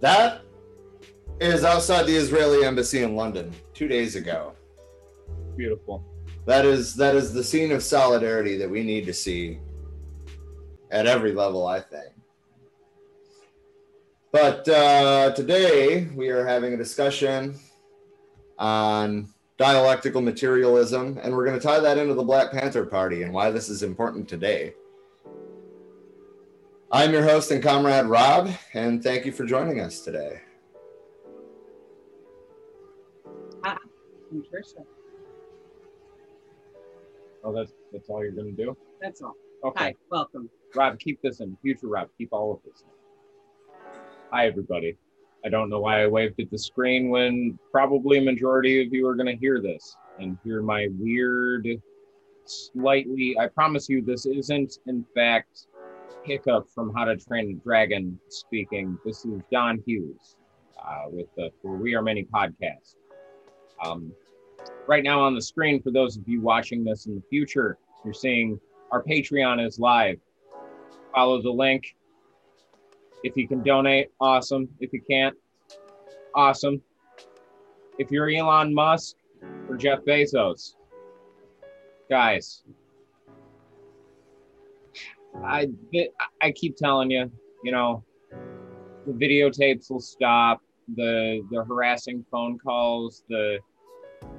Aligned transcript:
That 0.00 0.42
is 1.40 1.64
outside 1.64 2.06
the 2.06 2.14
Israeli 2.14 2.64
embassy 2.64 3.02
in 3.02 3.16
London 3.16 3.52
two 3.74 3.88
days 3.88 4.16
ago. 4.16 4.54
Beautiful. 5.56 6.04
That 6.46 6.64
is 6.64 6.94
that 6.94 7.14
is 7.14 7.32
the 7.32 7.44
scene 7.44 7.72
of 7.72 7.82
solidarity 7.82 8.56
that 8.56 8.70
we 8.70 8.82
need 8.82 9.06
to 9.06 9.12
see 9.12 9.58
at 10.90 11.06
every 11.06 11.32
level, 11.32 11.66
I 11.66 11.80
think. 11.80 12.12
But 14.30 14.68
uh, 14.68 15.32
today 15.32 16.08
we 16.14 16.28
are 16.28 16.46
having 16.46 16.74
a 16.74 16.76
discussion 16.76 17.58
on 18.58 19.28
dialectical 19.56 20.20
materialism, 20.20 21.18
and 21.22 21.34
we're 21.34 21.44
going 21.44 21.58
to 21.58 21.66
tie 21.66 21.80
that 21.80 21.98
into 21.98 22.14
the 22.14 22.22
Black 22.22 22.52
Panther 22.52 22.86
Party 22.86 23.22
and 23.22 23.32
why 23.32 23.50
this 23.50 23.68
is 23.68 23.82
important 23.82 24.28
today. 24.28 24.74
I'm 26.90 27.12
your 27.12 27.22
host 27.22 27.50
and 27.50 27.62
comrade 27.62 28.06
Rob, 28.06 28.48
and 28.72 29.02
thank 29.02 29.26
you 29.26 29.32
for 29.32 29.44
joining 29.44 29.78
us 29.78 30.00
today. 30.00 30.40
Hi, 33.62 33.76
I'm 34.32 34.42
Trisha. 34.42 34.86
Oh, 37.44 37.52
that's 37.52 37.72
that's 37.92 38.08
all 38.08 38.22
you're 38.22 38.32
gonna 38.32 38.52
do? 38.52 38.74
That's 39.02 39.20
all. 39.20 39.34
Okay. 39.64 39.84
Hi, 39.84 39.94
welcome. 40.10 40.48
Rob, 40.74 40.98
keep 40.98 41.20
this 41.20 41.40
in. 41.40 41.58
Future 41.60 41.88
Rob, 41.88 42.08
keep 42.16 42.32
all 42.32 42.54
of 42.54 42.60
this 42.64 42.82
in. 42.82 44.00
Hi 44.30 44.46
everybody. 44.46 44.96
I 45.44 45.50
don't 45.50 45.68
know 45.68 45.80
why 45.80 46.02
I 46.02 46.06
waved 46.06 46.40
at 46.40 46.50
the 46.50 46.58
screen 46.58 47.10
when 47.10 47.58
probably 47.70 48.16
a 48.16 48.22
majority 48.22 48.82
of 48.82 48.94
you 48.94 49.06
are 49.06 49.14
gonna 49.14 49.36
hear 49.36 49.60
this 49.60 49.94
and 50.18 50.38
hear 50.42 50.62
my 50.62 50.88
weird, 50.98 51.68
slightly 52.46 53.36
I 53.38 53.46
promise 53.48 53.90
you 53.90 54.00
this 54.00 54.24
isn't 54.24 54.78
in 54.86 55.04
fact 55.14 55.66
hiccup 56.28 56.68
from 56.74 56.92
How 56.94 57.06
to 57.06 57.16
Train 57.16 57.58
a 57.58 57.64
Dragon 57.64 58.20
speaking. 58.28 58.98
This 59.02 59.24
is 59.24 59.40
Don 59.50 59.82
Hughes 59.86 60.36
uh, 60.78 61.04
with 61.10 61.26
the 61.36 61.50
For 61.62 61.74
We 61.74 61.94
Are 61.94 62.02
Many 62.02 62.24
podcast. 62.24 62.96
Um, 63.82 64.12
right 64.86 65.02
now 65.02 65.22
on 65.22 65.34
the 65.34 65.40
screen, 65.40 65.80
for 65.80 65.90
those 65.90 66.18
of 66.18 66.28
you 66.28 66.42
watching 66.42 66.84
this 66.84 67.06
in 67.06 67.14
the 67.14 67.22
future, 67.30 67.78
you're 68.04 68.12
seeing 68.12 68.60
our 68.92 69.02
Patreon 69.02 69.66
is 69.66 69.78
live. 69.78 70.18
Follow 71.14 71.40
the 71.40 71.50
link. 71.50 71.96
If 73.24 73.34
you 73.34 73.48
can 73.48 73.62
donate, 73.62 74.08
awesome. 74.20 74.68
If 74.80 74.92
you 74.92 75.00
can't, 75.08 75.34
awesome. 76.34 76.82
If 77.98 78.10
you're 78.10 78.28
Elon 78.28 78.74
Musk 78.74 79.16
or 79.66 79.78
Jeff 79.78 80.00
Bezos, 80.00 80.74
guys, 82.10 82.64
I 85.44 85.68
I 86.42 86.52
keep 86.52 86.76
telling 86.76 87.10
you, 87.10 87.30
you 87.64 87.72
know, 87.72 88.04
the 89.06 89.12
videotapes 89.12 89.90
will 89.90 90.00
stop, 90.00 90.60
the 90.96 91.42
the 91.50 91.64
harassing 91.64 92.24
phone 92.30 92.58
calls, 92.58 93.24
the 93.28 93.58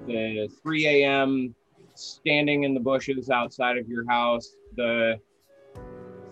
the 0.08 0.50
3 0.62 0.88
a.m. 0.88 1.56
standing 1.96 2.64
in 2.64 2.74
the 2.74 2.80
bushes 2.80 3.30
outside 3.30 3.78
of 3.78 3.88
your 3.88 4.08
house, 4.10 4.56
the 4.76 5.20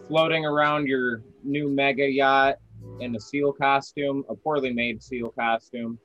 floating 0.08 0.46
around 0.46 0.88
your 0.88 1.22
new 1.44 1.70
mega 1.70 2.10
yacht 2.10 2.56
in 3.00 3.16
a 3.16 3.20
seal 3.20 3.52
costume, 3.52 4.24
a 4.30 4.36
poorly 4.36 4.74
made 4.74 5.02
seal 5.02 5.30
costume 5.30 6.00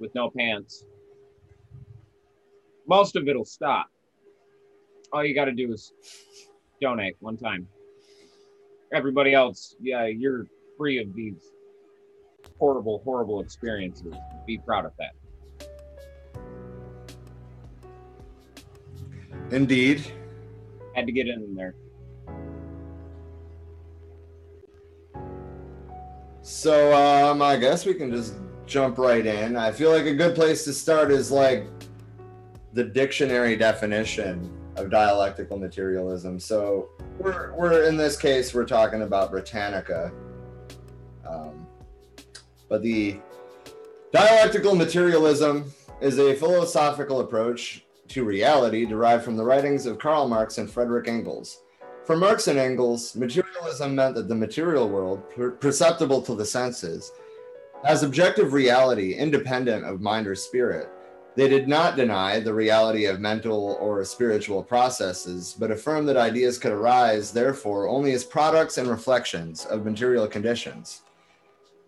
with 0.00 0.14
no 0.14 0.30
pants. 0.30 0.84
Most 2.86 3.16
of 3.16 3.28
it'll 3.28 3.44
stop. 3.44 3.88
All 5.12 5.24
you 5.24 5.34
got 5.34 5.46
to 5.46 5.52
do 5.52 5.72
is 5.72 5.92
donate 6.80 7.16
one 7.20 7.36
time. 7.36 7.68
Everybody 8.92 9.34
else, 9.34 9.76
yeah, 9.80 10.06
you're 10.06 10.46
free 10.76 10.98
of 10.98 11.14
these 11.14 11.52
horrible, 12.58 13.02
horrible 13.04 13.40
experiences. 13.40 14.14
Be 14.46 14.58
proud 14.58 14.86
of 14.86 14.92
that. 14.98 15.12
Indeed. 19.50 20.04
Had 20.94 21.06
to 21.06 21.12
get 21.12 21.28
in 21.28 21.54
there. 21.54 21.74
So 26.42 26.94
um, 26.94 27.42
I 27.42 27.56
guess 27.56 27.84
we 27.84 27.94
can 27.94 28.10
just 28.10 28.34
jump 28.66 28.98
right 28.98 29.24
in. 29.24 29.56
I 29.56 29.70
feel 29.70 29.90
like 29.90 30.06
a 30.06 30.14
good 30.14 30.34
place 30.34 30.64
to 30.64 30.72
start 30.72 31.10
is 31.10 31.30
like 31.30 31.66
the 32.72 32.84
dictionary 32.84 33.56
definition 33.56 34.50
of 34.76 34.90
dialectical 34.90 35.58
materialism. 35.58 36.38
So 36.38 36.90
we're, 37.18 37.52
we're 37.54 37.84
in 37.84 37.96
this 37.96 38.16
case 38.16 38.54
we're 38.54 38.64
talking 38.64 39.02
about 39.02 39.30
Britannica, 39.30 40.12
um, 41.28 41.66
but 42.68 42.82
the 42.82 43.20
dialectical 44.12 44.74
materialism 44.74 45.72
is 46.00 46.18
a 46.18 46.34
philosophical 46.34 47.20
approach 47.20 47.84
to 48.08 48.24
reality 48.24 48.86
derived 48.86 49.24
from 49.24 49.36
the 49.36 49.44
writings 49.44 49.84
of 49.84 49.98
Karl 49.98 50.28
Marx 50.28 50.58
and 50.58 50.70
Frederick 50.70 51.08
Engels. 51.08 51.62
For 52.06 52.16
Marx 52.16 52.46
and 52.48 52.58
Engels, 52.58 53.14
materialism 53.14 53.94
meant 53.94 54.14
that 54.14 54.28
the 54.28 54.34
material 54.34 54.88
world, 54.88 55.28
per- 55.30 55.50
perceptible 55.50 56.22
to 56.22 56.34
the 56.34 56.44
senses, 56.44 57.12
has 57.84 58.02
objective 58.02 58.54
reality 58.54 59.12
independent 59.14 59.84
of 59.84 60.00
mind 60.00 60.26
or 60.26 60.34
spirit. 60.34 60.88
They 61.38 61.48
did 61.48 61.68
not 61.68 61.94
deny 61.94 62.40
the 62.40 62.52
reality 62.52 63.04
of 63.04 63.20
mental 63.20 63.78
or 63.80 64.04
spiritual 64.04 64.60
processes, 64.60 65.54
but 65.56 65.70
affirmed 65.70 66.08
that 66.08 66.16
ideas 66.16 66.58
could 66.58 66.72
arise, 66.72 67.30
therefore, 67.30 67.86
only 67.86 68.10
as 68.10 68.24
products 68.24 68.76
and 68.76 68.88
reflections 68.88 69.64
of 69.64 69.84
material 69.84 70.26
conditions. 70.26 71.02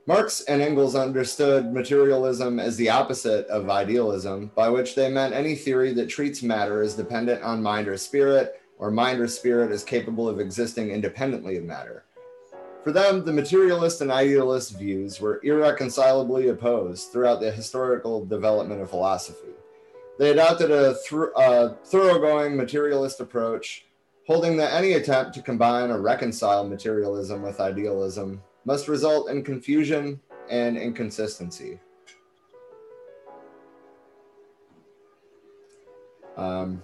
Marx 0.06 0.42
and 0.42 0.62
Engels 0.62 0.94
understood 0.94 1.72
materialism 1.72 2.60
as 2.60 2.76
the 2.76 2.90
opposite 2.90 3.44
of 3.48 3.68
idealism, 3.68 4.52
by 4.54 4.68
which 4.68 4.94
they 4.94 5.10
meant 5.10 5.34
any 5.34 5.56
theory 5.56 5.92
that 5.94 6.08
treats 6.08 6.44
matter 6.44 6.80
as 6.80 6.94
dependent 6.94 7.42
on 7.42 7.60
mind 7.60 7.88
or 7.88 7.96
spirit, 7.96 8.62
or 8.78 8.92
mind 8.92 9.18
or 9.18 9.26
spirit 9.26 9.72
as 9.72 9.82
capable 9.82 10.28
of 10.28 10.38
existing 10.38 10.92
independently 10.92 11.56
of 11.56 11.64
matter. 11.64 12.04
For 12.82 12.92
them, 12.92 13.24
the 13.24 13.32
materialist 13.32 14.00
and 14.00 14.10
idealist 14.10 14.78
views 14.78 15.20
were 15.20 15.40
irreconcilably 15.42 16.48
opposed 16.48 17.12
throughout 17.12 17.40
the 17.40 17.50
historical 17.50 18.24
development 18.24 18.80
of 18.80 18.88
philosophy. 18.88 19.52
They 20.18 20.30
adopted 20.30 20.70
a, 20.70 20.96
a 21.36 21.76
thoroughgoing 21.84 22.56
materialist 22.56 23.20
approach, 23.20 23.86
holding 24.26 24.56
that 24.56 24.72
any 24.72 24.94
attempt 24.94 25.34
to 25.34 25.42
combine 25.42 25.90
or 25.90 26.00
reconcile 26.00 26.66
materialism 26.66 27.42
with 27.42 27.60
idealism 27.60 28.42
must 28.64 28.88
result 28.88 29.28
in 29.28 29.44
confusion 29.44 30.20
and 30.48 30.78
inconsistency. 30.78 31.78
Um, 36.36 36.82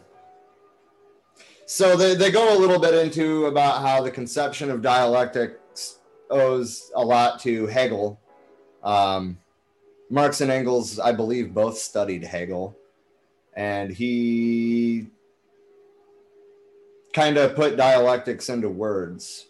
so 1.65 1.97
they, 1.97 2.15
they 2.15 2.31
go 2.31 2.57
a 2.57 2.59
little 2.59 2.79
bit 2.79 2.95
into 2.95 3.47
about 3.47 3.81
how 3.81 4.03
the 4.03 4.11
conception 4.11 4.71
of 4.71 4.83
dialectics 4.83 5.57
owes 6.31 6.91
a 6.95 7.05
lot 7.05 7.41
to 7.41 7.67
Hegel. 7.67 8.21
Um, 8.83 9.39
Marx 10.11 10.41
and 10.41 10.51
Engels, 10.51 10.99
I 10.99 11.13
believe, 11.13 11.53
both 11.53 11.79
studied 11.79 12.23
Hegel, 12.25 12.77
and 13.55 13.91
he 13.91 15.09
kind 17.13 17.37
of 17.39 17.57
put 17.57 17.77
dialectics 17.77 18.49
into 18.49 18.69
words. 18.69 19.47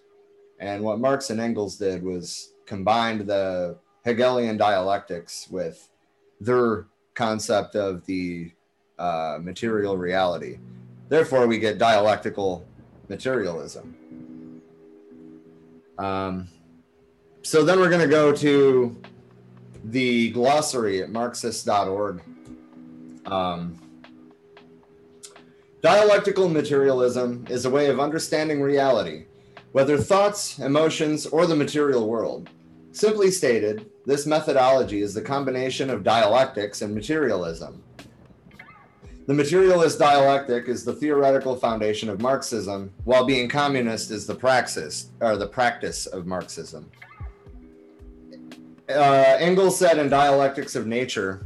And 0.58 0.82
what 0.82 1.00
Marx 1.00 1.30
and 1.30 1.40
Engels 1.40 1.76
did 1.76 2.02
was 2.02 2.52
combined 2.64 3.26
the 3.26 3.76
Hegelian 4.04 4.56
dialectics 4.56 5.48
with 5.50 5.88
their 6.40 6.86
concept 7.14 7.74
of 7.74 8.06
the 8.06 8.52
uh, 8.98 9.38
material 9.42 9.98
reality. 9.98 10.58
Therefore, 11.08 11.46
we 11.46 11.58
get 11.58 11.78
dialectical 11.78 12.64
materialism. 13.08 13.96
Um, 15.98 16.48
so 17.46 17.62
then 17.62 17.78
we're 17.78 17.88
going 17.88 18.00
to 18.00 18.08
go 18.08 18.32
to 18.32 19.00
the 19.84 20.30
glossary 20.30 21.00
at 21.00 21.10
marxist.org. 21.10 22.20
Um, 23.24 23.80
dialectical 25.80 26.48
materialism 26.48 27.46
is 27.48 27.64
a 27.64 27.70
way 27.70 27.86
of 27.86 28.00
understanding 28.00 28.60
reality, 28.60 29.26
whether 29.70 29.96
thoughts, 29.96 30.58
emotions, 30.58 31.24
or 31.24 31.46
the 31.46 31.54
material 31.54 32.08
world. 32.08 32.50
Simply 32.90 33.30
stated, 33.30 33.88
this 34.06 34.26
methodology 34.26 35.00
is 35.00 35.14
the 35.14 35.22
combination 35.22 35.88
of 35.88 36.02
dialectics 36.02 36.82
and 36.82 36.92
materialism. 36.92 37.80
The 39.28 39.34
materialist 39.34 40.00
dialectic 40.00 40.66
is 40.66 40.84
the 40.84 40.94
theoretical 40.94 41.54
foundation 41.54 42.08
of 42.08 42.20
Marxism, 42.20 42.92
while 43.04 43.24
being 43.24 43.48
communist 43.48 44.10
is 44.10 44.26
the 44.26 44.34
praxis 44.34 45.10
or 45.20 45.36
the 45.36 45.46
practice 45.46 46.06
of 46.06 46.26
Marxism. 46.26 46.90
Uh, 48.88 49.36
Engels 49.40 49.76
said 49.76 49.98
in 49.98 50.08
Dialectics 50.08 50.76
of 50.76 50.86
Nature, 50.86 51.44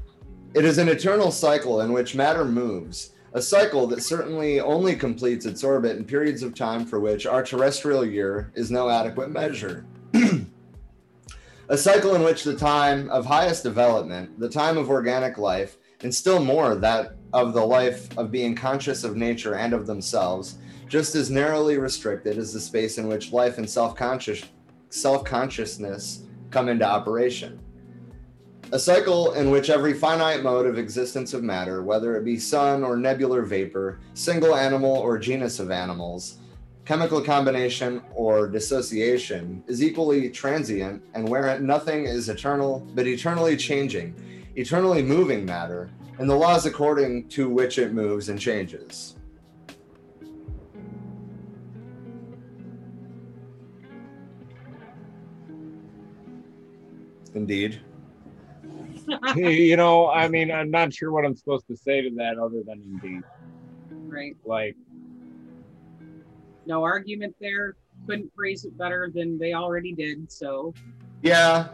it 0.53 0.65
is 0.65 0.77
an 0.77 0.89
eternal 0.89 1.31
cycle 1.31 1.81
in 1.81 1.93
which 1.93 2.15
matter 2.15 2.45
moves, 2.45 3.13
a 3.33 3.41
cycle 3.41 3.87
that 3.87 4.03
certainly 4.03 4.61
only 4.61 4.95
completes 4.95 5.47
its 5.47 5.65
orbit 5.65 5.97
in 5.97 6.05
periods 6.05 6.43
of 6.43 6.55
time 6.55 6.85
for 6.85 7.01
which 7.01 7.25
our 7.25 7.43
terrestrial 7.43 8.05
year 8.05 8.53
is 8.55 8.71
no 8.71 8.91
adequate 8.91 9.31
measure. 9.31 9.87
A 11.69 11.79
cycle 11.79 12.17
in 12.17 12.25
which 12.25 12.43
the 12.43 12.57
time 12.57 13.09
of 13.11 13.25
highest 13.25 13.63
development, 13.63 14.41
the 14.41 14.49
time 14.49 14.77
of 14.77 14.91
organic 14.91 15.39
life, 15.39 15.77
and 16.03 16.13
still 16.13 16.45
more 16.45 16.75
that 16.75 17.15
of 17.33 17.55
the 17.55 17.65
life 17.65 18.09
of 18.19 18.33
being 18.33 18.57
conscious 18.57 19.05
of 19.05 19.17
nature 19.17 19.55
and 19.55 19.73
of 19.73 19.87
themselves, 19.87 20.59
just 20.89 21.15
as 21.15 21.31
narrowly 21.31 21.79
restricted 21.79 22.39
as 22.39 22.53
the 22.53 22.59
space 22.59 22.99
in 22.99 23.07
which 23.07 23.33
life 23.33 23.57
and 23.59 23.71
self-conscious 23.71 24.47
self-consciousness 24.89 26.25
come 26.51 26.69
into 26.69 26.85
operation. 26.85 27.61
A 28.73 28.79
cycle 28.79 29.33
in 29.33 29.51
which 29.51 29.69
every 29.69 29.95
finite 29.95 30.45
mode 30.45 30.67
of 30.67 30.79
existence 30.79 31.35
of 31.35 31.43
matter, 31.43 31.83
whether 31.83 32.17
it 32.17 32.25
be 32.25 32.39
sun 32.39 32.85
or 32.85 32.97
nebular 32.97 33.43
vapor, 33.43 33.99
single 34.15 34.55
animal 34.55 34.95
or 34.97 35.19
genus 35.19 35.59
of 35.59 35.73
animals, 35.73 36.39
chemical 36.85 37.21
combination 37.21 38.01
or 38.15 38.49
dissociation, 38.49 39.65
is 39.67 39.83
equally 39.83 40.31
transient 40.31 41.03
and 41.15 41.29
wherein 41.29 41.67
nothing 41.67 42.05
is 42.05 42.29
eternal 42.29 42.87
but 42.95 43.09
eternally 43.09 43.57
changing, 43.57 44.15
eternally 44.55 45.03
moving 45.03 45.45
matter, 45.45 45.91
and 46.19 46.31
the 46.31 46.35
laws 46.35 46.67
according 46.67 47.27
to 47.29 47.49
which 47.49 47.79
it 47.79 47.93
moves 47.93 48.29
and 48.29 48.39
changes. 48.39 49.17
Indeed. 57.35 57.81
you 59.37 59.77
know, 59.77 60.11
I 60.11 60.29
mean, 60.29 60.51
I'm 60.51 60.71
not 60.71 60.93
sure 60.93 61.13
what 61.13 61.25
I'm 61.25 61.37
supposed 61.37 61.67
to 61.69 61.77
say 61.77 62.03
to 62.03 62.11
that 62.17 62.39
other 62.39 62.63
than 62.63 62.83
indeed. 62.83 63.23
Right. 63.91 64.37
Like, 64.45 64.77
No 66.67 66.83
argument 66.83 67.35
there. 67.41 67.77
Couldn't 68.07 68.33
phrase 68.35 68.65
it 68.65 68.77
better 68.79 69.11
than 69.15 69.39
they 69.39 69.53
already 69.53 69.93
did. 69.93 70.31
So 70.33 70.75
Yeah, 71.23 71.69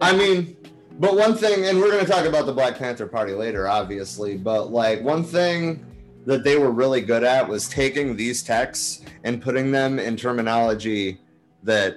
I 0.00 0.14
mean, 0.14 0.56
but 0.98 1.16
one 1.16 1.34
thing, 1.34 1.64
and 1.64 1.80
we're 1.80 1.90
going 1.90 2.04
to 2.04 2.10
talk 2.10 2.26
about 2.26 2.46
the 2.46 2.52
Black 2.52 2.78
Panther 2.78 3.06
Party 3.06 3.32
later, 3.32 3.66
obviously, 3.66 4.36
but 4.36 4.70
like 4.70 5.02
one 5.02 5.24
thing 5.24 5.86
that 6.26 6.44
they 6.44 6.58
were 6.58 6.70
really 6.70 7.00
good 7.00 7.24
at 7.24 7.48
was 7.48 7.68
taking 7.68 8.14
these 8.16 8.42
texts 8.42 9.02
and 9.24 9.40
putting 9.40 9.72
them 9.72 9.98
in 9.98 10.16
terminology 10.16 11.18
that, 11.62 11.96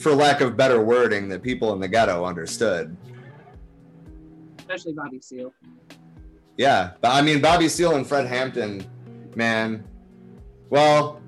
for 0.00 0.14
lack 0.14 0.40
of 0.40 0.56
better 0.56 0.82
wording, 0.82 1.28
that 1.28 1.42
people 1.42 1.72
in 1.74 1.80
the 1.80 1.88
ghetto 1.88 2.24
understood. 2.24 2.96
especially 4.58 4.92
Bobby 4.94 5.20
Seale. 5.20 5.52
Yeah, 6.56 6.92
but 7.00 7.10
I 7.10 7.22
mean, 7.22 7.40
Bobby 7.40 7.68
Seale 7.68 7.96
and 7.96 8.06
Fred 8.06 8.26
Hampton, 8.26 8.84
man. 9.34 9.84
Well, 10.70 11.20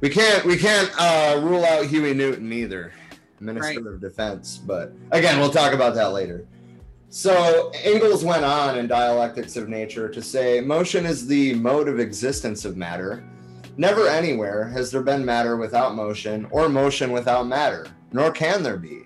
we 0.00 0.08
can't 0.08 0.44
we 0.44 0.56
can't 0.56 0.90
uh, 0.98 1.40
rule 1.42 1.64
out 1.64 1.86
Huey 1.86 2.14
Newton 2.14 2.52
either, 2.52 2.92
Minister 3.40 3.80
Right. 3.80 3.94
of 3.94 4.00
Defense. 4.00 4.58
But 4.58 4.92
again, 5.10 5.38
we'll 5.38 5.50
talk 5.50 5.72
about 5.72 5.94
that 5.94 6.12
later. 6.12 6.46
So 7.08 7.72
Engels 7.82 8.24
went 8.24 8.44
on 8.44 8.78
in 8.78 8.86
Dialectics 8.86 9.56
of 9.56 9.68
Nature 9.68 10.08
to 10.08 10.22
say 10.22 10.60
motion 10.60 11.04
is 11.04 11.26
the 11.26 11.54
mode 11.54 11.88
of 11.88 11.98
existence 11.98 12.64
of 12.64 12.76
matter. 12.76 13.24
Never 13.76 14.08
anywhere 14.08 14.64
has 14.68 14.90
there 14.90 15.02
been 15.02 15.24
matter 15.24 15.56
without 15.56 15.94
motion 15.94 16.46
or 16.50 16.68
motion 16.68 17.12
without 17.12 17.46
matter, 17.46 17.86
nor 18.12 18.30
can 18.30 18.62
there 18.62 18.76
be. 18.76 19.02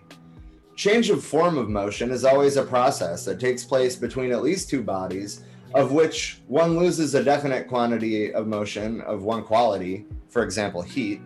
Change 0.75 1.11
of 1.11 1.25
form 1.25 1.57
of 1.57 1.69
motion 1.69 2.11
is 2.11 2.25
always 2.25 2.57
a 2.57 2.65
process 2.65 3.25
that 3.25 3.39
takes 3.39 3.65
place 3.65 3.95
between 3.95 4.33
at 4.33 4.43
least 4.43 4.69
two 4.69 4.83
bodies, 4.83 5.45
of 5.75 5.93
which 5.93 6.41
one 6.49 6.79
loses 6.79 7.15
a 7.15 7.23
definite 7.23 7.69
quantity 7.69 8.33
of 8.33 8.47
motion 8.47 9.01
of 9.03 9.23
one 9.23 9.45
quality, 9.45 10.07
for 10.29 10.43
example, 10.43 10.83
heat, 10.83 11.21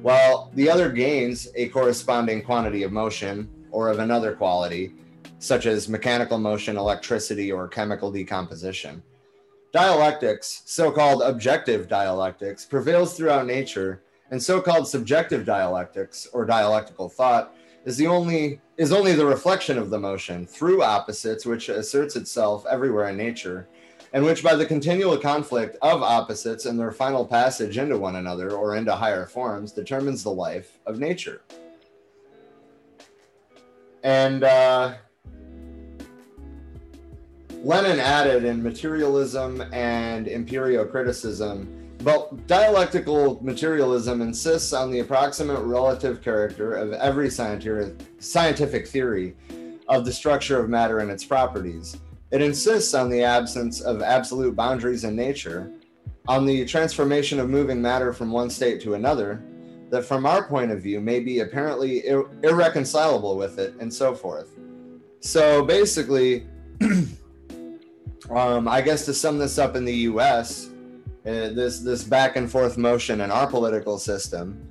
while 0.00 0.50
the 0.54 0.70
other 0.70 0.90
gains 0.90 1.48
a 1.56 1.68
corresponding 1.68 2.42
quantity 2.42 2.82
of 2.82 2.92
motion 2.92 3.50
or 3.70 3.90
of 3.90 3.98
another 3.98 4.32
quality, 4.32 4.94
such 5.38 5.66
as 5.66 5.88
mechanical 5.88 6.38
motion, 6.38 6.76
electricity, 6.76 7.50
or 7.52 7.68
chemical 7.68 8.10
decomposition. 8.10 9.02
Dialectics, 9.74 10.62
so 10.66 10.92
called 10.92 11.20
objective 11.22 11.88
dialectics, 11.88 12.64
prevails 12.64 13.16
throughout 13.16 13.44
nature, 13.44 14.04
and 14.30 14.40
so 14.40 14.60
called 14.60 14.86
subjective 14.86 15.44
dialectics, 15.44 16.28
or 16.32 16.46
dialectical 16.46 17.08
thought, 17.08 17.56
is 17.84 17.96
the 17.96 18.06
only 18.06 18.60
is 18.76 18.92
only 18.92 19.14
the 19.14 19.26
reflection 19.26 19.76
of 19.76 19.90
the 19.90 19.98
motion 19.98 20.46
through 20.46 20.84
opposites 20.84 21.44
which 21.44 21.68
asserts 21.68 22.14
itself 22.14 22.64
everywhere 22.70 23.08
in 23.08 23.16
nature 23.16 23.66
and 24.12 24.24
which 24.24 24.44
by 24.44 24.54
the 24.54 24.64
continual 24.64 25.18
conflict 25.18 25.76
of 25.82 26.04
opposites 26.04 26.66
and 26.66 26.78
their 26.78 26.92
final 26.92 27.26
passage 27.26 27.76
into 27.76 27.98
one 27.98 28.14
another 28.14 28.52
or 28.52 28.76
into 28.76 28.94
higher 28.94 29.26
forms 29.26 29.72
determines 29.72 30.22
the 30.22 30.30
life 30.30 30.78
of 30.86 31.00
nature. 31.00 31.42
And 34.04 34.44
uh, 34.44 34.94
lenin 37.64 37.98
added 37.98 38.44
in 38.44 38.62
materialism 38.62 39.62
and 39.72 40.26
empirio-criticism. 40.26 41.80
but 42.02 42.46
dialectical 42.46 43.42
materialism 43.42 44.20
insists 44.20 44.74
on 44.74 44.90
the 44.90 44.98
approximate 45.00 45.60
relative 45.60 46.20
character 46.20 46.74
of 46.74 46.92
every 46.92 47.30
scientific, 47.30 48.86
theory 48.86 49.34
of 49.88 50.04
the 50.04 50.12
structure 50.12 50.60
of 50.60 50.68
matter 50.68 50.98
and 50.98 51.10
its 51.10 51.24
properties. 51.24 51.96
It 52.30 52.42
insists 52.42 52.92
on 52.92 53.08
the 53.08 53.22
absence 53.22 53.80
of 53.80 54.02
absolute 54.02 54.54
boundaries 54.54 55.04
in 55.04 55.16
nature, 55.16 55.72
on 56.28 56.44
the 56.44 56.66
transformation 56.66 57.40
of 57.40 57.48
moving 57.48 57.80
matter 57.80 58.12
from 58.12 58.30
one 58.30 58.50
state 58.50 58.82
to 58.82 58.94
another, 58.94 59.42
that 59.88 60.04
from 60.04 60.26
our 60.26 60.46
point 60.46 60.70
of 60.70 60.82
view 60.82 61.00
may 61.00 61.20
be 61.20 61.40
apparently 61.40 62.06
ir- 62.06 62.28
irreconcilable 62.42 63.38
with 63.38 63.58
it, 63.58 63.74
and 63.80 63.92
so 63.92 64.14
forth. 64.14 64.50
So 65.20 65.64
basically, 65.64 66.46
um, 68.30 68.68
I 68.68 68.80
guess 68.80 69.04
to 69.06 69.14
sum 69.14 69.38
this 69.38 69.58
up 69.58 69.76
in 69.76 69.84
the 69.84 69.94
US, 70.08 70.70
uh, 71.26 71.50
this 71.50 71.80
this 71.80 72.04
back 72.04 72.36
and 72.36 72.50
forth 72.50 72.76
motion 72.76 73.20
in 73.20 73.30
our 73.30 73.46
political 73.46 73.98
system 73.98 74.68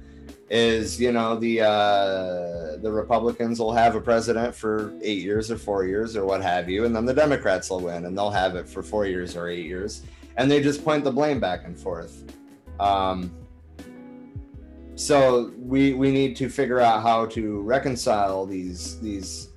is 0.49 0.99
you 0.99 1.11
know 1.11 1.35
the 1.35 1.61
uh, 1.61 2.77
the 2.77 2.91
Republicans 2.91 3.59
will 3.59 3.73
have 3.73 3.95
a 3.95 4.01
president 4.01 4.53
for 4.53 4.93
eight 5.01 5.23
years 5.23 5.49
or 5.49 5.57
four 5.57 5.85
years 5.85 6.15
or 6.15 6.25
what 6.25 6.41
have 6.41 6.69
you, 6.69 6.85
and 6.85 6.95
then 6.95 7.05
the 7.05 7.13
Democrats 7.13 7.69
will 7.69 7.79
win 7.79 8.05
and 8.05 8.17
they'll 8.17 8.29
have 8.29 8.55
it 8.55 8.67
for 8.69 8.83
four 8.83 9.05
years 9.05 9.35
or 9.35 9.47
eight 9.47 9.65
years, 9.65 10.03
and 10.37 10.49
they 10.49 10.61
just 10.61 10.83
point 10.83 11.03
the 11.03 11.11
blame 11.11 11.39
back 11.39 11.65
and 11.65 11.77
forth. 11.77 12.23
Um, 12.79 13.31
so 14.95 15.51
we 15.57 15.93
we 15.93 16.11
need 16.11 16.35
to 16.35 16.49
figure 16.49 16.79
out 16.79 17.01
how 17.01 17.25
to 17.27 17.61
reconcile 17.61 18.45
these 18.45 18.99
these 18.99 19.49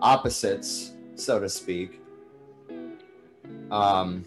opposites, 0.00 0.92
so 1.14 1.38
to 1.38 1.48
speak. 1.48 2.01
Um, 3.72 4.24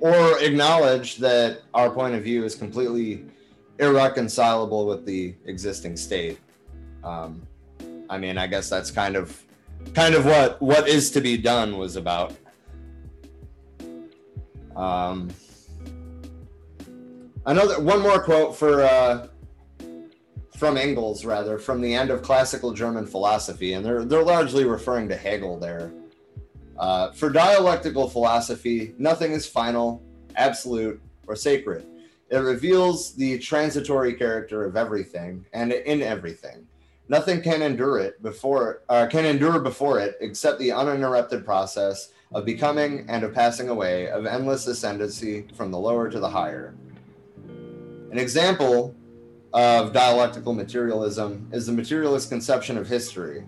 or 0.00 0.38
acknowledge 0.40 1.16
that 1.16 1.62
our 1.72 1.88
point 1.88 2.14
of 2.14 2.22
view 2.22 2.44
is 2.44 2.54
completely 2.54 3.24
irreconcilable 3.78 4.86
with 4.86 5.06
the 5.06 5.34
existing 5.46 5.96
state. 5.96 6.38
Um, 7.02 7.42
I 8.10 8.18
mean, 8.18 8.36
I 8.36 8.46
guess 8.46 8.68
that's 8.68 8.90
kind 8.90 9.16
of 9.16 9.42
kind 9.94 10.14
of 10.14 10.26
what 10.26 10.60
what 10.60 10.88
is 10.88 11.10
to 11.12 11.20
be 11.20 11.38
done 11.38 11.78
was 11.78 11.96
about. 11.96 12.34
Um, 14.76 15.30
another 17.46 17.80
one 17.80 18.02
more 18.02 18.22
quote 18.22 18.56
for 18.56 18.82
uh, 18.82 19.28
from 20.58 20.76
Engels, 20.76 21.24
rather 21.24 21.58
from 21.58 21.80
the 21.80 21.94
end 21.94 22.10
of 22.10 22.22
classical 22.22 22.72
German 22.72 23.06
philosophy, 23.06 23.72
and 23.72 23.84
they're 23.84 24.04
they're 24.04 24.22
largely 24.22 24.64
referring 24.64 25.08
to 25.08 25.16
Hegel 25.16 25.58
there. 25.58 25.92
Uh, 26.78 27.12
for 27.12 27.30
dialectical 27.30 28.08
philosophy, 28.08 28.94
nothing 28.98 29.32
is 29.32 29.46
final, 29.46 30.02
absolute, 30.36 31.00
or 31.26 31.36
sacred. 31.36 31.86
It 32.30 32.38
reveals 32.38 33.14
the 33.14 33.38
transitory 33.38 34.14
character 34.14 34.64
of 34.64 34.76
everything 34.76 35.46
and 35.52 35.72
in 35.72 36.02
everything. 36.02 36.66
Nothing 37.08 37.42
can 37.42 37.60
endure 37.60 37.98
it 37.98 38.22
before 38.22 38.82
uh, 38.88 39.06
can 39.06 39.26
endure 39.26 39.60
before 39.60 40.00
it 40.00 40.16
except 40.20 40.58
the 40.58 40.72
uninterrupted 40.72 41.44
process 41.44 42.12
of 42.32 42.44
becoming 42.44 43.04
and 43.08 43.22
of 43.24 43.34
passing 43.34 43.68
away, 43.68 44.08
of 44.08 44.26
endless 44.26 44.66
ascendancy 44.66 45.46
from 45.54 45.70
the 45.70 45.78
lower 45.78 46.10
to 46.10 46.18
the 46.18 46.28
higher. 46.28 46.74
An 48.10 48.18
example 48.18 48.94
of 49.52 49.92
dialectical 49.92 50.54
materialism 50.54 51.48
is 51.52 51.66
the 51.66 51.72
materialist 51.72 52.30
conception 52.30 52.78
of 52.78 52.88
history. 52.88 53.44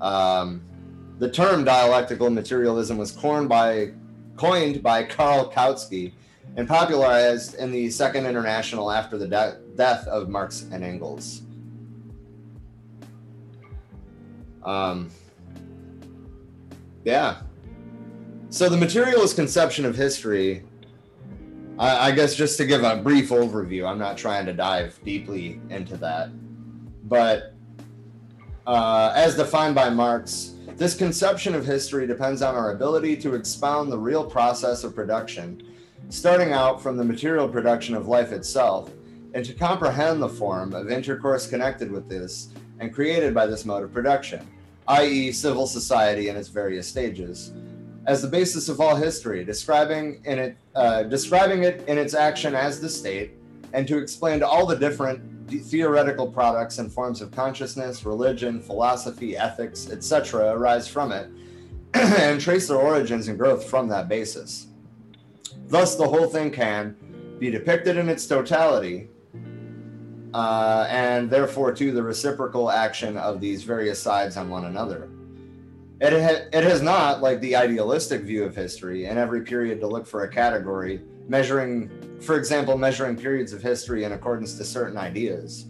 Um, 0.00 0.62
the 1.18 1.30
term 1.30 1.64
dialectical 1.64 2.30
materialism 2.30 2.98
was 2.98 3.12
coined 3.12 3.48
by, 3.48 3.92
coined 4.36 4.82
by 4.82 5.04
Karl 5.04 5.50
Kautsky 5.50 6.12
and 6.56 6.68
popularized 6.68 7.54
in 7.54 7.70
the 7.70 7.90
Second 7.90 8.26
International 8.26 8.90
after 8.90 9.18
the 9.18 9.26
de- 9.26 9.58
death 9.76 10.06
of 10.08 10.28
Marx 10.28 10.66
and 10.72 10.84
Engels. 10.84 11.42
Um, 14.64 15.10
yeah. 17.04 17.42
So 18.50 18.68
the 18.68 18.76
materialist 18.76 19.36
conception 19.36 19.84
of 19.84 19.96
history, 19.96 20.64
I, 21.78 22.10
I 22.10 22.12
guess 22.12 22.34
just 22.34 22.56
to 22.58 22.66
give 22.66 22.82
a 22.82 22.96
brief 22.96 23.30
overview, 23.30 23.86
I'm 23.86 23.98
not 23.98 24.16
trying 24.16 24.46
to 24.46 24.52
dive 24.52 24.98
deeply 25.04 25.60
into 25.70 25.96
that, 25.98 26.30
but 27.08 27.53
uh, 28.66 29.12
as 29.14 29.36
defined 29.36 29.74
by 29.74 29.90
Marx, 29.90 30.54
this 30.76 30.94
conception 30.94 31.54
of 31.54 31.66
history 31.66 32.06
depends 32.06 32.42
on 32.42 32.54
our 32.54 32.72
ability 32.72 33.16
to 33.18 33.34
expound 33.34 33.92
the 33.92 33.98
real 33.98 34.24
process 34.24 34.84
of 34.84 34.94
production, 34.94 35.62
starting 36.08 36.52
out 36.52 36.82
from 36.82 36.96
the 36.96 37.04
material 37.04 37.48
production 37.48 37.94
of 37.94 38.08
life 38.08 38.32
itself, 38.32 38.90
and 39.34 39.44
to 39.44 39.52
comprehend 39.52 40.22
the 40.22 40.28
form 40.28 40.72
of 40.72 40.90
intercourse 40.90 41.46
connected 41.46 41.90
with 41.90 42.08
this 42.08 42.48
and 42.80 42.94
created 42.94 43.34
by 43.34 43.46
this 43.46 43.64
mode 43.64 43.84
of 43.84 43.92
production, 43.92 44.46
i.e., 44.88 45.30
civil 45.30 45.66
society 45.66 46.28
in 46.28 46.36
its 46.36 46.48
various 46.48 46.88
stages, 46.88 47.52
as 48.06 48.22
the 48.22 48.28
basis 48.28 48.68
of 48.68 48.80
all 48.80 48.96
history, 48.96 49.44
describing 49.44 50.20
in 50.24 50.38
it, 50.38 50.56
uh, 50.74 51.02
describing 51.04 51.64
it 51.64 51.86
in 51.88 51.98
its 51.98 52.14
action 52.14 52.54
as 52.54 52.80
the 52.80 52.88
state, 52.88 53.32
and 53.74 53.88
to 53.88 53.98
explain 53.98 54.42
all 54.42 54.64
the 54.64 54.76
different 54.76 55.20
theoretical 55.50 56.30
products 56.30 56.78
and 56.78 56.90
forms 56.90 57.20
of 57.20 57.32
consciousness, 57.32 58.06
religion, 58.06 58.62
philosophy, 58.62 59.36
ethics, 59.36 59.90
etc., 59.90 60.52
arise 60.54 60.86
from 60.86 61.10
it, 61.10 61.28
and 61.94 62.40
trace 62.40 62.68
their 62.68 62.78
origins 62.78 63.26
and 63.28 63.36
growth 63.36 63.68
from 63.68 63.88
that 63.88 64.08
basis. 64.08 64.68
Thus, 65.66 65.96
the 65.96 66.06
whole 66.06 66.28
thing 66.28 66.52
can 66.52 66.96
be 67.40 67.50
depicted 67.50 67.96
in 67.96 68.08
its 68.08 68.26
totality, 68.28 69.08
uh, 70.32 70.86
and 70.88 71.28
therefore, 71.28 71.72
to 71.72 71.90
the 71.90 72.02
reciprocal 72.02 72.70
action 72.70 73.16
of 73.16 73.40
these 73.40 73.64
various 73.64 74.00
sides 74.00 74.36
on 74.36 74.48
one 74.48 74.66
another. 74.66 75.10
It, 76.00 76.12
ha- 76.12 76.48
it 76.52 76.62
has 76.64 76.80
not, 76.80 77.22
like 77.22 77.40
the 77.40 77.56
idealistic 77.56 78.22
view 78.22 78.44
of 78.44 78.54
history, 78.54 79.06
in 79.06 79.18
every 79.18 79.42
period 79.42 79.80
to 79.80 79.88
look 79.88 80.06
for 80.06 80.22
a 80.22 80.28
category 80.28 81.00
measuring, 81.28 81.90
for 82.20 82.36
example, 82.36 82.76
measuring 82.76 83.16
periods 83.16 83.52
of 83.52 83.62
history 83.62 84.04
in 84.04 84.12
accordance 84.12 84.56
to 84.58 84.64
certain 84.64 84.96
ideas, 84.96 85.66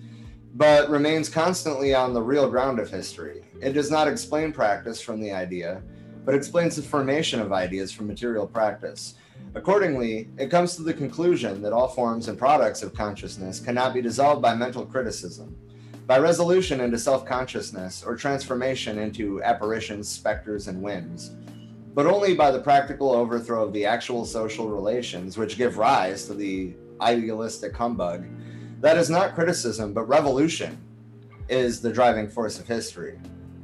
but 0.55 0.89
remains 0.89 1.29
constantly 1.29 1.95
on 1.95 2.13
the 2.13 2.23
real 2.23 2.49
ground 2.49 2.79
of 2.79 2.91
history. 2.91 3.45
It 3.61 3.73
does 3.73 3.91
not 3.91 4.09
explain 4.09 4.53
practice 4.53 5.01
from 5.01 5.21
the 5.21 5.33
idea, 5.33 5.83
but 6.25 6.35
explains 6.35 6.77
the 6.77 6.83
formation 6.83 7.41
of 7.41 7.53
ideas 7.53 7.93
from 7.93 8.07
material 8.07 8.47
practice. 8.47 9.15
Accordingly, 9.55 10.29
it 10.37 10.51
comes 10.51 10.75
to 10.77 10.83
the 10.83 10.95
conclusion 10.95 11.63
that 11.63 11.73
all 11.73 11.89
forms 11.89 12.29
and 12.29 12.39
products 12.39 12.83
of 12.83 12.95
consciousness 12.95 13.61
cannot 13.61 13.95
be 13.95 14.03
dissolved 14.03 14.43
by 14.43 14.55
mental 14.55 14.85
criticism, 14.85 15.57
by 16.07 16.19
resolution 16.19 16.81
into 16.81 16.99
self 16.99 17.25
consciousness, 17.25 18.03
or 18.05 18.17
transformation 18.17 18.99
into 18.99 19.43
apparitions, 19.43 20.09
specters, 20.09 20.67
and 20.69 20.83
whims 20.83 21.31
but 21.95 22.07
only 22.07 22.35
by 22.35 22.51
the 22.51 22.59
practical 22.59 23.13
overthrow 23.13 23.65
of 23.65 23.73
the 23.73 23.87
actual 23.87 24.25
social 24.25 24.69
relations 24.69 25.39
which 25.39 25.57
give 25.57 25.79
rise 25.79 26.27
to 26.27 26.35
the 26.35 26.75
idealistic 27.01 27.75
humbug. 27.77 28.27
That 28.81 28.97
is 28.97 29.09
not 29.09 29.35
criticism, 29.35 29.93
but 29.93 30.09
revolution 30.09 30.79
is 31.49 31.81
the 31.81 31.93
driving 31.93 32.29
force 32.29 32.59
of 32.59 32.67
history, 32.67 33.19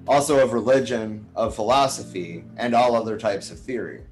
also 0.07 0.43
of 0.43 0.53
religion, 0.53 1.27
of 1.35 1.55
philosophy, 1.55 2.45
and 2.57 2.75
all 2.75 2.95
other 2.95 3.19
types 3.19 3.51
of 3.51 3.59
theory. 3.59 4.03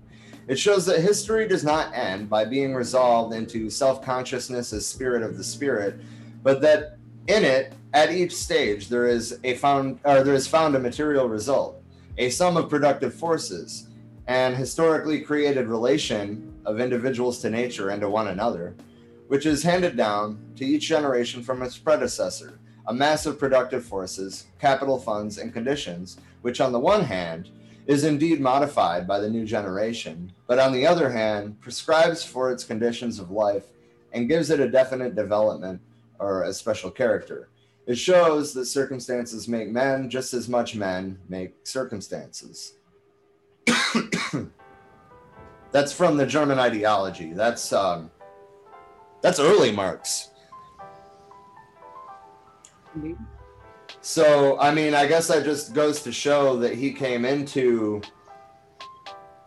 It 0.49 0.59
shows 0.59 0.87
that 0.87 1.01
history 1.01 1.47
does 1.47 1.63
not 1.63 1.95
end 1.95 2.31
by 2.31 2.47
being 2.47 2.75
resolved 2.75 3.35
into 3.35 3.71
self 3.71 4.03
consciousness 4.03 4.73
as 4.73 4.87
spirit 4.87 5.23
of 5.23 5.37
the 5.37 5.45
spirit, 5.45 6.01
but 6.43 6.61
that 6.63 6.97
in 7.27 7.45
it, 7.45 7.75
at 7.93 8.11
each 8.11 8.35
stage, 8.35 8.89
there 8.89 9.07
is 9.07 9.39
a 9.45 9.55
found 9.55 10.01
or 10.05 10.23
there 10.23 10.35
is 10.35 10.49
found 10.49 10.75
a 10.75 10.79
material 10.79 11.29
result, 11.29 11.83
a 12.17 12.31
sum 12.31 12.57
of 12.57 12.71
productive 12.71 13.15
forces, 13.15 13.88
and 14.29 14.55
historically 14.55 15.23
created 15.23 15.67
relation 15.67 16.55
of 16.67 16.81
individuals 16.81 17.41
to 17.41 17.49
nature 17.49 17.89
and 17.89 18.03
to 18.03 18.11
one 18.11 18.29
another, 18.29 18.77
which 19.27 19.47
is 19.47 19.63
handed 19.63 19.97
down 19.97 20.39
to 20.55 20.67
each 20.67 20.87
generation 20.87 21.43
from 21.43 21.63
its 21.63 21.79
predecessor, 21.79 22.61
a 22.89 22.95
mass 22.95 23.25
of 23.25 23.39
productive 23.39 23.83
forces, 23.83 24.47
capital 24.61 24.99
funds, 24.99 25.39
and 25.39 25.53
conditions, 25.53 26.19
which 26.43 26.61
on 26.61 26.73
the 26.73 26.79
one 26.79 27.03
hand 27.03 27.49
is 27.87 28.05
indeed 28.05 28.39
modified 28.39 29.09
by 29.09 29.19
the 29.19 29.31
new 29.31 29.47
generation, 29.47 30.31
but 30.47 30.59
on 30.59 30.73
the 30.73 30.87
other 30.87 31.11
hand 31.11 31.59
prescribes 31.63 32.23
for 32.23 32.53
its 32.53 32.65
conditions 32.65 33.19
of 33.19 33.31
life 33.31 33.65
and 34.13 34.29
gives 34.29 34.51
it 34.51 34.61
a 34.61 34.71
definite 34.71 35.15
development 35.15 35.81
or 36.19 36.43
a 36.43 36.53
special 36.53 36.91
character. 36.91 37.49
It 37.87 37.97
shows 37.97 38.53
that 38.53 38.67
circumstances 38.67 39.49
make 39.49 39.71
men 39.71 40.11
just 40.11 40.35
as 40.35 40.51
much 40.51 40.75
men 40.75 41.19
make 41.31 41.55
circumstances. 41.67 42.75
that's 45.73 45.93
from 45.93 46.17
the 46.17 46.27
German 46.27 46.59
ideology. 46.59 47.33
That's 47.33 47.73
um, 47.73 48.11
that's 49.21 49.39
early 49.39 49.73
Marx. 49.73 50.31
So 54.01 54.59
I 54.59 54.73
mean, 54.73 54.95
I 54.95 55.07
guess 55.07 55.29
that 55.29 55.45
just 55.45 55.75
goes 55.75 56.03
to 56.03 56.13
show 56.13 56.57
that 56.59 56.75
he 56.75 56.93
came 56.93 57.25
into 57.25 58.03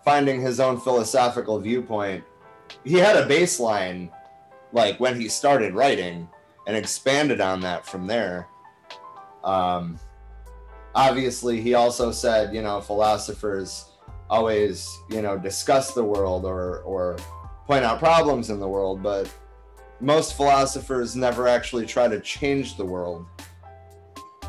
finding 0.04 0.42
his 0.42 0.60
own 0.60 0.80
philosophical 0.80 1.60
viewpoint. 1.60 2.24
He 2.84 2.94
had 2.94 3.16
a 3.18 3.28
baseline, 3.28 4.10
like 4.72 5.00
when 5.00 5.20
he 5.20 5.28
started 5.28 5.74
writing, 5.74 6.28
and 6.68 6.76
expanded 6.76 7.42
on 7.42 7.62
that 7.62 7.86
from 7.86 8.08
there. 8.08 8.48
Um, 9.44 10.00
obviously, 10.96 11.62
he 11.62 11.74
also 11.74 12.12
said, 12.12 12.54
you 12.54 12.62
know, 12.62 12.82
philosophers 12.82 13.91
always 14.32 14.90
you 15.10 15.22
know 15.22 15.38
discuss 15.38 15.94
the 15.94 16.04
world 16.04 16.46
or 16.46 16.80
or 16.80 17.18
point 17.68 17.86
out 17.86 18.00
problems 18.00 18.50
in 18.50 18.60
the 18.60 18.68
world 18.68 19.04
but 19.04 19.32
most 20.00 20.36
philosophers 20.36 21.16
never 21.16 21.48
actually 21.48 21.86
try 21.86 22.08
to 22.08 22.20
change 22.22 22.78
the 22.78 22.86
world 22.86 23.26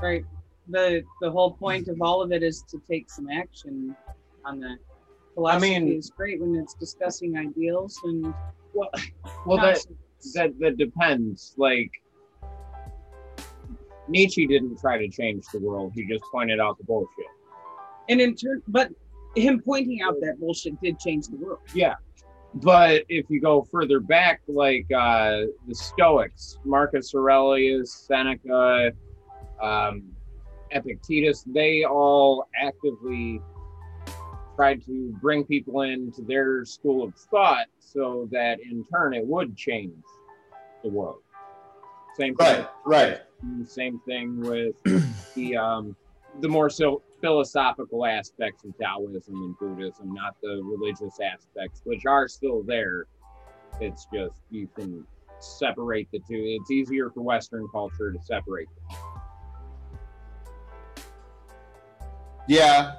Right. 0.02 0.24
The 0.68 1.04
the 1.20 1.30
whole 1.30 1.52
point 1.52 1.86
of 1.86 2.02
all 2.02 2.22
of 2.22 2.32
it 2.32 2.42
is 2.42 2.62
to 2.70 2.82
take 2.90 3.08
some 3.08 3.28
action 3.30 3.94
on 4.44 4.58
that. 4.60 4.78
Philosophy 5.34 5.78
mean- 5.78 5.96
is 5.96 6.10
great 6.10 6.40
when 6.40 6.56
it's 6.56 6.74
discussing 6.74 7.36
ideals 7.36 7.96
and 8.04 8.34
well, 8.74 8.90
Well, 9.46 9.58
that 9.58 9.78
that 10.34 10.58
that 10.58 10.76
depends. 10.76 11.54
Like 11.56 11.90
Nietzsche 14.08 14.44
didn't 14.46 14.80
try 14.80 14.98
to 14.98 15.08
change 15.08 15.44
the 15.52 15.60
world; 15.60 15.92
he 15.94 16.04
just 16.04 16.24
pointed 16.32 16.58
out 16.58 16.78
the 16.78 16.84
bullshit. 16.84 17.26
and 18.08 18.20
in 18.20 18.34
turn, 18.34 18.60
but 18.66 18.90
him 19.34 19.60
pointing 19.64 20.02
out 20.02 20.14
that 20.20 20.38
bullshit 20.38 20.80
did 20.80 20.98
change 20.98 21.28
the 21.28 21.36
world. 21.36 21.60
Yeah. 21.74 21.94
But 22.54 23.04
if 23.08 23.30
you 23.30 23.40
go 23.40 23.62
further 23.62 23.98
back, 23.98 24.42
like 24.46 24.86
uh, 24.92 25.44
the 25.66 25.74
Stoics, 25.74 26.58
Marcus 26.64 27.14
Aurelius, 27.14 27.92
Seneca, 28.06 28.92
um, 29.60 30.04
Epictetus, 30.70 31.44
they 31.46 31.84
all 31.84 32.46
actively 32.62 33.40
tried 34.54 34.84
to 34.84 35.16
bring 35.20 35.44
people 35.44 35.82
into 35.82 36.22
their 36.22 36.64
school 36.64 37.04
of 37.04 37.14
thought 37.14 37.66
so 37.78 38.28
that 38.30 38.58
in 38.60 38.84
turn 38.92 39.14
it 39.14 39.26
would 39.26 39.56
change 39.56 40.04
the 40.82 40.90
world. 40.90 41.20
Same 42.16 42.36
thing. 42.36 42.46
right 42.46 42.68
right 42.84 43.20
Same 43.64 43.98
thing 44.06 44.40
with 44.40 44.74
the 45.34 45.56
um, 45.56 45.96
the 46.40 46.48
more 46.48 46.70
so 46.70 47.02
philosophical 47.20 48.06
aspects 48.06 48.64
of 48.64 48.76
Taoism 48.78 49.34
and 49.34 49.58
Buddhism, 49.58 50.12
not 50.12 50.34
the 50.42 50.62
religious 50.64 51.18
aspects, 51.20 51.82
which 51.84 52.06
are 52.06 52.26
still 52.26 52.62
there. 52.62 53.06
It's 53.80 54.06
just 54.12 54.40
you 54.50 54.68
can 54.74 55.06
separate 55.40 56.08
the 56.12 56.18
two. 56.18 56.58
It's 56.60 56.70
easier 56.70 57.10
for 57.10 57.22
Western 57.22 57.68
culture 57.68 58.12
to 58.12 58.18
separate. 58.22 58.68
Them. 58.90 58.98
yeah 62.46 62.96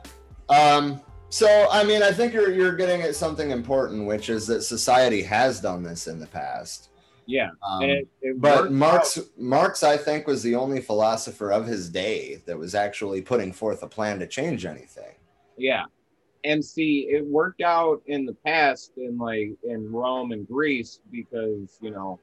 um 0.50 1.02
so 1.30 1.68
i 1.72 1.84
mean 1.84 2.02
i 2.02 2.12
think 2.12 2.34
you're 2.34 2.52
you're 2.52 2.76
getting 2.76 3.02
at 3.02 3.16
something 3.16 3.52
important 3.52 4.06
which 4.06 4.30
is 4.30 4.48
that 4.48 4.62
society 4.62 5.22
has 5.22 5.60
done 5.60 5.84
this 5.84 6.08
in 6.08 6.20
the 6.20 6.28
past 6.28 6.90
Yeah, 7.26 7.52
um, 7.66 7.84
it, 7.84 8.08
it 8.22 8.42
but 8.42 8.72
Marx, 8.72 9.18
out. 9.18 9.26
Marx, 9.38 9.84
I 9.84 9.98
think, 9.98 10.28
was 10.28 10.44
the 10.44 10.56
only 10.56 10.82
philosopher 10.82 11.52
of 11.52 11.66
his 11.66 11.90
day 11.90 12.42
that 12.46 12.58
was 12.58 12.76
actually 12.76 13.22
putting 13.22 13.54
forth 13.54 13.82
a 13.84 13.88
plan 13.88 14.20
to 14.20 14.28
change 14.28 14.66
anything. 14.66 15.16
Yeah. 15.58 15.86
And 16.44 16.64
see, 16.64 17.08
it 17.10 17.26
worked 17.26 17.62
out 17.62 18.02
in 18.08 18.26
the 18.26 18.34
past 18.34 18.92
in 18.98 19.18
like 19.18 19.52
in 19.64 19.90
Rome 19.90 20.34
and 20.34 20.46
Greece 20.46 21.00
because, 21.10 21.78
you 21.82 21.92
know, 21.92 22.20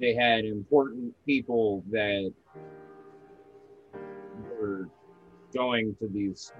they 0.00 0.14
had 0.14 0.46
important 0.46 1.14
people 1.26 1.84
that 1.90 2.32
were 4.58 4.88
going 5.54 5.94
to 5.96 6.08
these 6.08 6.52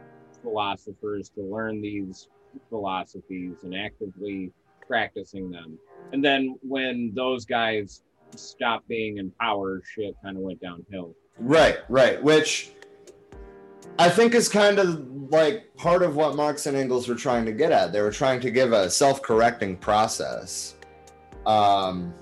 philosophers 0.43 1.31
to 1.31 1.43
learn 1.43 1.81
these 1.81 2.29
philosophies 2.69 3.57
and 3.63 3.75
actively 3.75 4.53
practicing 4.87 5.51
them. 5.51 5.79
And 6.13 6.25
then 6.25 6.57
when 6.63 7.13
those 7.15 7.45
guys 7.45 8.03
stopped 8.37 8.89
being 8.89 9.19
in 9.19 9.31
power, 9.41 9.83
shit 9.95 10.15
kind 10.23 10.37
of 10.37 10.43
went 10.43 10.61
downhill. 10.61 11.15
Right, 11.39 11.79
right. 11.89 12.23
Which 12.23 12.73
I 13.99 14.09
think 14.09 14.35
is 14.35 14.49
kind 14.49 14.79
of 14.79 15.31
like 15.31 15.75
part 15.77 16.03
of 16.03 16.17
what 16.17 16.37
Marx 16.37 16.67
and 16.67 16.77
Engels 16.77 17.09
were 17.09 17.15
trying 17.15 17.45
to 17.47 17.53
get 17.53 17.73
at. 17.73 17.93
They 17.93 18.01
were 18.01 18.11
trying 18.11 18.41
to 18.41 18.51
give 18.51 18.73
a 18.73 18.91
self-correcting 18.91 19.79
process. 19.79 20.75
Um 21.47 22.15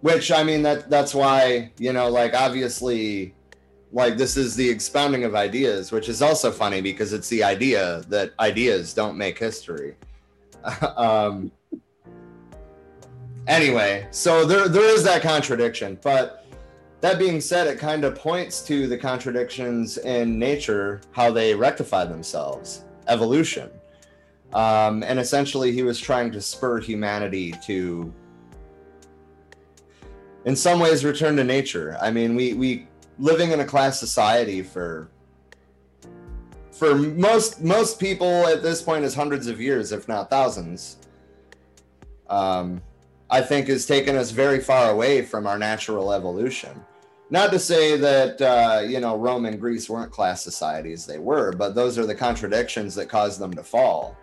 which 0.00 0.30
I 0.30 0.44
mean 0.44 0.62
that 0.62 0.90
that's 0.90 1.14
why, 1.14 1.72
you 1.78 1.92
know, 1.94 2.10
like 2.10 2.34
obviously 2.34 3.34
like 3.90 4.16
this 4.16 4.36
is 4.36 4.54
the 4.56 4.68
expounding 4.68 5.24
of 5.24 5.34
ideas, 5.34 5.92
which 5.92 6.08
is 6.08 6.20
also 6.20 6.50
funny 6.50 6.80
because 6.80 7.12
it's 7.12 7.28
the 7.28 7.42
idea 7.42 8.02
that 8.08 8.32
ideas 8.40 8.92
don't 8.92 9.16
make 9.16 9.38
history. 9.38 9.96
um, 10.96 11.50
anyway, 13.46 14.06
so 14.10 14.44
there 14.44 14.68
there 14.68 14.94
is 14.94 15.02
that 15.04 15.22
contradiction, 15.22 15.98
but 16.02 16.46
that 17.00 17.18
being 17.18 17.40
said, 17.40 17.66
it 17.66 17.78
kind 17.78 18.04
of 18.04 18.14
points 18.14 18.62
to 18.62 18.86
the 18.86 18.96
contradictions 18.96 19.98
in 19.98 20.38
nature, 20.38 21.02
how 21.12 21.30
they 21.30 21.54
rectify 21.54 22.04
themselves, 22.04 22.84
evolution. 23.08 23.70
Um, 24.54 25.02
and 25.02 25.18
essentially, 25.18 25.72
he 25.72 25.82
was 25.82 26.00
trying 26.00 26.30
to 26.32 26.40
spur 26.40 26.80
humanity 26.80 27.52
to, 27.66 28.12
in 30.44 30.56
some 30.56 30.80
ways, 30.80 31.04
return 31.04 31.36
to 31.36 31.44
nature. 31.44 31.98
I 32.00 32.10
mean, 32.10 32.34
we 32.34 32.54
we 32.54 32.88
living 33.18 33.50
in 33.50 33.60
a 33.60 33.64
class 33.64 34.00
society 34.00 34.62
for 34.62 35.10
for 36.84 36.94
most 36.94 37.62
most 37.62 37.98
people 37.98 38.46
at 38.46 38.62
this 38.62 38.82
point 38.82 39.04
is 39.04 39.14
hundreds 39.14 39.46
of 39.46 39.60
years, 39.60 39.92
if 39.92 40.06
not 40.06 40.28
thousands. 40.28 40.98
Um, 42.28 42.82
I 43.30 43.40
think 43.40 43.68
has 43.68 43.86
taken 43.86 44.16
us 44.16 44.30
very 44.30 44.60
far 44.60 44.90
away 44.90 45.22
from 45.22 45.46
our 45.46 45.58
natural 45.58 46.12
evolution. 46.12 46.84
Not 47.30 47.50
to 47.52 47.58
say 47.58 47.96
that 47.96 48.40
uh, 48.40 48.82
you 48.86 49.00
know 49.00 49.16
Rome 49.16 49.46
and 49.46 49.58
Greece 49.58 49.88
weren't 49.88 50.12
class 50.12 50.42
societies; 50.42 51.06
they 51.06 51.18
were, 51.18 51.52
but 51.52 51.74
those 51.74 51.98
are 51.98 52.06
the 52.06 52.14
contradictions 52.14 52.94
that 52.96 53.08
caused 53.08 53.40
them 53.40 53.52
to 53.54 53.64
fall. 53.64 54.16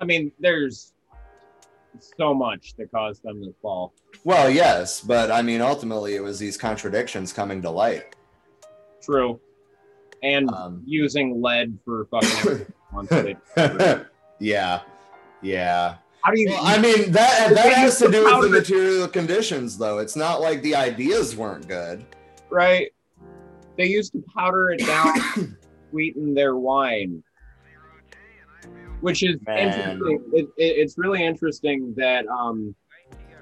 I 0.00 0.06
mean, 0.06 0.32
there's 0.38 0.92
so 2.16 2.34
much 2.34 2.74
that 2.78 2.90
caused 2.90 3.22
them 3.22 3.42
to 3.42 3.54
fall. 3.60 3.92
Well, 4.24 4.48
yes, 4.48 5.02
but 5.02 5.30
I 5.30 5.42
mean, 5.42 5.60
ultimately, 5.60 6.16
it 6.16 6.22
was 6.22 6.38
these 6.38 6.56
contradictions 6.56 7.32
coming 7.32 7.60
to 7.62 7.70
light. 7.70 8.16
True. 9.02 9.38
And 10.24 10.48
Um, 10.50 10.82
using 10.86 11.40
lead 11.42 11.78
for 11.84 12.06
fucking 12.06 12.66
once 12.92 13.10
they- 13.10 13.36
yeah, 14.40 14.80
yeah. 15.42 15.96
How 16.22 16.32
do 16.32 16.40
you? 16.40 16.48
Well, 16.48 16.60
I 16.62 16.78
mean, 16.80 17.12
that 17.12 17.50
that 17.54 17.72
has 17.74 17.98
to 17.98 18.06
to 18.06 18.12
do 18.12 18.24
with 18.24 18.42
the 18.44 18.48
material 18.48 19.06
conditions, 19.06 19.76
though. 19.76 19.98
It's 19.98 20.16
not 20.16 20.40
like 20.40 20.62
the 20.62 20.74
ideas 20.74 21.36
weren't 21.36 21.68
good. 21.68 22.04
right? 22.50 22.90
They 23.76 23.86
used 23.86 24.12
to 24.12 24.24
powder 24.34 24.70
it 24.70 24.78
down, 24.86 25.56
sweeten 25.90 26.32
their 26.32 26.56
wine, 26.56 27.22
which 29.00 29.22
is 29.22 29.36
Man. 29.46 29.58
interesting. 29.58 30.24
It, 30.32 30.44
it, 30.44 30.50
it's 30.56 30.96
really 30.96 31.22
interesting 31.24 31.92
that 31.96 32.26
um, 32.28 32.74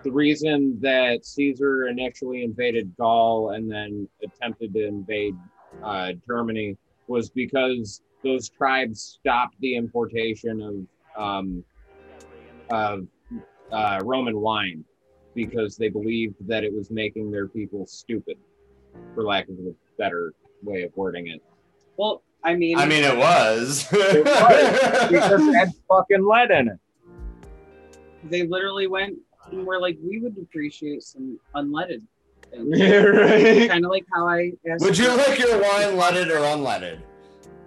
the 0.02 0.10
reason 0.10 0.78
that 0.80 1.24
Caesar 1.24 1.86
initially 1.86 2.42
invaded 2.42 2.92
Gaul 2.98 3.50
and 3.50 3.70
then 3.70 4.08
attempted 4.24 4.72
to 4.74 4.86
invade 4.88 5.36
uh, 5.82 6.12
Germany 6.26 6.76
was 7.08 7.30
because 7.30 8.02
those 8.22 8.48
tribes 8.48 9.18
stopped 9.20 9.56
the 9.60 9.74
importation 9.76 10.86
of 11.16 11.22
um, 11.22 11.64
of 12.70 13.06
uh, 13.70 14.00
Roman 14.04 14.40
wine 14.40 14.84
because 15.34 15.76
they 15.76 15.88
believed 15.88 16.36
that 16.46 16.64
it 16.64 16.72
was 16.72 16.90
making 16.90 17.30
their 17.30 17.48
people 17.48 17.86
stupid, 17.86 18.36
for 19.14 19.24
lack 19.24 19.48
of 19.48 19.56
a 19.58 19.74
better 19.98 20.32
way 20.62 20.82
of 20.82 20.96
wording 20.96 21.28
it. 21.28 21.42
Well, 21.96 22.22
I 22.44 22.54
mean, 22.54 22.78
I 22.78 22.86
mean, 22.86 23.04
it 23.04 23.16
was. 23.16 23.86
It 23.92 24.24
was, 24.24 25.10
because 25.10 25.46
it 25.46 25.54
had 25.54 25.72
fucking 25.88 26.24
lead 26.24 26.50
in 26.50 26.68
it. 26.68 26.78
they 28.24 28.46
literally 28.46 28.86
went 28.86 29.16
and 29.50 29.66
were 29.66 29.80
like, 29.80 29.98
we 30.02 30.18
would 30.20 30.36
appreciate 30.38 31.02
some 31.02 31.38
unleaded 31.54 32.02
things. 32.52 32.80
right. 32.80 33.68
kind 33.70 33.84
of 33.84 33.90
like 33.90 34.06
how 34.12 34.28
I 34.28 34.52
asked. 34.70 34.84
Would 34.84 34.98
you 34.98 35.08
like 35.16 35.38
your 35.38 35.60
wine 35.60 35.96
leaded 35.96 36.30
or 36.30 36.38
unleaded? 36.38 37.00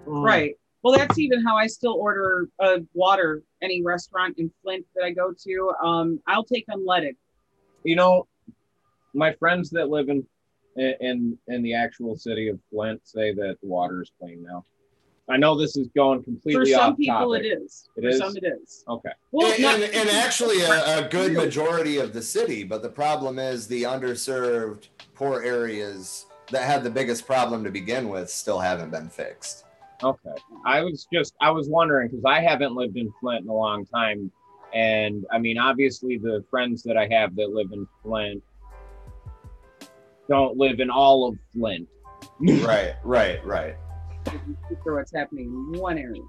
Right. 0.06 0.56
Well, 0.84 0.96
that's 0.96 1.18
even 1.18 1.44
how 1.44 1.58
I 1.58 1.68
still 1.68 1.94
order 1.94 2.48
uh, 2.60 2.78
water 2.94 3.42
any 3.62 3.82
restaurant 3.82 4.38
in 4.38 4.52
Flint 4.62 4.86
that 4.96 5.04
I 5.04 5.12
go 5.12 5.34
to. 5.44 5.74
Um, 5.84 6.20
I'll 6.28 6.44
take 6.44 6.66
unleaded. 6.68 7.16
You 7.84 7.96
know, 7.96 8.28
my 9.14 9.34
friends 9.34 9.72
that 9.72 9.90
live 9.90 10.10
in 10.10 10.26
in 10.78 11.38
in 11.48 11.64
the 11.64 11.74
actual 11.74 12.16
city 12.16 12.50
of 12.50 12.60
Flint 12.70 13.02
say 13.04 13.34
that 13.34 13.58
the 13.62 13.68
water 13.68 14.02
is 14.02 14.12
clean 14.20 14.44
now. 14.44 14.66
I 15.28 15.38
know 15.38 15.58
this 15.58 15.76
is 15.76 15.88
going 15.96 16.24
completely 16.24 16.54
For 16.54 16.60
completely 16.60 16.76
some 16.76 16.96
people, 16.96 17.34
it 17.34 17.46
is. 17.46 17.90
It 17.96 18.02
For 18.02 18.08
is? 18.10 18.18
some, 18.20 18.38
it 18.38 18.44
is. 18.44 18.84
Okay. 18.88 19.10
Well, 19.32 19.52
and, 19.52 19.62
not- 19.62 19.76
and, 19.76 19.84
and 19.96 20.10
actually, 20.10 20.62
a, 20.62 21.06
a 21.06 21.10
good 21.10 21.34
majority 21.34 21.98
of 21.98 22.14
the 22.14 22.22
city, 22.22 22.64
but 22.64 22.84
the 22.84 22.90
problem 22.90 23.40
is 23.40 23.68
the 23.68 23.84
underserved, 23.84 24.90
poor 25.16 25.42
areas 25.42 26.28
that 26.52 26.64
had 26.64 26.84
the 26.84 26.90
biggest 26.92 27.26
problem 27.26 27.64
to 27.64 27.72
begin 27.72 28.08
with 28.10 28.30
still 28.30 28.60
haven't 28.60 28.92
been 28.92 29.10
fixed. 29.10 29.66
Okay. 30.04 30.36
I 30.66 30.82
was 30.82 31.08
just 31.12 31.34
I 31.42 31.50
was 31.50 31.70
wondering 31.70 32.10
because 32.10 32.26
I 32.26 32.42
haven't 32.42 32.76
lived 32.76 32.98
in 32.98 33.12
Flint 33.20 33.44
in 33.46 33.50
a 33.50 33.54
long 33.54 33.86
time, 33.86 34.30
and 34.74 35.26
I 35.32 35.40
mean 35.40 35.58
obviously 35.58 36.18
the 36.18 36.44
friends 36.52 36.84
that 36.84 36.98
I 36.98 37.08
have 37.12 37.36
that 37.38 37.50
live 37.50 37.72
in 37.72 37.88
Flint 38.04 38.44
don't 40.30 40.58
live 40.58 40.80
in 40.82 40.90
all 40.90 41.28
of 41.30 41.38
Flint. 41.54 41.88
right, 42.42 42.96
right, 43.04 43.44
right. 43.46 43.76
For 44.84 44.96
what's 44.96 45.14
happening 45.14 45.48
in 45.48 45.80
one 45.80 45.98
area. 45.98 46.22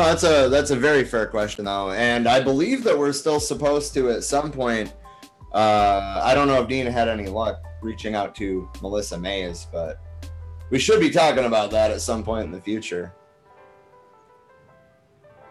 Oh, 0.00 0.04
that's 0.04 0.22
a 0.22 0.48
that's 0.48 0.70
a 0.70 0.76
very 0.76 1.04
fair 1.04 1.26
question 1.26 1.64
though, 1.64 1.90
and 1.90 2.28
I 2.28 2.40
believe 2.40 2.84
that 2.84 2.96
we're 2.96 3.12
still 3.12 3.40
supposed 3.40 3.94
to 3.94 4.10
at 4.10 4.22
some 4.22 4.52
point. 4.52 4.94
Uh, 5.52 6.20
I 6.22 6.34
don't 6.34 6.46
know 6.46 6.62
if 6.62 6.68
Dean 6.68 6.86
had 6.86 7.08
any 7.08 7.26
luck 7.26 7.62
reaching 7.82 8.14
out 8.14 8.34
to 8.36 8.68
Melissa 8.80 9.18
Mays, 9.18 9.66
but 9.72 9.98
we 10.70 10.78
should 10.78 11.00
be 11.00 11.10
talking 11.10 11.46
about 11.46 11.72
that 11.72 11.90
at 11.90 12.00
some 12.00 12.22
point 12.22 12.44
in 12.44 12.52
the 12.52 12.60
future. 12.60 13.12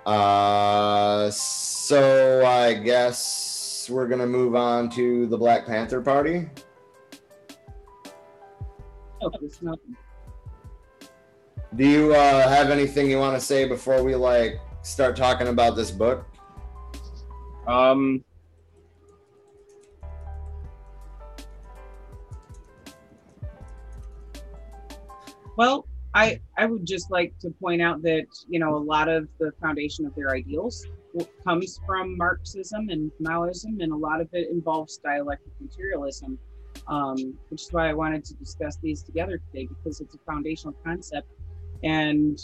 Uh, 0.06 1.30
so 1.32 2.46
I 2.46 2.76
guess 2.76 3.90
we're 3.92 4.08
gonna 4.08 4.28
move 4.28 4.56
on 4.56 4.90
to 4.92 5.28
the 5.28 5.38
Black 5.38 5.66
Panther 5.66 6.00
Party. 6.00 6.50
It's 9.22 9.62
not. 9.62 9.80
Do 11.76 11.88
you 11.88 12.14
uh, 12.14 12.48
have 12.48 12.70
anything 12.70 13.10
you 13.10 13.20
want 13.20 13.36
to 13.36 13.42
say 13.46 13.68
before 13.68 14.04
we 14.04 14.16
like 14.16 14.60
start 14.84 15.16
talking 15.16 15.48
about 15.48 15.76
this 15.76 15.92
book? 15.92 16.26
Um. 17.68 18.24
Well, 25.58 25.88
I 26.14 26.40
I 26.58 26.66
would 26.66 26.86
just 26.86 27.12
like 27.12 27.38
to 27.40 27.50
point 27.62 27.82
out 27.82 28.02
that 28.04 28.26
you 28.48 28.60
know 28.60 28.76
a 28.76 28.84
lot 28.84 29.10
of 29.10 29.28
the 29.40 29.52
foundation 29.62 30.06
of 30.06 30.16
their 30.16 30.30
ideals 30.30 30.86
comes 31.44 31.80
from 31.86 32.18
Marxism 32.18 32.90
and 32.90 33.12
Maoism, 33.22 33.82
and 33.82 33.92
a 33.92 33.96
lot 33.96 34.22
of 34.22 34.30
it 34.34 34.50
involves 34.52 34.98
dialectic 34.98 35.52
materialism, 35.60 36.38
um, 36.88 37.38
which 37.50 37.64
is 37.64 37.70
why 37.72 37.90
I 37.90 37.94
wanted 37.94 38.24
to 38.26 38.34
discuss 38.36 38.78
these 38.78 39.04
together 39.04 39.40
today 39.52 39.68
because 39.68 40.00
it's 40.02 40.16
a 40.16 40.20
foundational 40.20 40.76
concept, 40.84 41.28
and 41.84 42.40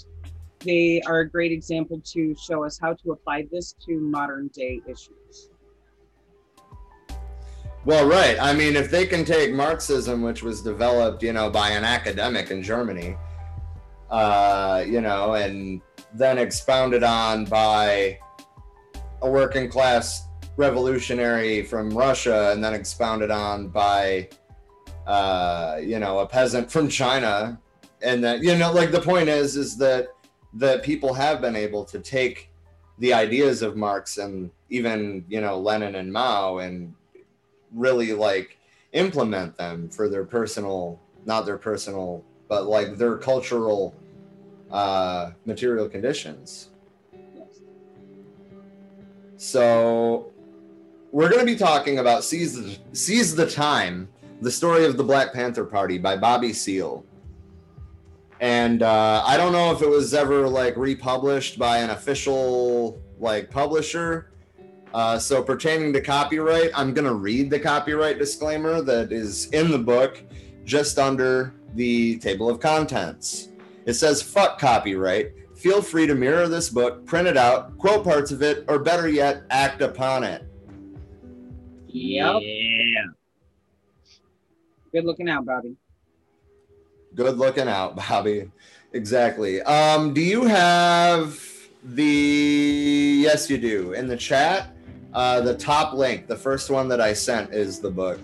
they 0.59 1.01
are 1.05 1.19
a 1.19 1.29
great 1.29 1.51
example 1.51 2.01
to 2.05 2.35
show 2.35 2.63
us 2.63 2.79
how 2.79 2.93
to 2.93 3.11
apply 3.11 3.47
this 3.51 3.73
to 3.85 3.99
modern 3.99 4.49
day 4.49 4.81
issues. 4.87 5.49
Well, 7.85 8.07
right. 8.07 8.37
I 8.39 8.53
mean, 8.53 8.77
if 8.77 8.89
they 8.89 9.05
can 9.05 9.25
take 9.25 9.53
Marxism, 9.53 10.21
which 10.21 10.41
was 10.41 10.61
developed, 10.61 11.21
you 11.21 11.33
know, 11.33 11.49
by 11.49 11.71
an 11.71 11.83
academic 11.83 12.49
in 12.49 12.63
Germany, 12.63 13.17
uh, 14.09 14.85
you 14.87 15.01
know, 15.01 15.33
and 15.33 15.81
then 16.13 16.37
expounded 16.37 17.03
on 17.03 17.43
by 17.43 18.19
a 19.21 19.29
working 19.29 19.67
class 19.67 20.27
revolutionary 20.55 21.63
from 21.63 21.89
Russia, 21.89 22.51
and 22.51 22.63
then 22.63 22.73
expounded 22.73 23.31
on 23.31 23.69
by, 23.69 24.29
uh, 25.07 25.79
you 25.81 25.99
know, 25.99 26.19
a 26.19 26.27
peasant 26.27 26.71
from 26.71 26.87
China, 26.87 27.59
and 28.01 28.23
that, 28.23 28.43
you 28.43 28.55
know, 28.55 28.71
like 28.71 28.91
the 28.91 29.01
point 29.01 29.29
is, 29.29 29.55
is 29.55 29.77
that 29.77 30.09
that 30.55 30.83
people 30.83 31.13
have 31.13 31.41
been 31.41 31.55
able 31.55 31.83
to 31.83 31.99
take 31.99 32.51
the 32.99 33.13
ideas 33.13 33.63
of 33.63 33.75
Marx 33.75 34.17
and 34.17 34.51
even, 34.69 35.25
you 35.27 35.41
know, 35.41 35.59
Lenin 35.59 35.95
and 35.95 36.13
Mao 36.13 36.59
and 36.59 36.93
really 37.73 38.13
like 38.13 38.57
implement 38.91 39.57
them 39.57 39.89
for 39.89 40.07
their 40.07 40.23
personal 40.23 40.99
not 41.25 41.45
their 41.45 41.57
personal 41.57 42.23
but 42.47 42.67
like 42.67 42.97
their 42.97 43.17
cultural 43.17 43.95
uh 44.69 45.31
material 45.45 45.89
conditions. 45.89 46.69
So 49.37 50.31
we're 51.13 51.29
going 51.29 51.39
to 51.39 51.45
be 51.45 51.55
talking 51.55 51.99
about 51.99 52.23
seize 52.23 52.55
the, 52.55 52.77
seize 52.91 53.35
the 53.35 53.47
time 53.49 54.09
the 54.41 54.51
story 54.51 54.83
of 54.83 54.97
the 54.97 55.03
black 55.03 55.31
panther 55.31 55.63
party 55.63 55.99
by 55.99 56.17
bobby 56.17 56.51
seale 56.51 57.05
and 58.39 58.81
uh, 58.81 59.23
i 59.25 59.37
don't 59.37 59.53
know 59.53 59.71
if 59.71 59.81
it 59.83 59.87
was 59.87 60.15
ever 60.15 60.47
like 60.47 60.75
republished 60.75 61.59
by 61.59 61.77
an 61.77 61.91
official 61.91 62.99
like 63.19 63.49
publisher 63.51 64.31
uh, 64.93 65.17
so 65.17 65.41
pertaining 65.41 65.91
to 65.91 65.99
copyright, 65.99 66.69
I'm 66.75 66.93
going 66.93 67.07
to 67.07 67.15
read 67.15 67.49
the 67.49 67.59
copyright 67.59 68.19
disclaimer 68.19 68.81
that 68.83 69.11
is 69.11 69.47
in 69.47 69.71
the 69.71 69.79
book 69.79 70.21
just 70.65 70.99
under 70.99 71.55
the 71.73 72.19
table 72.19 72.47
of 72.47 72.59
contents. 72.59 73.49
It 73.85 73.93
says 73.93 74.21
fuck 74.21 74.59
copyright. 74.59 75.31
Feel 75.55 75.81
free 75.81 76.05
to 76.05 76.13
mirror 76.13 76.47
this 76.47 76.69
book, 76.69 77.07
print 77.07 77.27
it 77.27 77.37
out, 77.37 77.75
quote 77.79 78.03
parts 78.03 78.29
of 78.31 78.43
it, 78.43 78.65
or 78.67 78.77
better 78.77 79.07
yet, 79.07 79.43
act 79.49 79.81
upon 79.81 80.23
it. 80.23 80.45
Yep. 81.93 82.41
Yeah. 82.41 83.05
Good 84.91 85.05
looking 85.05 85.29
out, 85.29 85.45
Bobby. 85.45 85.75
Good 87.15 87.37
looking 87.37 87.67
out, 87.67 87.95
Bobby. 88.09 88.49
Exactly. 88.93 89.61
Um, 89.61 90.13
do 90.13 90.21
you 90.21 90.45
have 90.45 91.39
the 91.83 93.19
yes 93.21 93.49
you 93.49 93.57
do 93.57 93.93
in 93.93 94.07
the 94.07 94.17
chat? 94.17 94.75
Uh, 95.13 95.41
the 95.41 95.55
top 95.55 95.93
link, 95.93 96.27
the 96.27 96.35
first 96.35 96.71
one 96.71 96.87
that 96.87 96.99
I 96.99 97.13
sent 97.13 97.53
is 97.53 97.79
the 97.79 97.91
book. 97.91 98.19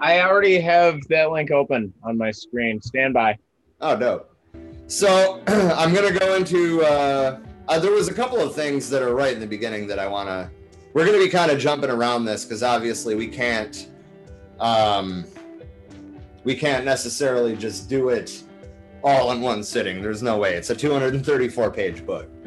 I 0.00 0.22
already 0.22 0.58
have 0.60 1.00
that 1.10 1.30
link 1.30 1.50
open 1.50 1.92
on 2.02 2.16
my 2.16 2.30
screen. 2.30 2.80
Stand 2.80 3.12
by. 3.12 3.36
Oh, 3.82 3.96
dope. 3.96 4.34
So 4.86 5.42
I'm 5.46 5.92
gonna 5.92 6.18
go 6.18 6.36
into. 6.36 6.82
Uh, 6.82 7.40
uh, 7.68 7.78
there 7.78 7.92
was 7.92 8.08
a 8.08 8.14
couple 8.14 8.40
of 8.40 8.54
things 8.54 8.90
that 8.90 9.02
are 9.02 9.14
right 9.14 9.32
in 9.32 9.40
the 9.40 9.46
beginning 9.46 9.86
that 9.88 9.98
I 9.98 10.06
want 10.06 10.28
to. 10.28 10.50
We're 10.94 11.04
gonna 11.04 11.18
be 11.18 11.28
kind 11.28 11.50
of 11.50 11.58
jumping 11.58 11.90
around 11.90 12.24
this 12.24 12.44
because 12.44 12.62
obviously 12.62 13.16
we 13.16 13.26
can't. 13.26 13.88
Um, 14.60 15.24
we 16.44 16.54
can't 16.54 16.84
necessarily 16.84 17.56
just 17.56 17.88
do 17.88 18.10
it 18.10 18.42
all 19.02 19.32
in 19.32 19.40
one 19.40 19.64
sitting. 19.64 20.00
There's 20.00 20.22
no 20.22 20.38
way. 20.38 20.54
It's 20.54 20.70
a 20.70 20.76
234 20.76 21.70
page 21.70 22.06
book. 22.06 22.28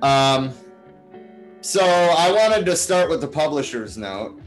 Um, 0.00 0.52
so 1.60 1.82
I 1.82 2.30
wanted 2.30 2.64
to 2.66 2.76
start 2.76 3.10
with 3.10 3.20
the 3.20 3.26
publisher's 3.26 3.98
note. 3.98 4.40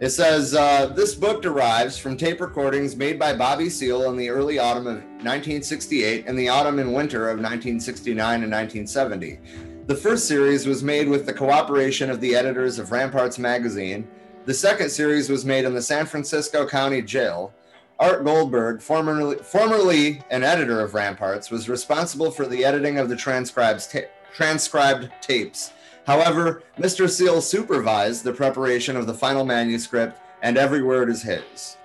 It 0.00 0.08
says 0.08 0.54
uh, 0.54 0.86
this 0.86 1.14
book 1.14 1.42
derives 1.42 1.98
from 1.98 2.16
tape 2.16 2.40
recordings 2.40 2.96
made 2.96 3.18
by 3.18 3.34
Bobby 3.34 3.68
Seale 3.68 4.08
in 4.08 4.16
the 4.16 4.30
early 4.30 4.58
autumn 4.58 4.86
of 4.86 4.94
1968 4.94 6.24
and 6.26 6.38
the 6.38 6.48
autumn 6.48 6.78
and 6.78 6.94
winter 6.94 7.28
of 7.28 7.36
1969 7.36 8.44
and 8.44 8.50
1970. 8.50 9.73
The 9.86 9.94
first 9.94 10.26
series 10.26 10.66
was 10.66 10.82
made 10.82 11.10
with 11.10 11.26
the 11.26 11.34
cooperation 11.34 12.08
of 12.08 12.18
the 12.22 12.34
editors 12.34 12.78
of 12.78 12.90
Ramparts 12.90 13.38
magazine. 13.38 14.08
The 14.46 14.54
second 14.54 14.88
series 14.88 15.28
was 15.28 15.44
made 15.44 15.66
in 15.66 15.74
the 15.74 15.82
San 15.82 16.06
Francisco 16.06 16.66
County 16.66 17.02
Jail. 17.02 17.52
Art 18.00 18.24
Goldberg, 18.24 18.80
formerly, 18.80 19.36
formerly 19.36 20.22
an 20.30 20.42
editor 20.42 20.80
of 20.80 20.94
Ramparts, 20.94 21.50
was 21.50 21.68
responsible 21.68 22.30
for 22.30 22.46
the 22.46 22.64
editing 22.64 22.96
of 22.96 23.10
the 23.10 23.16
ta- 23.16 24.08
transcribed 24.32 25.10
tapes. 25.20 25.74
However, 26.06 26.62
Mr. 26.78 27.06
Seale 27.06 27.42
supervised 27.42 28.24
the 28.24 28.32
preparation 28.32 28.96
of 28.96 29.06
the 29.06 29.12
final 29.12 29.44
manuscript, 29.44 30.18
and 30.40 30.56
every 30.56 30.82
word 30.82 31.10
is 31.10 31.20
his. 31.20 31.76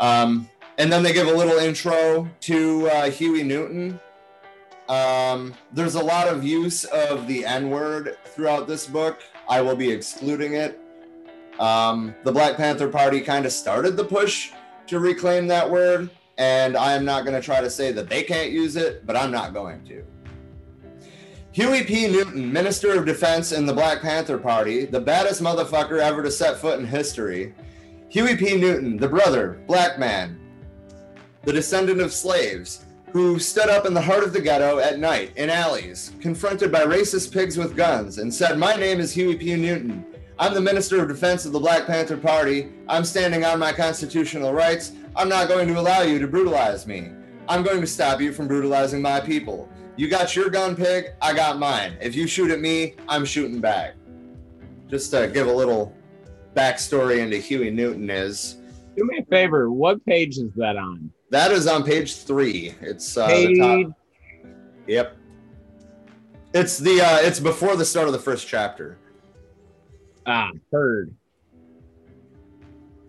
Um, 0.00 0.50
and 0.76 0.90
then 0.90 1.04
they 1.04 1.12
give 1.12 1.28
a 1.28 1.32
little 1.32 1.58
intro 1.58 2.28
to 2.40 2.88
uh, 2.88 3.10
Huey 3.10 3.44
Newton. 3.44 4.00
Um, 4.90 5.54
there's 5.72 5.94
a 5.94 6.02
lot 6.02 6.26
of 6.26 6.42
use 6.42 6.82
of 6.84 7.28
the 7.28 7.46
N 7.46 7.70
word 7.70 8.18
throughout 8.24 8.66
this 8.66 8.88
book. 8.88 9.20
I 9.48 9.62
will 9.62 9.76
be 9.76 9.88
excluding 9.88 10.54
it. 10.54 10.80
Um, 11.60 12.12
the 12.24 12.32
Black 12.32 12.56
Panther 12.56 12.88
Party 12.88 13.20
kind 13.20 13.46
of 13.46 13.52
started 13.52 13.96
the 13.96 14.04
push 14.04 14.50
to 14.88 14.98
reclaim 14.98 15.46
that 15.46 15.70
word, 15.70 16.10
and 16.38 16.76
I 16.76 16.94
am 16.94 17.04
not 17.04 17.24
going 17.24 17.40
to 17.40 17.44
try 17.44 17.60
to 17.60 17.70
say 17.70 17.92
that 17.92 18.08
they 18.08 18.24
can't 18.24 18.50
use 18.50 18.74
it, 18.74 19.06
but 19.06 19.16
I'm 19.16 19.30
not 19.30 19.54
going 19.54 19.84
to. 19.84 20.04
Huey 21.52 21.84
P. 21.84 22.08
Newton, 22.08 22.52
Minister 22.52 22.98
of 22.98 23.06
Defense 23.06 23.52
in 23.52 23.66
the 23.66 23.72
Black 23.72 24.00
Panther 24.00 24.38
Party, 24.38 24.86
the 24.86 25.00
baddest 25.00 25.40
motherfucker 25.40 26.00
ever 26.00 26.20
to 26.24 26.32
set 26.32 26.56
foot 26.58 26.80
in 26.80 26.84
history. 26.84 27.54
Huey 28.08 28.36
P. 28.36 28.56
Newton, 28.56 28.96
the 28.96 29.08
brother, 29.08 29.62
black 29.68 30.00
man, 30.00 30.40
the 31.44 31.52
descendant 31.52 32.00
of 32.00 32.12
slaves, 32.12 32.86
who 33.12 33.38
stood 33.38 33.68
up 33.68 33.86
in 33.86 33.94
the 33.94 34.00
heart 34.00 34.22
of 34.22 34.32
the 34.32 34.40
ghetto 34.40 34.78
at 34.78 34.98
night 34.98 35.32
in 35.36 35.50
alleys, 35.50 36.12
confronted 36.20 36.70
by 36.70 36.84
racist 36.84 37.32
pigs 37.32 37.56
with 37.56 37.76
guns, 37.76 38.18
and 38.18 38.32
said, 38.32 38.58
My 38.58 38.76
name 38.76 39.00
is 39.00 39.12
Huey 39.12 39.36
P. 39.36 39.56
Newton. 39.56 40.04
I'm 40.38 40.54
the 40.54 40.60
Minister 40.60 41.02
of 41.02 41.08
Defense 41.08 41.44
of 41.44 41.52
the 41.52 41.58
Black 41.58 41.86
Panther 41.86 42.16
Party. 42.16 42.68
I'm 42.88 43.04
standing 43.04 43.44
on 43.44 43.58
my 43.58 43.72
constitutional 43.72 44.52
rights. 44.52 44.92
I'm 45.16 45.28
not 45.28 45.48
going 45.48 45.68
to 45.68 45.78
allow 45.78 46.02
you 46.02 46.18
to 46.18 46.28
brutalize 46.28 46.86
me. 46.86 47.10
I'm 47.48 47.62
going 47.62 47.80
to 47.80 47.86
stop 47.86 48.20
you 48.20 48.32
from 48.32 48.48
brutalizing 48.48 49.02
my 49.02 49.20
people. 49.20 49.68
You 49.96 50.08
got 50.08 50.34
your 50.36 50.48
gun, 50.48 50.76
pig. 50.76 51.06
I 51.20 51.34
got 51.34 51.58
mine. 51.58 51.96
If 52.00 52.14
you 52.14 52.26
shoot 52.26 52.50
at 52.50 52.60
me, 52.60 52.94
I'm 53.08 53.24
shooting 53.24 53.60
back. 53.60 53.96
Just 54.88 55.10
to 55.10 55.28
give 55.28 55.46
a 55.46 55.52
little 55.52 55.94
backstory 56.54 57.18
into 57.18 57.36
Huey 57.38 57.70
Newton 57.70 58.08
is 58.08 58.56
Do 58.96 59.04
me 59.04 59.18
a 59.18 59.24
favor. 59.26 59.70
What 59.70 60.04
page 60.06 60.38
is 60.38 60.52
that 60.56 60.76
on? 60.76 61.10
That 61.30 61.52
is 61.52 61.66
on 61.66 61.84
page 61.84 62.16
three. 62.16 62.74
It's 62.80 63.16
uh, 63.16 63.26
the 63.26 63.32
Page. 63.32 63.58
top. 63.58 63.96
Yep. 64.86 65.16
It's 66.52 66.78
the 66.78 67.00
uh, 67.00 67.18
it's 67.20 67.40
before 67.40 67.76
the 67.76 67.84
start 67.84 68.06
of 68.08 68.12
the 68.12 68.18
first 68.18 68.46
chapter. 68.46 68.98
Ah, 70.26 70.50
heard. 70.72 71.14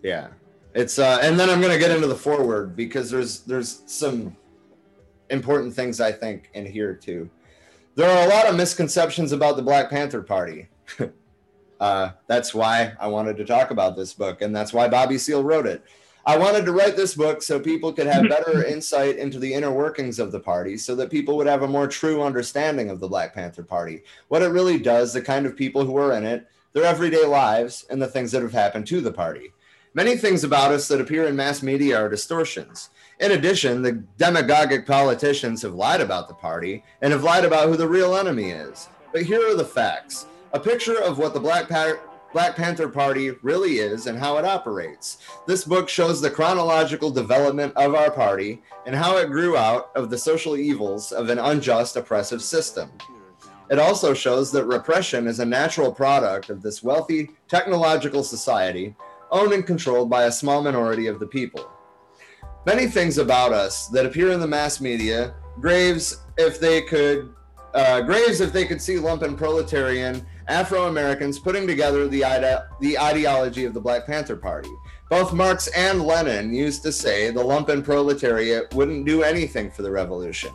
Yeah. 0.02 0.28
It's 0.74 0.98
uh 0.98 1.18
and 1.22 1.38
then 1.38 1.50
I'm 1.50 1.60
gonna 1.60 1.78
get 1.78 1.90
into 1.90 2.06
the 2.06 2.14
forward 2.14 2.76
because 2.76 3.10
there's 3.10 3.40
there's 3.40 3.82
some 3.86 4.36
important 5.30 5.74
things 5.74 6.00
I 6.00 6.12
think 6.12 6.50
in 6.54 6.64
here 6.64 6.94
too. 6.94 7.28
There 7.94 8.08
are 8.08 8.26
a 8.26 8.28
lot 8.28 8.46
of 8.46 8.56
misconceptions 8.56 9.32
about 9.32 9.56
the 9.56 9.62
Black 9.62 9.90
Panther 9.90 10.22
Party. 10.22 10.68
uh, 11.80 12.10
that's 12.26 12.54
why 12.54 12.94
I 12.98 13.06
wanted 13.08 13.36
to 13.36 13.44
talk 13.44 13.70
about 13.70 13.96
this 13.96 14.14
book, 14.14 14.40
and 14.40 14.54
that's 14.56 14.72
why 14.72 14.88
Bobby 14.88 15.18
Seale 15.18 15.42
wrote 15.44 15.66
it. 15.66 15.84
I 16.24 16.38
wanted 16.38 16.64
to 16.66 16.72
write 16.72 16.94
this 16.94 17.14
book 17.14 17.42
so 17.42 17.58
people 17.58 17.92
could 17.92 18.06
have 18.06 18.28
better 18.28 18.64
insight 18.64 19.16
into 19.16 19.40
the 19.40 19.52
inner 19.52 19.72
workings 19.72 20.18
of 20.18 20.30
the 20.30 20.38
party, 20.38 20.76
so 20.76 20.94
that 20.94 21.10
people 21.10 21.36
would 21.36 21.48
have 21.48 21.62
a 21.62 21.68
more 21.68 21.88
true 21.88 22.22
understanding 22.22 22.90
of 22.90 23.00
the 23.00 23.08
Black 23.08 23.34
Panther 23.34 23.64
Party, 23.64 24.02
what 24.28 24.42
it 24.42 24.48
really 24.48 24.78
does, 24.78 25.12
the 25.12 25.20
kind 25.20 25.46
of 25.46 25.56
people 25.56 25.84
who 25.84 25.96
are 25.96 26.12
in 26.12 26.24
it, 26.24 26.46
their 26.72 26.84
everyday 26.84 27.24
lives, 27.26 27.86
and 27.90 28.00
the 28.00 28.06
things 28.06 28.30
that 28.32 28.42
have 28.42 28.52
happened 28.52 28.86
to 28.86 29.00
the 29.00 29.12
party. 29.12 29.52
Many 29.94 30.16
things 30.16 30.42
about 30.42 30.72
us 30.72 30.88
that 30.88 31.00
appear 31.00 31.26
in 31.26 31.36
mass 31.36 31.62
media 31.62 32.00
are 32.00 32.08
distortions. 32.08 32.90
In 33.20 33.32
addition, 33.32 33.82
the 33.82 34.02
demagogic 34.16 34.86
politicians 34.86 35.60
have 35.62 35.74
lied 35.74 36.00
about 36.00 36.28
the 36.28 36.34
party 36.34 36.82
and 37.02 37.12
have 37.12 37.24
lied 37.24 37.44
about 37.44 37.68
who 37.68 37.76
the 37.76 37.86
real 37.86 38.16
enemy 38.16 38.50
is. 38.50 38.88
But 39.12 39.22
here 39.24 39.46
are 39.46 39.54
the 39.54 39.64
facts 39.64 40.26
a 40.54 40.60
picture 40.60 41.00
of 41.00 41.18
what 41.18 41.34
the 41.34 41.40
Black, 41.40 41.68
pa- 41.68 41.96
Black 42.32 42.56
Panther 42.56 42.88
Party 42.88 43.32
really 43.42 43.78
is 43.78 44.06
and 44.06 44.18
how 44.18 44.38
it 44.38 44.44
operates. 44.46 45.18
This 45.46 45.64
book 45.64 45.88
shows 45.88 46.20
the 46.20 46.30
chronological 46.30 47.10
development 47.10 47.74
of 47.76 47.94
our 47.94 48.10
party 48.10 48.62
and 48.86 48.96
how 48.96 49.18
it 49.18 49.28
grew 49.28 49.56
out 49.56 49.90
of 49.94 50.08
the 50.08 50.16
social 50.16 50.56
evils 50.56 51.12
of 51.12 51.28
an 51.28 51.38
unjust, 51.38 51.96
oppressive 51.96 52.40
system. 52.40 52.90
It 53.70 53.78
also 53.78 54.14
shows 54.14 54.50
that 54.52 54.64
repression 54.64 55.26
is 55.26 55.40
a 55.40 55.44
natural 55.44 55.92
product 55.92 56.48
of 56.48 56.62
this 56.62 56.82
wealthy, 56.82 57.30
technological 57.48 58.24
society 58.24 58.96
owned 59.30 59.52
and 59.52 59.66
controlled 59.66 60.08
by 60.08 60.24
a 60.24 60.32
small 60.32 60.62
minority 60.62 61.08
of 61.08 61.20
the 61.20 61.26
people. 61.26 61.70
Many 62.64 62.86
things 62.86 63.18
about 63.18 63.52
us 63.52 63.88
that 63.88 64.06
appear 64.06 64.30
in 64.30 64.40
the 64.40 64.46
mass 64.46 64.80
media, 64.80 65.34
Graves, 65.60 66.22
if 66.38 66.58
they 66.58 66.80
could, 66.80 67.34
uh, 67.74 68.00
Graves, 68.02 68.40
if 68.40 68.52
they 68.52 68.64
could 68.64 68.80
see 68.80 68.96
lumpen 68.96 69.36
proletarian 69.36 70.24
Afro 70.52 70.86
Americans 70.88 71.38
putting 71.38 71.66
together 71.66 72.06
the, 72.06 72.22
ide- 72.22 72.64
the 72.78 72.98
ideology 72.98 73.64
of 73.64 73.72
the 73.72 73.80
Black 73.80 74.04
Panther 74.04 74.36
Party. 74.36 74.68
Both 75.08 75.32
Marx 75.32 75.66
and 75.68 76.02
Lenin 76.02 76.52
used 76.52 76.82
to 76.82 76.92
say 76.92 77.30
the 77.30 77.42
lumpen 77.42 77.82
proletariat 77.82 78.74
wouldn't 78.74 79.06
do 79.06 79.22
anything 79.22 79.70
for 79.70 79.80
the 79.80 79.90
revolution. 79.90 80.52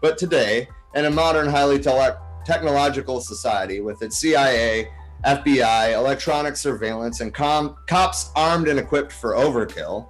But 0.00 0.18
today, 0.18 0.68
in 0.94 1.06
a 1.06 1.10
modern, 1.10 1.48
highly 1.48 1.80
tele- 1.80 2.16
technological 2.46 3.20
society 3.20 3.80
with 3.80 4.02
its 4.02 4.18
CIA, 4.18 4.88
FBI, 5.24 5.94
electronic 5.94 6.54
surveillance, 6.56 7.20
and 7.20 7.34
com- 7.34 7.74
cops 7.88 8.30
armed 8.36 8.68
and 8.68 8.78
equipped 8.78 9.10
for 9.10 9.32
overkill, 9.32 10.06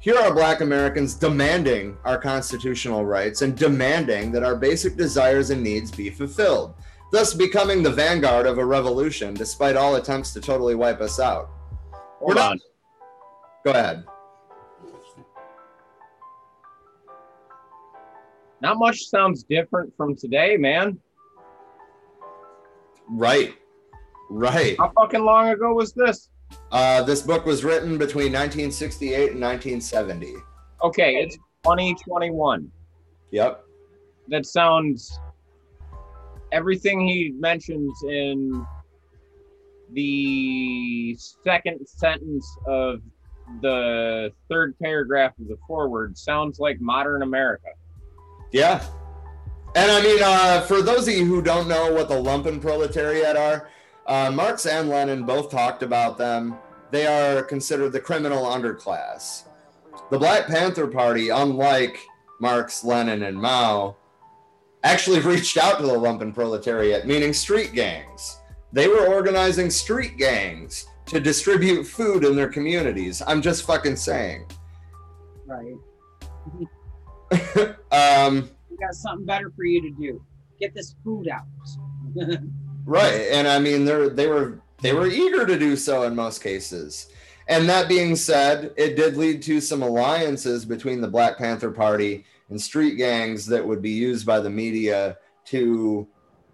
here 0.00 0.16
are 0.16 0.32
Black 0.32 0.62
Americans 0.62 1.14
demanding 1.14 1.98
our 2.06 2.16
constitutional 2.16 3.04
rights 3.04 3.42
and 3.42 3.54
demanding 3.54 4.32
that 4.32 4.44
our 4.44 4.56
basic 4.56 4.96
desires 4.96 5.50
and 5.50 5.62
needs 5.62 5.90
be 5.90 6.08
fulfilled, 6.08 6.72
thus 7.10 7.34
becoming 7.34 7.82
the 7.82 7.90
vanguard 7.90 8.46
of 8.46 8.58
a 8.58 8.64
revolution 8.64 9.34
despite 9.34 9.76
all 9.76 9.96
attempts 9.96 10.32
to 10.34 10.40
totally 10.40 10.74
wipe 10.74 11.00
us 11.00 11.18
out. 11.20 11.50
Hold 12.20 12.36
not- 12.36 12.52
on. 12.52 12.60
Go 13.64 13.70
ahead. 13.72 14.04
Not 18.60 18.78
much 18.78 19.04
sounds 19.04 19.44
different 19.44 19.92
from 19.96 20.16
today, 20.16 20.56
man. 20.56 20.98
Right. 23.08 23.54
Right. 24.30 24.76
How 24.78 24.90
fucking 24.98 25.22
long 25.22 25.48
ago 25.48 25.72
was 25.74 25.92
this? 25.92 26.28
Uh, 26.72 27.02
this 27.02 27.22
book 27.22 27.46
was 27.46 27.64
written 27.64 27.98
between 27.98 28.32
1968 28.32 29.32
and 29.32 29.40
1970. 29.40 30.34
Okay, 30.82 31.14
it's 31.16 31.36
2021. 31.64 32.70
Yep. 33.30 33.64
That 34.28 34.46
sounds. 34.46 35.18
Everything 36.52 37.06
he 37.06 37.32
mentions 37.38 38.02
in 38.04 38.66
the 39.92 41.16
second 41.44 41.86
sentence 41.86 42.46
of 42.66 43.00
the 43.62 44.32
third 44.50 44.78
paragraph 44.78 45.32
of 45.40 45.48
the 45.48 45.56
forward 45.66 46.16
sounds 46.16 46.58
like 46.58 46.80
modern 46.80 47.22
America. 47.22 47.68
Yeah. 48.52 48.84
And 49.74 49.90
I 49.90 50.02
mean, 50.02 50.20
uh, 50.22 50.60
for 50.62 50.82
those 50.82 51.08
of 51.08 51.14
you 51.14 51.24
who 51.24 51.42
don't 51.42 51.68
know 51.68 51.92
what 51.92 52.08
the 52.08 52.14
lumpen 52.14 52.60
proletariat 52.60 53.36
are, 53.36 53.68
uh, 54.06 54.30
Marx 54.30 54.64
and 54.66 54.88
Lenin 54.88 55.24
both 55.24 55.50
talked 55.50 55.82
about 55.82 56.16
them. 56.16 56.56
They 56.90 57.06
are 57.06 57.42
considered 57.42 57.92
the 57.92 58.00
criminal 58.00 58.44
underclass. 58.44 59.44
The 60.10 60.18
Black 60.18 60.46
Panther 60.46 60.86
Party, 60.86 61.28
unlike 61.28 62.00
Marx, 62.40 62.82
Lenin, 62.82 63.22
and 63.22 63.36
Mao, 63.36 63.96
actually 64.84 65.20
reached 65.32 65.56
out 65.56 65.78
to 65.78 65.86
the 65.86 65.92
lumpen 65.92 66.34
proletariat, 66.34 67.06
meaning 67.06 67.32
street 67.32 67.72
gangs. 67.72 68.38
They 68.72 68.88
were 68.88 69.06
organizing 69.06 69.70
street 69.70 70.18
gangs 70.18 70.86
to 71.06 71.20
distribute 71.20 71.84
food 71.84 72.24
in 72.24 72.36
their 72.36 72.48
communities. 72.48 73.22
I'm 73.26 73.40
just 73.40 73.66
fucking 73.66 73.96
saying. 73.96 74.46
Right. 75.46 75.74
um, 77.92 78.50
We 78.70 78.76
got 78.76 78.94
something 78.94 79.26
better 79.26 79.50
for 79.56 79.64
you 79.64 79.80
to 79.82 79.90
do. 79.98 80.22
Get 80.60 80.74
this 80.74 80.94
food 81.02 81.28
out. 81.28 81.46
right, 82.84 83.28
and 83.30 83.46
I 83.46 83.58
mean 83.58 83.84
they're 83.84 84.08
they 84.08 84.26
were 84.26 84.60
they 84.82 84.92
were 84.92 85.06
eager 85.06 85.46
to 85.46 85.58
do 85.58 85.76
so 85.76 86.02
in 86.02 86.14
most 86.14 86.42
cases. 86.42 87.08
And 87.48 87.68
that 87.68 87.88
being 87.88 88.14
said, 88.14 88.74
it 88.76 88.94
did 88.94 89.16
lead 89.16 89.40
to 89.42 89.60
some 89.60 89.82
alliances 89.82 90.66
between 90.66 91.00
the 91.00 91.08
Black 91.08 91.38
Panther 91.38 91.70
Party 91.70 92.26
and 92.50 92.60
street 92.60 92.96
gangs 92.96 93.46
that 93.46 93.66
would 93.66 93.82
be 93.82 93.90
used 93.90 94.26
by 94.26 94.40
the 94.40 94.50
media 94.50 95.16
to 95.46 96.06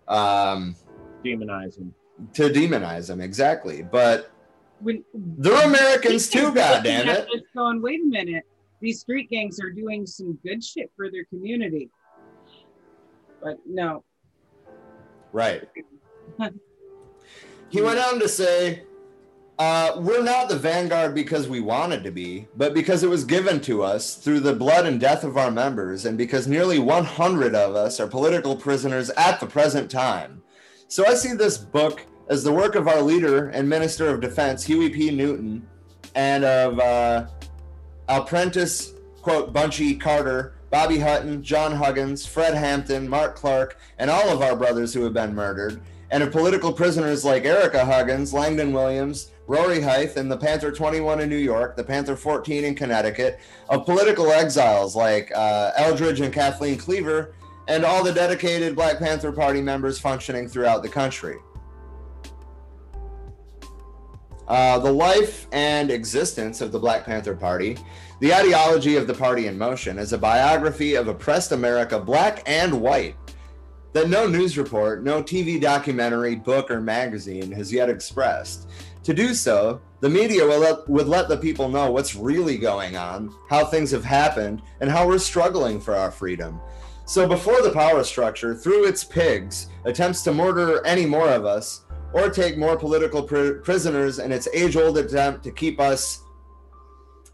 um, 0.08 0.74
Demonize 1.24 1.76
them. 1.76 1.94
to 2.34 2.48
demonize 2.50 3.06
them. 3.08 3.20
Exactly, 3.20 3.82
but 3.82 4.30
when 4.80 5.02
they're 5.14 5.66
Americans 5.66 6.28
too. 6.28 6.52
goddamn 6.54 7.08
it! 7.08 7.26
Just 7.32 7.46
going, 7.56 7.80
wait 7.80 8.00
a 8.02 8.06
minute. 8.06 8.44
These 8.80 9.00
street 9.00 9.30
gangs 9.30 9.58
are 9.60 9.70
doing 9.70 10.04
some 10.06 10.38
good 10.44 10.62
shit 10.62 10.90
for 10.96 11.10
their 11.10 11.24
community. 11.26 11.88
But 13.42 13.58
no, 13.66 14.04
Right. 15.32 15.62
he 17.70 17.80
went 17.82 17.98
on 17.98 18.20
to 18.20 18.28
say, 18.28 18.84
uh, 19.58 19.92
We're 19.96 20.22
not 20.22 20.48
the 20.48 20.56
vanguard 20.56 21.14
because 21.14 21.48
we 21.48 21.60
wanted 21.60 22.02
to 22.04 22.10
be, 22.10 22.48
but 22.56 22.74
because 22.74 23.02
it 23.02 23.10
was 23.10 23.24
given 23.24 23.60
to 23.62 23.82
us 23.82 24.16
through 24.16 24.40
the 24.40 24.54
blood 24.54 24.86
and 24.86 25.00
death 25.00 25.24
of 25.24 25.36
our 25.36 25.50
members, 25.50 26.04
and 26.04 26.18
because 26.18 26.46
nearly 26.48 26.78
100 26.78 27.54
of 27.54 27.76
us 27.76 28.00
are 28.00 28.06
political 28.06 28.56
prisoners 28.56 29.10
at 29.10 29.40
the 29.40 29.46
present 29.46 29.90
time. 29.90 30.42
So 30.88 31.06
I 31.06 31.14
see 31.14 31.34
this 31.34 31.56
book 31.58 32.04
as 32.28 32.42
the 32.42 32.52
work 32.52 32.74
of 32.74 32.88
our 32.88 33.02
leader 33.02 33.48
and 33.48 33.68
Minister 33.68 34.08
of 34.08 34.20
Defense, 34.20 34.64
Huey 34.64 34.90
P. 34.90 35.10
Newton, 35.10 35.66
and 36.14 36.44
of 36.44 36.78
uh, 36.78 37.26
Alprentice, 38.08 38.92
quote, 39.22 39.52
Bunchy 39.52 39.96
Carter, 39.96 40.54
Bobby 40.70 40.98
Hutton, 40.98 41.42
John 41.42 41.72
Huggins, 41.72 42.26
Fred 42.26 42.54
Hampton, 42.54 43.08
Mark 43.08 43.36
Clark, 43.36 43.78
and 43.98 44.10
all 44.10 44.28
of 44.28 44.42
our 44.42 44.56
brothers 44.56 44.92
who 44.92 45.04
have 45.04 45.14
been 45.14 45.34
murdered, 45.34 45.80
and 46.10 46.22
of 46.22 46.32
political 46.32 46.72
prisoners 46.72 47.24
like 47.24 47.44
Ericka 47.44 47.84
Huggins, 47.84 48.32
Landon 48.32 48.72
Williams, 48.72 49.30
Rory 49.46 49.80
Hithe, 49.80 50.16
and 50.16 50.30
the 50.30 50.36
Panther 50.36 50.72
21 50.72 51.20
in 51.20 51.28
New 51.28 51.36
York, 51.36 51.76
the 51.76 51.84
Panther 51.84 52.16
14 52.16 52.64
in 52.64 52.74
Connecticut, 52.74 53.38
of 53.68 53.84
political 53.84 54.30
exiles 54.30 54.96
like 54.96 55.30
uh, 55.34 55.72
Eldridge 55.76 56.20
and 56.20 56.32
Kathleen 56.32 56.78
Cleaver, 56.78 57.34
and 57.68 57.84
all 57.84 58.02
the 58.02 58.12
dedicated 58.12 58.74
Black 58.74 58.98
Panther 58.98 59.32
Party 59.32 59.60
members 59.60 59.98
functioning 59.98 60.48
throughout 60.48 60.82
the 60.82 60.88
country. 60.88 61.36
Uh, 64.48 64.78
the 64.78 64.92
life 64.92 65.46
and 65.52 65.90
existence 65.90 66.60
of 66.60 66.70
the 66.70 66.78
Black 66.78 67.04
Panther 67.04 67.34
Party, 67.34 67.78
the 68.20 68.32
ideology 68.32 68.96
of 68.96 69.06
the 69.06 69.14
party 69.14 69.46
in 69.46 69.56
motion, 69.56 69.98
is 69.98 70.12
a 70.12 70.18
biography 70.18 70.94
of 70.94 71.08
oppressed 71.08 71.52
America, 71.52 71.98
black 71.98 72.42
and 72.46 72.80
white, 72.80 73.16
that 73.94 74.10
no 74.10 74.26
news 74.26 74.58
report, 74.58 75.02
no 75.02 75.22
TV 75.22 75.58
documentary, 75.58 76.34
book, 76.34 76.70
or 76.70 76.80
magazine 76.80 77.52
has 77.52 77.72
yet 77.72 77.88
expressed. 77.88 78.68
To 79.04 79.12
do 79.12 79.34
so, 79.34 79.82
the 80.00 80.08
media 80.08 80.46
will 80.46 80.60
let, 80.60 80.88
would 80.88 81.06
let 81.06 81.28
the 81.28 81.36
people 81.36 81.68
know 81.68 81.90
what's 81.90 82.16
really 82.16 82.56
going 82.56 82.96
on, 82.96 83.34
how 83.50 83.66
things 83.66 83.90
have 83.90 84.04
happened, 84.04 84.62
and 84.80 84.90
how 84.90 85.06
we're 85.06 85.18
struggling 85.18 85.78
for 85.78 85.94
our 85.94 86.10
freedom. 86.10 86.58
So, 87.04 87.28
before 87.28 87.60
the 87.60 87.70
power 87.70 88.02
structure, 88.02 88.54
through 88.54 88.86
its 88.86 89.04
pigs, 89.04 89.68
attempts 89.84 90.22
to 90.22 90.32
murder 90.32 90.84
any 90.86 91.04
more 91.04 91.28
of 91.28 91.44
us, 91.44 91.84
or 92.14 92.30
take 92.30 92.56
more 92.56 92.78
political 92.78 93.22
pr- 93.22 93.58
prisoners 93.62 94.20
in 94.20 94.32
its 94.32 94.48
age 94.54 94.74
old 94.74 94.96
attempt 94.96 95.44
to 95.44 95.50
keep 95.50 95.80
us, 95.80 96.22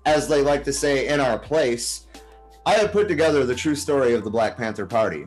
as 0.07 0.27
they 0.27 0.43
like 0.43 0.65
to 0.65 0.73
say, 0.73 1.07
in 1.07 1.21
our 1.21 1.39
place, 1.39 2.07
I 2.67 2.75
have 2.75 2.91
put 2.91 3.07
together 3.07 3.47
the 3.47 3.55
true 3.55 3.77
story 3.77 4.15
of 4.15 4.25
the 4.25 4.31
Black 4.31 4.57
Panther 4.57 4.87
Party. 4.87 5.27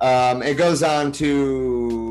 Um, 0.00 0.42
it 0.42 0.54
goes 0.58 0.82
on 0.82 1.10
to 1.12 1.26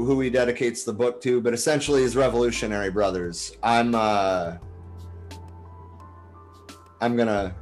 who 0.06 0.20
he 0.20 0.30
dedicates 0.30 0.84
the 0.84 0.94
book 0.94 1.22
to, 1.22 1.40
but 1.40 1.54
essentially 1.54 2.02
his 2.02 2.16
revolutionary 2.16 2.90
brothers. 2.90 3.56
I'm 3.62 3.94
uh, 3.94 4.58
I'm 7.00 7.16
gonna 7.16 7.56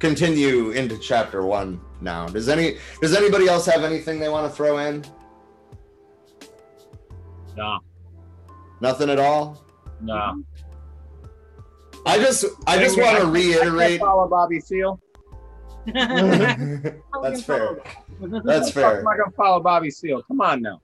continue 0.00 0.70
into 0.70 0.98
chapter 0.98 1.44
one 1.44 1.80
now. 2.00 2.26
Does 2.26 2.48
any 2.48 2.78
does 3.00 3.14
anybody 3.14 3.46
else 3.46 3.66
have 3.66 3.84
anything 3.84 4.18
they 4.18 4.28
want 4.28 4.50
to 4.50 4.56
throw 4.56 4.78
in? 4.78 5.04
Nah, 7.56 7.78
Nothing 8.80 9.10
at 9.10 9.18
all. 9.18 9.64
No. 10.00 10.42
I 12.06 12.18
just 12.18 12.46
I 12.66 12.78
just 12.78 12.96
want 12.96 13.10
to 13.10 13.16
I 13.16 13.20
can't 13.20 13.32
reiterate. 13.32 14.00
follow 14.00 14.26
Bobby 14.26 14.58
Seale. 14.58 15.00
That's 15.94 17.42
fair. 17.44 17.78
That's 18.20 18.68
I'm 18.68 18.72
fair. 18.72 19.02
not 19.02 19.16
gonna 19.16 19.30
follow 19.36 19.60
Bobby 19.60 19.90
Seale. 19.90 20.22
Come 20.22 20.40
on 20.40 20.62
now. 20.62 20.80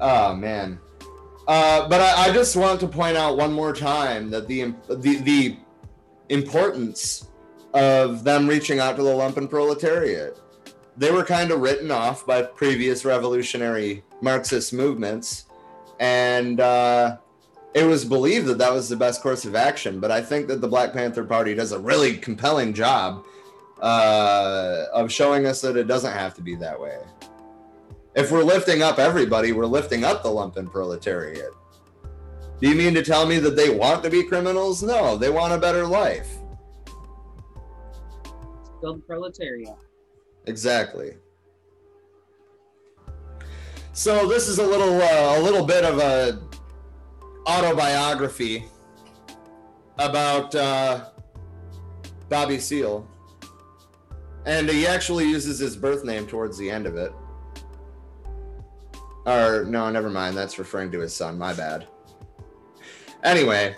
Oh 0.00 0.34
man. 0.34 0.78
Uh, 1.48 1.88
but 1.88 2.00
I, 2.00 2.28
I 2.28 2.32
just 2.32 2.54
want 2.54 2.80
to 2.80 2.86
point 2.86 3.16
out 3.16 3.36
one 3.36 3.52
more 3.52 3.72
time 3.72 4.30
that 4.30 4.46
the 4.46 4.74
the 4.88 5.16
the 5.16 5.56
importance 6.28 7.28
of 7.74 8.24
them 8.24 8.48
reaching 8.48 8.78
out 8.78 8.96
to 8.96 9.02
the 9.02 9.10
lumpen 9.10 9.48
proletariat. 9.48 10.38
They 10.96 11.10
were 11.10 11.24
kind 11.24 11.50
of 11.50 11.60
written 11.60 11.90
off 11.90 12.26
by 12.26 12.42
previous 12.42 13.04
revolutionary 13.04 14.04
Marxist 14.20 14.72
movements, 14.72 15.46
and 15.98 16.60
uh, 16.60 17.16
it 17.74 17.84
was 17.84 18.04
believed 18.04 18.46
that 18.46 18.58
that 18.58 18.72
was 18.72 18.88
the 18.88 18.96
best 18.96 19.22
course 19.22 19.44
of 19.44 19.54
action. 19.54 19.98
But 20.00 20.10
I 20.10 20.20
think 20.20 20.46
that 20.48 20.60
the 20.60 20.68
Black 20.68 20.92
Panther 20.92 21.24
Party 21.24 21.54
does 21.54 21.72
a 21.72 21.78
really 21.78 22.16
compelling 22.16 22.74
job 22.74 23.24
uh, 23.80 24.86
of 24.92 25.10
showing 25.10 25.46
us 25.46 25.60
that 25.62 25.76
it 25.76 25.84
doesn't 25.84 26.12
have 26.12 26.34
to 26.34 26.42
be 26.42 26.54
that 26.56 26.78
way. 26.78 26.98
If 28.14 28.30
we're 28.30 28.42
lifting 28.42 28.82
up 28.82 28.98
everybody, 28.98 29.52
we're 29.52 29.66
lifting 29.66 30.04
up 30.04 30.22
the 30.22 30.28
lumpen 30.28 30.70
proletariat. 30.70 31.52
Do 32.60 32.68
you 32.68 32.74
mean 32.74 32.92
to 32.94 33.02
tell 33.02 33.26
me 33.26 33.38
that 33.38 33.56
they 33.56 33.70
want 33.70 34.02
to 34.04 34.10
be 34.10 34.22
criminals? 34.24 34.82
No, 34.82 35.16
they 35.16 35.30
want 35.30 35.52
a 35.52 35.58
better 35.58 35.86
life. 35.86 36.28
Still 38.78 38.96
the 38.96 39.02
proletariat. 39.06 39.76
Exactly. 40.46 41.16
So 43.92 44.28
this 44.28 44.48
is 44.48 44.58
a 44.58 44.66
little 44.66 45.00
uh, 45.00 45.38
a 45.38 45.40
little 45.40 45.64
bit 45.64 45.84
of 45.84 45.98
a 45.98 46.40
autobiography 47.46 48.64
about 49.98 50.54
uh, 50.54 51.10
Bobby 52.28 52.58
Seale, 52.58 53.06
and 54.46 54.68
he 54.68 54.86
actually 54.86 55.24
uses 55.28 55.58
his 55.58 55.76
birth 55.76 56.04
name 56.04 56.26
towards 56.26 56.56
the 56.58 56.70
end 56.70 56.86
of 56.86 56.96
it. 56.96 57.12
Or 59.26 59.64
no, 59.64 59.90
never 59.90 60.10
mind. 60.10 60.36
That's 60.36 60.58
referring 60.58 60.90
to 60.92 61.00
his 61.00 61.14
son. 61.14 61.38
My 61.38 61.52
bad. 61.52 61.86
Anyway, 63.22 63.76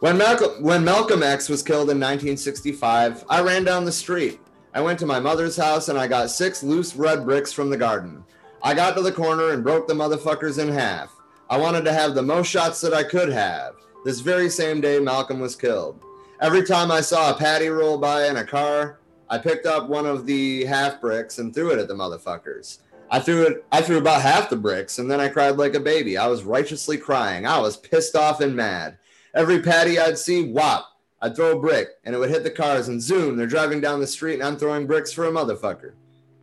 when 0.00 0.18
Malcolm 0.18 0.62
when 0.62 0.84
Malcolm 0.84 1.22
X 1.22 1.48
was 1.48 1.62
killed 1.62 1.90
in 1.90 1.98
1965, 1.98 3.24
I 3.28 3.40
ran 3.40 3.64
down 3.64 3.84
the 3.84 3.92
street. 3.92 4.40
I 4.74 4.80
went 4.80 4.98
to 5.00 5.06
my 5.06 5.20
mother's 5.20 5.56
house 5.56 5.88
and 5.88 5.98
I 5.98 6.06
got 6.06 6.30
six 6.30 6.62
loose 6.62 6.96
red 6.96 7.24
bricks 7.24 7.52
from 7.52 7.70
the 7.70 7.76
garden. 7.76 8.24
I 8.62 8.74
got 8.74 8.94
to 8.96 9.02
the 9.02 9.12
corner 9.12 9.50
and 9.50 9.64
broke 9.64 9.88
the 9.88 9.94
motherfuckers 9.94 10.58
in 10.58 10.68
half. 10.68 11.14
I 11.48 11.56
wanted 11.56 11.84
to 11.84 11.92
have 11.92 12.14
the 12.14 12.22
most 12.22 12.48
shots 12.48 12.80
that 12.82 12.94
I 12.94 13.02
could 13.02 13.30
have. 13.30 13.74
This 14.04 14.20
very 14.20 14.48
same 14.48 14.80
day 14.80 14.98
Malcolm 15.00 15.40
was 15.40 15.56
killed. 15.56 16.02
Every 16.40 16.62
time 16.62 16.90
I 16.90 17.00
saw 17.00 17.30
a 17.30 17.38
patty 17.38 17.68
roll 17.68 17.98
by 17.98 18.26
in 18.26 18.36
a 18.36 18.44
car, 18.44 18.99
I 19.30 19.38
picked 19.38 19.64
up 19.64 19.88
one 19.88 20.06
of 20.06 20.26
the 20.26 20.64
half 20.64 21.00
bricks 21.00 21.38
and 21.38 21.54
threw 21.54 21.70
it 21.70 21.78
at 21.78 21.86
the 21.86 21.94
motherfuckers. 21.94 22.80
I 23.12 23.20
threw 23.20 23.42
it 23.46 23.64
I 23.70 23.80
threw 23.80 23.98
about 23.98 24.22
half 24.22 24.50
the 24.50 24.56
bricks 24.56 24.98
and 24.98 25.08
then 25.08 25.20
I 25.20 25.28
cried 25.28 25.56
like 25.56 25.74
a 25.74 25.80
baby. 25.80 26.18
I 26.18 26.26
was 26.26 26.42
righteously 26.42 26.98
crying. 26.98 27.46
I 27.46 27.60
was 27.60 27.76
pissed 27.76 28.16
off 28.16 28.40
and 28.40 28.56
mad. 28.56 28.98
Every 29.34 29.62
patty 29.62 30.00
I'd 30.00 30.18
see, 30.18 30.50
whop, 30.50 30.96
I'd 31.22 31.36
throw 31.36 31.56
a 31.56 31.60
brick 31.60 31.88
and 32.04 32.14
it 32.14 32.18
would 32.18 32.30
hit 32.30 32.42
the 32.42 32.50
cars 32.50 32.88
and 32.88 33.00
zoom, 33.00 33.36
they're 33.36 33.46
driving 33.46 33.80
down 33.80 34.00
the 34.00 34.06
street 34.06 34.34
and 34.34 34.42
I'm 34.42 34.56
throwing 34.56 34.86
bricks 34.86 35.12
for 35.12 35.26
a 35.26 35.32
motherfucker. 35.32 35.92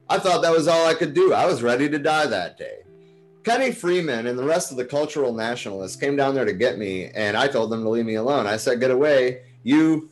I 0.10 0.18
thought 0.20 0.42
that 0.42 0.54
was 0.54 0.70
all 0.70 0.88
I 0.88 0.94
could 0.94 1.14
do. 1.14 1.34
I 1.34 1.46
was 1.46 1.62
ready 1.62 1.90
to 1.90 2.00
die 2.00 2.28
that 2.28 2.58
day. 2.58 2.80
Kenny 3.44 3.72
Freeman 3.72 4.28
and 4.28 4.40
the 4.40 4.44
rest 4.44 4.72
of 4.72 4.78
the 4.78 4.86
cultural 4.86 5.34
nationalists 5.34 5.96
came 5.98 6.16
down 6.16 6.36
there 6.36 6.44
to 6.44 6.52
get 6.52 6.78
me, 6.78 7.06
and 7.12 7.38
I 7.38 7.48
told 7.48 7.72
them 7.72 7.84
to 7.84 7.90
leave 7.90 8.06
me 8.06 8.16
alone. 8.16 8.46
I 8.46 8.58
said, 8.58 8.82
"Get 8.82 8.92
away, 8.92 9.44
you." 9.64 10.10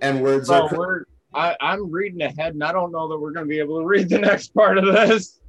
And 0.00 0.20
words 0.20 0.48
So 0.48 0.66
are. 0.66 0.76
we're 0.76 1.04
I, 1.32 1.56
I'm 1.60 1.90
reading 1.90 2.22
ahead 2.22 2.54
and 2.54 2.64
I 2.64 2.72
don't 2.72 2.90
know 2.92 3.08
that 3.08 3.18
we're 3.18 3.30
gonna 3.32 3.46
be 3.46 3.58
able 3.60 3.78
to 3.80 3.86
read 3.86 4.08
the 4.08 4.18
next 4.30 4.52
part 4.54 4.78
of 4.78 4.84
this. 4.86 5.40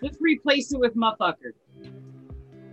Let's 0.00 0.16
replace 0.20 0.72
it 0.72 0.80
with 0.80 0.96
motherfucker. 0.96 1.52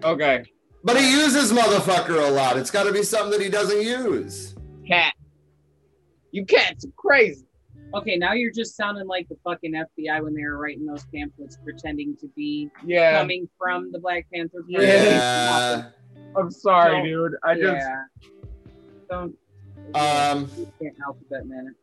Okay. 0.04 0.44
But 0.84 0.98
he 1.00 1.12
uses 1.12 1.52
motherfucker 1.52 2.28
a 2.28 2.32
lot. 2.32 2.58
It's 2.58 2.72
got 2.72 2.84
to 2.84 2.92
be 2.92 3.04
something 3.04 3.32
that 3.38 3.42
he 3.44 3.50
doesn't 3.50 3.82
use. 3.82 4.56
Cat. 4.88 5.14
You 6.32 6.46
cats 6.46 6.86
are 6.86 6.92
crazy. 6.96 7.46
Okay, 7.94 8.18
now 8.18 8.34
you're 8.34 8.52
just 8.52 8.76
sounding 8.78 9.08
like 9.08 9.28
the 9.30 9.36
fucking 9.44 9.74
FBI 9.74 10.24
when 10.24 10.34
they 10.34 10.44
were 10.44 10.58
writing 10.58 10.86
those 10.86 11.06
pamphlets, 11.14 11.58
pretending 11.64 12.16
to 12.18 12.28
be 12.36 12.70
Yeah. 12.86 13.20
coming 13.20 13.50
from 13.58 13.92
the 13.92 14.00
Black 14.00 14.26
Panther 14.34 14.62
Party. 14.72 14.88
Yeah. 14.88 15.90
I'm 16.38 16.50
sorry, 16.52 16.94
Don't- 16.94 17.06
dude. 17.06 17.36
I 17.44 17.56
just 17.56 17.66
yeah. 17.66 18.04
Don't. 19.10 19.36
Um, 19.96 20.50
can't 20.80 20.96
help 21.00 21.20
it 21.22 21.30
that 21.30 21.48
minute. 21.48 21.74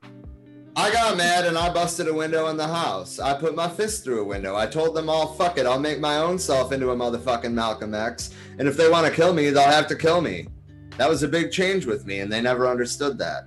I 0.77 0.93
got 0.93 1.17
mad 1.17 1.47
and 1.47 1.57
I 1.57 1.73
busted 1.73 2.07
a 2.07 2.13
window 2.13 2.49
in 2.49 2.59
the 2.59 2.67
house. 2.67 3.19
I 3.19 3.33
put 3.33 3.57
my 3.57 3.67
fist 3.67 4.05
through 4.05 4.21
a 4.21 4.25
window. 4.25 4.55
I 4.57 4.67
told 4.67 4.95
them 4.95 5.09
all, 5.09 5.33
fuck 5.35 5.57
it, 5.57 5.65
I'll 5.65 5.81
make 5.81 6.01
my 6.01 6.19
own 6.19 6.39
self 6.39 6.71
into 6.71 6.91
a 6.91 6.97
motherfucking 6.97 7.53
Malcolm 7.53 7.95
X. 7.95 8.35
And 8.59 8.69
if 8.69 8.77
they 8.77 8.91
want 8.91 9.07
to 9.07 9.13
kill 9.13 9.33
me, 9.33 9.49
they'll 9.49 9.63
have 9.63 9.87
to 9.87 9.97
kill 9.97 10.21
me. 10.21 10.49
That 10.99 11.09
was 11.09 11.23
a 11.23 11.29
big 11.29 11.51
change 11.51 11.87
with 11.87 12.05
me, 12.07 12.21
and 12.21 12.31
they 12.31 12.43
never 12.43 12.69
understood 12.69 13.19
that. 13.19 13.45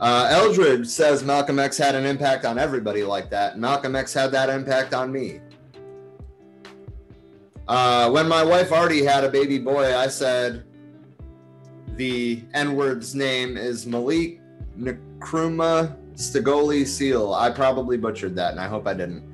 Uh, 0.00 0.28
Eldridge 0.30 0.86
says 0.86 1.24
Malcolm 1.24 1.58
X 1.58 1.76
had 1.76 1.96
an 1.96 2.04
impact 2.04 2.44
on 2.44 2.56
everybody 2.56 3.02
like 3.02 3.28
that. 3.30 3.58
Malcolm 3.58 3.96
X 3.96 4.14
had 4.14 4.30
that 4.30 4.48
impact 4.48 4.94
on 4.94 5.10
me. 5.10 5.40
Uh, 7.66 8.08
when 8.10 8.28
my 8.28 8.44
wife 8.44 8.70
already 8.70 9.02
had 9.02 9.24
a 9.24 9.28
baby 9.28 9.58
boy, 9.58 9.96
I 9.96 10.06
said 10.06 10.64
the 11.98 12.44
N 12.54 12.76
word's 12.76 13.14
name 13.14 13.56
is 13.56 13.84
Malik 13.84 14.40
Nkrumah 14.78 15.96
Stigoli 16.14 16.86
Seale. 16.86 17.34
I 17.34 17.50
probably 17.50 17.96
butchered 17.96 18.36
that, 18.36 18.52
and 18.52 18.60
I 18.60 18.68
hope 18.68 18.86
I 18.86 18.94
didn't. 18.94 19.24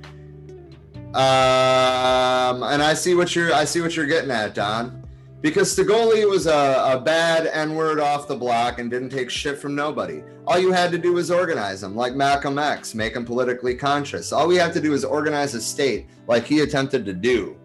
Um, 1.15 2.63
and 2.65 2.83
I 2.83 2.95
see 2.95 3.15
what 3.15 3.37
you're 3.37 3.55
I 3.55 3.65
see 3.65 3.81
what 3.81 3.95
you're 3.95 4.07
getting 4.07 4.31
at, 4.31 4.55
Don. 4.55 5.03
Because 5.43 5.77
Stigoli 5.77 6.29
was 6.29 6.47
a, 6.47 6.93
a 6.95 6.99
bad 6.99 7.47
N-word 7.53 8.01
off 8.01 8.27
the 8.27 8.35
block 8.35 8.79
and 8.79 8.91
didn't 8.91 9.11
take 9.11 9.29
shit 9.29 9.59
from 9.59 9.75
nobody. 9.75 10.23
All 10.47 10.59
you 10.59 10.73
had 10.73 10.91
to 10.93 10.97
do 10.97 11.13
was 11.13 11.31
organize 11.31 11.83
them, 11.83 11.95
like 11.95 12.15
Malcolm 12.15 12.59
X, 12.59 12.95
make 12.95 13.13
them 13.13 13.27
politically 13.27 13.75
conscious. 13.75 14.33
All 14.33 14.49
we 14.49 14.57
have 14.57 14.73
to 14.73 14.81
do 14.81 14.95
is 14.95 15.05
organize 15.05 15.53
a 15.53 15.61
state, 15.61 16.07
like 16.27 16.47
he 16.47 16.61
attempted 16.61 17.05
to 17.05 17.13
do. 17.13 17.59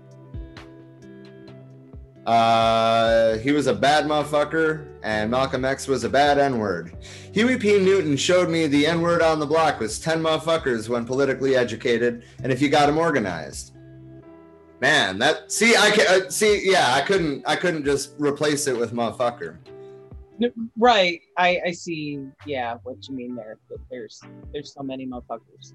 Uh, 2.30 3.40
he 3.40 3.52
was 3.52 3.66
a 3.66 3.74
bad 3.74 4.06
motherfucker, 4.06 4.86
and 5.02 5.32
Malcolm 5.32 5.66
X 5.66 5.88
was 5.88 6.04
a 6.04 6.10
bad 6.10 6.38
N 6.38 6.60
word. 6.60 6.96
Huey 7.32 7.58
P. 7.58 7.80
Newton 7.80 8.16
showed 8.16 8.52
me 8.52 8.68
the 8.68 8.86
N 8.86 9.02
word 9.02 9.24
on 9.24 9.40
the 9.40 9.48
block 9.48 9.80
was 9.80 9.98
10 10.00 10.22
motherfuckers 10.22 10.88
when 10.88 11.06
politically 11.06 11.56
educated, 11.56 12.24
and 12.44 12.52
if 12.52 12.62
you 12.62 12.70
got 12.70 12.86
them 12.86 13.00
organized. 13.00 13.76
Man, 14.80 15.18
that 15.18 15.52
see, 15.52 15.76
I 15.76 15.90
can 15.90 16.06
uh, 16.08 16.30
see, 16.30 16.70
yeah, 16.70 16.94
I 16.94 17.02
couldn't, 17.02 17.42
I 17.48 17.56
couldn't 17.56 17.84
just 17.84 18.14
replace 18.20 18.68
it 18.68 18.78
with 18.78 18.94
motherfucker. 18.94 19.58
Right. 20.78 21.22
I 21.36 21.60
I 21.66 21.72
see. 21.72 22.28
Yeah, 22.46 22.78
what 22.84 23.08
you 23.10 23.16
mean 23.16 23.36
there. 23.36 23.58
There's 23.90 24.22
there's 24.54 24.76
so 24.76 24.84
many 24.84 25.08
motherfuckers. 25.08 25.74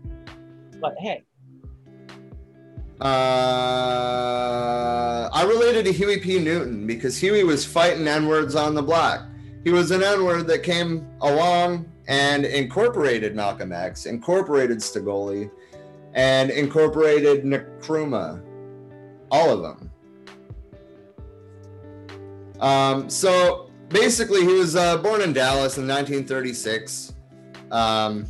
But 0.81 0.95
hey, 1.01 1.25
Uh, 3.01 3.05
I 5.33 5.43
related 5.43 5.85
to 5.87 5.93
Huey 5.93 6.21
P. 6.21 6.39
Newton 6.39 6.87
because 6.87 7.19
Huey 7.19 7.43
was 7.43 7.65
fighting 7.65 8.07
N 8.07 8.29
words 8.29 8.55
on 8.55 8.75
the 8.75 8.83
block. 8.83 9.27
He 9.65 9.71
was 9.71 9.91
an 9.91 10.03
N 10.03 10.25
word 10.25 10.47
that 10.47 10.63
came 10.63 11.07
along 11.21 11.91
and 12.07 12.45
incorporated 12.45 13.35
Malcolm 13.35 13.73
X, 13.73 14.07
incorporated 14.07 14.79
Stigoli, 14.79 15.51
and 16.13 16.51
incorporated 16.51 17.45
Nkrumah. 17.45 18.43
All 19.31 19.51
of 19.51 19.63
them. 19.63 19.91
Um, 22.61 23.11
so 23.11 23.71
basically, 23.89 24.43
he 24.43 24.53
was 24.53 24.77
uh, 24.77 24.99
born 24.99 25.21
in 25.21 25.33
Dallas 25.33 25.79
in 25.79 25.89
1936. 25.89 27.15
Um, 27.73 28.27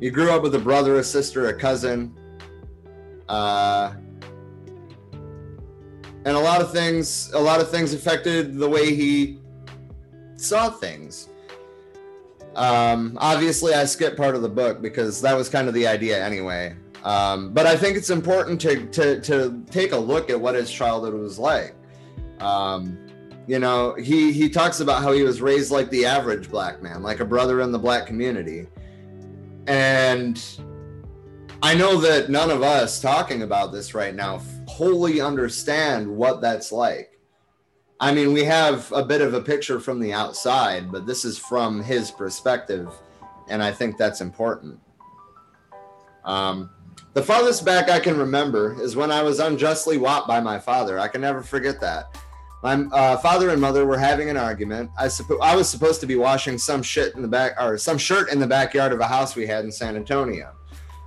he 0.00 0.08
grew 0.10 0.30
up 0.30 0.42
with 0.42 0.54
a 0.54 0.58
brother, 0.58 0.96
a 0.96 1.04
sister, 1.04 1.48
a 1.48 1.54
cousin. 1.54 2.16
Uh, 3.28 3.94
and 6.26 6.36
a 6.36 6.40
lot 6.40 6.60
of 6.60 6.72
things 6.72 7.30
a 7.32 7.38
lot 7.38 7.60
of 7.60 7.70
things 7.70 7.94
affected 7.94 8.56
the 8.58 8.68
way 8.68 8.94
he 8.94 9.38
saw 10.34 10.68
things. 10.68 11.28
Um, 12.56 13.18
obviously 13.20 13.74
i 13.74 13.84
skipped 13.84 14.16
part 14.16 14.34
of 14.34 14.40
the 14.40 14.48
book 14.48 14.80
because 14.80 15.20
that 15.20 15.36
was 15.36 15.48
kind 15.48 15.68
of 15.68 15.74
the 15.74 15.86
idea 15.86 16.22
anyway. 16.22 16.74
Um, 17.04 17.52
but 17.52 17.64
i 17.64 17.76
think 17.76 17.96
it's 17.96 18.10
important 18.10 18.60
to, 18.62 18.86
to 18.86 19.20
to 19.20 19.62
take 19.70 19.92
a 19.92 19.96
look 19.96 20.28
at 20.28 20.38
what 20.38 20.54
his 20.56 20.70
childhood 20.70 21.14
was 21.14 21.38
like. 21.38 21.74
Um, 22.40 22.98
you 23.46 23.60
know 23.60 23.94
he 23.94 24.32
he 24.32 24.48
talks 24.50 24.80
about 24.80 25.02
how 25.02 25.12
he 25.12 25.22
was 25.22 25.40
raised 25.40 25.70
like 25.70 25.88
the 25.90 26.04
average 26.04 26.50
black 26.50 26.82
man 26.82 27.02
like 27.04 27.20
a 27.20 27.24
brother 27.24 27.60
in 27.60 27.70
the 27.70 27.78
black 27.78 28.04
community. 28.06 28.66
And 29.68 30.42
I 31.62 31.74
know 31.74 31.98
that 32.00 32.30
none 32.30 32.50
of 32.50 32.62
us 32.62 33.00
talking 33.00 33.42
about 33.42 33.72
this 33.72 33.94
right 33.94 34.14
now 34.14 34.38
wholly 34.66 35.20
understand 35.20 36.08
what 36.08 36.40
that's 36.40 36.72
like. 36.72 37.18
I 37.98 38.12
mean, 38.12 38.32
we 38.32 38.44
have 38.44 38.92
a 38.92 39.04
bit 39.04 39.22
of 39.22 39.32
a 39.32 39.40
picture 39.40 39.80
from 39.80 40.00
the 40.00 40.12
outside, 40.12 40.92
but 40.92 41.06
this 41.06 41.24
is 41.24 41.38
from 41.38 41.82
his 41.82 42.10
perspective, 42.10 42.92
and 43.48 43.62
I 43.62 43.72
think 43.72 43.96
that's 43.96 44.20
important. 44.20 44.78
Um, 46.24 46.70
the 47.14 47.22
farthest 47.22 47.64
back 47.64 47.88
I 47.88 47.98
can 47.98 48.18
remember 48.18 48.76
is 48.82 48.96
when 48.96 49.10
I 49.10 49.22
was 49.22 49.38
unjustly 49.38 49.96
whopped 49.96 50.28
by 50.28 50.40
my 50.40 50.58
father. 50.58 50.98
I 50.98 51.08
can 51.08 51.22
never 51.22 51.42
forget 51.42 51.80
that. 51.80 52.18
My 52.62 52.74
uh, 52.74 53.16
father 53.18 53.50
and 53.50 53.60
mother 53.60 53.86
were 53.86 53.96
having 53.96 54.28
an 54.28 54.36
argument. 54.36 54.90
I 54.98 55.06
suppo- 55.06 55.40
I 55.40 55.54
was 55.56 55.68
supposed 55.68 56.00
to 56.00 56.06
be 56.06 56.16
washing 56.16 56.58
some 56.58 56.82
shit 56.82 57.14
in 57.14 57.22
the 57.22 57.28
back 57.28 57.52
or 57.58 57.78
some 57.78 57.96
shirt 57.96 58.30
in 58.30 58.40
the 58.40 58.46
backyard 58.46 58.92
of 58.92 59.00
a 59.00 59.06
house 59.06 59.36
we 59.36 59.46
had 59.46 59.64
in 59.64 59.72
San 59.72 59.96
Antonio. 59.96 60.52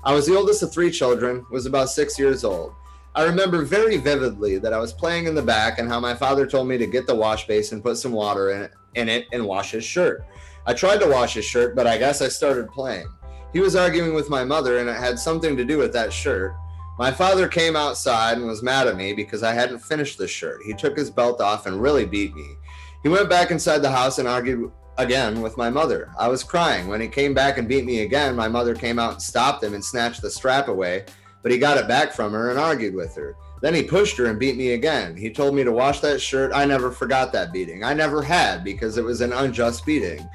I 0.03 0.13
was 0.13 0.25
the 0.25 0.35
oldest 0.35 0.63
of 0.63 0.71
three 0.71 0.89
children, 0.89 1.45
was 1.51 1.65
about 1.65 1.89
six 1.89 2.17
years 2.17 2.43
old. 2.43 2.73
I 3.19 3.23
remember 3.23 3.65
very 3.65 3.97
vividly 3.97 4.59
that 4.59 4.71
I 4.71 4.77
was 4.77 4.93
playing 4.93 5.27
in 5.27 5.35
the 5.35 5.41
back 5.41 5.77
and 5.77 5.89
how 5.89 5.99
my 5.99 6.15
father 6.15 6.47
told 6.47 6.69
me 6.69 6.77
to 6.77 6.87
get 6.87 7.05
the 7.05 7.13
wash 7.13 7.47
basin, 7.47 7.81
put 7.81 7.97
some 7.97 8.13
water 8.13 8.51
in 8.51 8.61
it, 8.61 8.71
in 8.95 9.09
it, 9.09 9.25
and 9.33 9.45
wash 9.45 9.71
his 9.71 9.83
shirt. 9.83 10.23
I 10.65 10.73
tried 10.73 11.01
to 11.01 11.09
wash 11.09 11.33
his 11.33 11.43
shirt, 11.43 11.75
but 11.75 11.85
I 11.85 11.97
guess 11.97 12.21
I 12.21 12.29
started 12.29 12.71
playing. 12.71 13.09
He 13.51 13.59
was 13.59 13.75
arguing 13.75 14.13
with 14.13 14.29
my 14.29 14.45
mother, 14.45 14.77
and 14.77 14.87
it 14.87 14.95
had 14.95 15.19
something 15.19 15.57
to 15.57 15.65
do 15.65 15.77
with 15.77 15.91
that 15.91 16.13
shirt. 16.13 16.55
My 16.97 17.11
father 17.11 17.49
came 17.49 17.75
outside 17.75 18.37
and 18.37 18.47
was 18.47 18.63
mad 18.63 18.87
at 18.87 18.95
me 18.95 19.11
because 19.11 19.43
I 19.43 19.51
hadn't 19.51 19.79
finished 19.79 20.17
the 20.17 20.25
shirt. 20.25 20.61
He 20.65 20.73
took 20.73 20.95
his 20.97 21.11
belt 21.11 21.41
off 21.41 21.65
and 21.65 21.81
really 21.81 22.05
beat 22.05 22.33
me. 22.33 22.55
He 23.03 23.09
went 23.09 23.29
back 23.29 23.51
inside 23.51 23.79
the 23.79 23.91
house 23.91 24.19
and 24.19 24.29
argued 24.29 24.71
again 24.97 25.41
with 25.41 25.57
my 25.57 25.69
mother. 25.69 26.09
I 26.17 26.29
was 26.29 26.41
crying. 26.41 26.87
When 26.87 27.01
he 27.01 27.09
came 27.09 27.33
back 27.33 27.57
and 27.57 27.67
beat 27.67 27.83
me 27.83 27.99
again, 28.03 28.33
my 28.33 28.47
mother 28.47 28.73
came 28.73 28.97
out 28.97 29.11
and 29.11 29.21
stopped 29.21 29.61
him 29.61 29.73
and 29.73 29.83
snatched 29.83 30.21
the 30.21 30.29
strap 30.29 30.69
away, 30.69 31.03
but 31.41 31.51
he 31.51 31.57
got 31.57 31.77
it 31.77 31.87
back 31.87 32.11
from 32.11 32.31
her 32.33 32.49
and 32.49 32.59
argued 32.59 32.93
with 32.93 33.15
her. 33.15 33.35
Then 33.61 33.73
he 33.73 33.83
pushed 33.83 34.17
her 34.17 34.25
and 34.27 34.39
beat 34.39 34.57
me 34.57 34.71
again. 34.71 35.17
He 35.17 35.29
told 35.29 35.53
me 35.53 35.63
to 35.63 35.71
wash 35.71 35.99
that 35.99 36.21
shirt. 36.21 36.51
I 36.53 36.65
never 36.65 36.91
forgot 36.91 37.31
that 37.33 37.51
beating. 37.51 37.83
I 37.83 37.93
never 37.93 38.21
had 38.21 38.63
because 38.63 38.97
it 38.97 39.03
was 39.03 39.21
an 39.21 39.33
unjust 39.33 39.85
beating. 39.85 40.27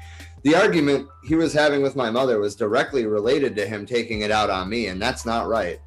The 0.43 0.55
argument 0.55 1.07
he 1.27 1.33
was 1.33 1.53
having 1.53 1.81
with 1.81 1.95
my 1.95 2.11
mother 2.11 2.39
was 2.39 2.55
directly 2.55 3.07
related 3.07 3.55
to 3.55 3.65
him 3.65 3.85
taking 3.85 4.21
it 4.21 4.29
out 4.29 4.51
on 4.51 4.69
me, 4.69 4.87
and 4.87 5.01
that's 5.01 5.25
not 5.25 5.47
right. 5.47 5.79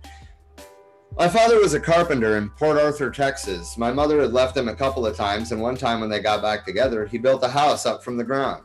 My 1.16 1.28
father 1.28 1.58
was 1.58 1.74
a 1.74 1.80
carpenter 1.80 2.36
in 2.36 2.50
Port 2.50 2.76
Arthur, 2.76 3.10
Texas. 3.10 3.78
My 3.78 3.92
mother 3.92 4.20
had 4.20 4.32
left 4.32 4.56
him 4.56 4.68
a 4.68 4.74
couple 4.74 5.06
of 5.06 5.16
times, 5.16 5.52
and 5.52 5.60
one 5.60 5.76
time 5.76 6.00
when 6.00 6.10
they 6.10 6.20
got 6.20 6.42
back 6.42 6.64
together, 6.64 7.06
he 7.06 7.18
built 7.18 7.44
a 7.44 7.48
house 7.48 7.86
up 7.86 8.02
from 8.02 8.16
the 8.16 8.24
ground. 8.24 8.64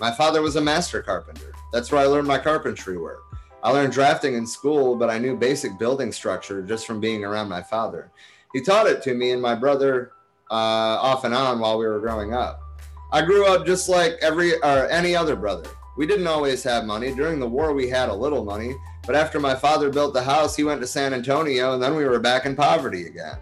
My 0.00 0.10
father 0.10 0.42
was 0.42 0.56
a 0.56 0.60
master 0.60 1.02
carpenter. 1.02 1.52
That's 1.72 1.92
where 1.92 2.02
I 2.02 2.06
learned 2.06 2.28
my 2.28 2.38
carpentry 2.38 2.98
work. 2.98 3.25
I 3.66 3.70
learned 3.70 3.92
drafting 3.92 4.34
in 4.34 4.46
school, 4.46 4.94
but 4.94 5.10
I 5.10 5.18
knew 5.18 5.36
basic 5.36 5.76
building 5.76 6.12
structure 6.12 6.62
just 6.62 6.86
from 6.86 7.00
being 7.00 7.24
around 7.24 7.48
my 7.48 7.62
father. 7.62 8.12
He 8.52 8.60
taught 8.60 8.86
it 8.86 9.02
to 9.02 9.12
me 9.12 9.32
and 9.32 9.42
my 9.42 9.56
brother 9.56 10.12
uh, 10.52 10.54
off 10.54 11.24
and 11.24 11.34
on 11.34 11.58
while 11.58 11.76
we 11.76 11.84
were 11.84 11.98
growing 11.98 12.32
up. 12.32 12.60
I 13.10 13.22
grew 13.22 13.44
up 13.44 13.66
just 13.66 13.88
like 13.88 14.18
every 14.22 14.54
or 14.62 14.86
any 14.86 15.16
other 15.16 15.34
brother. 15.34 15.68
We 15.96 16.06
didn't 16.06 16.28
always 16.28 16.62
have 16.62 16.84
money. 16.84 17.12
During 17.12 17.40
the 17.40 17.48
war, 17.48 17.72
we 17.72 17.88
had 17.88 18.08
a 18.08 18.14
little 18.14 18.44
money, 18.44 18.76
but 19.04 19.16
after 19.16 19.40
my 19.40 19.56
father 19.56 19.90
built 19.90 20.14
the 20.14 20.22
house, 20.22 20.54
he 20.54 20.62
went 20.62 20.80
to 20.82 20.86
San 20.86 21.12
Antonio, 21.12 21.74
and 21.74 21.82
then 21.82 21.96
we 21.96 22.04
were 22.04 22.20
back 22.20 22.46
in 22.46 22.54
poverty 22.54 23.08
again. 23.08 23.38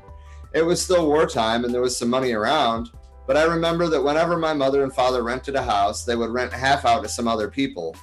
It 0.55 0.63
was 0.63 0.81
still 0.81 1.07
wartime, 1.07 1.67
and 1.67 1.75
there 1.75 1.83
was 1.83 1.99
some 1.99 2.09
money 2.09 2.33
around. 2.33 2.89
But 3.27 3.37
I 3.37 3.43
remember 3.43 3.89
that 3.89 4.03
whenever 4.03 4.39
my 4.39 4.55
mother 4.55 4.85
and 4.85 4.95
father 4.95 5.23
rented 5.23 5.55
a 5.55 5.63
house, 5.63 6.07
they 6.07 6.17
would 6.17 6.31
rent 6.31 6.55
half 6.55 6.87
out 6.87 7.03
to 7.03 7.11
some 7.11 7.29
other 7.29 7.51
people, 7.51 7.95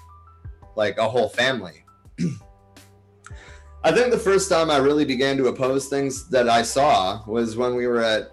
like 0.75 0.99
a 0.99 1.09
whole 1.09 1.27
family. 1.27 1.83
I 3.83 3.91
think 3.91 4.11
the 4.11 4.19
first 4.19 4.49
time 4.49 4.69
I 4.69 4.77
really 4.77 5.05
began 5.05 5.37
to 5.37 5.47
oppose 5.47 5.87
things 5.87 6.29
that 6.29 6.47
I 6.47 6.61
saw 6.61 7.23
was 7.25 7.57
when 7.57 7.75
we 7.75 7.87
were 7.87 8.01
at 8.01 8.31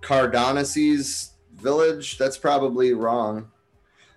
Cardonesi's 0.00 1.32
village. 1.54 2.16
That's 2.16 2.38
probably 2.38 2.94
wrong. 2.94 3.50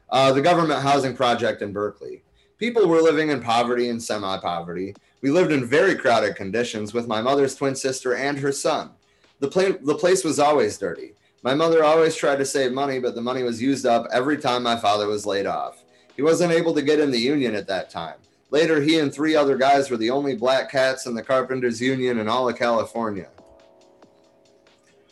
Uh, 0.09 0.31
the 0.31 0.41
government 0.41 0.81
housing 0.81 1.15
project 1.15 1.61
in 1.61 1.73
Berkeley. 1.73 2.23
People 2.59 2.87
were 2.87 3.01
living 3.01 3.29
in 3.29 3.41
poverty 3.41 3.89
and 3.89 4.01
semi 4.01 4.37
poverty. 4.39 4.93
We 5.21 5.31
lived 5.31 5.51
in 5.51 5.65
very 5.65 5.95
crowded 5.95 6.35
conditions 6.35 6.93
with 6.93 7.07
my 7.07 7.21
mother's 7.21 7.55
twin 7.55 7.75
sister 7.75 8.15
and 8.15 8.37
her 8.37 8.51
son. 8.51 8.91
The, 9.39 9.79
the 9.81 9.95
place 9.95 10.23
was 10.23 10.39
always 10.39 10.77
dirty. 10.77 11.13
My 11.41 11.55
mother 11.55 11.83
always 11.83 12.15
tried 12.15 12.37
to 12.37 12.45
save 12.45 12.73
money, 12.73 12.99
but 12.99 13.15
the 13.15 13.21
money 13.21 13.43
was 13.43 13.61
used 13.61 13.85
up 13.85 14.07
every 14.11 14.37
time 14.37 14.61
my 14.63 14.75
father 14.75 15.07
was 15.07 15.25
laid 15.25 15.45
off. 15.45 15.78
He 16.19 16.23
wasn't 16.23 16.51
able 16.51 16.73
to 16.73 16.81
get 16.81 16.99
in 16.99 17.11
the 17.11 17.17
union 17.17 17.55
at 17.55 17.67
that 17.67 17.89
time. 17.89 18.17
Later, 18.51 18.81
he 18.81 18.99
and 18.99 19.09
three 19.09 19.37
other 19.37 19.55
guys 19.55 19.89
were 19.89 19.95
the 19.95 20.09
only 20.09 20.35
black 20.35 20.69
cats 20.69 21.05
in 21.05 21.15
the 21.15 21.23
Carpenters 21.23 21.79
Union 21.79 22.19
in 22.19 22.27
all 22.27 22.49
of 22.49 22.57
California. 22.57 23.29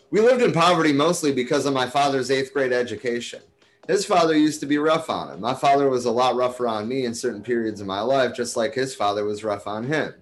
We 0.10 0.20
lived 0.20 0.42
in 0.42 0.52
poverty 0.52 0.92
mostly 0.92 1.32
because 1.32 1.66
of 1.66 1.74
my 1.74 1.88
father's 1.88 2.30
eighth 2.30 2.52
grade 2.52 2.74
education. 2.74 3.40
His 3.88 4.06
father 4.06 4.36
used 4.36 4.60
to 4.60 4.66
be 4.66 4.80
rough 4.80 5.10
on 5.10 5.34
him. 5.34 5.40
My 5.40 5.54
father 5.54 5.90
was 5.90 6.04
a 6.04 6.12
lot 6.12 6.36
rougher 6.36 6.68
on 6.68 6.90
me 6.90 7.06
in 7.06 7.14
certain 7.14 7.42
periods 7.42 7.80
of 7.80 7.88
my 7.88 8.02
life, 8.02 8.36
just 8.36 8.58
like 8.58 8.74
his 8.74 8.94
father 8.94 9.24
was 9.24 9.46
rough 9.46 9.66
on 9.66 9.86
him. 9.86 10.14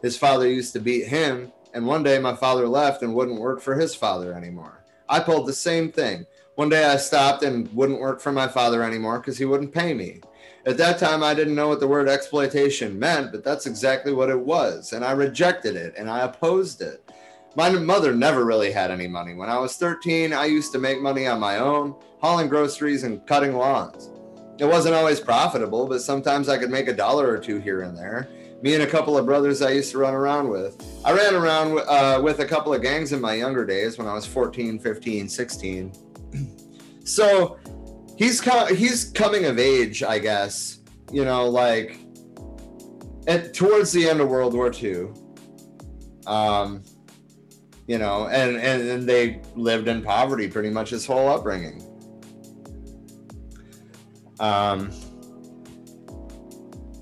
His 0.00 0.16
father 0.16 0.48
used 0.48 0.72
to 0.72 0.80
beat 0.80 1.08
him, 1.08 1.52
and 1.74 1.86
one 1.86 2.02
day 2.02 2.18
my 2.18 2.34
father 2.34 2.66
left 2.66 3.02
and 3.02 3.14
wouldn't 3.14 3.38
work 3.38 3.60
for 3.60 3.74
his 3.74 3.94
father 3.94 4.32
anymore. 4.32 4.82
I 5.10 5.20
pulled 5.20 5.46
the 5.46 5.52
same 5.52 5.92
thing. 5.92 6.24
One 6.62 6.68
day 6.68 6.84
I 6.84 6.96
stopped 6.96 7.42
and 7.42 7.68
wouldn't 7.74 7.98
work 7.98 8.20
for 8.20 8.30
my 8.30 8.46
father 8.46 8.84
anymore 8.84 9.18
because 9.18 9.36
he 9.36 9.44
wouldn't 9.44 9.74
pay 9.74 9.94
me. 9.94 10.20
At 10.64 10.76
that 10.76 11.00
time, 11.00 11.20
I 11.20 11.34
didn't 11.34 11.56
know 11.56 11.66
what 11.66 11.80
the 11.80 11.88
word 11.88 12.08
exploitation 12.08 13.00
meant, 13.00 13.32
but 13.32 13.42
that's 13.42 13.66
exactly 13.66 14.12
what 14.12 14.30
it 14.30 14.38
was. 14.38 14.92
And 14.92 15.04
I 15.04 15.10
rejected 15.10 15.74
it 15.74 15.92
and 15.98 16.08
I 16.08 16.20
opposed 16.20 16.80
it. 16.80 17.10
My 17.56 17.68
mother 17.68 18.14
never 18.14 18.44
really 18.44 18.70
had 18.70 18.92
any 18.92 19.08
money. 19.08 19.34
When 19.34 19.50
I 19.50 19.58
was 19.58 19.76
13, 19.76 20.32
I 20.32 20.44
used 20.44 20.70
to 20.70 20.78
make 20.78 21.00
money 21.00 21.26
on 21.26 21.40
my 21.40 21.58
own, 21.58 21.96
hauling 22.20 22.46
groceries 22.46 23.02
and 23.02 23.26
cutting 23.26 23.56
lawns. 23.56 24.10
It 24.60 24.66
wasn't 24.66 24.94
always 24.94 25.18
profitable, 25.18 25.88
but 25.88 26.00
sometimes 26.00 26.48
I 26.48 26.58
could 26.58 26.70
make 26.70 26.86
a 26.86 26.94
dollar 26.94 27.28
or 27.28 27.38
two 27.38 27.58
here 27.58 27.82
and 27.82 27.98
there. 27.98 28.28
Me 28.62 28.74
and 28.74 28.84
a 28.84 28.86
couple 28.86 29.18
of 29.18 29.26
brothers 29.26 29.62
I 29.62 29.70
used 29.70 29.90
to 29.90 29.98
run 29.98 30.14
around 30.14 30.48
with. 30.48 30.80
I 31.04 31.10
ran 31.10 31.34
around 31.34 31.80
uh, 31.88 32.20
with 32.22 32.38
a 32.38 32.46
couple 32.46 32.72
of 32.72 32.82
gangs 32.82 33.12
in 33.12 33.20
my 33.20 33.34
younger 33.34 33.66
days 33.66 33.98
when 33.98 34.06
I 34.06 34.14
was 34.14 34.26
14, 34.26 34.78
15, 34.78 35.28
16. 35.28 36.11
so 37.04 37.58
he's 38.16 38.40
co- 38.40 38.74
he's 38.74 39.10
coming 39.10 39.46
of 39.46 39.58
age, 39.58 40.02
I 40.02 40.18
guess. 40.18 40.80
You 41.12 41.24
know, 41.24 41.48
like 41.48 41.98
at, 43.26 43.54
towards 43.54 43.92
the 43.92 44.08
end 44.08 44.20
of 44.20 44.28
World 44.28 44.54
War 44.54 44.72
II. 44.72 45.08
Um, 46.26 46.82
you 47.86 47.98
know, 47.98 48.28
and, 48.28 48.56
and 48.56 48.88
and 48.88 49.08
they 49.08 49.42
lived 49.56 49.88
in 49.88 50.02
poverty 50.02 50.48
pretty 50.48 50.70
much 50.70 50.90
his 50.90 51.04
whole 51.04 51.28
upbringing. 51.28 51.82
Um, 54.38 54.90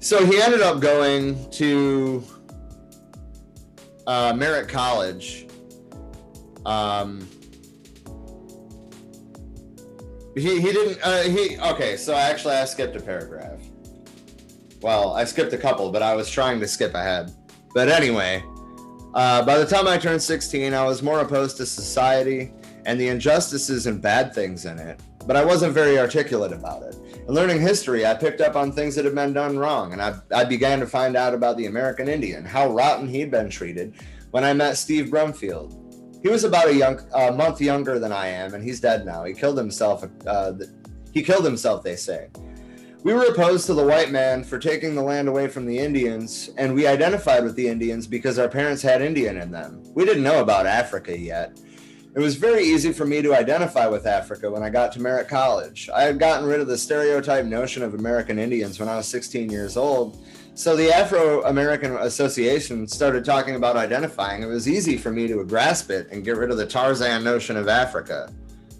so 0.01 0.24
he 0.24 0.41
ended 0.41 0.62
up 0.62 0.81
going 0.81 1.51
to 1.53 2.24
uh, 4.07 4.33
Merritt 4.35 4.68
College. 4.68 5.47
Um, 6.66 7.28
he 10.35 10.61
he 10.61 10.72
didn't 10.72 10.99
uh, 11.03 11.22
he 11.22 11.59
okay. 11.59 11.97
So 11.97 12.14
I 12.14 12.22
actually, 12.22 12.55
I 12.55 12.64
skipped 12.64 12.97
a 12.97 13.01
paragraph. 13.01 13.61
Well, 14.83 15.12
I 15.12 15.24
skipped 15.24 15.53
a 15.53 15.59
couple, 15.59 15.91
but 15.91 16.03
I 16.03 16.14
was 16.14 16.31
trying 16.31 16.61
to 16.61 16.68
skip 16.68 16.95
ahead. 16.95 17.33
But 17.74 17.89
anyway, 17.89 18.43
uh, 19.14 19.45
by 19.45 19.59
the 19.59 19.66
time 19.66 19.87
I 19.87 19.99
turned 19.99 20.22
16, 20.22 20.72
I 20.72 20.85
was 20.85 21.03
more 21.03 21.20
opposed 21.20 21.57
to 21.59 21.66
society 21.66 22.53
and 22.87 22.99
the 22.99 23.09
injustices 23.09 23.87
and 23.87 24.01
bad 24.01 24.35
things 24.35 24.64
in 24.64 24.78
it, 24.78 25.01
but 25.26 25.37
I 25.37 25.45
wasn't 25.45 25.74
very 25.74 25.99
articulate 25.99 26.53
about 26.53 26.83
it. 26.83 26.97
In 27.28 27.35
learning 27.35 27.61
history, 27.61 28.07
I 28.07 28.14
picked 28.14 28.41
up 28.41 28.57
on 28.57 28.72
things 28.72 28.95
that 28.95 29.05
had 29.05 29.14
been 29.14 29.33
done 29.33 29.59
wrong, 29.59 29.93
and 29.93 30.01
I, 30.01 30.14
I 30.35 30.45
began 30.45 30.81
to 30.81 30.87
find 30.87 31.16
out 31.16 31.35
about 31.35 31.57
the 31.57 31.66
American 31.66 32.09
Indian, 32.09 32.45
how 32.45 32.70
rotten 32.70 33.07
he'd 33.07 33.31
been 33.31 33.51
treated 33.51 33.95
when 34.31 34.45
I 34.45 34.53
met 34.55 34.76
Steve 34.78 35.07
Brumfield. 35.07 35.76
He 36.22 36.28
was 36.28 36.44
about 36.44 36.68
a 36.68 36.74
young, 36.74 37.00
a 37.14 37.32
month 37.32 37.60
younger 37.60 37.98
than 37.98 38.12
I 38.12 38.26
am, 38.28 38.54
and 38.54 38.62
he's 38.62 38.80
dead 38.80 39.06
now. 39.06 39.24
He 39.24 39.32
killed 39.32 39.56
himself. 39.56 40.04
Uh, 40.26 40.52
he 41.12 41.22
killed 41.22 41.44
himself, 41.44 41.82
they 41.82 41.96
say. 41.96 42.28
We 43.02 43.14
were 43.14 43.24
opposed 43.24 43.64
to 43.66 43.74
the 43.74 43.86
white 43.86 44.10
man 44.10 44.44
for 44.44 44.58
taking 44.58 44.94
the 44.94 45.02
land 45.02 45.26
away 45.26 45.48
from 45.48 45.64
the 45.64 45.78
Indians, 45.78 46.50
and 46.58 46.74
we 46.74 46.86
identified 46.86 47.44
with 47.44 47.56
the 47.56 47.66
Indians 47.66 48.06
because 48.06 48.38
our 48.38 48.48
parents 48.48 48.82
had 48.82 49.00
Indian 49.00 49.38
in 49.38 49.50
them. 49.50 49.82
We 49.94 50.04
didn't 50.04 50.22
know 50.22 50.42
about 50.42 50.66
Africa 50.66 51.18
yet. 51.18 51.58
It 52.14 52.18
was 52.18 52.34
very 52.34 52.64
easy 52.64 52.92
for 52.92 53.06
me 53.06 53.22
to 53.22 53.34
identify 53.34 53.86
with 53.86 54.06
Africa 54.06 54.50
when 54.50 54.62
I 54.62 54.68
got 54.68 54.92
to 54.92 55.00
Merritt 55.00 55.28
College. 55.28 55.88
I 55.94 56.02
had 56.02 56.18
gotten 56.18 56.46
rid 56.46 56.60
of 56.60 56.66
the 56.66 56.76
stereotype 56.76 57.46
notion 57.46 57.82
of 57.82 57.94
American 57.94 58.38
Indians 58.38 58.78
when 58.78 58.88
I 58.88 58.96
was 58.96 59.08
16 59.08 59.48
years 59.50 59.78
old. 59.78 60.22
So 60.61 60.76
the 60.76 60.92
Afro 60.92 61.42
American 61.44 61.96
Association 61.96 62.86
started 62.86 63.24
talking 63.24 63.54
about 63.54 63.78
identifying. 63.78 64.42
It 64.42 64.46
was 64.46 64.68
easy 64.68 64.98
for 64.98 65.11
me 65.11 65.26
to 65.26 65.42
grasp 65.42 65.90
it 65.90 66.08
and 66.11 66.22
get 66.22 66.36
rid 66.36 66.50
of 66.50 66.58
the 66.58 66.66
Tarzan 66.66 67.24
notion 67.24 67.56
of 67.56 67.66
Africa. 67.66 68.30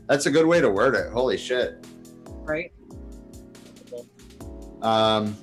That's 0.07 0.27
a 0.27 0.31
good 0.31 0.45
way 0.45 0.61
to 0.61 0.69
word 0.69 0.95
it. 0.95 1.11
Holy 1.11 1.39
shit. 1.39 1.87
Right. 2.27 2.71
Um, 4.83 5.35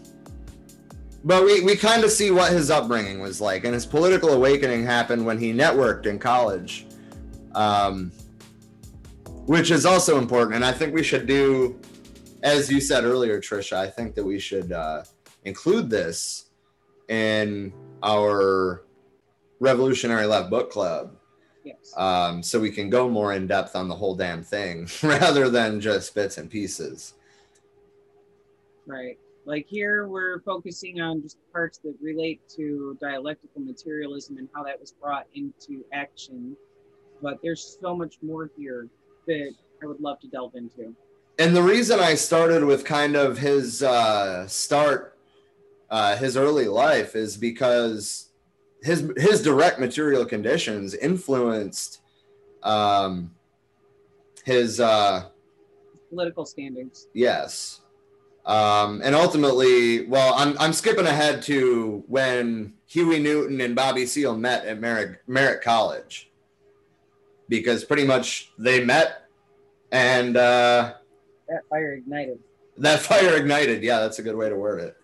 but 1.24 1.44
we, 1.44 1.62
we 1.62 1.76
kind 1.76 2.04
of 2.04 2.12
see 2.12 2.30
what 2.30 2.52
his 2.52 2.70
upbringing 2.70 3.20
was 3.20 3.42
like, 3.42 3.64
and 3.64 3.74
his 3.74 3.88
political 3.88 4.30
awakening 4.30 4.86
happened 4.86 5.26
when 5.26 5.40
he 5.40 5.52
networked 5.52 6.06
in 6.06 6.20
college, 6.20 6.86
um, 7.56 8.12
which 9.48 9.72
is 9.72 9.88
also 9.88 10.20
important. 10.20 10.54
And 10.54 10.64
I 10.64 10.72
think 10.72 10.94
we 10.94 11.02
should 11.02 11.26
do, 11.26 11.82
as 12.44 12.72
you 12.72 12.80
said 12.80 13.06
earlier, 13.06 13.42
Trisha, 13.42 13.76
I 13.76 13.90
think 13.90 14.14
that 14.14 14.24
we 14.24 14.38
should 14.38 14.72
uh, 14.72 15.02
include 15.48 15.90
this 15.90 16.50
in 17.08 17.74
our 18.04 18.84
Revolutionary 19.60 20.26
Left 20.26 20.50
Book 20.50 20.70
Club. 20.70 21.16
Yes. 21.64 21.94
Um, 21.98 22.44
so 22.44 22.60
we 22.60 22.72
can 22.72 22.90
go 22.90 23.10
more 23.10 23.34
in 23.34 23.48
depth 23.48 23.76
on 23.76 23.88
the 23.88 23.96
whole 23.96 24.16
damn 24.16 24.44
thing 24.44 24.88
rather 25.04 25.50
than 25.50 25.82
just 25.82 26.14
bits 26.14 26.38
and 26.38 26.50
pieces. 26.50 27.14
Right. 28.86 29.18
Like 29.46 29.66
here, 29.68 30.08
we're 30.08 30.42
focusing 30.42 31.00
on 31.00 31.22
just 31.22 31.38
parts 31.54 31.78
that 31.80 31.96
relate 32.02 32.42
to 32.58 32.98
dialectical 33.02 33.62
materialism 33.62 34.38
and 34.38 34.50
how 34.54 34.64
that 34.64 34.80
was 34.80 34.92
brought 34.92 35.26
into 35.34 35.86
action. 35.94 36.56
But 37.22 37.40
there's 37.42 37.78
so 37.82 37.96
much 37.96 38.16
more 38.22 38.52
here 38.58 38.88
that 39.26 39.54
I 39.82 39.86
would 39.86 40.02
love 40.02 40.20
to 40.22 40.28
delve 40.28 40.56
into. 40.56 40.94
And 41.40 41.56
the 41.56 41.62
reason 41.62 42.00
I 42.00 42.16
started 42.16 42.64
with 42.64 42.84
kind 42.84 43.16
of 43.16 43.38
his 43.38 43.84
uh, 43.84 44.48
start, 44.48 45.17
uh, 45.90 46.16
his 46.18 46.38
early 46.38 46.68
life, 46.68 47.16
is 47.16 47.38
because 47.38 48.30
his 48.84 49.12
his 49.18 49.42
direct 49.42 49.80
material 49.80 50.26
conditions 50.26 50.94
influenced 50.94 52.02
um, 52.64 53.32
his 54.44 54.80
uh, 54.80 55.26
Political 56.10 56.46
standings. 56.46 57.08
yes 57.14 57.82
um, 58.48 59.02
and 59.04 59.14
ultimately, 59.14 60.06
well, 60.08 60.34
I'm, 60.36 60.58
I'm 60.58 60.72
skipping 60.72 61.06
ahead 61.06 61.42
to 61.44 62.02
when 62.08 62.74
Huey 62.86 63.20
Newton 63.20 63.60
and 63.60 63.76
Bobby 63.76 64.06
Seale 64.06 64.38
met 64.38 64.66
at 64.66 64.80
Merritt, 64.80 65.18
Merritt 65.28 65.62
College 65.62 66.32
because 67.50 67.84
pretty 67.84 68.06
much 68.06 68.54
they 68.58 68.86
met 68.86 69.24
and 69.92 70.38
uh, 70.38 70.94
That 71.50 71.64
fire 71.70 71.94
ignited. 71.96 72.40
that 72.78 73.00
fire 73.02 73.36
ignited. 73.36 73.84
Yeah, 73.84 74.00
that's 74.00 74.20
a 74.20 74.24
good 74.24 74.36
way 74.38 74.48
to 74.48 74.56
word 74.56 74.80
it. 74.80 74.96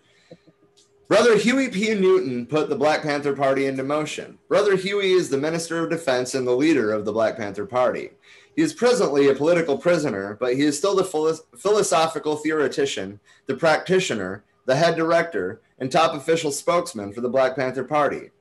Brother 1.09 1.37
Huey 1.37 1.69
P. 1.69 1.93
Newton 1.93 2.45
put 2.45 2.69
the 2.69 2.77
Black 2.77 3.01
Panther 3.01 3.35
Party 3.35 3.65
into 3.65 3.83
motion. 3.83 4.39
Brother 4.47 4.77
Huey 4.77 5.11
is 5.11 5.29
the 5.29 5.37
Minister 5.37 5.83
of 5.83 5.89
Defense 5.89 6.33
and 6.33 6.47
the 6.47 6.55
leader 6.55 6.93
of 6.93 7.03
the 7.03 7.11
Black 7.11 7.35
Panther 7.35 7.65
Party. 7.65 8.11
He 8.55 8.61
is 8.61 8.73
presently 8.73 9.27
a 9.27 9.35
political 9.35 9.77
prisoner, 9.77 10.37
but 10.39 10.55
he 10.55 10.61
is 10.61 10.77
still 10.77 10.95
the 10.95 11.03
philo- 11.03 11.39
philosophical 11.57 12.37
theoretician, 12.37 13.19
the 13.47 13.55
practitioner, 13.55 14.43
the 14.65 14.77
head 14.77 14.95
director, 14.95 15.61
and 15.77 15.91
top 15.91 16.13
official 16.13 16.51
spokesman 16.51 17.11
for 17.11 17.19
the 17.19 17.29
Black 17.29 17.55
Panther 17.57 17.83
Party. 17.83 18.31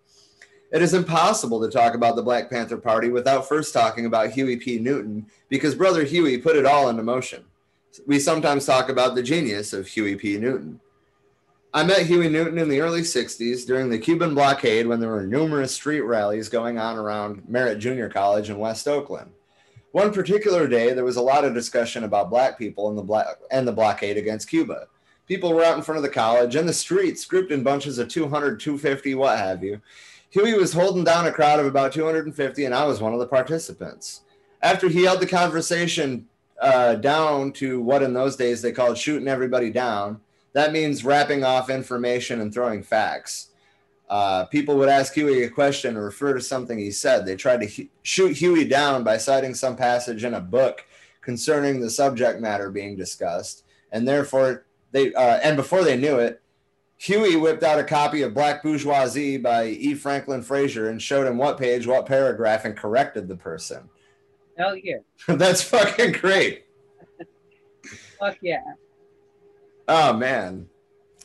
It 0.71 0.83
is 0.83 0.95
impossible 0.95 1.61
to 1.63 1.71
talk 1.71 1.95
about 1.95 2.15
the 2.15 2.23
Black 2.23 2.49
Panther 2.49 2.79
Party 2.79 3.09
without 3.09 3.49
first 3.49 3.75
talking 3.75 4.07
about 4.07 4.31
Huey 4.31 4.57
P. 4.57 4.79
Newton, 4.79 5.27
because 5.49 5.75
Brother 5.75 6.05
Huey 6.05 6.39
put 6.39 6.57
it 6.57 6.65
all 6.65 6.89
into 6.89 7.03
motion. 7.03 7.45
We 8.07 8.21
sometimes 8.21 8.65
talk 8.67 8.89
about 8.89 9.17
the 9.17 9.23
genius 9.23 9.73
of 9.73 9.89
Huey 9.89 10.15
P. 10.15 10.39
Newton. 10.39 10.81
I 11.75 11.85
met 11.85 12.05
Huey 12.05 12.29
Newton 12.29 12.59
in 12.59 12.69
the 12.69 12.83
early 12.83 13.01
60s 13.01 13.67
during 13.67 13.89
the 13.89 13.99
Cuban 13.99 14.35
blockade 14.35 14.87
when 14.87 15.01
there 15.01 15.09
were 15.09 15.27
numerous 15.27 15.73
street 15.73 16.03
rallies 16.03 16.51
going 16.51 16.79
on 16.79 16.99
around 16.99 17.49
Merritt 17.49 17.79
Junior 17.79 18.11
College 18.11 18.51
in 18.51 18.59
West 18.59 18.87
Oakland. 18.87 19.31
One 19.93 20.13
particular 20.13 20.69
day, 20.69 20.93
there 20.93 21.05
was 21.05 21.17
a 21.17 21.23
lot 21.23 21.47
of 21.47 21.55
discussion 21.55 22.05
about 22.05 22.29
black 22.29 22.59
people 22.59 22.91
and 22.91 22.99
the 22.99 23.03
black 23.03 23.27
and 23.51 23.67
the 23.67 23.73
blockade 23.73 24.19
against 24.19 24.51
Cuba. 24.51 24.87
People 25.27 25.55
were 25.55 25.65
out 25.65 25.79
in 25.79 25.83
front 25.83 25.97
of 25.97 26.03
the 26.03 26.11
college 26.11 26.57
in 26.57 26.67
the 26.67 26.75
streets, 26.75 27.25
grouped 27.25 27.53
in 27.53 27.63
bunches 27.63 27.99
of 27.99 28.09
200, 28.09 28.61
250, 28.61 29.15
what 29.15 29.39
have 29.39 29.65
you. 29.65 29.81
Huey 30.29 30.53
was 30.53 30.75
holding 30.75 31.05
down 31.05 31.27
a 31.27 31.33
crowd 31.33 31.59
of 31.59 31.65
about 31.65 31.95
250, 31.95 32.67
and 32.67 32.75
I 32.75 32.85
was 32.85 33.01
one 33.01 33.15
of 33.15 33.19
the 33.19 33.27
participants. 33.27 34.23
After 34.61 34.91
he 34.91 35.05
held 35.05 35.21
the 35.21 35.27
conversation 35.27 36.29
uh, 36.61 36.97
down 36.97 37.51
to 37.55 37.81
what 37.81 38.03
in 38.03 38.13
those 38.13 38.37
days 38.37 38.61
they 38.61 38.73
called 38.73 38.99
shooting 38.99 39.29
everybody 39.29 39.71
down, 39.71 40.21
that 40.53 40.73
means 40.73 41.05
rapping 41.05 41.45
off 41.45 41.71
information 41.71 42.41
and 42.41 42.53
throwing 42.53 42.83
facts. 42.83 43.49
Uh, 44.09 44.45
people 44.45 44.77
would 44.77 44.91
ask 44.91 45.15
Huey 45.15 45.45
a 45.45 45.49
question 45.49 45.97
or 45.97 46.05
refer 46.05 46.35
to 46.35 46.41
something 46.41 46.79
he 46.79 46.91
said. 46.91 47.25
They 47.25 47.37
tried 47.37 47.63
to 47.63 47.67
hu- 47.67 47.89
shoot 48.03 48.37
Huey 48.37 48.67
down 48.67 49.05
by 49.05 49.17
citing 49.17 49.55
some 49.55 49.75
passage 49.77 50.25
in 50.25 50.35
a 50.35 50.41
book 50.41 50.85
concerning 51.23 51.81
the 51.81 51.89
subject 51.89 52.41
matter 52.41 52.71
being 52.71 52.97
discussed, 52.97 53.65
and 53.91 54.07
therefore 54.07 54.67
they 54.91 55.15
uh, 55.15 55.39
and 55.43 55.57
before 55.57 55.83
they 55.83 55.97
knew 55.97 56.19
it, 56.19 56.43
Huey 56.99 57.37
whipped 57.37 57.63
out 57.63 57.79
a 57.79 57.85
copy 57.85 58.23
of 58.23 58.35
Black 58.35 58.63
Bourgeoisie 58.63 59.39
by 59.39 59.67
E. 59.67 59.95
Franklin 59.95 60.43
Frazier 60.43 60.91
and 60.91 61.01
showed 61.01 61.27
him 61.27 61.39
what 61.39 61.59
page, 61.59 61.87
what 61.87 62.07
paragraph, 62.07 62.65
and 62.65 62.77
corrected 62.77 63.29
the 63.29 63.37
person. 63.37 63.89
Hell 64.59 64.77
yeah. 64.77 64.99
That's 65.27 65.63
fucking 65.63 66.13
great. 66.13 66.67
Fuck 68.21 68.37
yeah. 68.43 68.63
Oh 69.95 70.15
man. 70.15 70.71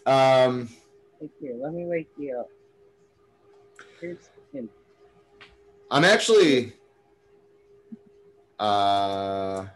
Um, 0.05 0.67
Thank 1.19 1.31
you. 1.39 1.57
Let 1.63 1.71
me 1.71 1.85
wake 1.85 2.09
you 2.17 2.37
up. 2.37 2.49
Here's 4.01 4.29
hint. 4.51 4.69
I'm 5.89 6.03
actually. 6.03 6.73
Uh, 8.59 9.67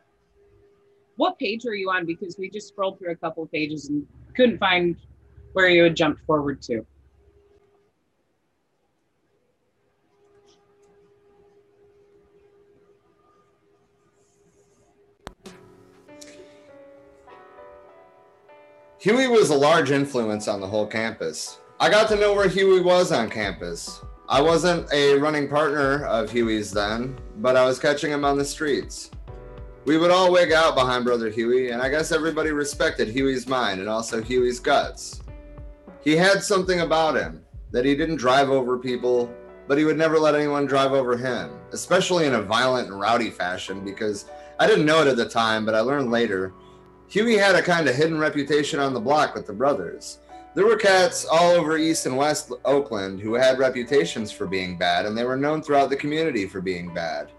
What 1.16 1.40
page 1.40 1.66
are 1.66 1.74
you 1.74 1.90
on? 1.90 2.06
Because 2.06 2.38
we 2.38 2.50
just 2.50 2.68
scrolled 2.68 3.00
through 3.00 3.12
a 3.12 3.16
couple 3.16 3.44
of 3.44 3.52
pages 3.54 3.88
and 3.88 4.06
couldn't 4.36 4.58
find 4.58 4.98
where 5.54 5.70
you 5.70 5.84
had 5.84 5.96
jumped 5.96 6.22
forward 6.26 6.62
to. 6.64 6.86
Huey 19.02 19.26
was 19.26 19.50
a 19.50 19.56
large 19.56 19.90
influence 19.90 20.48
on 20.48 20.62
the 20.62 20.68
whole 20.68 20.86
campus. 20.86 21.58
I 21.80 21.90
got 21.90 22.08
to 22.10 22.16
know 22.16 22.36
where 22.36 22.48
Huey 22.48 22.82
was 22.82 23.12
on 23.12 23.32
campus. 23.32 24.00
I 24.30 24.40
wasn't 24.40 24.94
a 24.94 25.16
running 25.16 25.48
partner 25.48 26.06
of 26.06 26.30
Huey's 26.30 26.72
then, 26.72 27.18
but 27.38 27.56
I 27.56 27.66
was 27.66 27.80
catching 27.80 28.12
him 28.12 28.24
on 28.24 28.38
the 28.38 28.46
streets. 28.46 29.10
We 29.86 29.98
would 29.98 30.12
all 30.12 30.32
wig 30.32 30.52
out 30.52 30.76
behind 30.76 31.04
Brother 31.04 31.32
Huey, 31.32 31.72
and 31.72 31.82
I 31.82 31.90
guess 31.90 32.12
everybody 32.12 32.52
respected 32.52 33.08
Huey's 33.08 33.48
mind 33.48 33.80
and 33.80 33.90
also 33.90 34.22
Huey's 34.22 34.60
guts. 34.60 35.24
He 36.04 36.16
had 36.16 36.44
something 36.44 36.82
about 36.82 37.18
him 37.18 37.44
that 37.72 37.86
he 37.86 37.96
didn't 37.96 38.18
drive 38.18 38.52
over 38.52 38.78
people, 38.78 39.34
but 39.68 39.80
he 39.80 39.84
would 39.84 39.98
never 39.98 40.20
let 40.20 40.36
anyone 40.36 40.68
drive 40.68 40.92
over 40.92 41.18
him, 41.18 41.50
especially 41.72 42.28
in 42.28 42.36
a 42.36 42.42
violent 42.44 42.90
and 42.90 43.00
rowdy 43.00 43.32
fashion, 43.32 43.84
because 43.84 44.26
I 44.60 44.68
didn't 44.68 44.86
know 44.86 45.02
it 45.02 45.08
at 45.08 45.18
the 45.18 45.28
time, 45.28 45.66
but 45.66 45.74
I 45.74 45.80
learned 45.80 46.12
later 46.12 46.54
Huey 47.12 47.36
had 47.36 47.56
a 47.56 47.62
kind 47.62 47.90
of 47.90 47.96
hidden 47.96 48.18
reputation 48.18 48.80
on 48.80 48.94
the 48.94 49.00
block 49.00 49.36
with 49.36 49.46
the 49.46 49.52
brothers. 49.52 50.20
There 50.56 50.66
were 50.66 50.78
cats 50.78 51.26
all 51.30 51.52
over 51.52 51.78
East 51.78 52.06
and 52.06 52.16
West 52.16 52.54
Oakland 52.64 53.20
who 53.20 53.34
had 53.34 53.60
reputations 53.60 54.32
for 54.32 54.48
being 54.48 54.78
bad, 54.78 55.06
and 55.06 55.18
they 55.18 55.26
were 55.26 55.36
known 55.36 55.62
throughout 55.62 55.90
the 55.90 55.98
community 55.98 56.48
for 56.48 56.62
being 56.62 56.94
bad. 56.94 57.30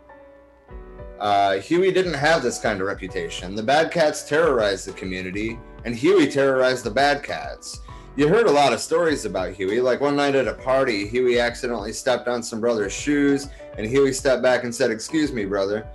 Uh, 1.19 1.55
Huey 1.55 1.91
didn't 1.91 2.13
have 2.13 2.43
this 2.43 2.59
kind 2.59 2.83
of 2.83 2.87
reputation. 2.87 3.55
The 3.55 3.63
bad 3.63 3.91
cats 3.91 4.29
terrorized 4.29 4.87
the 4.87 4.93
community, 4.93 5.59
and 5.87 5.97
Huey 5.97 6.31
terrorized 6.31 6.85
the 6.85 6.91
bad 6.91 7.23
cats. 7.23 7.81
You 8.15 8.29
heard 8.29 8.49
a 8.49 8.53
lot 8.53 8.75
of 8.75 8.81
stories 8.81 9.25
about 9.25 9.55
Huey. 9.55 9.81
Like 9.81 10.03
one 10.03 10.17
night 10.17 10.35
at 10.35 10.49
a 10.49 10.53
party, 10.53 11.09
Huey 11.09 11.41
accidentally 11.41 11.95
stepped 11.95 12.29
on 12.29 12.43
some 12.43 12.61
brother's 12.61 12.93
shoes, 12.93 13.49
and 13.79 13.87
Huey 13.87 14.13
stepped 14.13 14.43
back 14.43 14.65
and 14.65 14.75
said, 14.75 14.91
Excuse 14.91 15.33
me, 15.33 15.47
brother. 15.47 15.87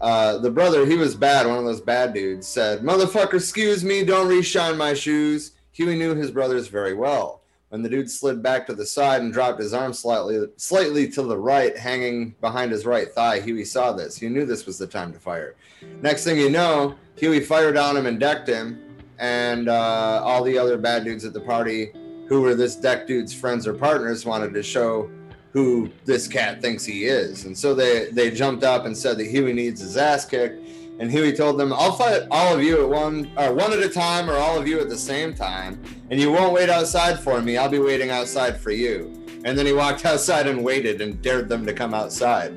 Uh, 0.00 0.38
the 0.38 0.50
brother, 0.50 0.86
he 0.86 0.96
was 0.96 1.14
bad, 1.14 1.46
one 1.46 1.58
of 1.58 1.64
those 1.64 1.80
bad 1.80 2.14
dudes, 2.14 2.46
said, 2.46 2.80
Motherfucker, 2.80 3.34
excuse 3.34 3.84
me, 3.84 4.04
don't 4.04 4.28
re-shine 4.28 4.76
my 4.76 4.94
shoes. 4.94 5.52
Huey 5.72 5.96
knew 5.96 6.14
his 6.14 6.30
brothers 6.30 6.68
very 6.68 6.94
well. 6.94 7.42
When 7.68 7.82
the 7.82 7.88
dude 7.88 8.10
slid 8.10 8.42
back 8.42 8.66
to 8.66 8.74
the 8.74 8.86
side 8.86 9.22
and 9.22 9.32
dropped 9.32 9.60
his 9.60 9.72
arm 9.72 9.92
slightly, 9.92 10.44
slightly 10.56 11.08
to 11.10 11.22
the 11.22 11.38
right, 11.38 11.76
hanging 11.76 12.34
behind 12.40 12.72
his 12.72 12.84
right 12.84 13.08
thigh, 13.12 13.40
Huey 13.40 13.64
saw 13.64 13.92
this. 13.92 14.16
He 14.16 14.28
knew 14.28 14.44
this 14.44 14.66
was 14.66 14.78
the 14.78 14.86
time 14.86 15.12
to 15.12 15.20
fire. 15.20 15.54
Next 16.02 16.24
thing 16.24 16.38
you 16.38 16.50
know, 16.50 16.96
Huey 17.16 17.40
fired 17.40 17.76
on 17.76 17.96
him 17.96 18.06
and 18.06 18.18
decked 18.18 18.48
him, 18.48 18.80
and 19.18 19.68
uh, 19.68 20.20
all 20.24 20.42
the 20.42 20.58
other 20.58 20.78
bad 20.78 21.04
dudes 21.04 21.24
at 21.24 21.32
the 21.32 21.40
party, 21.40 21.92
who 22.26 22.40
were 22.40 22.54
this 22.54 22.74
deck 22.74 23.06
dude's 23.06 23.34
friends 23.34 23.66
or 23.66 23.74
partners, 23.74 24.24
wanted 24.24 24.52
to 24.54 24.62
show 24.62 25.10
who 25.52 25.90
this 26.04 26.28
cat 26.28 26.62
thinks 26.62 26.84
he 26.84 27.04
is. 27.04 27.44
And 27.44 27.56
so 27.56 27.74
they, 27.74 28.10
they 28.10 28.30
jumped 28.30 28.62
up 28.64 28.84
and 28.86 28.96
said 28.96 29.18
that 29.18 29.26
Huey 29.26 29.52
needs 29.52 29.80
his 29.80 29.96
ass 29.96 30.24
kicked. 30.24 30.66
And 31.00 31.10
Huey 31.10 31.32
told 31.32 31.58
them, 31.58 31.72
I'll 31.72 31.92
fight 31.92 32.24
all 32.30 32.54
of 32.54 32.62
you 32.62 32.82
at 32.82 32.88
one 32.88 33.32
or 33.36 33.54
one 33.54 33.72
at 33.72 33.78
a 33.80 33.88
time 33.88 34.28
or 34.28 34.36
all 34.36 34.58
of 34.58 34.68
you 34.68 34.80
at 34.80 34.88
the 34.88 34.98
same 34.98 35.34
time. 35.34 35.82
And 36.10 36.20
you 36.20 36.30
won't 36.30 36.52
wait 36.52 36.68
outside 36.68 37.18
for 37.18 37.40
me. 37.40 37.56
I'll 37.56 37.70
be 37.70 37.78
waiting 37.78 38.10
outside 38.10 38.60
for 38.60 38.70
you. 38.70 39.26
And 39.44 39.56
then 39.56 39.64
he 39.66 39.72
walked 39.72 40.04
outside 40.10 40.46
and 40.46 40.62
waited 40.62 41.00
and 41.00 41.20
dared 41.22 41.48
them 41.48 41.64
to 41.66 41.72
come 41.72 41.94
outside. 41.94 42.54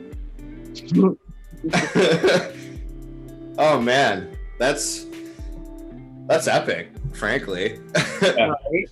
oh 3.57 3.79
man, 3.79 4.35
that's 4.59 5.05
that's 6.27 6.47
epic, 6.47 6.89
frankly. 7.13 7.79
Right? 8.21 8.89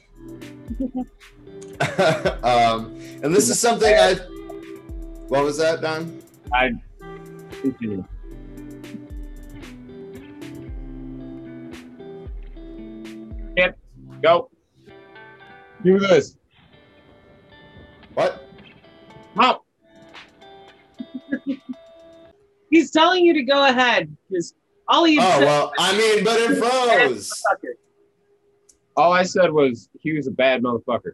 um, 2.43 2.95
and 3.23 3.34
this 3.34 3.49
is 3.49 3.59
something 3.59 3.93
I. 3.93 4.15
What 5.27 5.43
was 5.43 5.57
that, 5.57 5.82
Don? 5.82 6.21
I 6.53 6.71
continue. 7.61 8.05
Yep. 13.57 13.77
Go. 14.21 14.49
Do 15.84 15.99
this. 15.99 16.38
What? 18.13 18.47
Hop. 19.36 19.65
He's 22.69 22.91
telling 22.91 23.25
you 23.25 23.34
to 23.34 23.43
go 23.43 23.65
ahead 23.67 24.15
because 24.29 24.53
all 24.88 25.05
he 25.05 25.17
Oh 25.19 25.21
said 25.21 25.45
well, 25.45 25.73
I 25.79 25.97
mean, 25.97 26.23
but 26.23 26.39
it 26.39 26.57
froze. 26.59 27.32
All 28.95 29.13
I 29.13 29.23
said 29.23 29.51
was 29.51 29.89
he 29.99 30.13
was 30.13 30.27
a 30.27 30.32
bad 30.32 30.61
motherfucker. 30.61 31.13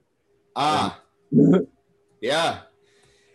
Ah, 0.57 0.99
yeah. 2.21 2.59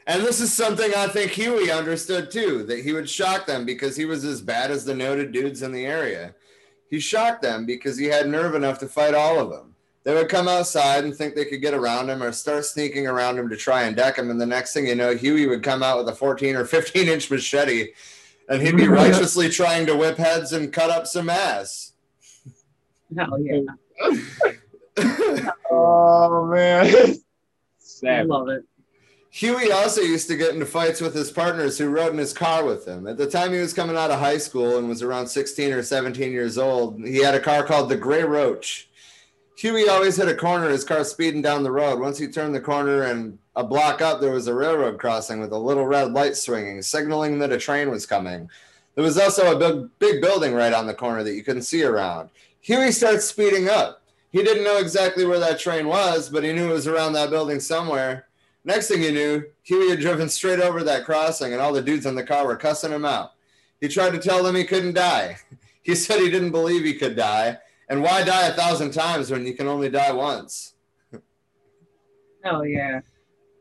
And 0.08 0.22
this 0.24 0.40
is 0.40 0.52
something 0.52 0.92
I 0.96 1.06
think 1.06 1.30
Huey 1.30 1.70
understood 1.70 2.32
too 2.32 2.64
that 2.64 2.80
he 2.80 2.92
would 2.92 3.08
shock 3.08 3.46
them 3.46 3.64
because 3.64 3.96
he 3.96 4.04
was 4.04 4.24
as 4.24 4.42
bad 4.42 4.72
as 4.72 4.84
the 4.84 4.94
noted 4.94 5.30
dudes 5.30 5.62
in 5.62 5.70
the 5.70 5.86
area. 5.86 6.34
He 6.90 6.98
shocked 6.98 7.40
them 7.40 7.64
because 7.64 7.96
he 7.96 8.06
had 8.06 8.28
nerve 8.28 8.56
enough 8.56 8.80
to 8.80 8.88
fight 8.88 9.14
all 9.14 9.38
of 9.38 9.50
them. 9.50 9.76
They 10.02 10.12
would 10.14 10.28
come 10.28 10.48
outside 10.48 11.04
and 11.04 11.14
think 11.14 11.36
they 11.36 11.44
could 11.44 11.62
get 11.62 11.74
around 11.74 12.10
him 12.10 12.24
or 12.24 12.32
start 12.32 12.64
sneaking 12.64 13.06
around 13.06 13.38
him 13.38 13.48
to 13.48 13.56
try 13.56 13.84
and 13.84 13.94
deck 13.94 14.18
him. 14.18 14.30
And 14.30 14.40
the 14.40 14.44
next 14.44 14.74
thing 14.74 14.88
you 14.88 14.96
know, 14.96 15.14
Huey 15.14 15.46
would 15.46 15.62
come 15.62 15.84
out 15.84 15.98
with 15.98 16.08
a 16.08 16.16
14 16.16 16.56
or 16.56 16.64
15 16.64 17.06
inch 17.06 17.30
machete 17.30 17.92
and 18.48 18.60
he'd 18.60 18.76
be 18.76 18.88
righteously 19.02 19.48
trying 19.48 19.86
to 19.86 19.96
whip 19.96 20.16
heads 20.16 20.52
and 20.52 20.72
cut 20.72 20.90
up 20.90 21.06
some 21.06 21.30
ass. 21.30 21.92
Hell 23.16 23.38
yeah. 23.40 23.60
Oh 25.70 26.46
man. 26.46 27.16
I 28.06 28.22
love 28.22 28.48
it. 28.48 28.64
Huey 29.30 29.72
also 29.72 30.02
used 30.02 30.28
to 30.28 30.36
get 30.36 30.52
into 30.52 30.66
fights 30.66 31.00
with 31.00 31.14
his 31.14 31.30
partners 31.30 31.78
who 31.78 31.88
rode 31.88 32.12
in 32.12 32.18
his 32.18 32.34
car 32.34 32.64
with 32.64 32.86
him. 32.86 33.06
At 33.06 33.16
the 33.16 33.30
time 33.30 33.52
he 33.52 33.60
was 33.60 33.72
coming 33.72 33.96
out 33.96 34.10
of 34.10 34.18
high 34.18 34.36
school 34.36 34.76
and 34.76 34.88
was 34.88 35.02
around 35.02 35.28
16 35.28 35.72
or 35.72 35.82
17 35.82 36.30
years 36.30 36.58
old, 36.58 37.02
he 37.02 37.22
had 37.22 37.34
a 37.34 37.40
car 37.40 37.62
called 37.62 37.88
the 37.88 37.96
Gray 37.96 38.24
Roach. 38.24 38.90
Huey 39.56 39.88
always 39.88 40.16
hit 40.16 40.28
a 40.28 40.34
corner, 40.34 40.68
his 40.68 40.84
car 40.84 41.02
speeding 41.04 41.40
down 41.40 41.62
the 41.62 41.70
road. 41.70 41.98
Once 41.98 42.18
he 42.18 42.26
turned 42.26 42.54
the 42.54 42.60
corner 42.60 43.04
and 43.04 43.38
a 43.56 43.64
block 43.64 44.02
up, 44.02 44.20
there 44.20 44.32
was 44.32 44.48
a 44.48 44.54
railroad 44.54 44.98
crossing 44.98 45.40
with 45.40 45.52
a 45.52 45.58
little 45.58 45.86
red 45.86 46.12
light 46.12 46.36
swinging, 46.36 46.82
signaling 46.82 47.38
that 47.38 47.52
a 47.52 47.58
train 47.58 47.88
was 47.90 48.04
coming. 48.04 48.50
There 48.96 49.04
was 49.04 49.16
also 49.16 49.56
a 49.56 49.58
big, 49.58 49.88
big 49.98 50.20
building 50.20 50.52
right 50.52 50.74
on 50.74 50.86
the 50.86 50.94
corner 50.94 51.22
that 51.22 51.34
you 51.34 51.42
couldn't 51.42 51.62
see 51.62 51.84
around. 51.84 52.28
Huey 52.60 52.92
starts 52.92 53.24
speeding 53.24 53.70
up. 53.70 54.01
He 54.32 54.42
didn't 54.42 54.64
know 54.64 54.78
exactly 54.78 55.26
where 55.26 55.38
that 55.38 55.60
train 55.60 55.86
was, 55.86 56.30
but 56.30 56.42
he 56.42 56.52
knew 56.52 56.70
it 56.70 56.72
was 56.72 56.88
around 56.88 57.12
that 57.12 57.30
building 57.30 57.60
somewhere. 57.60 58.28
Next 58.64 58.88
thing 58.88 59.02
you 59.02 59.12
knew, 59.12 59.44
Huey 59.62 59.90
had 59.90 60.00
driven 60.00 60.28
straight 60.28 60.58
over 60.58 60.82
that 60.82 61.04
crossing, 61.04 61.52
and 61.52 61.60
all 61.60 61.72
the 61.72 61.82
dudes 61.82 62.06
in 62.06 62.14
the 62.14 62.24
car 62.24 62.46
were 62.46 62.56
cussing 62.56 62.92
him 62.92 63.04
out. 63.04 63.32
He 63.80 63.88
tried 63.88 64.12
to 64.12 64.18
tell 64.18 64.42
them 64.42 64.56
he 64.56 64.64
couldn't 64.64 64.94
die. 64.94 65.36
He 65.84 65.96
said 65.96 66.20
he 66.20 66.30
didn't 66.30 66.52
believe 66.52 66.84
he 66.84 66.94
could 66.94 67.16
die. 67.16 67.58
And 67.88 68.04
why 68.04 68.22
die 68.22 68.46
a 68.46 68.52
thousand 68.52 68.92
times 68.92 69.32
when 69.32 69.44
you 69.44 69.52
can 69.52 69.66
only 69.66 69.88
die 69.88 70.12
once? 70.12 70.74
Hell 72.44 72.64
yeah. 72.64 73.00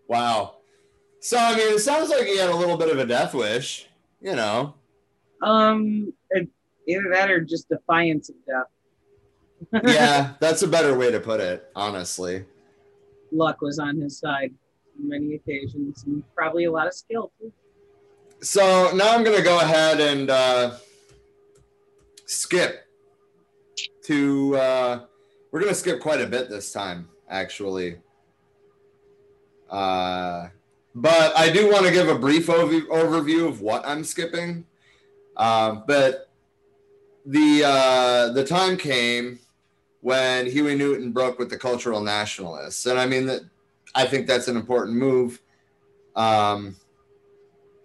Wow. 0.08 0.58
So, 1.20 1.38
I 1.40 1.56
mean, 1.56 1.74
it 1.74 1.80
sounds 1.80 2.12
like 2.12 2.28
he 2.28 2.38
had 2.38 2.52
a 2.52 2.56
little 2.56 2.78
bit 2.78 2.92
of 2.92 3.00
a 3.00 3.08
death 3.08 3.34
wish, 3.34 3.88
you 4.22 4.36
know. 4.36 4.76
Um, 5.42 6.14
it, 6.30 6.48
either 6.88 7.10
that 7.12 7.32
or 7.32 7.42
just 7.42 7.70
defiance 7.70 8.30
of 8.30 8.36
death. 8.46 8.71
Yeah, 9.84 10.34
that's 10.40 10.62
a 10.62 10.68
better 10.68 10.98
way 10.98 11.12
to 11.12 11.20
put 11.20 11.40
it, 11.40 11.70
honestly. 11.76 12.46
Luck 13.32 13.62
was 13.62 13.80
on 13.80 13.98
his 13.98 14.20
side 14.20 14.54
on 15.00 15.10
many 15.10 15.36
occasions, 15.36 16.04
and 16.06 16.24
probably 16.36 16.66
a 16.66 16.72
lot 16.72 16.88
of 16.88 16.94
skill 16.94 17.32
too. 17.40 17.52
So 18.42 18.92
now 18.96 19.14
I'm 19.16 19.24
going 19.24 19.38
to 19.38 19.44
go 19.44 19.60
ahead 19.60 20.00
and 20.00 20.30
uh, 20.30 20.78
skip 22.26 22.88
to. 24.06 24.56
Uh, 24.56 25.06
we're 25.52 25.60
going 25.60 25.72
to 25.72 25.80
skip 25.80 26.00
quite 26.00 26.22
a 26.22 26.28
bit 26.28 26.50
this 26.50 26.72
time, 26.72 27.10
actually. 27.30 27.98
Uh, 29.70 30.48
but 30.96 31.38
I 31.38 31.50
do 31.50 31.72
want 31.72 31.86
to 31.86 31.92
give 31.92 32.10
a 32.10 32.18
brief 32.18 32.48
overview, 32.48 32.86
overview 32.88 33.48
of 33.48 33.62
what 33.62 33.86
I'm 33.86 34.04
skipping. 34.04 34.66
Uh, 35.38 35.76
but 35.88 36.30
the 37.26 37.64
uh, 37.66 38.32
the 38.34 38.44
time 38.44 38.78
came 38.78 39.40
when 40.02 40.48
Huey 40.48 40.76
Newton 40.76 41.12
broke 41.12 41.40
with 41.40 41.50
the 41.50 41.58
cultural 41.58 42.02
nationalists, 42.02 42.86
and 42.86 43.00
I 43.00 43.06
mean 43.06 43.26
that 43.28 43.42
I 43.96 44.06
think 44.06 44.28
that's 44.28 44.48
an 44.48 44.58
important 44.58 44.98
move. 44.98 45.42
Um, 46.16 46.76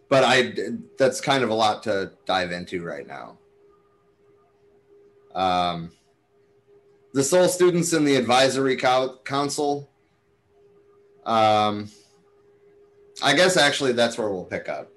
but 0.09 0.25
I 0.25 0.53
that's 0.99 1.21
kind 1.21 1.45
of 1.45 1.51
a 1.51 1.55
lot 1.55 1.83
to 1.85 2.13
dive 2.27 2.53
into 2.53 2.83
right 2.83 3.07
now. 3.07 3.39
Um, 5.35 5.93
the 7.13 7.23
sole 7.23 7.49
students 7.49 7.93
in 7.93 8.05
the 8.05 8.17
advisory 8.17 8.77
council. 8.77 9.91
Um, 11.25 11.91
I 13.23 13.35
guess 13.35 13.57
actually 13.57 13.93
that's 13.93 14.17
where 14.17 14.31
we'll 14.31 14.45
pick 14.45 14.69
up. 14.69 14.91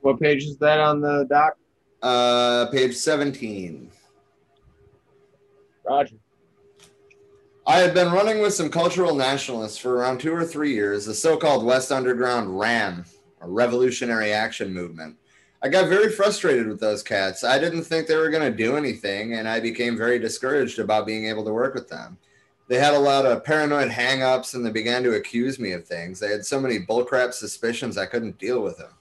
What 0.00 0.20
page 0.20 0.44
is 0.44 0.56
that 0.58 0.80
on 0.80 1.00
the 1.00 1.24
doc? 1.28 1.56
Uh, 2.02 2.66
page 2.66 2.94
17. 2.94 3.90
Roger. 5.84 6.16
I 7.66 7.78
had 7.78 7.94
been 7.94 8.12
running 8.12 8.40
with 8.40 8.52
some 8.52 8.68
cultural 8.68 9.14
nationalists 9.14 9.78
for 9.78 9.96
around 9.96 10.20
two 10.20 10.34
or 10.34 10.44
three 10.44 10.74
years, 10.74 11.06
the 11.06 11.14
so 11.14 11.36
called 11.36 11.64
West 11.64 11.90
Underground 11.90 12.58
RAM, 12.58 13.04
a 13.40 13.48
revolutionary 13.48 14.32
action 14.32 14.72
movement. 14.72 15.16
I 15.62 15.68
got 15.68 15.88
very 15.88 16.10
frustrated 16.10 16.68
with 16.68 16.78
those 16.78 17.02
cats. 17.02 17.42
I 17.42 17.58
didn't 17.58 17.84
think 17.84 18.06
they 18.06 18.16
were 18.16 18.28
going 18.28 18.50
to 18.50 18.56
do 18.56 18.76
anything, 18.76 19.34
and 19.34 19.48
I 19.48 19.60
became 19.60 19.96
very 19.96 20.18
discouraged 20.18 20.78
about 20.78 21.06
being 21.06 21.26
able 21.26 21.44
to 21.44 21.54
work 21.54 21.74
with 21.74 21.88
them. 21.88 22.18
They 22.66 22.78
had 22.78 22.94
a 22.94 22.98
lot 22.98 23.26
of 23.26 23.44
paranoid 23.44 23.90
hang 23.90 24.22
ups 24.22 24.54
and 24.54 24.64
they 24.64 24.70
began 24.70 25.02
to 25.02 25.16
accuse 25.16 25.58
me 25.58 25.72
of 25.72 25.86
things. 25.86 26.18
They 26.18 26.30
had 26.30 26.46
so 26.46 26.58
many 26.58 26.78
bullcrap 26.78 27.34
suspicions 27.34 27.98
I 27.98 28.06
couldn't 28.06 28.38
deal 28.38 28.62
with 28.62 28.78
them. 28.78 28.92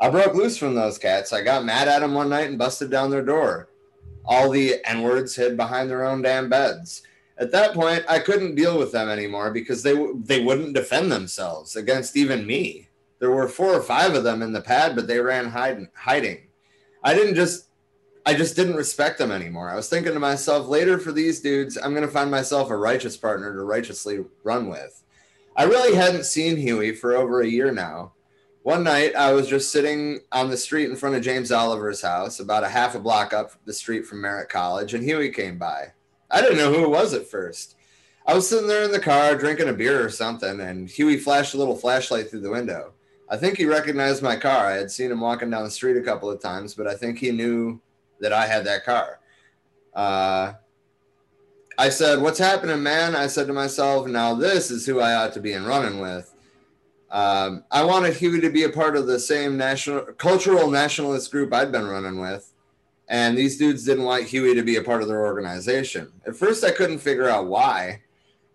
I 0.00 0.08
broke 0.08 0.34
loose 0.34 0.56
from 0.56 0.74
those 0.74 0.96
cats. 0.96 1.32
I 1.32 1.42
got 1.42 1.64
mad 1.64 1.88
at 1.88 2.00
them 2.00 2.14
one 2.14 2.30
night 2.30 2.48
and 2.48 2.58
busted 2.58 2.90
down 2.90 3.10
their 3.10 3.24
door. 3.24 3.68
All 4.28 4.50
the 4.50 4.76
N 4.84 5.02
words 5.02 5.34
hid 5.34 5.56
behind 5.56 5.90
their 5.90 6.04
own 6.04 6.22
damn 6.22 6.48
beds. 6.48 7.02
At 7.38 7.50
that 7.52 7.72
point, 7.72 8.04
I 8.08 8.18
couldn't 8.18 8.56
deal 8.56 8.78
with 8.78 8.92
them 8.92 9.08
anymore 9.08 9.50
because 9.50 9.82
they 9.82 9.94
they 10.16 10.44
wouldn't 10.44 10.74
defend 10.74 11.10
themselves 11.10 11.74
against 11.76 12.16
even 12.16 12.46
me. 12.46 12.88
There 13.20 13.30
were 13.30 13.48
four 13.48 13.72
or 13.72 13.82
five 13.82 14.14
of 14.14 14.24
them 14.24 14.42
in 14.42 14.52
the 14.52 14.60
pad, 14.60 14.94
but 14.94 15.06
they 15.06 15.18
ran 15.18 15.48
hiding. 15.48 15.88
hiding. 15.94 16.48
I 17.02 17.14
didn't 17.14 17.34
just, 17.36 17.68
I 18.26 18.34
just 18.34 18.54
didn't 18.54 18.76
respect 18.76 19.18
them 19.18 19.32
anymore. 19.32 19.70
I 19.70 19.76
was 19.76 19.88
thinking 19.88 20.12
to 20.12 20.20
myself, 20.20 20.68
later 20.68 20.98
for 20.98 21.10
these 21.10 21.40
dudes, 21.40 21.76
I'm 21.76 21.94
to 21.94 22.08
find 22.08 22.30
myself 22.30 22.70
a 22.70 22.76
righteous 22.76 23.16
partner 23.16 23.52
to 23.54 23.62
righteously 23.62 24.24
run 24.44 24.68
with. 24.68 25.02
I 25.56 25.64
really 25.64 25.96
hadn't 25.96 26.26
seen 26.26 26.56
Huey 26.56 26.94
for 26.94 27.16
over 27.16 27.40
a 27.40 27.48
year 27.48 27.72
now. 27.72 28.12
One 28.68 28.84
night, 28.84 29.16
I 29.16 29.32
was 29.32 29.48
just 29.48 29.72
sitting 29.72 30.20
on 30.30 30.50
the 30.50 30.56
street 30.58 30.90
in 30.90 30.96
front 30.96 31.16
of 31.16 31.22
James 31.22 31.50
Oliver's 31.50 32.02
house, 32.02 32.38
about 32.38 32.64
a 32.64 32.68
half 32.68 32.94
a 32.94 32.98
block 32.98 33.32
up 33.32 33.52
the 33.64 33.72
street 33.72 34.04
from 34.04 34.20
Merritt 34.20 34.50
College, 34.50 34.92
and 34.92 35.02
Huey 35.02 35.30
came 35.30 35.56
by. 35.56 35.94
I 36.30 36.42
didn't 36.42 36.58
know 36.58 36.70
who 36.70 36.84
it 36.84 36.90
was 36.90 37.14
at 37.14 37.26
first. 37.26 37.76
I 38.26 38.34
was 38.34 38.46
sitting 38.46 38.68
there 38.68 38.82
in 38.82 38.92
the 38.92 39.00
car 39.00 39.34
drinking 39.36 39.70
a 39.70 39.72
beer 39.72 40.04
or 40.04 40.10
something, 40.10 40.60
and 40.60 40.86
Huey 40.86 41.16
flashed 41.16 41.54
a 41.54 41.56
little 41.56 41.76
flashlight 41.76 42.28
through 42.28 42.42
the 42.42 42.50
window. 42.50 42.92
I 43.30 43.38
think 43.38 43.56
he 43.56 43.64
recognized 43.64 44.22
my 44.22 44.36
car. 44.36 44.66
I 44.66 44.74
had 44.74 44.90
seen 44.90 45.10
him 45.10 45.22
walking 45.22 45.48
down 45.48 45.64
the 45.64 45.70
street 45.70 45.96
a 45.96 46.02
couple 46.02 46.30
of 46.30 46.38
times, 46.38 46.74
but 46.74 46.86
I 46.86 46.94
think 46.94 47.16
he 47.18 47.30
knew 47.30 47.80
that 48.20 48.34
I 48.34 48.46
had 48.46 48.66
that 48.66 48.84
car. 48.84 49.20
Uh, 49.94 50.52
I 51.78 51.88
said, 51.88 52.20
What's 52.20 52.38
happening, 52.38 52.82
man? 52.82 53.16
I 53.16 53.28
said 53.28 53.46
to 53.46 53.54
myself, 53.54 54.06
Now 54.06 54.34
this 54.34 54.70
is 54.70 54.84
who 54.84 55.00
I 55.00 55.14
ought 55.14 55.32
to 55.32 55.40
be 55.40 55.54
in 55.54 55.64
running 55.64 56.00
with. 56.00 56.34
Um, 57.10 57.64
I 57.70 57.84
wanted 57.84 58.14
Huey 58.14 58.40
to 58.40 58.50
be 58.50 58.64
a 58.64 58.68
part 58.70 58.96
of 58.96 59.06
the 59.06 59.18
same 59.18 59.56
national 59.56 60.00
cultural 60.18 60.70
nationalist 60.70 61.30
group 61.30 61.52
I'd 61.54 61.72
been 61.72 61.86
running 61.86 62.20
with. 62.20 62.52
And 63.08 63.38
these 63.38 63.56
dudes 63.56 63.84
didn't 63.84 64.04
want 64.04 64.24
Huey 64.24 64.54
to 64.54 64.62
be 64.62 64.76
a 64.76 64.82
part 64.82 65.00
of 65.00 65.08
their 65.08 65.24
organization. 65.24 66.12
At 66.26 66.36
first, 66.36 66.62
I 66.62 66.70
couldn't 66.70 66.98
figure 66.98 67.28
out 67.28 67.46
why, 67.46 68.02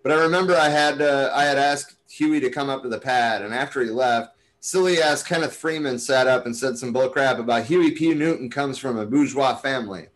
but 0.04 0.12
I 0.12 0.22
remember 0.22 0.56
I 0.56 0.70
had 0.70 1.02
uh, 1.02 1.32
I 1.34 1.44
had 1.46 1.58
asked 1.58 1.96
Huey 2.10 2.40
to 2.40 2.52
come 2.52 2.70
up 2.70 2.84
to 2.84 2.90
the 2.90 3.00
pad, 3.00 3.42
and 3.42 3.54
after 3.54 3.82
he 3.82 3.90
left, 3.90 4.36
silly 4.60 5.02
ass 5.02 5.24
Kenneth 5.24 5.56
Freeman 5.56 5.98
sat 5.98 6.28
up 6.28 6.46
and 6.46 6.56
said 6.56 6.78
some 6.78 6.94
bullcrap 6.94 7.40
about 7.40 7.66
Huey 7.66 7.92
P. 7.92 8.14
Newton 8.14 8.50
comes 8.50 8.78
from 8.78 9.00
a 9.00 9.06
bourgeois 9.08 9.56
family. 9.56 10.10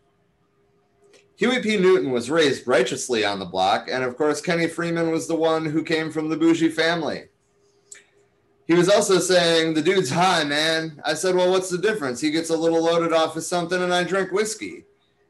Huey 1.36 1.60
P. 1.60 1.76
Newton 1.76 2.12
was 2.12 2.30
raised 2.30 2.66
righteously 2.68 3.24
on 3.24 3.40
the 3.40 3.44
block, 3.44 3.88
and 3.90 4.04
of 4.04 4.16
course, 4.16 4.40
Kenny 4.40 4.68
Freeman 4.68 5.10
was 5.10 5.26
the 5.26 5.34
one 5.34 5.64
who 5.64 5.82
came 5.82 6.12
from 6.12 6.28
the 6.28 6.36
bougie 6.36 6.68
family. 6.68 7.24
He 8.68 8.74
was 8.74 8.90
also 8.90 9.18
saying, 9.18 9.72
The 9.74 9.82
dude's 9.82 10.10
high, 10.10 10.44
man. 10.44 11.00
I 11.04 11.14
said, 11.14 11.34
Well, 11.34 11.50
what's 11.50 11.70
the 11.70 11.78
difference? 11.78 12.20
He 12.20 12.30
gets 12.30 12.50
a 12.50 12.56
little 12.56 12.84
loaded 12.84 13.14
off 13.14 13.34
of 13.34 13.42
something, 13.42 13.82
and 13.82 13.92
I 13.92 14.04
drink 14.04 14.30
whiskey. 14.30 14.84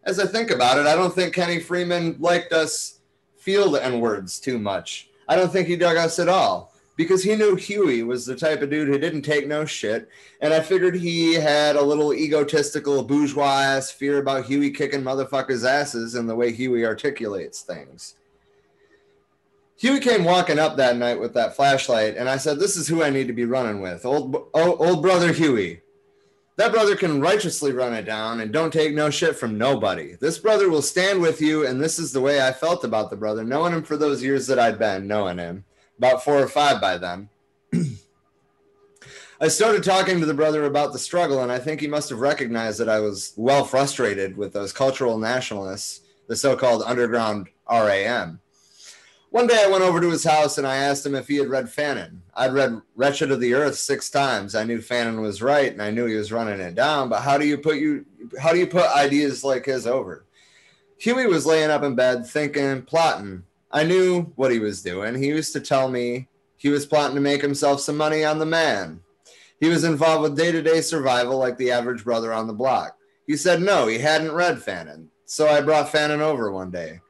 As 0.04 0.18
I 0.18 0.26
think 0.26 0.50
about 0.50 0.78
it, 0.78 0.86
I 0.86 0.96
don't 0.96 1.14
think 1.14 1.34
Kenny 1.34 1.60
Freeman 1.60 2.16
liked 2.18 2.52
us 2.52 2.98
field 3.36 3.76
N 3.76 4.00
words 4.00 4.40
too 4.40 4.58
much. 4.58 5.08
I 5.28 5.36
don't 5.36 5.52
think 5.52 5.68
he 5.68 5.76
dug 5.76 5.96
us 5.96 6.18
at 6.18 6.28
all 6.28 6.74
because 6.96 7.22
he 7.22 7.36
knew 7.36 7.54
Huey 7.54 8.02
was 8.02 8.26
the 8.26 8.34
type 8.34 8.60
of 8.60 8.70
dude 8.70 8.88
who 8.88 8.98
didn't 8.98 9.22
take 9.22 9.46
no 9.46 9.64
shit. 9.64 10.08
And 10.40 10.52
I 10.52 10.60
figured 10.60 10.96
he 10.96 11.34
had 11.34 11.76
a 11.76 11.82
little 11.82 12.12
egotistical 12.12 13.04
bourgeois 13.04 13.60
ass 13.60 13.92
fear 13.92 14.18
about 14.18 14.46
Huey 14.46 14.72
kicking 14.72 15.02
motherfuckers' 15.02 15.68
asses 15.68 16.16
and 16.16 16.28
the 16.28 16.34
way 16.34 16.50
Huey 16.50 16.84
articulates 16.84 17.60
things. 17.60 18.14
Huey 19.78 20.00
came 20.00 20.24
walking 20.24 20.58
up 20.58 20.76
that 20.76 20.96
night 20.96 21.20
with 21.20 21.34
that 21.34 21.54
flashlight, 21.54 22.16
and 22.16 22.28
I 22.28 22.36
said, 22.36 22.58
This 22.58 22.76
is 22.76 22.88
who 22.88 23.04
I 23.04 23.10
need 23.10 23.28
to 23.28 23.32
be 23.32 23.44
running 23.44 23.80
with. 23.80 24.04
Old, 24.04 24.48
old, 24.52 25.02
brother 25.02 25.32
Huey. 25.32 25.82
That 26.56 26.72
brother 26.72 26.96
can 26.96 27.20
righteously 27.20 27.70
run 27.70 27.94
it 27.94 28.02
down 28.02 28.40
and 28.40 28.52
don't 28.52 28.72
take 28.72 28.92
no 28.92 29.08
shit 29.08 29.36
from 29.36 29.56
nobody. 29.56 30.16
This 30.16 30.36
brother 30.38 30.68
will 30.68 30.82
stand 30.82 31.22
with 31.22 31.40
you, 31.40 31.64
and 31.64 31.80
this 31.80 32.00
is 32.00 32.10
the 32.10 32.20
way 32.20 32.44
I 32.44 32.52
felt 32.52 32.82
about 32.82 33.08
the 33.08 33.16
brother, 33.16 33.44
knowing 33.44 33.72
him 33.72 33.84
for 33.84 33.96
those 33.96 34.20
years 34.20 34.48
that 34.48 34.58
I'd 34.58 34.80
been 34.80 35.06
knowing 35.06 35.38
him 35.38 35.64
about 35.96 36.24
four 36.24 36.42
or 36.42 36.48
five 36.48 36.80
by 36.80 36.98
then. 36.98 37.28
I 39.40 39.46
started 39.46 39.84
talking 39.84 40.18
to 40.18 40.26
the 40.26 40.34
brother 40.34 40.64
about 40.64 40.92
the 40.92 40.98
struggle, 40.98 41.44
and 41.44 41.52
I 41.52 41.60
think 41.60 41.80
he 41.80 41.86
must 41.86 42.10
have 42.10 42.18
recognized 42.18 42.80
that 42.80 42.88
I 42.88 42.98
was 42.98 43.32
well 43.36 43.64
frustrated 43.64 44.36
with 44.36 44.52
those 44.52 44.72
cultural 44.72 45.18
nationalists, 45.18 46.00
the 46.26 46.34
so 46.34 46.56
called 46.56 46.82
underground 46.84 47.46
RAM. 47.70 48.40
One 49.30 49.46
day 49.46 49.62
I 49.62 49.70
went 49.70 49.84
over 49.84 50.00
to 50.00 50.10
his 50.10 50.24
house 50.24 50.56
and 50.56 50.66
I 50.66 50.76
asked 50.76 51.04
him 51.04 51.14
if 51.14 51.28
he 51.28 51.36
had 51.36 51.48
read 51.48 51.66
Fanon. 51.66 52.20
I'd 52.34 52.54
read 52.54 52.80
Wretched 52.96 53.30
of 53.30 53.40
the 53.40 53.52
Earth 53.52 53.76
six 53.76 54.08
times. 54.08 54.54
I 54.54 54.64
knew 54.64 54.78
Fanon 54.78 55.20
was 55.20 55.42
right 55.42 55.70
and 55.70 55.82
I 55.82 55.90
knew 55.90 56.06
he 56.06 56.14
was 56.14 56.32
running 56.32 56.60
it 56.60 56.74
down, 56.74 57.10
but 57.10 57.20
how 57.20 57.36
do 57.36 57.46
you 57.46 57.58
put 57.58 57.76
you 57.76 58.06
how 58.40 58.52
do 58.52 58.58
you 58.58 58.66
put 58.66 58.86
ideas 58.96 59.44
like 59.44 59.66
his 59.66 59.86
over? 59.86 60.24
Huey 60.98 61.26
was 61.26 61.44
laying 61.44 61.70
up 61.70 61.82
in 61.82 61.94
bed 61.94 62.26
thinking, 62.26 62.82
plotting, 62.82 63.44
I 63.70 63.84
knew 63.84 64.22
what 64.36 64.50
he 64.50 64.60
was 64.60 64.82
doing. 64.82 65.14
He 65.14 65.28
used 65.28 65.52
to 65.52 65.60
tell 65.60 65.90
me 65.90 66.28
he 66.56 66.70
was 66.70 66.86
plotting 66.86 67.14
to 67.14 67.20
make 67.20 67.42
himself 67.42 67.80
some 67.80 67.98
money 67.98 68.24
on 68.24 68.38
the 68.38 68.46
man. 68.46 69.00
He 69.60 69.68
was 69.68 69.84
involved 69.84 70.22
with 70.22 70.38
day 70.38 70.52
to 70.52 70.62
day 70.62 70.80
survival 70.80 71.36
like 71.36 71.58
the 71.58 71.70
average 71.70 72.02
brother 72.02 72.32
on 72.32 72.46
the 72.46 72.54
block. 72.54 72.96
He 73.26 73.36
said 73.36 73.60
no, 73.60 73.88
he 73.88 73.98
hadn't 73.98 74.32
read 74.32 74.56
Fanon. 74.56 75.08
So 75.26 75.48
I 75.48 75.60
brought 75.60 75.92
Fanon 75.92 76.20
over 76.20 76.50
one 76.50 76.70
day. 76.70 77.00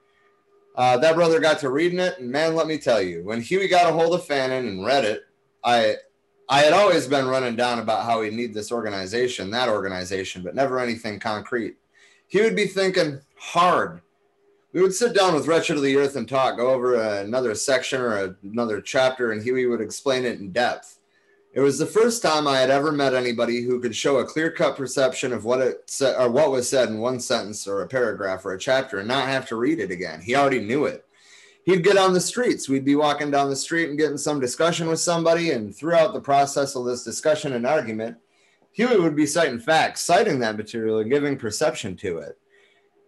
Uh, 0.79 0.97
that 0.97 1.15
brother 1.15 1.41
got 1.41 1.59
to 1.59 1.69
reading 1.69 1.99
it, 1.99 2.19
and 2.19 2.31
man, 2.31 2.55
let 2.55 2.67
me 2.67 2.79
tell 2.79 3.03
you, 3.03 3.23
when 3.25 3.43
Huey 3.43 3.69
got 3.69 3.91
a 3.91 3.93
hold 3.93 4.15
of 4.15 4.27
Fanon 4.27 4.67
and 4.67 4.87
read 4.87 5.05
it, 5.05 5.25
I 5.63 5.97
I 6.49 6.61
had 6.61 6.73
always 6.73 7.07
been 7.07 7.27
running 7.27 7.57
down 7.57 7.81
about 7.81 8.05
how 8.05 8.21
we 8.21 8.31
need 8.31 8.55
this 8.55 8.73
organization, 8.73 9.51
that 9.51 9.69
organization, 9.69 10.43
but 10.43 10.55
never 10.55 10.81
anything 10.81 11.21
concrete. 11.21 11.77
He 12.29 12.41
would 12.41 12.57
be 12.57 12.67
thinking 12.67 13.21
hard 13.37 14.01
we 14.73 14.83
would 14.83 14.95
sit 14.95 15.15
down 15.15 15.35
with 15.35 15.47
Wretched 15.47 15.77
of 15.77 15.83
the 15.83 15.97
Earth 15.97 16.17
and 16.17 16.29
talk, 16.29 16.57
go 16.57 16.71
over 16.71 16.95
another 16.95 17.55
section 17.55 18.01
or 18.01 18.37
another 18.43 18.81
chapter, 18.81 19.33
and 19.33 19.43
Huey 19.43 19.67
would 19.67 19.81
explain 19.81 20.25
it 20.25 20.41
in 20.41 20.53
depth. 20.53 20.98
It 21.59 21.63
was 21.63 21.77
the 21.77 21.87
first 21.87 22.23
time 22.23 22.47
I 22.47 22.61
had 22.61 22.71
ever 22.71 22.93
met 22.93 23.15
anybody 23.15 23.63
who 23.63 23.81
could 23.81 23.97
show 23.97 24.19
a 24.19 24.25
clear-cut 24.25 24.77
perception 24.77 25.33
of 25.33 25.45
what 25.45 25.61
it 25.61 25.83
said 25.87 26.15
or 26.17 26.31
what 26.31 26.53
was 26.53 26.69
said 26.69 26.89
in 26.89 27.01
one 27.01 27.19
sentence 27.19 27.67
or 27.67 27.83
a 27.83 27.89
paragraph 27.89 28.47
or 28.47 28.53
a 28.53 28.59
chapter 28.61 29.01
and 29.01 29.09
not 29.09 29.27
have 29.27 29.49
to 29.49 29.57
read 29.57 29.81
it 29.81 29.91
again. 29.91 30.21
He 30.21 30.37
already 30.37 30.61
knew 30.61 30.85
it. 30.85 31.05
He'd 31.65 31.83
get 31.83 31.99
on 31.99 32.13
the 32.13 32.21
streets. 32.21 32.69
We'd 32.69 32.85
be 32.85 32.95
walking 32.95 33.33
down 33.33 33.51
the 33.51 33.57
street 33.57 33.89
and 33.89 33.99
getting 33.99 34.19
some 34.19 34.39
discussion 34.39 34.87
with 34.87 35.01
somebody, 35.01 35.51
and 35.51 35.75
throughout 35.75 36.13
the 36.13 36.21
process 36.21 36.77
of 36.77 36.85
this 36.85 37.03
discussion 37.03 37.53
and 37.55 37.67
argument, 37.67 38.19
Huey 38.71 39.01
would 39.01 39.17
be 39.17 39.27
citing 39.27 39.59
facts, 39.59 40.03
citing 40.03 40.39
that 40.39 40.57
material, 40.57 41.01
and 41.01 41.11
giving 41.11 41.37
perception 41.37 41.97
to 41.97 42.19
it. 42.19 42.39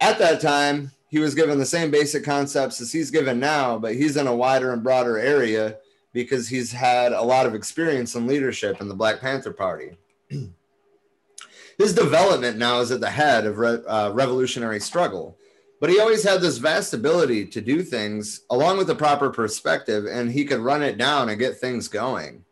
At 0.00 0.18
that 0.18 0.40
time, 0.40 0.90
he 1.06 1.20
was 1.20 1.36
given 1.36 1.60
the 1.60 1.64
same 1.64 1.92
basic 1.92 2.24
concepts 2.24 2.80
as 2.80 2.90
he's 2.90 3.12
given 3.12 3.38
now, 3.38 3.78
but 3.78 3.94
he's 3.94 4.16
in 4.16 4.26
a 4.26 4.34
wider 4.34 4.72
and 4.72 4.82
broader 4.82 5.18
area 5.18 5.76
because 6.12 6.48
he's 6.48 6.72
had 6.72 7.12
a 7.12 7.22
lot 7.22 7.46
of 7.46 7.54
experience 7.54 8.14
in 8.14 8.26
leadership 8.26 8.80
in 8.80 8.88
the 8.88 8.94
Black 8.94 9.20
Panther 9.20 9.52
Party. 9.52 9.96
His 11.78 11.94
development 11.94 12.58
now 12.58 12.80
is 12.80 12.90
at 12.90 13.00
the 13.00 13.10
head 13.10 13.46
of 13.46 13.58
re- 13.58 13.82
uh, 13.86 14.10
revolutionary 14.12 14.80
struggle, 14.80 15.38
but 15.80 15.88
he 15.88 15.98
always 15.98 16.22
had 16.22 16.42
this 16.42 16.58
vast 16.58 16.92
ability 16.92 17.46
to 17.46 17.60
do 17.62 17.82
things 17.82 18.42
along 18.50 18.76
with 18.76 18.86
the 18.86 18.94
proper 18.94 19.30
perspective, 19.30 20.04
and 20.04 20.30
he 20.30 20.44
could 20.44 20.60
run 20.60 20.82
it 20.82 20.98
down 20.98 21.30
and 21.30 21.38
get 21.38 21.56
things 21.56 21.88
going. 21.88 22.44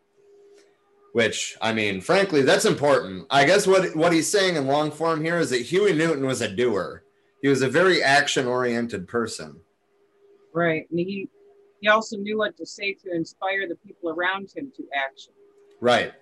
Which, 1.13 1.57
I 1.61 1.73
mean, 1.73 2.01
frankly, 2.01 2.41
that's 2.41 2.65
important. 2.65 3.27
I 3.29 3.45
guess 3.45 3.67
what, 3.67 3.95
what 3.95 4.13
he's 4.13 4.31
saying 4.31 4.55
in 4.55 4.67
long 4.67 4.89
form 4.89 5.23
here 5.23 5.37
is 5.37 5.49
that 5.51 5.61
Huey 5.61 5.93
Newton 5.93 6.25
was 6.25 6.41
a 6.41 6.49
doer. 6.49 7.03
He 7.41 7.49
was 7.49 7.61
a 7.61 7.69
very 7.69 8.01
action 8.01 8.47
oriented 8.47 9.07
person. 9.07 9.59
Right. 10.53 10.87
He, 10.91 11.29
he 11.81 11.87
also 11.87 12.17
knew 12.17 12.37
what 12.37 12.57
to 12.57 12.65
say 12.65 12.93
to 12.93 13.11
inspire 13.13 13.67
the 13.67 13.75
people 13.75 14.09
around 14.09 14.49
him 14.55 14.71
to 14.75 14.83
action. 14.93 15.33
Right. 15.79 16.13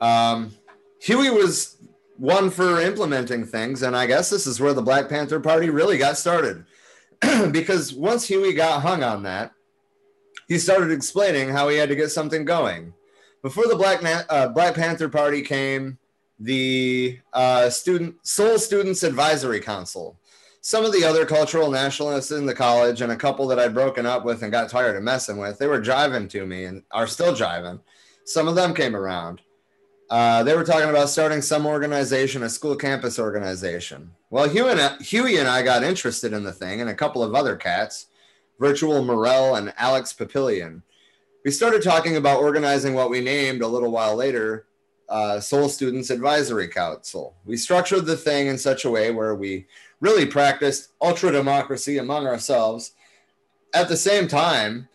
Um, 0.00 0.52
Huey 1.00 1.30
was 1.30 1.78
one 2.18 2.50
for 2.50 2.80
implementing 2.80 3.44
things, 3.44 3.82
and 3.82 3.96
I 3.96 4.06
guess 4.06 4.30
this 4.30 4.46
is 4.46 4.60
where 4.60 4.74
the 4.74 4.82
Black 4.82 5.08
Panther 5.08 5.40
Party 5.40 5.70
really 5.70 5.98
got 5.98 6.18
started. 6.18 6.64
because 7.50 7.94
once 7.94 8.26
Huey 8.26 8.52
got 8.52 8.82
hung 8.82 9.02
on 9.02 9.22
that, 9.22 9.52
he 10.48 10.58
started 10.58 10.90
explaining 10.90 11.48
how 11.48 11.68
he 11.68 11.76
had 11.76 11.88
to 11.88 11.96
get 11.96 12.10
something 12.10 12.44
going. 12.44 12.92
Before 13.42 13.66
the 13.66 13.76
Black, 13.76 14.02
uh, 14.28 14.48
Black 14.48 14.74
Panther 14.74 15.08
Party 15.08 15.42
came, 15.42 15.98
the 16.38 17.18
uh, 17.32 17.70
student 17.70 18.16
Soul 18.26 18.58
Students 18.58 19.02
Advisory 19.02 19.60
Council. 19.60 20.18
Some 20.64 20.84
of 20.84 20.92
the 20.92 21.02
other 21.02 21.26
cultural 21.26 21.72
nationalists 21.72 22.30
in 22.30 22.46
the 22.46 22.54
college 22.54 23.00
and 23.00 23.10
a 23.10 23.16
couple 23.16 23.48
that 23.48 23.58
I'd 23.58 23.74
broken 23.74 24.06
up 24.06 24.24
with 24.24 24.44
and 24.44 24.52
got 24.52 24.70
tired 24.70 24.94
of 24.94 25.02
messing 25.02 25.36
with, 25.36 25.58
they 25.58 25.66
were 25.66 25.80
jiving 25.80 26.30
to 26.30 26.46
me 26.46 26.66
and 26.66 26.84
are 26.92 27.08
still 27.08 27.34
jiving. 27.34 27.80
Some 28.24 28.46
of 28.46 28.54
them 28.54 28.72
came 28.72 28.94
around. 28.94 29.40
Uh, 30.08 30.44
they 30.44 30.54
were 30.54 30.62
talking 30.62 30.88
about 30.88 31.08
starting 31.08 31.42
some 31.42 31.66
organization, 31.66 32.44
a 32.44 32.48
school 32.48 32.76
campus 32.76 33.18
organization. 33.18 34.12
Well, 34.30 34.48
Huey 34.48 34.70
and, 34.70 35.02
Huey 35.02 35.38
and 35.38 35.48
I 35.48 35.62
got 35.62 35.82
interested 35.82 36.32
in 36.32 36.44
the 36.44 36.52
thing, 36.52 36.80
and 36.80 36.88
a 36.88 36.94
couple 36.94 37.24
of 37.24 37.34
other 37.34 37.56
cats, 37.56 38.06
Virtual 38.60 39.02
Murrell 39.04 39.56
and 39.56 39.74
Alex 39.78 40.12
Papillion. 40.12 40.82
We 41.44 41.50
started 41.50 41.82
talking 41.82 42.14
about 42.14 42.40
organizing 42.40 42.94
what 42.94 43.10
we 43.10 43.20
named 43.20 43.62
a 43.62 43.66
little 43.66 43.90
while 43.90 44.14
later 44.14 44.66
uh, 45.08 45.40
Soul 45.40 45.68
Students 45.68 46.10
Advisory 46.10 46.68
Council. 46.68 47.34
We 47.44 47.56
structured 47.56 48.06
the 48.06 48.16
thing 48.16 48.46
in 48.46 48.56
such 48.56 48.84
a 48.84 48.90
way 48.90 49.10
where 49.10 49.34
we 49.34 49.66
really 50.02 50.26
practiced 50.26 50.88
ultra 51.00 51.30
democracy 51.30 51.96
among 51.96 52.26
ourselves. 52.26 52.92
At 53.72 53.88
the 53.88 53.96
same 53.96 54.26
time, 54.26 54.88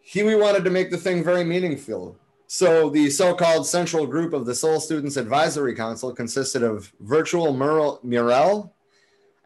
Huey 0.00 0.34
wanted 0.34 0.64
to 0.64 0.70
make 0.70 0.90
the 0.90 0.96
thing 0.96 1.22
very 1.22 1.44
meaningful. 1.44 2.16
So 2.46 2.88
the 2.88 3.10
so-called 3.10 3.66
central 3.66 4.06
group 4.06 4.32
of 4.32 4.46
the 4.46 4.54
Soul 4.54 4.80
Students 4.80 5.18
Advisory 5.18 5.74
Council 5.74 6.14
consisted 6.14 6.62
of 6.62 6.90
Virtual 7.00 7.52
Murrell, 7.52 8.00
Murrell, 8.02 8.72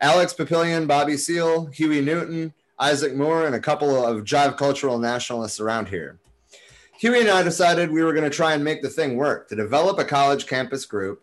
Alex 0.00 0.32
Papillion, 0.32 0.86
Bobby 0.86 1.16
Seale, 1.16 1.66
Huey 1.66 2.02
Newton, 2.02 2.54
Isaac 2.78 3.16
Moore, 3.16 3.46
and 3.46 3.56
a 3.56 3.60
couple 3.60 4.04
of 4.04 4.22
jive 4.22 4.56
cultural 4.56 4.98
nationalists 4.98 5.58
around 5.58 5.88
here. 5.88 6.20
Huey 6.98 7.22
and 7.22 7.30
I 7.30 7.42
decided 7.42 7.90
we 7.90 8.04
were 8.04 8.12
going 8.12 8.30
to 8.30 8.34
try 8.34 8.54
and 8.54 8.62
make 8.62 8.80
the 8.80 8.88
thing 8.88 9.16
work 9.16 9.48
to 9.48 9.56
develop 9.56 9.98
a 9.98 10.04
college 10.04 10.46
campus 10.46 10.86
group 10.86 11.20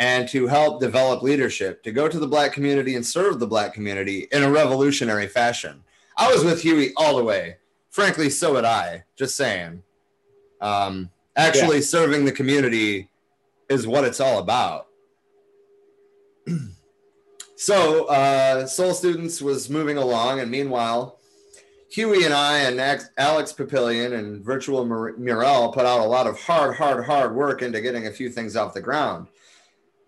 and 0.00 0.26
to 0.26 0.46
help 0.46 0.80
develop 0.80 1.22
leadership 1.22 1.82
to 1.82 1.92
go 1.92 2.08
to 2.08 2.18
the 2.18 2.26
black 2.26 2.54
community 2.54 2.96
and 2.96 3.04
serve 3.04 3.38
the 3.38 3.46
black 3.46 3.74
community 3.74 4.26
in 4.32 4.42
a 4.42 4.50
revolutionary 4.50 5.28
fashion. 5.28 5.84
I 6.16 6.32
was 6.32 6.42
with 6.42 6.62
Huey 6.62 6.92
all 6.96 7.18
the 7.18 7.22
way. 7.22 7.58
Frankly, 7.90 8.30
so 8.30 8.54
would 8.54 8.64
I. 8.64 9.04
Just 9.14 9.36
saying. 9.36 9.82
Um, 10.62 11.10
actually 11.36 11.76
yeah. 11.76 11.82
serving 11.82 12.24
the 12.24 12.32
community 12.32 13.10
is 13.68 13.86
what 13.86 14.04
it's 14.04 14.20
all 14.20 14.38
about. 14.38 14.86
so, 17.56 18.06
uh, 18.06 18.66
Soul 18.66 18.94
Students 18.94 19.42
was 19.42 19.68
moving 19.68 19.98
along, 19.98 20.40
and 20.40 20.50
meanwhile, 20.50 21.18
Huey 21.90 22.24
and 22.24 22.32
I 22.32 22.60
and 22.60 22.80
Alex 23.18 23.52
Papillion 23.52 24.14
and 24.14 24.42
Virtual 24.42 24.86
Murrell 24.86 25.72
put 25.72 25.84
out 25.84 26.00
a 26.00 26.08
lot 26.08 26.26
of 26.26 26.40
hard, 26.40 26.76
hard, 26.76 27.04
hard 27.04 27.34
work 27.34 27.60
into 27.60 27.82
getting 27.82 28.06
a 28.06 28.12
few 28.12 28.30
things 28.30 28.56
off 28.56 28.72
the 28.72 28.80
ground. 28.80 29.26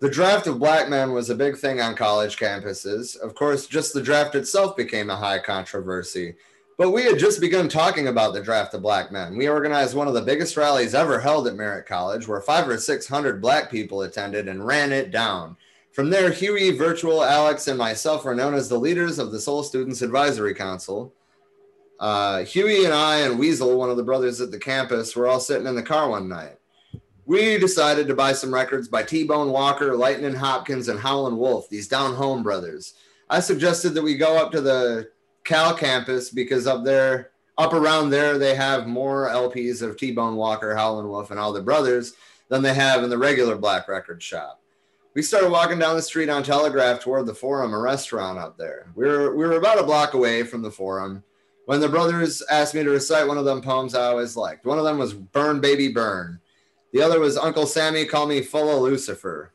The 0.02 0.10
draft 0.10 0.48
of 0.48 0.58
black 0.58 0.88
men 0.88 1.12
was 1.12 1.30
a 1.30 1.34
big 1.36 1.56
thing 1.56 1.80
on 1.80 1.94
college 1.94 2.36
campuses. 2.36 3.16
Of 3.20 3.36
course, 3.36 3.68
just 3.68 3.94
the 3.94 4.02
draft 4.02 4.34
itself 4.34 4.76
became 4.76 5.10
a 5.10 5.14
high 5.14 5.38
controversy. 5.38 6.34
But 6.76 6.90
we 6.90 7.04
had 7.04 7.20
just 7.20 7.40
begun 7.40 7.68
talking 7.68 8.08
about 8.08 8.34
the 8.34 8.42
draft 8.42 8.74
of 8.74 8.82
black 8.82 9.12
men. 9.12 9.36
We 9.36 9.48
organized 9.48 9.94
one 9.94 10.08
of 10.08 10.14
the 10.14 10.20
biggest 10.20 10.56
rallies 10.56 10.96
ever 10.96 11.20
held 11.20 11.46
at 11.46 11.54
Merritt 11.54 11.86
College, 11.86 12.26
where 12.26 12.40
five 12.40 12.68
or 12.68 12.78
600 12.78 13.40
black 13.40 13.70
people 13.70 14.02
attended 14.02 14.48
and 14.48 14.66
ran 14.66 14.90
it 14.90 15.12
down. 15.12 15.56
From 15.92 16.10
there, 16.10 16.32
Huey, 16.32 16.72
Virtual, 16.72 17.22
Alex, 17.22 17.68
and 17.68 17.78
myself 17.78 18.24
were 18.24 18.34
known 18.34 18.54
as 18.54 18.68
the 18.68 18.80
leaders 18.80 19.20
of 19.20 19.30
the 19.30 19.38
Soul 19.38 19.62
Students 19.62 20.02
Advisory 20.02 20.54
Council. 20.54 21.14
Uh, 22.00 22.42
Huey 22.42 22.84
and 22.84 22.92
I 22.92 23.18
and 23.18 23.38
Weasel, 23.38 23.78
one 23.78 23.88
of 23.88 23.96
the 23.96 24.02
brothers 24.02 24.40
at 24.40 24.50
the 24.50 24.58
campus, 24.58 25.14
were 25.14 25.28
all 25.28 25.38
sitting 25.38 25.68
in 25.68 25.76
the 25.76 25.82
car 25.84 26.08
one 26.10 26.28
night. 26.28 26.58
We 27.24 27.58
decided 27.58 28.08
to 28.08 28.14
buy 28.14 28.32
some 28.32 28.52
records 28.52 28.88
by 28.88 29.04
T 29.04 29.24
Bone 29.24 29.50
Walker, 29.50 29.96
Lightning 29.96 30.34
Hopkins, 30.34 30.88
and 30.88 30.98
Howlin' 30.98 31.38
Wolf, 31.38 31.68
these 31.68 31.88
down 31.88 32.14
home 32.14 32.42
brothers. 32.42 32.94
I 33.30 33.40
suggested 33.40 33.90
that 33.90 34.02
we 34.02 34.16
go 34.16 34.36
up 34.36 34.50
to 34.52 34.60
the 34.60 35.08
Cal 35.44 35.74
campus 35.74 36.30
because 36.30 36.66
up 36.66 36.84
there, 36.84 37.30
up 37.58 37.72
around 37.72 38.10
there, 38.10 38.38
they 38.38 38.54
have 38.54 38.86
more 38.86 39.28
LPs 39.28 39.82
of 39.82 39.96
T 39.96 40.10
Bone 40.10 40.36
Walker, 40.36 40.74
Howlin' 40.74 41.08
Wolf, 41.08 41.30
and 41.30 41.38
all 41.38 41.52
the 41.52 41.62
brothers 41.62 42.14
than 42.48 42.62
they 42.62 42.74
have 42.74 43.04
in 43.04 43.10
the 43.10 43.18
regular 43.18 43.56
black 43.56 43.88
record 43.88 44.22
shop. 44.22 44.60
We 45.14 45.22
started 45.22 45.50
walking 45.50 45.78
down 45.78 45.94
the 45.94 46.02
street 46.02 46.28
on 46.28 46.42
Telegraph 46.42 47.00
toward 47.00 47.26
the 47.26 47.34
Forum, 47.34 47.74
a 47.74 47.78
restaurant 47.78 48.38
up 48.38 48.56
there. 48.56 48.90
We 48.94 49.06
were, 49.06 49.36
we 49.36 49.44
were 49.44 49.58
about 49.58 49.78
a 49.78 49.84
block 49.84 50.14
away 50.14 50.42
from 50.42 50.62
the 50.62 50.70
Forum 50.70 51.22
when 51.66 51.80
the 51.80 51.88
brothers 51.88 52.42
asked 52.50 52.74
me 52.74 52.82
to 52.82 52.90
recite 52.90 53.28
one 53.28 53.38
of 53.38 53.44
them 53.44 53.60
poems 53.60 53.94
I 53.94 54.06
always 54.06 54.36
liked. 54.36 54.64
One 54.64 54.78
of 54.78 54.84
them 54.84 54.98
was 54.98 55.14
Burn 55.14 55.60
Baby 55.60 55.88
Burn. 55.88 56.40
The 56.92 57.02
other 57.02 57.20
was 57.20 57.36
Uncle 57.36 57.66
Sammy 57.66 58.04
Call 58.04 58.26
Me 58.26 58.42
Full 58.42 58.70
of 58.70 58.82
Lucifer. 58.82 59.52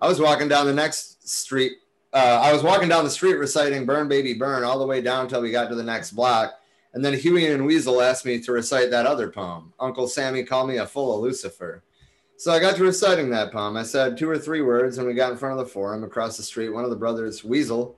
I 0.00 0.08
was 0.08 0.20
walking 0.20 0.48
down 0.48 0.66
the 0.66 0.72
next 0.72 1.28
street 1.28 1.72
uh, 2.12 2.40
I 2.42 2.52
was 2.52 2.62
walking 2.62 2.88
down 2.88 3.04
the 3.04 3.10
street 3.10 3.34
reciting 3.34 3.84
Burn 3.84 4.08
Baby 4.08 4.34
Burn 4.34 4.64
all 4.64 4.78
the 4.78 4.86
way 4.86 5.02
down 5.02 5.24
until 5.24 5.42
we 5.42 5.50
got 5.50 5.68
to 5.68 5.74
the 5.74 5.82
next 5.82 6.12
block. 6.12 6.54
And 6.94 7.04
then 7.04 7.12
Huey 7.12 7.46
and 7.46 7.66
Weasel 7.66 8.00
asked 8.00 8.24
me 8.24 8.40
to 8.40 8.52
recite 8.52 8.90
that 8.90 9.04
other 9.04 9.30
poem, 9.30 9.74
Uncle 9.78 10.08
Sammy 10.08 10.42
Called 10.42 10.68
Me 10.68 10.78
a 10.78 10.86
Full 10.86 11.14
of 11.14 11.20
Lucifer. 11.20 11.82
So 12.38 12.50
I 12.50 12.60
got 12.60 12.76
to 12.76 12.84
reciting 12.84 13.28
that 13.30 13.52
poem. 13.52 13.76
I 13.76 13.82
said 13.82 14.16
two 14.16 14.30
or 14.30 14.38
three 14.38 14.62
words, 14.62 14.96
and 14.96 15.06
we 15.06 15.12
got 15.12 15.32
in 15.32 15.36
front 15.36 15.58
of 15.58 15.66
the 15.66 15.70
forum 15.70 16.02
across 16.02 16.36
the 16.36 16.42
street. 16.42 16.70
One 16.70 16.84
of 16.84 16.90
the 16.90 16.96
brothers, 16.96 17.44
Weasel, 17.44 17.96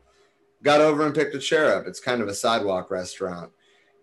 got 0.62 0.80
over 0.80 1.06
and 1.06 1.14
picked 1.14 1.34
a 1.34 1.38
chair 1.38 1.76
up. 1.76 1.86
It's 1.86 2.00
kind 2.00 2.20
of 2.20 2.28
a 2.28 2.34
sidewalk 2.34 2.90
restaurant. 2.90 3.52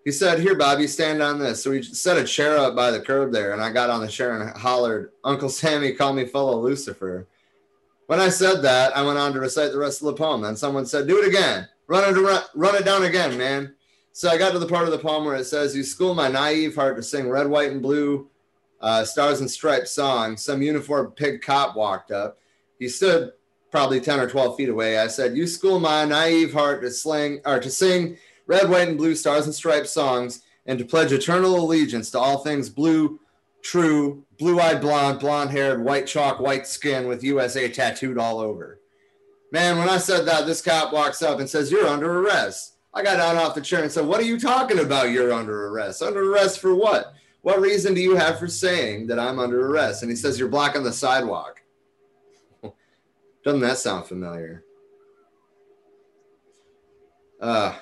He 0.08 0.14
said, 0.14 0.40
Here, 0.40 0.56
Bobby, 0.56 0.88
stand 0.88 1.22
on 1.22 1.38
this. 1.38 1.62
So 1.62 1.72
we 1.72 1.84
set 1.84 2.18
a 2.18 2.24
chair 2.24 2.56
up 2.56 2.78
by 2.78 2.92
the 2.92 3.02
curb 3.02 3.34
there, 3.34 3.52
and 3.52 3.62
I 3.62 3.74
got 3.74 3.90
on 3.90 4.00
the 4.00 4.08
chair 4.08 4.40
and 4.40 4.58
hollered, 4.58 5.12
Uncle 5.26 5.50
Sammy, 5.50 5.92
call 5.92 6.14
me 6.14 6.24
full 6.24 6.58
of 6.58 6.64
Lucifer. 6.64 7.28
When 8.06 8.22
I 8.22 8.30
said 8.30 8.62
that, 8.62 8.96
I 8.96 9.02
went 9.02 9.18
on 9.18 9.34
to 9.34 9.42
recite 9.42 9.74
the 9.74 9.78
rest 9.78 10.02
of 10.02 10.06
the 10.06 10.14
poem. 10.14 10.40
Then 10.40 10.56
someone 10.56 10.86
said, 10.86 11.08
Do 11.08 11.22
it 11.22 11.28
again. 11.28 11.68
Run 11.88 12.06
it, 12.06 12.18
run, 12.18 12.42
run 12.56 12.76
it 12.76 12.86
down 12.86 13.04
again, 13.04 13.38
man. 13.38 13.76
So 14.14 14.30
I 14.30 14.38
got 14.38 14.54
to 14.54 14.60
the 14.60 14.66
part 14.66 14.86
of 14.86 14.92
the 14.92 14.98
poem 14.98 15.26
where 15.26 15.36
it 15.36 15.44
says, 15.44 15.76
You 15.76 15.84
school 15.84 16.16
my 16.16 16.30
naive 16.30 16.76
heart 16.76 16.96
to 16.96 17.04
sing 17.04 17.28
red, 17.28 17.50
white, 17.50 17.74
and 17.74 17.82
blue 17.82 18.30
uh, 18.80 19.04
stars 19.04 19.42
and 19.42 19.52
stripes 19.52 19.92
song. 19.92 20.38
Some 20.38 20.62
uniformed 20.62 21.18
pig 21.18 21.42
cop 21.42 21.76
walked 21.76 22.12
up. 22.12 22.40
He 22.80 22.88
stood 22.88 23.34
probably 23.72 24.00
10 24.00 24.22
or 24.22 24.30
12 24.30 24.56
feet 24.56 24.70
away. 24.70 25.00
I 25.00 25.08
said, 25.08 25.36
You 25.36 25.48
school 25.48 25.82
my 25.82 26.06
naive 26.06 26.54
heart 26.54 26.82
to 26.84 26.92
sling 26.92 27.42
or 27.44 27.60
to 27.60 27.70
sing 27.70 28.18
red, 28.48 28.70
white, 28.70 28.88
and 28.88 28.98
blue 28.98 29.16
stars 29.16 29.46
and 29.46 29.54
stripes 29.54 29.92
songs 29.92 30.42
and 30.66 30.80
to 30.80 30.86
pledge 30.86 31.12
eternal 31.12 31.56
allegiance 31.56 32.12
to 32.12 32.20
all 32.20 32.40
things 32.40 32.70
blue, 32.70 33.20
true, 33.62 34.26
blue 34.38 34.60
eyed 34.60 34.82
blonde, 34.82 35.20
blonde 35.20 35.50
haired, 35.52 35.84
white 35.84 36.08
chalk, 36.08 36.40
white 36.40 36.68
skin 36.68 37.08
with 37.08 37.24
USA 37.24 37.70
tattooed 37.70 38.18
all 38.18 38.40
over. 38.40 38.82
Man, 39.52 39.78
when 39.78 39.90
I 39.90 39.98
said 39.98 40.26
that, 40.26 40.46
this 40.46 40.62
cop 40.62 40.92
walks 40.92 41.22
up 41.22 41.40
and 41.40 41.50
says, 41.50 41.72
You're 41.72 41.88
under 41.88 42.20
arrest. 42.20 42.76
I 42.94 43.04
got 43.04 43.18
down 43.18 43.38
off 43.38 43.56
the 43.56 43.62
chair 43.62 43.84
and 43.84 43.92
said, 43.92 44.06
What 44.06 44.20
are 44.20 44.26
you 44.26 44.40
talking 44.40 44.80
about? 44.80 45.12
You're 45.12 45.32
under 45.32 45.68
arrest. 45.68 46.02
Under 46.02 46.34
arrest 46.34 46.60
for 46.60 46.76
what? 46.76 47.14
What 47.42 47.62
reason 47.62 47.94
do 47.94 48.02
you 48.02 48.16
have 48.16 48.40
for 48.40 48.48
saying 48.48 49.08
that 49.08 49.20
I'm 49.20 49.40
under 49.40 49.70
arrest? 49.70 50.02
And 50.02 50.12
he 50.12 50.18
says, 50.18 50.38
You're 50.38 50.50
blocking 50.50 50.84
the 50.84 50.92
sidewalk. 50.92 51.62
Doesn't 53.46 53.62
that 53.62 53.78
sound 53.78 54.06
familiar? 54.06 54.66
Uh, 57.40 57.74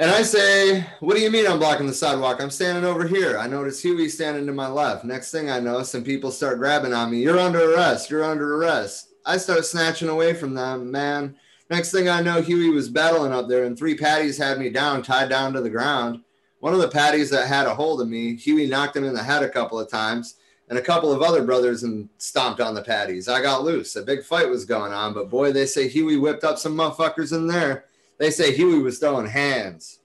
and 0.00 0.10
I 0.10 0.22
say, 0.22 0.86
What 1.00 1.14
do 1.14 1.20
you 1.20 1.30
mean 1.30 1.46
I'm 1.46 1.58
blocking 1.58 1.86
the 1.86 1.92
sidewalk? 1.92 2.40
I'm 2.40 2.48
standing 2.48 2.86
over 2.86 3.06
here. 3.06 3.36
I 3.36 3.46
notice 3.46 3.82
Huey 3.82 4.08
standing 4.08 4.46
to 4.46 4.52
my 4.52 4.66
left. 4.66 5.04
Next 5.04 5.30
thing 5.30 5.50
I 5.50 5.60
know, 5.60 5.82
some 5.82 6.02
people 6.02 6.30
start 6.30 6.56
grabbing 6.56 6.94
on 6.94 7.10
me. 7.10 7.20
You're 7.20 7.38
under 7.38 7.74
arrest. 7.74 8.08
You're 8.08 8.24
under 8.24 8.56
arrest. 8.56 9.10
I 9.26 9.36
start 9.36 9.66
snatching 9.66 10.08
away 10.08 10.32
from 10.32 10.54
them, 10.54 10.90
man. 10.90 11.36
Next 11.68 11.92
thing 11.92 12.08
I 12.08 12.22
know, 12.22 12.40
Huey 12.40 12.70
was 12.70 12.88
battling 12.88 13.32
up 13.32 13.46
there, 13.46 13.64
and 13.64 13.78
three 13.78 13.94
patties 13.94 14.38
had 14.38 14.58
me 14.58 14.70
down, 14.70 15.02
tied 15.02 15.28
down 15.28 15.52
to 15.52 15.60
the 15.60 15.68
ground. 15.68 16.24
One 16.60 16.72
of 16.72 16.80
the 16.80 16.88
patties 16.88 17.28
that 17.30 17.46
had 17.46 17.66
a 17.66 17.74
hold 17.74 18.00
of 18.00 18.08
me, 18.08 18.36
Huey 18.36 18.66
knocked 18.66 18.96
him 18.96 19.04
in 19.04 19.12
the 19.12 19.22
head 19.22 19.42
a 19.42 19.50
couple 19.50 19.78
of 19.78 19.90
times, 19.90 20.36
and 20.70 20.78
a 20.78 20.82
couple 20.82 21.12
of 21.12 21.20
other 21.20 21.44
brothers 21.44 21.82
and 21.82 22.08
stomped 22.16 22.60
on 22.60 22.74
the 22.74 22.82
patties. 22.82 23.28
I 23.28 23.42
got 23.42 23.64
loose. 23.64 23.96
A 23.96 24.02
big 24.02 24.24
fight 24.24 24.48
was 24.48 24.64
going 24.64 24.94
on, 24.94 25.12
but 25.12 25.28
boy, 25.28 25.52
they 25.52 25.66
say 25.66 25.88
Huey 25.88 26.16
whipped 26.16 26.42
up 26.42 26.58
some 26.58 26.74
motherfuckers 26.74 27.34
in 27.34 27.46
there. 27.46 27.84
They 28.20 28.30
say 28.30 28.54
Huey 28.54 28.80
was 28.80 28.98
throwing 28.98 29.26
hands. 29.26 30.00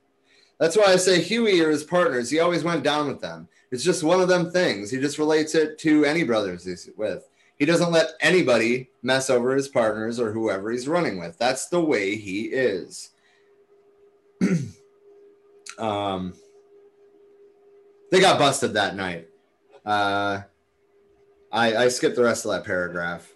That's 0.58 0.78
why 0.78 0.86
I 0.86 0.96
say 0.96 1.22
Huey 1.22 1.60
or 1.60 1.70
his 1.70 1.84
partners, 1.84 2.30
he 2.30 2.40
always 2.40 2.64
went 2.64 2.82
down 2.82 3.10
with 3.10 3.20
them. 3.20 3.50
It's 3.72 3.84
just 3.84 4.06
one 4.06 4.22
of 4.22 4.30
them 4.30 4.52
things. 4.52 4.90
He 4.90 5.02
just 5.02 5.20
relates 5.20 5.54
it 5.54 5.78
to 5.80 6.06
any 6.06 6.24
brothers 6.24 6.64
he's 6.64 6.90
with. 6.96 7.28
He 7.58 7.66
doesn't 7.66 7.92
let 7.92 8.12
anybody 8.22 8.90
mess 9.04 9.30
over 9.30 9.54
his 9.54 9.68
partners 9.68 10.18
or 10.18 10.32
whoever 10.32 10.72
he's 10.72 10.88
running 10.88 11.20
with. 11.20 11.38
That's 11.38 11.68
the 11.68 11.82
way 11.82 12.16
he 12.16 12.44
is. 12.44 13.10
um, 15.78 16.34
they 18.12 18.22
got 18.22 18.40
busted 18.40 18.76
that 18.76 18.96
night. 18.96 19.28
Uh, 19.86 20.42
I, 21.52 21.76
I 21.76 21.88
skipped 21.90 22.16
the 22.16 22.24
rest 22.24 22.46
of 22.46 22.52
that 22.52 22.64
paragraph. 22.64 23.30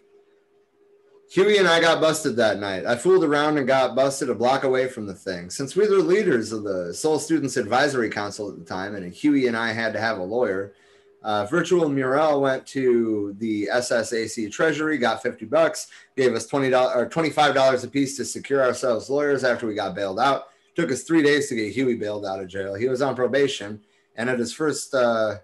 Huey 1.31 1.57
and 1.57 1.67
I 1.67 1.79
got 1.79 2.01
busted 2.01 2.35
that 2.37 2.59
night. 2.59 2.87
I 2.87 2.95
fooled 2.95 3.23
around 3.23 3.59
and 3.59 3.67
got 3.67 3.95
busted 3.95 4.31
a 4.31 4.35
block 4.35 4.63
away 4.63 4.87
from 4.87 5.05
the 5.05 5.13
thing. 5.13 5.51
Since 5.51 5.75
we 5.75 5.87
were 5.87 5.97
leaders 5.97 6.51
of 6.51 6.63
the 6.63 6.91
Soul 6.91 7.19
Students 7.19 7.55
Advisory 7.55 8.09
Council 8.09 8.49
at 8.49 8.57
the 8.57 8.65
time, 8.65 8.95
and 8.95 9.13
Huey 9.13 9.45
and 9.45 9.55
I 9.55 9.71
had 9.71 9.93
to 9.93 9.99
have 9.99 10.17
a 10.17 10.23
lawyer, 10.23 10.73
uh, 11.21 11.45
Virtual 11.45 11.87
Murrell 11.87 12.41
went 12.41 12.65
to 12.67 13.35
the 13.37 13.69
SSAC 13.71 14.51
Treasury, 14.51 14.97
got 14.97 15.21
50 15.21 15.45
bucks, 15.45 15.87
gave 16.17 16.33
us 16.33 16.49
$20 16.49 16.95
or 16.95 17.07
$25 17.07 17.83
a 17.83 17.87
piece 17.87 18.17
to 18.17 18.25
secure 18.25 18.63
ourselves 18.63 19.07
lawyers 19.07 19.43
after 19.43 19.67
we 19.67 19.75
got 19.75 19.93
bailed 19.93 20.19
out. 20.19 20.45
Took 20.75 20.91
us 20.91 21.03
three 21.03 21.21
days 21.21 21.47
to 21.49 21.55
get 21.55 21.73
Huey 21.73 21.95
bailed 21.95 22.25
out 22.25 22.39
of 22.39 22.47
jail. 22.47 22.73
He 22.73 22.89
was 22.89 23.03
on 23.03 23.15
probation, 23.15 23.81
and 24.15 24.31
at 24.31 24.39
his 24.39 24.51
first 24.51 24.95
uh, 24.95 25.35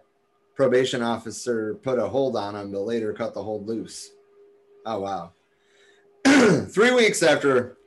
probation 0.56 1.04
officer 1.04 1.76
put 1.76 2.00
a 2.00 2.08
hold 2.08 2.36
on 2.36 2.56
him, 2.56 2.72
but 2.72 2.82
later 2.82 3.14
cut 3.14 3.36
the 3.36 3.44
hold 3.44 3.68
loose. 3.68 4.10
Oh, 4.84 5.02
wow. 5.02 5.32
three 6.70 6.94
weeks 6.94 7.24
after 7.24 7.78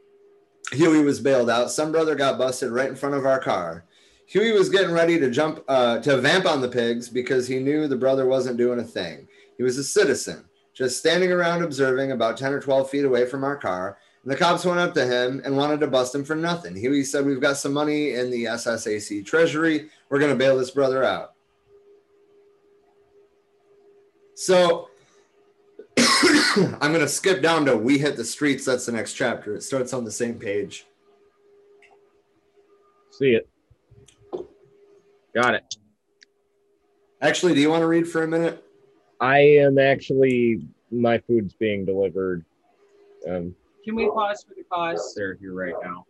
Huey 0.73 1.03
was 1.03 1.21
bailed 1.21 1.51
out, 1.51 1.71
some 1.71 1.93
brother 1.93 2.15
got 2.15 2.39
busted 2.39 2.71
right 2.71 2.89
in 2.89 2.97
front 2.97 3.15
of 3.15 3.27
our 3.27 3.41
car. 3.41 3.85
Huey 4.27 4.53
was 4.53 4.69
getting 4.69 4.93
ready 4.93 5.19
to 5.19 5.31
jump 5.31 5.65
uh, 5.69 5.99
to 6.01 6.19
vamp 6.19 6.47
on 6.47 6.61
the 6.61 6.69
pigs 6.69 7.09
because 7.09 7.49
he 7.49 7.59
knew 7.59 7.89
the 7.89 7.97
brother 7.97 8.27
wasn't 8.27 8.59
doing 8.59 8.79
a 8.79 8.85
thing. 8.85 9.27
He 9.57 9.63
was 9.63 9.79
a 9.79 9.85
citizen, 9.85 10.45
just 10.75 10.99
standing 10.99 11.33
around 11.33 11.63
observing 11.63 12.13
about 12.13 12.37
10 12.37 12.53
or 12.53 12.61
12 12.61 12.91
feet 12.91 13.05
away 13.05 13.27
from 13.27 13.43
our 13.43 13.57
car. 13.57 13.99
And 14.23 14.31
the 14.31 14.37
cops 14.37 14.65
went 14.65 14.81
up 14.81 14.93
to 14.95 15.07
him 15.07 15.41
and 15.45 15.57
wanted 15.57 15.81
to 15.81 15.87
bust 15.87 16.15
him 16.15 16.25
for 16.25 16.35
nothing. 16.35 16.77
Huey 16.77 17.05
said, 17.05 17.25
We've 17.25 17.41
got 17.41 17.57
some 17.57 17.73
money 17.73 18.13
in 18.13 18.31
the 18.31 18.45
SSAC 18.45 19.25
treasury. 19.25 19.89
We're 20.11 20.19
going 20.19 20.33
to 20.33 20.39
bail 20.39 20.59
this 20.59 20.71
brother 20.71 21.03
out. 21.03 21.33
So 24.35 24.91
I'm 26.81 26.93
going 26.93 27.01
to 27.01 27.09
skip 27.09 27.43
down 27.43 27.65
to 27.67 27.77
We 27.77 27.99
Hit 27.99 28.17
the 28.17 28.25
Streets. 28.25 28.65
That's 28.65 28.87
the 28.87 28.93
next 28.93 29.15
chapter. 29.15 29.55
It 29.55 29.63
starts 29.63 29.93
on 29.93 30.05
the 30.05 30.11
same 30.11 30.39
page. 30.39 30.87
See 33.11 33.33
it. 33.33 33.49
Got 35.35 35.55
it. 35.55 35.77
Actually, 37.21 37.55
do 37.55 37.61
you 37.61 37.71
want 37.71 37.83
to 37.83 37.87
read 37.87 38.09
for 38.09 38.23
a 38.23 38.29
minute? 38.29 38.65
I 39.21 39.39
am 39.39 39.79
actually 39.79 40.67
my 40.91 41.19
food's 41.19 41.55
being 41.55 41.85
delivered. 41.85 42.45
Um, 43.29 43.55
Can 43.85 43.97
we 43.97 44.09
pause 44.09 44.45
for 44.47 44.55
the 44.55 44.63
cause? 44.71 45.15
they're 45.17 45.35
here 45.35 45.53
right 45.53 45.75
now. 45.83 46.07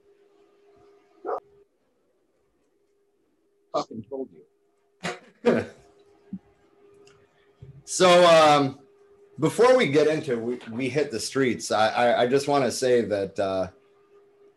Fucking 3.74 4.04
told 4.08 4.28
you. 4.32 4.44
so, 7.84 8.26
um, 8.26 8.78
before 9.38 9.76
we 9.76 9.86
get 9.86 10.06
into 10.06 10.38
we, 10.38 10.58
we 10.70 10.88
hit 10.88 11.10
the 11.10 11.20
streets, 11.20 11.70
I, 11.70 11.88
I, 11.88 12.22
I 12.22 12.26
just 12.26 12.48
want 12.48 12.64
to 12.64 12.72
say 12.72 13.02
that 13.02 13.38
uh, 13.38 13.68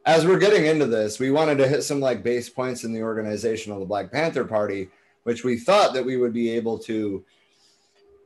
as 0.06 0.26
we're 0.26 0.40
getting 0.40 0.66
into 0.66 0.88
this, 0.88 1.20
we 1.20 1.32
wanted 1.32 1.58
to 1.60 1.68
hit 1.68 1.84
some 1.84 2.00
like 2.00 2.24
base 2.24 2.50
points 2.50 2.84
in 2.84 2.94
the 2.94 3.04
organization 3.04 3.72
of 3.72 3.80
the 3.80 3.86
Black 3.86 4.12
Panther 4.12 4.46
Party, 4.46 4.90
which 5.24 5.44
we 5.44 5.58
thought 5.58 5.94
that 5.94 6.06
we 6.06 6.18
would 6.18 6.34
be 6.34 6.50
able 6.50 6.80
to, 6.80 7.24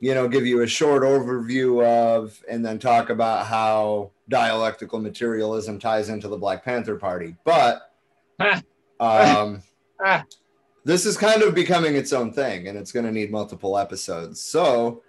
you 0.00 0.14
know, 0.14 0.28
give 0.28 0.46
you 0.46 0.62
a 0.62 0.66
short 0.66 1.02
overview 1.02 1.84
of, 1.84 2.42
and 2.48 2.64
then 2.64 2.78
talk 2.78 3.10
about 3.10 3.46
how 3.46 4.10
dialectical 4.28 4.98
materialism 4.98 5.78
ties 5.78 6.08
into 6.08 6.28
the 6.28 6.38
Black 6.38 6.64
Panther 6.64 6.96
Party. 6.96 7.36
But 7.44 7.92
um, 9.00 9.62
this 10.84 11.04
is 11.04 11.16
kind 11.18 11.42
of 11.42 11.54
becoming 11.54 11.96
its 11.96 12.12
own 12.12 12.32
thing, 12.32 12.68
and 12.68 12.78
it's 12.78 12.92
going 12.92 13.06
to 13.06 13.12
need 13.12 13.30
multiple 13.30 13.76
episodes. 13.76 14.40
So, 14.40 15.02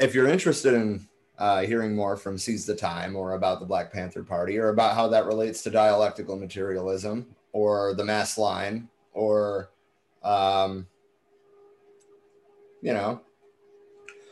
if 0.00 0.14
you're 0.14 0.26
interested 0.26 0.74
in 0.74 1.06
uh, 1.38 1.60
hearing 1.62 1.94
more 1.94 2.16
from 2.16 2.36
Seize 2.36 2.66
the 2.66 2.74
Time 2.74 3.14
or 3.14 3.34
about 3.34 3.60
the 3.60 3.66
Black 3.66 3.92
Panther 3.92 4.22
Party 4.22 4.58
or 4.58 4.70
about 4.70 4.94
how 4.94 5.08
that 5.08 5.26
relates 5.26 5.62
to 5.62 5.70
dialectical 5.70 6.36
materialism 6.36 7.26
or 7.52 7.94
the 7.94 8.04
mass 8.04 8.36
line 8.38 8.88
or, 9.12 9.70
um, 10.22 10.86
you 12.82 12.92
know. 12.92 13.20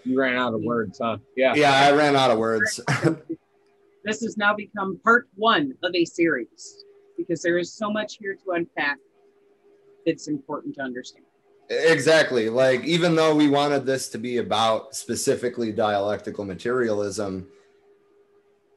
You 0.05 0.19
ran 0.19 0.37
out 0.37 0.55
of 0.55 0.62
words, 0.62 0.99
huh? 1.03 1.19
Yeah. 1.37 1.55
Yeah, 1.55 1.73
I 1.73 1.93
ran 1.93 2.16
out 2.16 2.31
of 2.31 2.39
words. 2.39 2.81
this 4.05 4.23
has 4.23 4.37
now 4.37 4.55
become 4.55 4.99
part 5.05 5.29
one 5.35 5.75
of 5.83 5.95
a 5.95 6.05
series 6.05 6.85
because 7.16 7.43
there 7.43 7.59
is 7.59 7.73
so 7.73 7.91
much 7.91 8.16
here 8.16 8.35
to 8.35 8.53
unpack 8.53 8.99
that's 10.07 10.29
important 10.29 10.75
to 10.77 10.83
understand. 10.83 11.25
Exactly. 11.71 12.49
Like, 12.49 12.85
even 12.85 13.14
though 13.14 13.35
we 13.35 13.49
wanted 13.49 13.85
this 13.85 14.09
to 14.11 14.19
be 14.19 14.39
about 14.39 14.95
specifically 14.95 15.71
dialectical 15.71 16.45
materialism, 16.45 17.47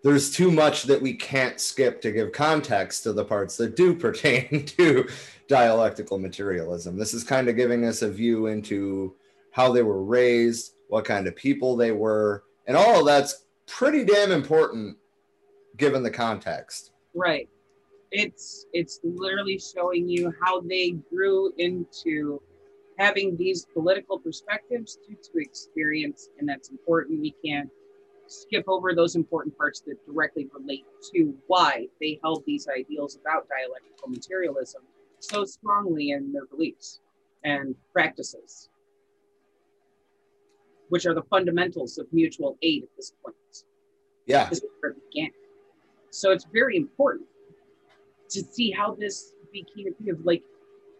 there's 0.04 0.32
too 0.32 0.52
much 0.52 0.84
that 0.84 1.02
we 1.02 1.14
can't 1.14 1.60
skip 1.60 2.02
to 2.02 2.12
give 2.12 2.32
context 2.32 3.04
to 3.04 3.14
the 3.14 3.24
parts 3.24 3.56
that 3.58 3.76
do 3.76 3.96
pertain 4.08 4.66
to 4.66 5.08
dialectical 5.48 6.18
materialism. 6.18 6.98
This 6.98 7.14
is 7.14 7.24
kind 7.24 7.48
of 7.48 7.56
giving 7.56 7.86
us 7.86 8.02
a 8.02 8.10
view 8.10 8.48
into 8.48 9.16
how 9.52 9.72
they 9.72 9.84
were 9.84 10.04
raised, 10.04 10.74
what 10.88 11.06
kind 11.06 11.28
of 11.28 11.36
people 11.36 11.76
they 11.76 11.92
were, 11.92 12.44
and 12.68 12.76
all 12.76 13.00
of 13.00 13.06
that's 13.06 13.46
pretty 13.68 14.04
damn 14.04 14.32
important 14.32 14.98
given 15.78 16.04
the 16.04 16.12
context. 16.12 16.92
Right. 17.14 17.48
It's 18.12 18.66
it's 18.74 19.00
literally 19.04 19.60
showing 19.60 20.10
you 20.10 20.34
how 20.42 20.62
they 20.62 20.92
grew 21.10 21.54
into 21.58 22.42
having 22.98 23.38
these 23.38 23.66
political 23.74 24.20
perspectives 24.20 24.98
due 25.08 25.16
to 25.16 25.40
experience, 25.40 26.30
and 26.40 26.48
that's 26.48 26.70
important. 26.70 27.22
We 27.22 27.34
can't 27.44 27.70
skip 28.28 28.64
over 28.68 28.94
those 28.96 29.16
important 29.16 29.58
parts 29.58 29.82
that 29.82 29.98
directly 30.06 30.48
relate 30.58 30.86
to 31.14 31.36
why 31.48 31.88
they 32.00 32.20
held 32.24 32.44
these 32.46 32.68
ideals 32.68 33.18
about 33.20 33.48
dialectical 33.50 34.10
materialism 34.10 34.84
so 35.20 35.44
strongly 35.46 36.12
in 36.12 36.32
their 36.32 36.46
beliefs 36.46 37.02
and 37.44 37.76
practices, 37.92 38.70
which 40.90 41.06
are 41.06 41.14
the 41.14 41.24
fundamentals 41.24 41.98
of 41.98 42.08
mutual 42.12 42.58
aid 42.62 42.84
at 42.84 42.90
this 42.96 43.14
point. 43.24 43.36
Yeah. 44.26 44.48
This 44.50 44.60
is 44.60 44.70
where 44.80 44.92
it 44.92 44.98
began. 45.12 45.32
So 46.10 46.32
it's 46.32 46.46
very 46.52 46.78
important 46.78 47.28
to 48.30 48.42
see 48.42 48.72
how 48.72 48.96
this 48.96 49.34
became 49.52 49.94
of 50.10 50.26
like 50.26 50.44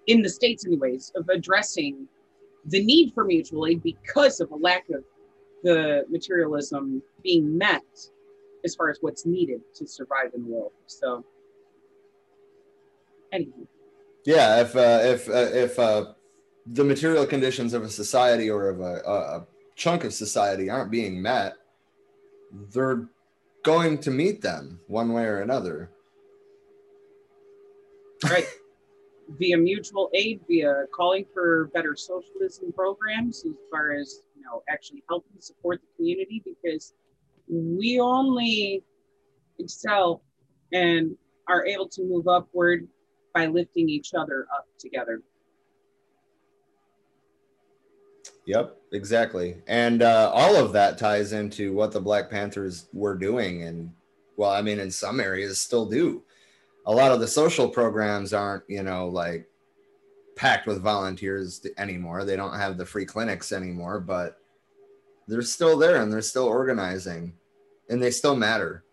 in 0.08 0.22
the 0.22 0.30
states 0.30 0.66
anyways 0.66 1.12
of 1.16 1.28
addressing 1.30 2.08
the 2.66 2.84
need 2.84 3.14
for 3.14 3.24
mutual 3.24 3.68
aid 3.68 3.82
because 3.84 4.40
of 4.40 4.52
a 4.52 4.56
lack 4.56 4.90
of 4.90 5.04
the 5.64 6.04
materialism 6.10 7.02
being 7.24 7.58
met 7.58 7.84
as 8.64 8.76
far 8.76 8.90
as 8.90 8.98
what's 9.02 9.26
needed 9.26 9.62
to 9.76 9.88
survive 9.88 10.32
in 10.36 10.44
the 10.44 10.50
world. 10.50 10.72
So 10.88 11.26
anyway 13.32 13.66
yeah 14.26 14.62
if 14.62 14.76
uh, 14.76 15.00
if 15.04 15.30
uh, 15.30 15.50
if 15.54 15.80
uh, 15.80 16.14
the 16.66 16.84
material 16.84 17.26
conditions 17.26 17.74
of 17.74 17.84
a 17.84 17.90
society 17.90 18.50
or 18.50 18.70
of 18.70 18.82
a, 18.82 19.02
a 19.08 19.48
chunk 19.76 20.04
of 20.04 20.14
society 20.14 20.70
aren't 20.70 20.92
being 20.92 21.22
met 21.22 21.56
they're 22.74 23.08
going 23.64 23.98
to 24.00 24.12
meet 24.12 24.42
them 24.42 24.80
one 24.88 25.14
way 25.14 25.24
or 25.24 25.42
another. 25.42 25.90
Right 28.24 28.46
via 29.38 29.58
mutual 29.58 30.10
aid, 30.14 30.42
via 30.48 30.86
calling 30.94 31.26
for 31.34 31.70
better 31.74 31.96
socialism 31.96 32.72
programs 32.74 33.44
as 33.46 33.54
far 33.70 33.94
as 33.94 34.22
you 34.36 34.44
know 34.44 34.64
actually 34.70 35.04
helping 35.10 35.40
support 35.40 35.80
the 35.82 35.88
community 35.96 36.42
because 36.46 36.94
we 37.48 38.00
only 38.00 38.84
excel 39.60 40.24
and 40.74 41.16
are 41.48 41.66
able 41.66 41.88
to 41.88 42.04
move 42.04 42.28
upward 42.28 42.88
by 43.34 43.46
lifting 43.46 43.90
each 43.90 44.14
other 44.14 44.48
up 44.56 44.66
together. 44.80 45.22
Yep, 48.46 48.78
exactly. 48.92 49.58
And 49.68 50.02
uh, 50.02 50.32
all 50.34 50.56
of 50.56 50.74
that 50.74 50.98
ties 50.98 51.32
into 51.32 51.74
what 51.74 51.92
the 51.92 52.02
Black 52.02 52.30
Panthers 52.30 52.88
were 52.92 53.16
doing 53.16 53.64
and 53.64 53.92
well, 54.38 54.50
I 54.50 54.64
mean, 54.64 54.80
in 54.80 54.90
some 54.90 55.20
areas 55.20 55.60
still 55.60 55.86
do. 55.86 56.24
A 56.86 56.92
lot 56.92 57.12
of 57.12 57.20
the 57.20 57.28
social 57.28 57.70
programs 57.70 58.34
aren't, 58.34 58.64
you 58.68 58.84
know, 58.84 59.08
like 59.08 59.48
packed 60.36 60.68
with 60.68 60.82
volunteers 60.82 61.66
anymore. 61.78 62.26
They 62.26 62.36
don't 62.36 62.58
have 62.58 62.78
the 62.78 62.86
free 62.86 63.06
clinics 63.06 63.52
anymore, 63.52 64.00
but 64.00 64.38
they're 65.28 65.42
still 65.42 65.78
there 65.78 66.02
and 66.02 66.12
they're 66.12 66.22
still 66.22 66.46
organizing 66.46 67.34
and 67.90 68.02
they 68.02 68.12
still 68.12 68.36
matter. 68.36 68.84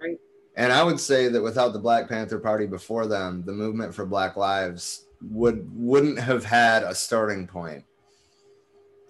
Right. 0.00 0.18
And 0.56 0.72
I 0.72 0.82
would 0.82 1.00
say 1.00 1.28
that 1.28 1.42
without 1.42 1.72
the 1.72 1.78
Black 1.78 2.08
Panther 2.08 2.38
Party 2.38 2.66
before 2.66 3.06
them, 3.06 3.42
the 3.44 3.52
movement 3.52 3.94
for 3.94 4.06
Black 4.06 4.36
Lives 4.36 5.06
would 5.30 5.68
wouldn't 5.74 6.18
have 6.18 6.44
had 6.44 6.82
a 6.82 6.94
starting 6.94 7.46
point 7.46 7.84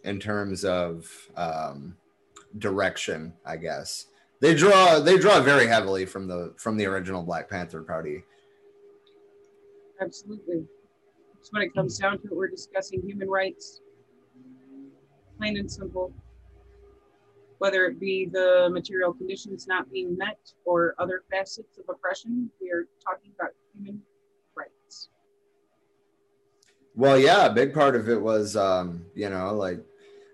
in 0.04 0.18
terms 0.18 0.64
of 0.64 1.10
um, 1.36 1.96
direction, 2.58 3.32
I 3.44 3.56
guess. 3.56 4.06
They 4.42 4.54
draw 4.54 4.98
they 4.98 5.18
draw 5.18 5.40
very 5.40 5.68
heavily 5.68 6.04
from 6.04 6.26
the 6.26 6.52
from 6.56 6.76
the 6.76 6.84
original 6.84 7.22
Black 7.22 7.48
Panther 7.48 7.80
Party. 7.80 8.24
Absolutely. 10.00 10.66
So 11.42 11.50
when 11.52 11.62
it 11.62 11.72
comes 11.72 11.96
down 11.96 12.18
to 12.18 12.24
it, 12.24 12.34
we're 12.34 12.48
discussing 12.48 13.02
human 13.02 13.30
rights, 13.30 13.80
plain 15.38 15.58
and 15.58 15.70
simple. 15.70 16.12
Whether 17.58 17.86
it 17.86 18.00
be 18.00 18.26
the 18.26 18.68
material 18.72 19.12
conditions 19.12 19.68
not 19.68 19.88
being 19.92 20.18
met 20.18 20.40
or 20.64 20.96
other 20.98 21.22
facets 21.30 21.78
of 21.78 21.84
oppression, 21.88 22.50
we 22.60 22.72
are 22.72 22.88
talking 23.00 23.30
about 23.38 23.52
human 23.72 24.02
rights. 24.56 25.10
Well, 26.96 27.16
yeah, 27.16 27.46
a 27.46 27.52
big 27.54 27.72
part 27.72 27.94
of 27.94 28.08
it 28.08 28.20
was, 28.20 28.56
um, 28.56 29.06
you 29.14 29.30
know, 29.30 29.54
like 29.54 29.78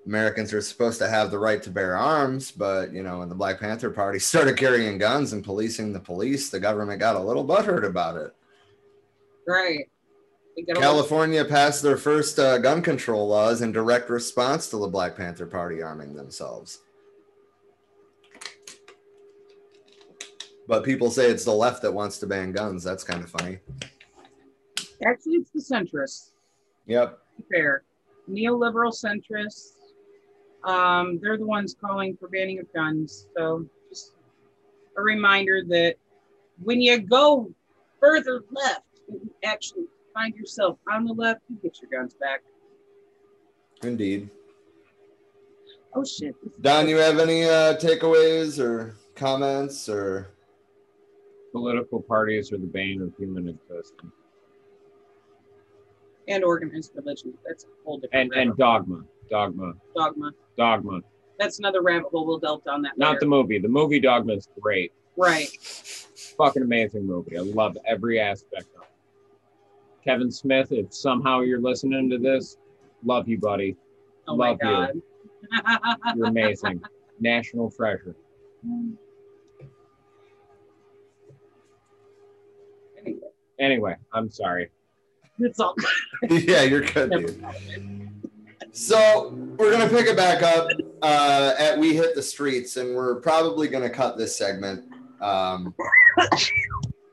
Americans 0.08 0.54
are 0.54 0.62
supposed 0.62 0.98
to 0.98 1.06
have 1.06 1.30
the 1.30 1.38
right 1.38 1.62
to 1.62 1.70
bear 1.70 1.94
arms, 1.94 2.50
but 2.50 2.94
you 2.94 3.02
know, 3.02 3.18
when 3.18 3.28
the 3.28 3.34
Black 3.34 3.60
Panther 3.60 3.90
Party 3.90 4.18
started 4.18 4.56
carrying 4.56 4.96
guns 4.96 5.34
and 5.34 5.44
policing 5.44 5.92
the 5.92 6.00
police, 6.00 6.48
the 6.48 6.58
government 6.58 6.98
got 6.98 7.14
a 7.14 7.20
little 7.20 7.46
butthurt 7.46 7.84
about 7.84 8.16
it. 8.16 8.34
Right. 9.46 9.88
California 10.74 11.44
passed 11.44 11.82
their 11.82 11.96
first 11.96 12.38
uh, 12.38 12.58
gun 12.58 12.82
control 12.82 13.28
laws 13.28 13.62
in 13.62 13.70
direct 13.70 14.10
response 14.10 14.68
to 14.70 14.78
the 14.78 14.88
Black 14.88 15.14
Panther 15.14 15.46
Party 15.46 15.82
arming 15.82 16.14
themselves. 16.14 16.80
But 20.66 20.84
people 20.84 21.10
say 21.10 21.30
it's 21.30 21.44
the 21.44 21.52
left 21.52 21.82
that 21.82 21.92
wants 21.92 22.18
to 22.18 22.26
ban 22.26 22.52
guns. 22.52 22.82
That's 22.82 23.04
kind 23.04 23.22
of 23.22 23.30
funny. 23.30 23.58
Actually, 25.06 25.34
it's 25.34 25.50
the 25.50 25.60
centrists. 25.60 26.32
Yep. 26.86 27.18
Fair. 27.50 27.84
Neoliberal 28.28 28.92
centrists 28.92 29.77
um, 30.68 31.18
they're 31.22 31.38
the 31.38 31.46
ones 31.46 31.74
calling 31.80 32.16
for 32.18 32.28
banning 32.28 32.58
of 32.58 32.72
guns. 32.74 33.26
So 33.36 33.64
just 33.88 34.12
a 34.96 35.02
reminder 35.02 35.62
that 35.68 35.94
when 36.62 36.80
you 36.80 36.98
go 36.98 37.50
further 38.00 38.42
left, 38.50 38.82
you 39.08 39.32
actually 39.42 39.84
find 40.12 40.34
yourself 40.34 40.78
on 40.92 41.04
the 41.04 41.14
left, 41.14 41.40
you 41.48 41.56
get 41.62 41.78
your 41.80 41.90
guns 41.90 42.14
back. 42.14 42.42
Indeed. 43.82 44.28
Oh 45.94 46.04
shit. 46.04 46.34
Don, 46.60 46.86
you 46.86 46.96
have 46.96 47.18
any 47.18 47.44
uh, 47.44 47.76
takeaways 47.76 48.62
or 48.62 48.96
comments 49.14 49.88
or? 49.88 50.34
Political 51.50 52.02
parties 52.02 52.52
are 52.52 52.58
the 52.58 52.66
bane 52.66 53.00
of 53.00 53.16
human 53.16 53.48
existence. 53.48 54.12
And 56.28 56.44
organized 56.44 56.92
religion. 56.94 57.32
That's 57.46 57.64
a 57.64 57.68
whole 57.86 57.98
different. 57.98 58.34
And, 58.34 58.48
and 58.50 58.56
dogma. 58.58 59.02
Dogma. 59.30 59.72
Dogma. 59.96 60.32
Dogma. 60.58 61.00
That's 61.38 61.58
another 61.60 61.80
rabbit 61.82 62.08
hole. 62.10 62.26
We'll 62.26 62.38
delve 62.38 62.64
down 62.64 62.82
that. 62.82 62.98
Not 62.98 63.10
later. 63.10 63.20
the 63.20 63.26
movie. 63.26 63.58
The 63.58 63.68
movie 63.68 64.00
Dogma 64.00 64.34
is 64.34 64.48
great. 64.60 64.92
Right. 65.16 65.48
Fucking 66.36 66.62
amazing 66.62 67.06
movie. 67.06 67.38
I 67.38 67.40
love 67.40 67.78
every 67.86 68.20
aspect 68.20 68.66
of 68.76 68.82
it. 68.82 68.88
Kevin 70.04 70.30
Smith, 70.30 70.72
if 70.72 70.92
somehow 70.92 71.40
you're 71.40 71.60
listening 71.60 72.10
to 72.10 72.18
this, 72.18 72.56
love 73.04 73.28
you, 73.28 73.38
buddy. 73.38 73.76
Oh 74.26 74.34
love 74.34 74.58
my 74.60 74.66
god. 74.70 74.90
you. 74.94 75.02
You're 76.16 76.26
amazing. 76.26 76.82
National 77.20 77.70
treasure. 77.70 78.16
Anyway, 82.98 83.20
Anyway, 83.60 83.96
I'm 84.12 84.28
sorry. 84.30 84.70
it's 85.38 85.60
all. 85.60 85.74
yeah, 86.30 86.62
you're 86.62 86.82
good, 86.82 87.10
dude. 87.10 87.44
So 88.72 89.30
we're 89.58 89.72
gonna 89.72 89.88
pick 89.88 90.06
it 90.06 90.16
back 90.16 90.42
up 90.42 90.68
uh, 91.02 91.54
at 91.58 91.78
we 91.78 91.94
hit 91.94 92.14
the 92.14 92.22
streets, 92.22 92.76
and 92.76 92.94
we're 92.94 93.16
probably 93.16 93.68
gonna 93.68 93.90
cut 93.90 94.16
this 94.16 94.36
segment 94.36 94.84
um, 95.20 95.74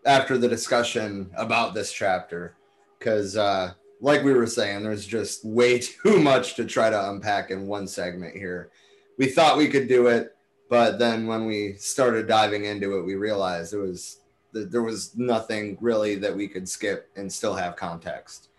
after 0.06 0.38
the 0.38 0.48
discussion 0.48 1.30
about 1.36 1.74
this 1.74 1.92
chapter, 1.92 2.56
because 3.00 3.36
uh, 3.36 3.74
like 4.00 4.24
we 4.24 4.34
were 4.34 4.48
saying, 4.48 4.84
there's 4.84 5.06
just 5.06 5.44
way 5.44 5.80
too 6.04 6.20
much 6.20 6.56
to 6.56 6.66
try 6.66 6.90
to 6.90 7.10
unpack 7.10 7.50
in 7.50 7.68
one 7.68 7.88
segment 7.88 8.36
here. 8.36 8.70
We 9.18 9.28
thought 9.28 9.58
we 9.58 9.68
could 9.68 9.88
do 9.88 10.08
it, 10.08 10.36
but 10.70 11.00
then 11.00 11.26
when 11.26 11.46
we 11.46 11.74
started 11.74 12.28
diving 12.28 12.66
into 12.66 13.00
it, 13.00 13.06
we 13.06 13.16
realized 13.16 13.74
it 13.74 13.78
was 13.78 14.20
there 14.54 14.84
was 14.84 15.18
nothing 15.18 15.78
really 15.82 16.16
that 16.16 16.34
we 16.34 16.48
could 16.48 16.70
skip 16.70 17.10
and 17.18 17.32
still 17.32 17.56
have 17.56 17.76
context. 17.76 18.50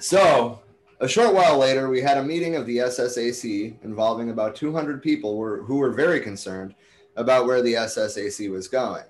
So, 0.00 0.60
a 1.02 1.08
short 1.08 1.34
while 1.34 1.58
later, 1.58 1.88
we 1.88 2.00
had 2.00 2.16
a 2.16 2.22
meeting 2.22 2.54
of 2.54 2.64
the 2.64 2.76
SSAC 2.78 3.74
involving 3.82 4.30
about 4.30 4.54
200 4.54 5.02
people 5.02 5.36
were, 5.36 5.64
who 5.64 5.76
were 5.76 5.90
very 5.90 6.20
concerned 6.20 6.76
about 7.16 7.44
where 7.44 7.60
the 7.60 7.74
SSAC 7.74 8.48
was 8.48 8.68
going. 8.68 9.02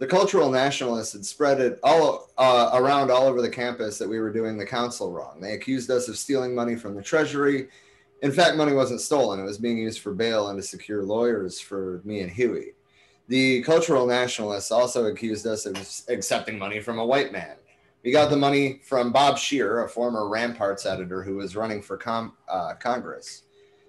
The 0.00 0.06
cultural 0.06 0.50
nationalists 0.50 1.14
had 1.14 1.24
spread 1.24 1.58
it 1.58 1.80
all 1.82 2.28
uh, 2.36 2.72
around 2.74 3.10
all 3.10 3.26
over 3.26 3.40
the 3.40 3.48
campus 3.48 3.96
that 3.96 4.08
we 4.08 4.20
were 4.20 4.30
doing 4.30 4.58
the 4.58 4.66
council 4.66 5.12
wrong. 5.12 5.40
They 5.40 5.54
accused 5.54 5.90
us 5.90 6.08
of 6.08 6.18
stealing 6.18 6.54
money 6.54 6.76
from 6.76 6.94
the 6.94 7.02
treasury. 7.02 7.68
In 8.22 8.32
fact, 8.32 8.56
money 8.56 8.74
wasn't 8.74 9.00
stolen; 9.00 9.40
it 9.40 9.44
was 9.44 9.58
being 9.58 9.78
used 9.78 10.00
for 10.00 10.12
bail 10.12 10.48
and 10.48 10.58
to 10.58 10.62
secure 10.62 11.02
lawyers 11.02 11.58
for 11.58 12.02
me 12.04 12.20
and 12.20 12.30
Huey. 12.30 12.72
The 13.28 13.62
cultural 13.62 14.06
nationalists 14.06 14.70
also 14.70 15.06
accused 15.06 15.46
us 15.46 15.64
of 15.64 15.76
accepting 16.08 16.58
money 16.58 16.80
from 16.80 16.98
a 16.98 17.04
white 17.04 17.32
man. 17.32 17.56
We 18.02 18.12
got 18.12 18.30
the 18.30 18.36
money 18.36 18.80
from 18.82 19.12
Bob 19.12 19.36
Scheer, 19.36 19.84
a 19.84 19.88
former 19.88 20.28
Ramparts 20.28 20.86
editor 20.86 21.22
who 21.22 21.36
was 21.36 21.54
running 21.54 21.82
for 21.82 21.98
com- 21.98 22.32
uh, 22.48 22.74
Congress. 22.74 23.42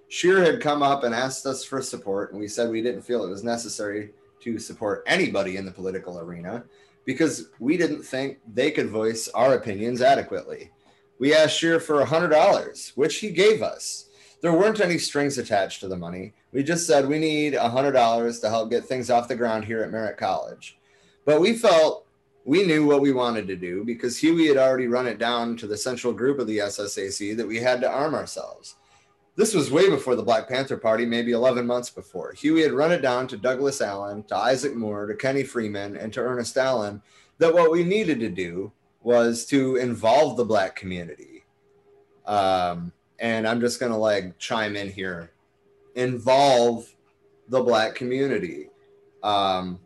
Scheer 0.09 0.43
had 0.43 0.59
come 0.59 0.83
up 0.83 1.05
and 1.05 1.15
asked 1.15 1.45
us 1.45 1.63
for 1.63 1.81
support, 1.81 2.31
and 2.31 2.39
we 2.39 2.49
said 2.49 2.69
we 2.69 2.81
didn't 2.81 3.03
feel 3.03 3.23
it 3.23 3.29
was 3.29 3.43
necessary 3.43 4.11
to 4.41 4.59
support 4.59 5.03
anybody 5.07 5.55
in 5.55 5.65
the 5.65 5.71
political 5.71 6.19
arena 6.19 6.65
because 7.05 7.49
we 7.59 7.77
didn't 7.77 8.03
think 8.03 8.39
they 8.53 8.71
could 8.71 8.89
voice 8.89 9.29
our 9.29 9.53
opinions 9.53 10.01
adequately. 10.01 10.71
We 11.19 11.33
asked 11.33 11.57
Scheer 11.57 11.79
for 11.79 12.03
$100, 12.03 12.97
which 12.97 13.17
he 13.17 13.31
gave 13.31 13.61
us. 13.61 14.09
There 14.41 14.51
weren't 14.51 14.81
any 14.81 14.97
strings 14.97 15.37
attached 15.37 15.79
to 15.81 15.87
the 15.87 15.95
money. 15.95 16.33
We 16.51 16.63
just 16.63 16.85
said 16.85 17.07
we 17.07 17.19
need 17.19 17.53
$100 17.53 18.41
to 18.41 18.49
help 18.49 18.69
get 18.69 18.85
things 18.85 19.09
off 19.09 19.29
the 19.29 19.35
ground 19.35 19.63
here 19.63 19.83
at 19.83 19.91
Merritt 19.91 20.17
College. 20.17 20.77
But 21.23 21.39
we 21.39 21.53
felt 21.53 22.05
we 22.45 22.65
knew 22.65 22.85
what 22.85 23.01
we 23.01 23.11
wanted 23.11 23.47
to 23.47 23.55
do 23.55 23.83
because 23.83 24.17
Huey 24.17 24.47
had 24.47 24.57
already 24.57 24.87
run 24.87 25.07
it 25.07 25.19
down 25.19 25.55
to 25.57 25.67
the 25.67 25.77
central 25.77 26.13
group 26.13 26.39
of 26.39 26.47
the 26.47 26.57
SSAC 26.59 27.35
that 27.37 27.47
we 27.47 27.57
had 27.57 27.81
to 27.81 27.89
arm 27.89 28.15
ourselves. 28.15 28.75
This 29.35 29.53
was 29.53 29.71
way 29.71 29.89
before 29.89 30.15
the 30.15 30.23
Black 30.23 30.47
Panther 30.49 30.77
Party, 30.77 31.05
maybe 31.05 31.31
11 31.31 31.65
months 31.65 31.89
before. 31.89 32.33
Huey 32.33 32.63
had 32.63 32.73
run 32.73 32.91
it 32.91 33.01
down 33.01 33.27
to 33.27 33.37
Douglas 33.37 33.79
Allen, 33.79 34.23
to 34.23 34.35
Isaac 34.35 34.75
Moore, 34.75 35.05
to 35.07 35.15
Kenny 35.15 35.43
Freeman, 35.43 35.95
and 35.95 36.11
to 36.13 36.21
Ernest 36.21 36.57
Allen 36.57 37.01
that 37.37 37.53
what 37.53 37.71
we 37.71 37.83
needed 37.83 38.19
to 38.19 38.29
do 38.29 38.71
was 39.01 39.45
to 39.47 39.77
involve 39.77 40.37
the 40.37 40.45
Black 40.45 40.75
community. 40.75 41.43
Um, 42.27 42.91
and 43.19 43.47
I'm 43.47 43.59
just 43.59 43.79
going 43.79 43.91
to 43.91 43.97
like 43.97 44.37
chime 44.37 44.75
in 44.75 44.89
here 44.89 45.31
involve 45.95 46.93
the 47.49 47.61
Black 47.61 47.95
community. 47.95 48.69
Um, 49.23 49.79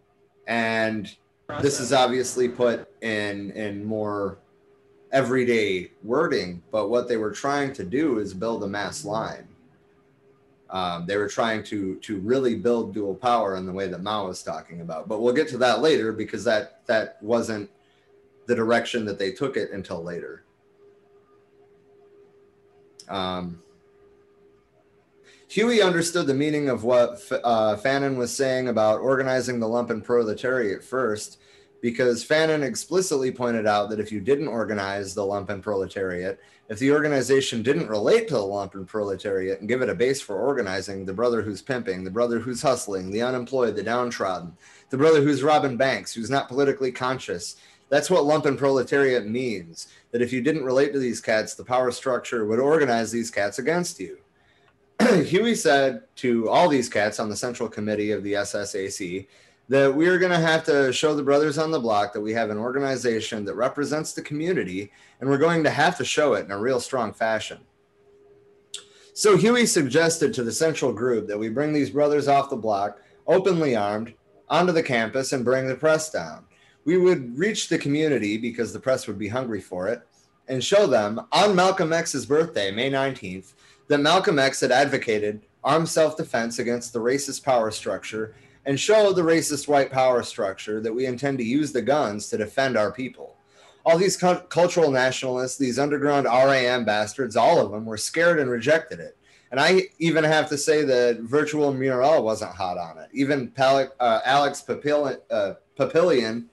and 0.48 1.14
this 1.62 1.80
is 1.80 1.94
obviously 1.94 2.50
put 2.50 2.90
in 3.02 3.52
in 3.52 3.84
more 3.84 4.40
everyday 5.12 5.92
wording 6.04 6.62
but 6.72 6.90
what 6.90 7.08
they 7.08 7.18
were 7.18 7.32
trying 7.32 7.72
to 7.72 7.84
do 7.84 8.20
is 8.20 8.34
build 8.34 8.64
a 8.64 8.68
mass 8.68 9.06
line. 9.06 9.48
Um, 10.70 11.06
they 11.06 11.16
were 11.16 11.30
trying 11.30 11.64
to 11.66 11.96
to 11.98 12.20
really 12.20 12.56
build 12.56 12.94
dual 12.94 13.16
power 13.16 13.56
in 13.56 13.66
the 13.66 13.72
way 13.72 13.88
that 13.88 14.02
mao 14.02 14.28
was 14.28 14.42
talking 14.42 14.82
about 14.82 15.08
but 15.08 15.22
we'll 15.22 15.34
get 15.34 15.48
to 15.50 15.58
that 15.60 15.82
later 15.82 16.12
because 16.12 16.44
that 16.44 16.86
that 16.88 17.18
wasn't 17.22 17.70
the 18.48 18.56
direction 18.56 19.06
that 19.06 19.20
they 19.20 19.32
took 19.32 19.58
it 19.58 19.72
until 19.72 20.04
later. 20.04 20.44
Um, 23.08 23.62
Huey 25.56 25.82
understood 25.82 26.28
the 26.28 26.34
meaning 26.34 26.68
of 26.68 26.84
what 26.84 27.22
uh, 27.32 27.78
Fanon 27.78 28.18
was 28.18 28.36
saying 28.36 28.68
about 28.68 29.00
organizing 29.00 29.58
the 29.58 29.66
lumpen 29.66 30.04
proletariat 30.04 30.84
first, 30.84 31.40
because 31.80 32.26
Fanon 32.26 32.62
explicitly 32.62 33.32
pointed 33.32 33.66
out 33.66 33.90
that 33.90 34.02
if 34.02 34.12
you 34.12 34.20
didn't 34.20 34.50
organize 34.50 35.14
the 35.14 35.22
lumpen 35.22 35.62
proletariat, 35.62 36.42
if 36.68 36.78
the 36.80 36.92
organization 36.92 37.64
didn't 37.64 37.88
relate 37.88 38.28
to 38.28 38.34
the 38.34 38.42
lumpen 38.42 38.86
proletariat 38.86 39.62
and 39.62 39.70
give 39.70 39.82
it 39.82 39.88
a 39.88 39.96
base 39.96 40.20
for 40.20 40.36
organizing, 40.36 41.06
the 41.06 41.14
brother 41.14 41.42
who's 41.42 41.62
pimping, 41.62 42.04
the 42.04 42.12
brother 42.12 42.38
who's 42.38 42.62
hustling, 42.62 43.10
the 43.10 43.22
unemployed, 43.22 43.78
the 43.78 43.84
downtrodden, 43.84 44.52
the 44.90 44.98
brother 44.98 45.22
who's 45.22 45.42
robbing 45.42 45.78
banks, 45.78 46.14
who's 46.14 46.30
not 46.30 46.50
politically 46.50 46.92
conscious, 46.92 47.56
that's 47.88 48.10
what 48.10 48.26
lumpen 48.26 48.58
proletariat 48.58 49.26
means. 49.26 49.88
That 50.12 50.22
if 50.22 50.34
you 50.34 50.42
didn't 50.42 50.66
relate 50.66 50.92
to 50.92 51.00
these 51.00 51.22
cats, 51.22 51.54
the 51.54 51.64
power 51.64 51.92
structure 51.92 52.46
would 52.46 52.60
organize 52.60 53.10
these 53.10 53.32
cats 53.32 53.58
against 53.58 54.02
you. 54.02 54.18
Huey 55.26 55.56
said 55.56 56.04
to 56.18 56.50
all 56.50 56.70
these 56.70 56.90
cats 56.90 57.20
on 57.20 57.30
the 57.30 57.36
central 57.36 57.68
committee 57.68 58.12
of 58.12 58.24
the 58.24 58.34
SSAC 58.34 59.28
that 59.68 59.94
we 59.94 60.08
are 60.08 60.20
going 60.20 60.32
to 60.32 60.38
have 60.38 60.64
to 60.66 60.94
show 60.94 61.16
the 61.16 61.24
brothers 61.24 61.58
on 61.58 61.72
the 61.72 61.80
block 61.80 62.14
that 62.14 62.22
we 62.22 62.34
have 62.34 62.50
an 62.50 62.58
organization 62.58 63.44
that 63.46 63.56
represents 63.56 64.14
the 64.14 64.22
community, 64.22 64.92
and 65.20 65.30
we're 65.30 65.38
going 65.38 65.64
to 65.64 65.70
have 65.70 65.98
to 65.98 66.06
show 66.06 66.34
it 66.34 66.46
in 66.46 66.52
a 66.52 66.60
real 66.60 66.80
strong 66.80 67.12
fashion. 67.12 67.60
So 69.14 69.38
Huey 69.38 69.66
suggested 69.66 70.34
to 70.34 70.44
the 70.44 70.52
central 70.52 70.94
group 70.94 71.28
that 71.28 71.40
we 71.40 71.50
bring 71.50 71.74
these 71.74 71.90
brothers 71.90 72.28
off 72.28 72.50
the 72.50 72.56
block, 72.56 73.00
openly 73.28 73.76
armed, 73.76 74.14
onto 74.50 74.72
the 74.72 74.84
campus 74.84 75.34
and 75.34 75.44
bring 75.44 75.68
the 75.68 75.76
press 75.76 76.12
down. 76.12 76.46
We 76.84 76.98
would 76.98 77.38
reach 77.38 77.68
the 77.68 77.80
community 77.80 78.38
because 78.38 78.72
the 78.72 78.80
press 78.80 79.08
would 79.08 79.18
be 79.18 79.28
hungry 79.28 79.62
for 79.62 79.88
it 79.88 80.02
and 80.48 80.64
show 80.64 80.86
them 80.86 81.22
on 81.32 81.56
Malcolm 81.56 81.92
X's 81.92 82.26
birthday, 82.26 82.72
May 82.72 82.92
19th, 82.92 83.54
that 83.88 84.00
Malcolm 84.00 84.40
X 84.40 84.62
had 84.62 84.72
advocated 84.72 85.42
armed 85.64 85.90
self 85.90 86.16
defense 86.18 86.60
against 86.60 86.94
the 86.94 87.00
racist 87.00 87.44
power 87.44 87.72
structure 87.72 88.36
and 88.66 88.80
show 88.80 89.14
the 89.14 89.22
racist 89.22 89.68
white 89.68 89.92
power 89.92 90.24
structure 90.24 90.80
that 90.82 90.94
we 90.94 91.06
intend 91.06 91.38
to 91.38 91.44
use 91.44 91.72
the 91.72 91.82
guns 91.82 92.30
to 92.30 92.38
defend 92.38 92.78
our 92.78 92.92
people. 92.92 93.36
All 93.86 93.98
these 93.98 94.18
cu- 94.18 94.40
cultural 94.50 94.90
nationalists, 94.90 95.58
these 95.58 95.78
underground 95.78 96.26
RAM 96.26 96.86
bastards, 96.86 97.36
all 97.36 97.60
of 97.60 97.72
them 97.72 97.86
were 97.86 97.98
scared 97.98 98.40
and 98.40 98.50
rejected 98.50 99.00
it. 99.00 99.16
And 99.52 99.60
I 99.60 99.84
even 100.00 100.24
have 100.24 100.50
to 100.50 100.58
say 100.58 100.84
that 100.84 101.20
Virtual 101.22 101.72
Murrell 101.72 102.24
wasn't 102.24 102.52
hot 102.52 102.80
on 102.80 102.98
it. 102.98 103.10
Even 103.14 103.50
Pal- 103.50 103.94
uh, 104.00 104.20
Alex 104.26 104.64
Papillion, 104.68 105.20
uh, 105.30 105.54
Papillion 105.78 106.46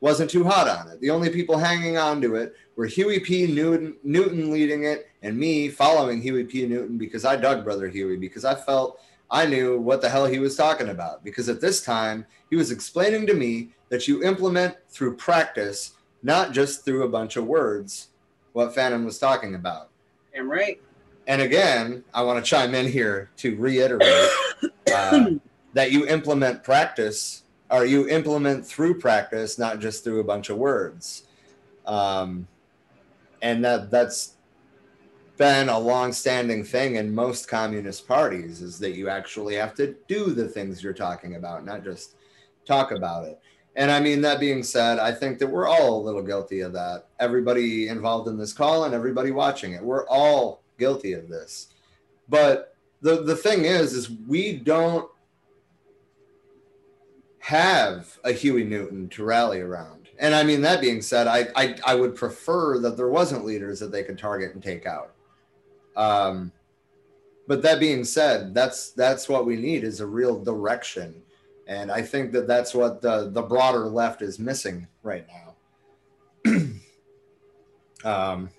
wasn't 0.00 0.30
too 0.30 0.44
hot 0.44 0.68
on 0.68 0.90
it. 0.90 1.00
The 1.00 1.10
only 1.10 1.28
people 1.28 1.58
hanging 1.58 1.98
on 1.98 2.22
to 2.22 2.36
it 2.36 2.54
were 2.76 2.86
Huey 2.86 3.20
P. 3.20 3.46
Newton, 3.46 3.96
Newton 4.02 4.50
leading 4.50 4.84
it 4.84 5.07
and 5.22 5.36
me 5.36 5.68
following 5.68 6.20
Huey 6.20 6.44
P. 6.44 6.66
Newton 6.66 6.98
because 6.98 7.24
I 7.24 7.36
dug 7.36 7.64
Brother 7.64 7.88
Huey 7.88 8.16
because 8.16 8.44
I 8.44 8.54
felt 8.54 9.00
I 9.30 9.46
knew 9.46 9.78
what 9.78 10.00
the 10.00 10.08
hell 10.08 10.26
he 10.26 10.38
was 10.38 10.56
talking 10.56 10.88
about 10.88 11.24
because 11.24 11.48
at 11.48 11.60
this 11.60 11.82
time 11.82 12.26
he 12.50 12.56
was 12.56 12.70
explaining 12.70 13.26
to 13.26 13.34
me 13.34 13.70
that 13.88 14.08
you 14.08 14.22
implement 14.22 14.76
through 14.88 15.16
practice, 15.16 15.92
not 16.22 16.52
just 16.52 16.84
through 16.84 17.04
a 17.04 17.08
bunch 17.08 17.36
of 17.36 17.46
words, 17.46 18.08
what 18.52 18.74
Fanon 18.74 19.04
was 19.04 19.18
talking 19.18 19.54
about. 19.54 19.90
Am 20.34 20.50
right. 20.50 20.80
And 21.26 21.42
again, 21.42 22.04
I 22.14 22.22
want 22.22 22.42
to 22.42 22.48
chime 22.48 22.74
in 22.74 22.86
here 22.86 23.30
to 23.38 23.56
reiterate 23.56 24.30
uh, 24.94 25.30
that 25.74 25.92
you 25.92 26.06
implement 26.06 26.64
practice 26.64 27.42
or 27.70 27.84
you 27.84 28.08
implement 28.08 28.64
through 28.64 28.98
practice, 28.98 29.58
not 29.58 29.78
just 29.78 30.04
through 30.04 30.20
a 30.20 30.24
bunch 30.24 30.48
of 30.48 30.56
words. 30.56 31.24
Um, 31.84 32.46
and 33.42 33.62
that 33.64 33.90
that's 33.90 34.34
been 35.38 35.68
a 35.68 35.78
long-standing 35.78 36.64
thing 36.64 36.96
in 36.96 37.14
most 37.14 37.48
communist 37.48 38.06
parties 38.06 38.60
is 38.60 38.78
that 38.80 38.96
you 38.96 39.08
actually 39.08 39.54
have 39.54 39.72
to 39.72 39.94
do 40.08 40.32
the 40.32 40.48
things 40.48 40.82
you're 40.82 40.92
talking 40.92 41.36
about 41.36 41.64
not 41.64 41.84
just 41.84 42.16
talk 42.66 42.90
about 42.90 43.24
it. 43.24 43.40
And 43.76 43.90
i 43.90 44.00
mean 44.00 44.20
that 44.22 44.40
being 44.40 44.64
said 44.64 44.98
i 44.98 45.12
think 45.12 45.38
that 45.38 45.46
we're 45.46 45.68
all 45.68 46.00
a 46.00 46.04
little 46.04 46.22
guilty 46.22 46.60
of 46.60 46.72
that. 46.72 47.06
Everybody 47.20 47.88
involved 47.88 48.28
in 48.28 48.36
this 48.36 48.52
call 48.52 48.84
and 48.84 48.94
everybody 48.94 49.30
watching 49.30 49.72
it 49.72 49.82
we're 49.82 50.06
all 50.08 50.62
guilty 50.78 51.12
of 51.12 51.28
this. 51.28 51.68
But 52.28 52.76
the 53.00 53.22
the 53.22 53.36
thing 53.36 53.64
is 53.64 53.92
is 53.92 54.10
we 54.10 54.58
don't 54.58 55.08
have 57.38 58.18
a 58.24 58.32
huey 58.32 58.64
newton 58.64 59.08
to 59.10 59.24
rally 59.24 59.60
around. 59.60 60.08
And 60.18 60.34
i 60.34 60.42
mean 60.42 60.60
that 60.62 60.80
being 60.80 61.00
said 61.00 61.28
i 61.28 61.46
i, 61.54 61.76
I 61.86 61.94
would 61.94 62.16
prefer 62.16 62.80
that 62.80 62.96
there 62.96 63.08
wasn't 63.08 63.44
leaders 63.44 63.78
that 63.78 63.92
they 63.92 64.02
could 64.02 64.18
target 64.18 64.54
and 64.54 64.62
take 64.62 64.84
out 64.84 65.14
um, 65.98 66.52
but 67.48 67.62
that 67.62 67.80
being 67.80 68.04
said, 68.04 68.54
that's 68.54 68.92
that's 68.92 69.28
what 69.28 69.44
we 69.44 69.56
need 69.56 69.82
is 69.82 70.00
a 70.00 70.06
real 70.06 70.42
direction, 70.42 71.22
and 71.66 71.90
I 71.90 72.02
think 72.02 72.32
that 72.32 72.46
that's 72.46 72.74
what 72.74 73.02
the 73.02 73.30
the 73.30 73.42
broader 73.42 73.86
left 73.88 74.22
is 74.22 74.38
missing 74.38 74.86
right 75.02 75.26
now. 76.46 76.72
um, 78.04 78.50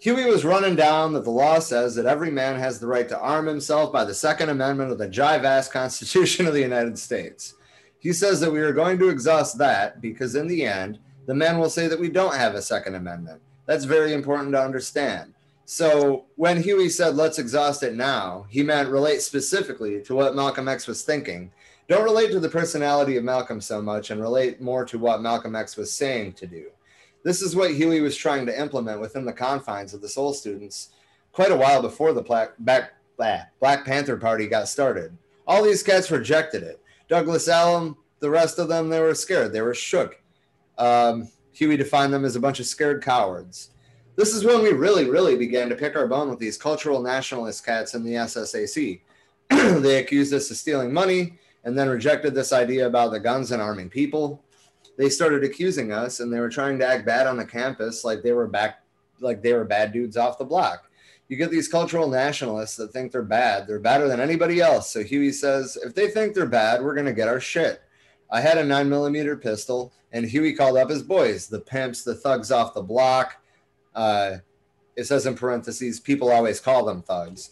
Huey 0.00 0.26
was 0.26 0.44
running 0.44 0.76
down 0.76 1.12
that 1.14 1.24
the 1.24 1.30
law 1.30 1.58
says 1.58 1.96
that 1.96 2.06
every 2.06 2.30
man 2.30 2.56
has 2.56 2.78
the 2.78 2.86
right 2.86 3.08
to 3.08 3.18
arm 3.18 3.46
himself 3.46 3.92
by 3.92 4.04
the 4.04 4.14
Second 4.14 4.50
Amendment 4.50 4.92
of 4.92 4.98
the 4.98 5.08
jive 5.08 5.42
ass 5.42 5.68
Constitution 5.68 6.46
of 6.46 6.54
the 6.54 6.60
United 6.60 6.96
States. 6.96 7.54
He 7.98 8.12
says 8.12 8.38
that 8.40 8.52
we 8.52 8.60
are 8.60 8.72
going 8.72 8.96
to 9.00 9.08
exhaust 9.08 9.58
that 9.58 10.00
because 10.00 10.36
in 10.36 10.46
the 10.46 10.64
end, 10.64 11.00
the 11.26 11.34
men 11.34 11.58
will 11.58 11.68
say 11.68 11.88
that 11.88 11.98
we 11.98 12.10
don't 12.10 12.36
have 12.36 12.54
a 12.54 12.62
Second 12.62 12.94
Amendment. 12.94 13.42
That's 13.66 13.84
very 13.84 14.12
important 14.12 14.52
to 14.52 14.62
understand. 14.62 15.34
So 15.70 16.24
when 16.36 16.62
Huey 16.62 16.88
said, 16.88 17.14
let's 17.14 17.38
exhaust 17.38 17.82
it 17.82 17.94
now, 17.94 18.46
he 18.48 18.62
meant 18.62 18.88
relate 18.88 19.20
specifically 19.20 20.00
to 20.04 20.14
what 20.14 20.34
Malcolm 20.34 20.66
X 20.66 20.86
was 20.86 21.02
thinking. 21.02 21.52
Don't 21.88 22.04
relate 22.04 22.30
to 22.30 22.40
the 22.40 22.48
personality 22.48 23.18
of 23.18 23.24
Malcolm 23.24 23.60
so 23.60 23.82
much 23.82 24.08
and 24.08 24.18
relate 24.18 24.62
more 24.62 24.86
to 24.86 24.98
what 24.98 25.20
Malcolm 25.20 25.54
X 25.54 25.76
was 25.76 25.92
saying 25.92 26.32
to 26.32 26.46
do. 26.46 26.70
This 27.22 27.42
is 27.42 27.54
what 27.54 27.74
Huey 27.74 28.00
was 28.00 28.16
trying 28.16 28.46
to 28.46 28.58
implement 28.58 29.02
within 29.02 29.26
the 29.26 29.32
confines 29.34 29.92
of 29.92 30.00
the 30.00 30.08
Soul 30.08 30.32
Students 30.32 30.88
quite 31.32 31.52
a 31.52 31.56
while 31.56 31.82
before 31.82 32.14
the 32.14 32.22
Black, 32.22 32.52
Black, 32.58 32.92
Black 33.18 33.84
Panther 33.84 34.16
Party 34.16 34.46
got 34.46 34.68
started. 34.68 35.14
All 35.46 35.62
these 35.62 35.82
cats 35.82 36.10
rejected 36.10 36.62
it. 36.62 36.80
Douglas 37.10 37.46
Allen, 37.46 37.94
the 38.20 38.30
rest 38.30 38.58
of 38.58 38.68
them, 38.68 38.88
they 38.88 39.00
were 39.00 39.14
scared. 39.14 39.52
They 39.52 39.60
were 39.60 39.74
shook. 39.74 40.18
Um, 40.78 41.28
Huey 41.52 41.76
defined 41.76 42.14
them 42.14 42.24
as 42.24 42.36
a 42.36 42.40
bunch 42.40 42.58
of 42.58 42.64
scared 42.64 43.02
cowards 43.02 43.68
this 44.18 44.34
is 44.34 44.44
when 44.44 44.64
we 44.64 44.70
really, 44.72 45.08
really 45.08 45.36
began 45.36 45.68
to 45.68 45.76
pick 45.76 45.94
our 45.94 46.08
bone 46.08 46.28
with 46.28 46.40
these 46.40 46.58
cultural 46.58 47.00
nationalist 47.00 47.64
cats 47.64 47.94
in 47.94 48.02
the 48.02 48.14
SSAC. 48.14 49.00
they 49.48 50.00
accused 50.00 50.34
us 50.34 50.50
of 50.50 50.56
stealing 50.56 50.92
money 50.92 51.38
and 51.62 51.78
then 51.78 51.88
rejected 51.88 52.34
this 52.34 52.52
idea 52.52 52.88
about 52.88 53.12
the 53.12 53.20
guns 53.20 53.52
and 53.52 53.62
arming 53.62 53.88
people. 53.88 54.42
They 54.96 55.08
started 55.08 55.44
accusing 55.44 55.92
us 55.92 56.18
and 56.18 56.32
they 56.32 56.40
were 56.40 56.48
trying 56.48 56.80
to 56.80 56.86
act 56.86 57.06
bad 57.06 57.28
on 57.28 57.36
the 57.36 57.44
campus 57.44 58.02
like 58.02 58.24
they 58.24 58.32
were 58.32 58.48
back 58.48 58.82
like 59.20 59.40
they 59.40 59.52
were 59.52 59.64
bad 59.64 59.92
dudes 59.92 60.16
off 60.16 60.36
the 60.36 60.44
block. 60.44 60.90
You 61.28 61.36
get 61.36 61.52
these 61.52 61.68
cultural 61.68 62.08
nationalists 62.08 62.74
that 62.74 62.92
think 62.92 63.12
they're 63.12 63.22
bad. 63.22 63.68
They're 63.68 63.78
better 63.78 64.08
than 64.08 64.18
anybody 64.18 64.60
else. 64.60 64.90
So 64.90 65.04
Huey 65.04 65.30
says, 65.30 65.78
if 65.84 65.94
they 65.94 66.08
think 66.10 66.34
they're 66.34 66.46
bad, 66.46 66.82
we're 66.82 66.96
gonna 66.96 67.12
get 67.12 67.28
our 67.28 67.38
shit. 67.38 67.82
I 68.32 68.40
had 68.40 68.58
a 68.58 68.64
nine 68.64 68.88
millimeter 68.88 69.36
pistol, 69.36 69.92
and 70.10 70.26
Huey 70.26 70.54
called 70.54 70.76
up 70.76 70.90
his 70.90 71.04
boys, 71.04 71.46
the 71.46 71.60
pimps, 71.60 72.02
the 72.02 72.16
thugs 72.16 72.50
off 72.50 72.74
the 72.74 72.82
block, 72.82 73.37
uh, 73.98 74.38
it 74.94 75.04
says 75.04 75.26
in 75.26 75.34
parentheses, 75.34 75.98
people 75.98 76.30
always 76.30 76.60
call 76.60 76.84
them 76.84 77.02
thugs. 77.02 77.50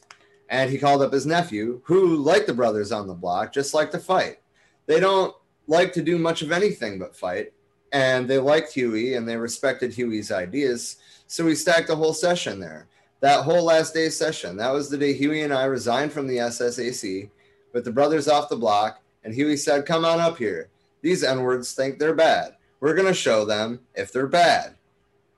And 0.49 0.71
he 0.71 0.79
called 0.79 1.03
up 1.03 1.13
his 1.13 1.27
nephew, 1.27 1.81
who, 1.85 2.17
like 2.19 2.47
the 2.47 2.55
brothers 2.55 2.93
on 2.93 3.09
the 3.09 3.15
block, 3.15 3.53
just 3.53 3.75
like 3.75 3.91
to 3.91 3.99
fight. 3.99 4.39
They 4.87 5.01
don't 5.01 5.35
like 5.67 5.93
to 5.95 6.03
do 6.03 6.19
much 6.19 6.43
of 6.43 6.53
anything 6.53 7.01
but 7.01 7.17
fight. 7.17 7.53
And 7.91 8.29
they 8.29 8.39
liked 8.39 8.73
Huey 8.73 9.15
and 9.15 9.29
they 9.29 9.37
respected 9.37 9.93
Huey's 9.93 10.31
ideas. 10.31 10.99
So 11.27 11.45
we 11.45 11.57
stacked 11.57 11.91
a 11.91 11.97
whole 11.97 12.15
session 12.15 12.61
there. 12.61 12.87
That 13.21 13.43
whole 13.43 13.65
last 13.65 13.93
day 13.93 14.09
session, 14.09 14.57
that 14.59 14.73
was 14.73 14.89
the 14.89 14.99
day 14.99 15.15
Huey 15.15 15.43
and 15.43 15.53
I 15.53 15.65
resigned 15.65 16.13
from 16.13 16.29
the 16.29 16.37
SSAC 16.37 17.29
with 17.73 17.85
the 17.85 17.91
brothers 17.91 18.29
off 18.29 18.49
the 18.49 18.57
block. 18.57 19.03
And 19.25 19.35
Huey 19.35 19.57
said, 19.57 19.85
Come 19.85 20.05
on 20.05 20.21
up 20.21 20.39
here. 20.39 20.69
These 21.03 21.25
N 21.25 21.43
words 21.43 21.73
think 21.73 21.99
they're 21.99 22.15
bad. 22.15 22.55
We're 22.79 22.95
going 22.95 23.09
to 23.09 23.15
show 23.15 23.45
them 23.45 23.81
if 23.97 24.13
they're 24.13 24.29
bad 24.29 24.76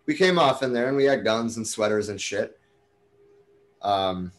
we 0.08 0.14
came 0.14 0.38
off 0.38 0.62
in 0.62 0.72
there 0.72 0.88
and 0.88 0.96
we 0.96 1.04
had 1.04 1.22
guns 1.22 1.58
and 1.58 1.68
sweaters 1.68 2.08
and 2.08 2.18
shit. 2.18 2.58
Um, 3.82 4.32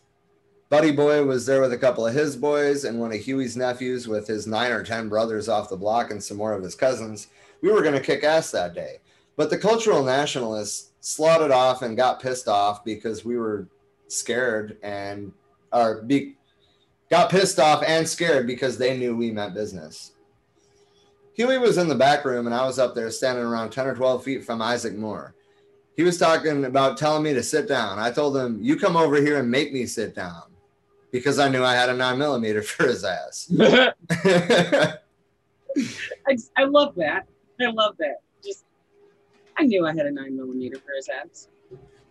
Buddy 0.70 0.92
Boy 0.92 1.24
was 1.24 1.46
there 1.46 1.62
with 1.62 1.72
a 1.74 1.78
couple 1.78 2.08
of 2.08 2.14
his 2.14 2.36
boys 2.36 2.86
and 2.86 3.00
one 3.00 3.12
of 3.12 3.20
Huey's 3.20 3.56
nephews 3.56 4.08
with 4.08 4.28
his 4.28 4.48
nine 4.48 4.72
or 4.72 4.84
10 4.84 5.10
brothers 5.10 5.48
off 5.48 5.70
the 5.70 5.78
block 5.78 6.10
and 6.10 6.22
some 6.22 6.38
more 6.38 6.54
of 6.54 6.64
his 6.64 6.74
cousins. 6.74 7.28
We 7.62 7.72
were 7.72 7.84
going 7.84 7.94
to 7.94 8.02
kick 8.02 8.24
ass 8.24 8.50
that 8.50 8.74
day. 8.74 8.98
But 9.38 9.52
the 9.52 9.60
cultural 9.60 10.04
nationalists 10.04 10.92
slotted 11.02 11.52
off 11.52 11.84
and 11.84 11.96
got 11.96 12.20
pissed 12.20 12.48
off 12.48 12.84
because 12.84 13.24
we 13.24 13.38
were 13.38 13.68
scared 14.08 14.78
and, 14.82 15.32
or 15.72 16.02
be, 16.02 16.36
got 17.12 17.30
pissed 17.30 17.60
off 17.60 17.84
and 17.86 18.10
scared 18.10 18.48
because 18.48 18.80
they 18.80 18.98
knew 18.98 19.16
we 19.16 19.30
meant 19.30 19.54
business. 19.54 20.14
Huey 21.34 21.60
was 21.60 21.78
in 21.78 21.88
the 21.88 21.96
back 21.96 22.26
room 22.26 22.48
and 22.48 22.56
I 22.56 22.66
was 22.66 22.80
up 22.80 22.96
there 22.96 23.12
standing 23.12 23.46
around 23.46 23.70
10 23.70 23.86
or 23.86 23.96
12 23.96 24.24
feet 24.24 24.44
from 24.44 24.64
Isaac 24.64 24.98
Moore 24.98 25.36
he 26.00 26.04
was 26.04 26.18
talking 26.18 26.64
about 26.64 26.98
telling 26.98 27.24
me 27.24 27.34
to 27.34 27.44
sit 27.44 27.68
down. 27.68 28.00
I 28.00 28.10
told 28.10 28.38
him, 28.38 28.58
"You 28.62 28.78
come 28.78 28.96
over 28.96 29.18
here 29.18 29.38
and 29.38 29.52
make 29.52 29.74
me 29.74 29.86
sit 29.86 30.16
down," 30.16 30.44
because 31.12 31.40
I 31.40 31.50
knew 31.50 31.62
I 31.62 31.76
had 31.76 31.90
a 31.90 31.94
nine 31.94 32.18
millimeter 32.18 32.62
for 32.72 32.88
his 32.88 33.04
ass. 33.04 33.52
I, 33.60 34.96
I 36.56 36.64
love 36.64 36.96
that. 36.96 37.28
I 37.60 37.66
love 37.66 37.98
that. 38.00 38.22
Just, 38.42 38.64
I 39.58 39.64
knew 39.64 39.86
I 39.86 39.94
had 39.94 40.06
a 40.06 40.12
nine 40.12 40.38
millimeter 40.38 40.78
for 40.78 40.94
his 40.96 41.10
ass. 41.10 41.50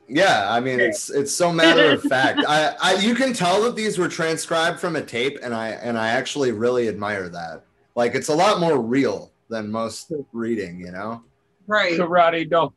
Yeah, 0.06 0.52
I 0.52 0.60
mean 0.60 0.80
it's 0.80 1.08
it's 1.08 1.32
so 1.32 1.50
matter 1.50 1.90
of 1.92 2.02
fact. 2.14 2.44
I, 2.46 2.74
I 2.82 2.94
you 2.96 3.14
can 3.14 3.32
tell 3.32 3.62
that 3.62 3.74
these 3.74 3.96
were 3.96 4.08
transcribed 4.08 4.78
from 4.78 4.96
a 4.96 5.02
tape, 5.02 5.38
and 5.42 5.54
I 5.54 5.70
and 5.70 5.96
I 5.96 6.08
actually 6.08 6.52
really 6.52 6.88
admire 6.88 7.30
that. 7.30 7.64
Like 7.96 8.14
it's 8.14 8.28
a 8.28 8.34
lot 8.34 8.60
more 8.60 8.82
real 8.82 9.32
than 9.48 9.70
most 9.70 10.12
reading, 10.34 10.78
you 10.78 10.92
know. 10.92 11.22
Right. 11.66 11.98
Karate 11.98 12.50
don't. 12.50 12.74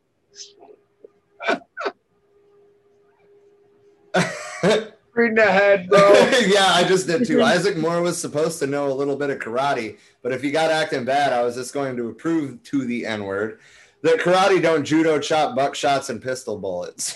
Reading 5.14 5.40
ahead, 5.40 5.90
bro. 5.90 6.00
yeah, 6.46 6.68
I 6.70 6.86
just 6.88 7.06
did 7.06 7.26
too. 7.26 7.42
Isaac 7.44 7.76
Moore 7.76 8.02
was 8.02 8.18
supposed 8.18 8.60
to 8.60 8.68
know 8.68 8.90
a 8.90 8.94
little 8.94 9.18
bit 9.18 9.30
of 9.30 9.40
karate, 9.40 9.98
but 10.22 10.32
if 10.32 10.42
he 10.42 10.52
got 10.52 10.72
acting 10.72 11.04
bad, 11.04 11.34
I 11.34 11.44
was 11.44 11.56
just 11.56 11.74
going 11.74 11.98
to 11.98 12.14
prove 12.14 12.64
to 12.64 12.86
the 12.86 13.06
N 13.06 13.26
word 13.26 13.60
that 14.04 14.20
karate 14.20 14.62
don't 14.62 14.86
judo 14.86 15.20
chop 15.20 15.58
buckshots 15.58 16.10
and 16.10 16.22
pistol 16.22 16.58
bullets. 16.58 17.16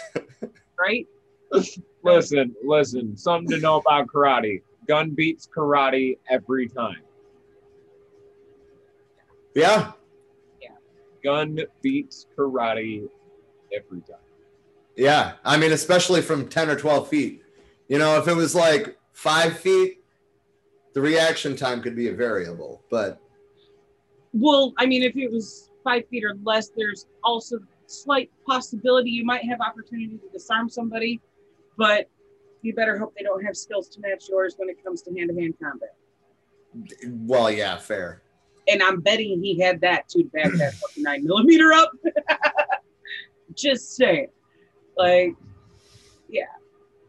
right. 0.80 1.08
listen, 2.04 2.56
listen. 2.64 3.16
Something 3.16 3.50
to 3.52 3.60
know 3.60 3.78
about 3.78 4.08
karate. 4.08 4.62
Gun 4.88 5.12
beats 5.12 5.48
karate 5.48 6.18
every 6.30 6.68
time. 6.68 7.02
Yeah. 9.56 9.94
Yeah. 10.62 10.70
Gun 11.24 11.60
beats 11.82 12.28
karate 12.38 13.08
every 13.74 14.02
time. 14.02 14.18
Yeah. 14.96 15.34
I 15.44 15.58
mean, 15.58 15.72
especially 15.72 16.22
from 16.22 16.48
10 16.48 16.70
or 16.70 16.76
12 16.76 17.10
feet. 17.10 17.44
You 17.88 18.00
know, 18.00 18.18
if 18.18 18.28
it 18.28 18.36
was 18.36 18.56
like 18.56 18.98
five 19.14 19.58
feet, 19.60 20.04
the 20.94 21.02
reaction 21.02 21.56
time 21.56 21.82
could 21.82 21.96
be 21.96 22.08
a 22.08 22.14
variable, 22.14 22.82
but 22.90 23.22
Well, 24.34 24.74
I 24.78 24.86
mean, 24.86 25.04
if 25.04 25.16
it 25.16 25.32
was 25.32 25.70
five 25.84 26.08
feet 26.10 26.24
or 26.24 26.36
less, 26.44 26.70
there's 26.76 27.08
also 27.24 27.60
slight 27.86 28.32
possibility 28.48 29.12
you 29.12 29.26
might 29.26 29.44
have 29.46 29.60
opportunity 29.62 30.18
to 30.18 30.30
disarm 30.32 30.70
somebody, 30.70 31.22
but 31.78 32.10
you 32.62 32.74
better 32.74 32.98
hope 32.98 33.14
they 33.16 33.24
don't 33.24 33.44
have 33.44 33.56
skills 33.56 33.90
to 33.90 34.02
match 34.02 34.26
yours 34.30 34.56
when 34.58 34.70
it 34.70 34.84
comes 34.84 35.02
to 35.04 35.14
hand-to-hand 35.14 35.54
combat. 35.62 35.96
well, 37.28 37.52
yeah, 37.52 37.78
fair. 37.78 38.24
And 38.68 38.82
I'm 38.82 39.02
betting 39.02 39.44
he 39.44 39.60
had 39.60 39.80
that 39.82 40.10
to 40.10 40.24
back 40.24 40.52
that 40.54 40.74
fucking 40.74 41.04
nine 41.04 41.24
millimeter 41.24 41.72
up. 41.72 41.92
Just 43.54 43.96
saying, 43.96 44.30
like, 44.98 45.36
yeah, 46.30 46.44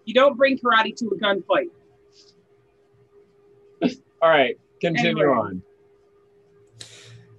you 0.04 0.14
don't 0.14 0.36
bring 0.36 0.58
karate 0.58 0.94
to 0.96 1.06
a 1.08 1.16
gunfight. 1.16 1.70
All 4.22 4.28
right, 4.30 4.58
continue 4.80 5.22
Anyway. 5.22 5.36
on. 5.38 5.62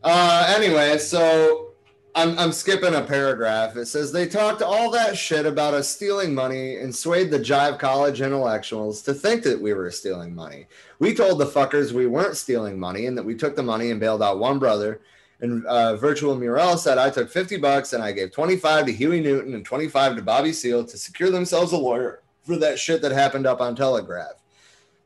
Uh, 0.03 0.53
anyway, 0.55 0.97
so 0.99 1.71
I'm, 2.15 2.37
I'm 2.39 2.51
skipping 2.51 2.93
a 2.95 3.01
paragraph. 3.01 3.75
It 3.75 3.87
says 3.87 4.11
they 4.11 4.27
talked 4.27 4.61
all 4.61 4.89
that 4.91 5.17
shit 5.17 5.45
about 5.45 5.73
us 5.73 5.89
stealing 5.89 6.33
money 6.33 6.77
and 6.77 6.95
swayed 6.95 7.29
the 7.29 7.39
Jive 7.39 7.77
College 7.77 8.21
intellectuals 8.21 9.01
to 9.03 9.13
think 9.13 9.43
that 9.43 9.59
we 9.59 9.73
were 9.73 9.91
stealing 9.91 10.33
money. 10.33 10.67
We 10.99 11.13
told 11.13 11.39
the 11.39 11.45
fuckers 11.45 11.91
we 11.91 12.07
weren't 12.07 12.37
stealing 12.37 12.79
money 12.79 13.05
and 13.07 13.17
that 13.17 13.25
we 13.25 13.35
took 13.35 13.55
the 13.55 13.63
money 13.63 13.91
and 13.91 13.99
bailed 13.99 14.23
out 14.23 14.39
one 14.39 14.59
brother. 14.59 15.01
And 15.39 15.65
uh, 15.65 15.95
Virtual 15.97 16.35
Murrell 16.35 16.77
said 16.77 16.97
I 16.97 17.09
took 17.09 17.29
50 17.29 17.57
bucks 17.57 17.93
and 17.93 18.03
I 18.03 18.11
gave 18.11 18.31
25 18.31 18.87
to 18.87 18.91
Huey 18.91 19.21
Newton 19.21 19.53
and 19.53 19.63
25 19.63 20.15
to 20.15 20.21
Bobby 20.21 20.51
Seale 20.51 20.85
to 20.85 20.97
secure 20.97 21.29
themselves 21.29 21.73
a 21.73 21.77
lawyer 21.77 22.21
for 22.43 22.55
that 22.57 22.79
shit 22.79 23.01
that 23.01 23.11
happened 23.11 23.45
up 23.45 23.61
on 23.61 23.75
Telegraph. 23.75 24.41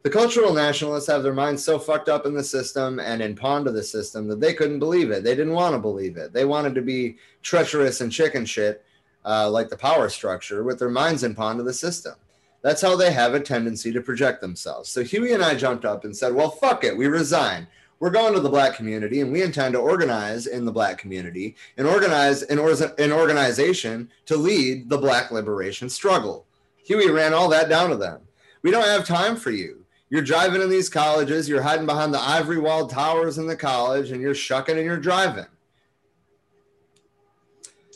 The 0.04 0.10
cultural 0.10 0.54
nationalists 0.54 1.08
have 1.08 1.22
their 1.22 1.34
minds 1.34 1.64
so 1.64 1.78
fucked 1.78 2.10
up 2.10 2.26
in 2.26 2.34
the 2.34 2.44
system 2.44 3.00
and 3.00 3.22
in 3.22 3.36
pawn 3.36 3.64
to 3.66 3.72
the 3.72 3.84
system 3.84 4.28
that 4.30 4.40
they 4.40 4.54
couldn't 4.54 4.80
believe 4.80 5.12
it. 5.12 5.24
They 5.24 5.36
didn't 5.36 5.54
want 5.54 5.76
to 5.76 5.80
believe 5.80 6.18
it. 6.18 6.34
They 6.34 6.46
wanted 6.46 6.74
to 6.76 6.82
be 6.82 7.18
treacherous 7.44 8.02
and 8.02 8.12
chicken 8.12 8.46
shit, 8.46 8.84
uh, 9.26 9.48
like 9.50 9.70
the 9.70 9.78
power 9.78 10.10
structure, 10.10 10.64
with 10.64 10.80
their 10.80 10.90
minds 10.90 11.24
in 11.24 11.36
pawn 11.36 11.58
to 11.58 11.64
the 11.64 11.74
system. 11.74 12.16
That's 12.64 12.82
how 12.82 12.96
they 12.96 13.12
have 13.12 13.36
a 13.36 13.40
tendency 13.40 13.92
to 13.92 14.02
project 14.02 14.42
themselves. 14.42 14.90
So 14.90 15.04
Huey 15.04 15.34
and 15.34 15.44
I 15.44 15.54
jumped 15.54 15.86
up 15.86 16.04
and 16.04 16.16
said, 16.16 16.34
"Well, 16.34 16.50
fuck 16.50 16.84
it, 16.84 16.98
we 16.98 17.06
resign. 17.08 17.68
We're 18.02 18.10
going 18.10 18.34
to 18.34 18.40
the 18.40 18.50
black 18.50 18.76
community, 18.76 19.22
and 19.22 19.32
we 19.32 19.44
intend 19.44 19.76
to 19.76 19.80
organize 19.80 20.48
in 20.48 20.66
the 20.66 20.72
black 20.72 20.98
community 20.98 21.56
and 21.78 21.86
organize 21.86 22.42
an, 22.42 22.58
or- 22.58 22.74
an 22.98 23.12
organization 23.12 24.10
to 24.26 24.36
lead 24.36 24.90
the 24.90 24.98
black 24.98 25.30
liberation 25.30 25.88
struggle." 25.88 26.48
Huey 26.84 27.12
ran 27.12 27.32
all 27.32 27.48
that 27.50 27.70
down 27.70 27.92
to 27.92 27.96
them. 27.96 28.22
We 28.64 28.72
don't 28.72 28.88
have 28.88 29.06
time 29.06 29.36
for 29.36 29.52
you. 29.52 29.86
You're 30.10 30.24
driving 30.24 30.64
in 30.64 30.70
these 30.70 30.90
colleges, 30.90 31.48
you're 31.48 31.62
hiding 31.62 31.86
behind 31.86 32.12
the 32.12 32.20
ivory 32.20 32.58
walled 32.58 32.90
towers 32.90 33.38
in 33.38 33.46
the 33.46 33.56
college, 33.56 34.10
and 34.10 34.20
you're 34.20 34.34
shucking 34.34 34.78
and 34.78 34.86
you're 34.86 34.98
driving. 34.98 35.46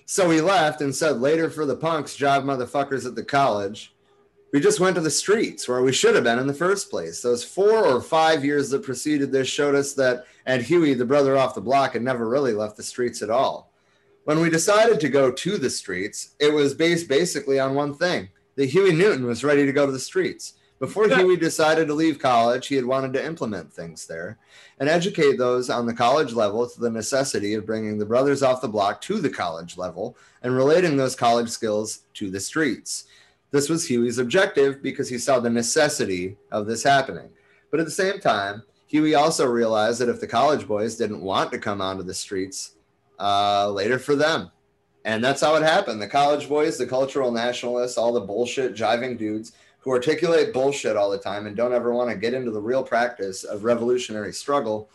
So 0.05 0.29
we 0.29 0.39
left 0.39 0.81
and 0.81 0.95
said 0.95 1.19
later 1.19 1.49
for 1.49 1.65
the 1.65 1.75
punks, 1.75 2.15
jive 2.15 2.43
motherfuckers 2.43 3.07
at 3.07 3.15
the 3.15 3.23
college. 3.23 3.94
We 4.55 4.61
just 4.61 4.79
went 4.79 4.95
to 4.95 5.01
the 5.01 5.11
streets 5.11 5.67
where 5.67 5.81
we 5.81 5.91
should 5.91 6.15
have 6.15 6.23
been 6.23 6.39
in 6.39 6.47
the 6.47 6.53
first 6.53 6.89
place. 6.89 7.21
Those 7.21 7.43
four 7.43 7.85
or 7.85 7.99
five 7.99 8.45
years 8.45 8.69
that 8.69 8.83
preceded 8.83 9.29
this 9.29 9.49
showed 9.49 9.75
us 9.75 9.93
that 9.95 10.27
Ed 10.45 10.61
Huey, 10.61 10.93
the 10.93 11.03
brother 11.03 11.35
off 11.35 11.55
the 11.55 11.59
block, 11.59 11.91
had 11.91 12.01
never 12.01 12.29
really 12.29 12.53
left 12.53 12.77
the 12.77 12.81
streets 12.81 13.21
at 13.21 13.29
all. 13.29 13.73
When 14.23 14.39
we 14.39 14.49
decided 14.49 15.01
to 15.01 15.09
go 15.09 15.29
to 15.29 15.57
the 15.57 15.69
streets, 15.69 16.35
it 16.39 16.53
was 16.53 16.73
based 16.73 17.09
basically 17.09 17.59
on 17.59 17.75
one 17.75 17.95
thing 17.95 18.29
that 18.55 18.69
Huey 18.69 18.93
Newton 18.93 19.25
was 19.25 19.43
ready 19.43 19.65
to 19.65 19.73
go 19.73 19.85
to 19.85 19.91
the 19.91 19.99
streets. 19.99 20.53
Before 20.79 21.09
Huey 21.09 21.35
decided 21.35 21.87
to 21.87 21.93
leave 21.93 22.19
college, 22.19 22.67
he 22.67 22.75
had 22.75 22.85
wanted 22.85 23.11
to 23.11 23.25
implement 23.25 23.73
things 23.73 24.07
there 24.07 24.37
and 24.79 24.87
educate 24.87 25.37
those 25.37 25.69
on 25.69 25.85
the 25.85 25.93
college 25.93 26.31
level 26.31 26.65
to 26.65 26.79
the 26.79 26.89
necessity 26.89 27.55
of 27.55 27.65
bringing 27.65 27.97
the 27.97 28.05
brothers 28.05 28.41
off 28.41 28.61
the 28.61 28.69
block 28.69 29.01
to 29.01 29.19
the 29.19 29.29
college 29.29 29.77
level 29.77 30.15
and 30.43 30.55
relating 30.55 30.95
those 30.95 31.13
college 31.13 31.49
skills 31.49 32.03
to 32.13 32.29
the 32.29 32.39
streets. 32.39 33.07
This 33.55 33.69
was 33.69 33.89
Huey's 33.89 34.17
objective 34.17 34.81
because 34.81 35.07
he 35.07 35.17
saw 35.17 35.39
the 35.39 35.49
necessity 35.49 36.35
of 36.51 36.65
this 36.65 36.83
happening. 36.83 37.29
But 37.71 37.79
at 37.79 37.85
the 37.85 37.91
same 37.91 38.19
time, 38.19 38.63
Huey 38.87 39.15
also 39.15 39.45
realized 39.45 40.01
that 40.01 40.09
if 40.09 40.19
the 40.19 40.27
college 40.27 40.67
boys 40.67 40.97
didn't 40.97 41.21
want 41.21 41.53
to 41.53 41.57
come 41.57 41.79
onto 41.79 42.03
the 42.03 42.13
streets, 42.13 42.75
uh, 43.17 43.71
later 43.71 43.97
for 43.97 44.13
them. 44.13 44.51
And 45.05 45.23
that's 45.23 45.39
how 45.39 45.55
it 45.55 45.63
happened. 45.63 46.01
The 46.01 46.07
college 46.07 46.49
boys, 46.49 46.77
the 46.77 46.85
cultural 46.85 47.31
nationalists, 47.31 47.97
all 47.97 48.11
the 48.11 48.19
bullshit 48.19 48.75
jiving 48.75 49.17
dudes 49.17 49.53
who 49.79 49.91
articulate 49.91 50.51
bullshit 50.51 50.97
all 50.97 51.09
the 51.09 51.17
time 51.17 51.47
and 51.47 51.55
don't 51.55 51.71
ever 51.71 51.93
want 51.93 52.09
to 52.09 52.17
get 52.17 52.33
into 52.33 52.51
the 52.51 52.61
real 52.61 52.83
practice 52.83 53.45
of 53.45 53.63
revolutionary 53.63 54.33
struggle, 54.33 54.89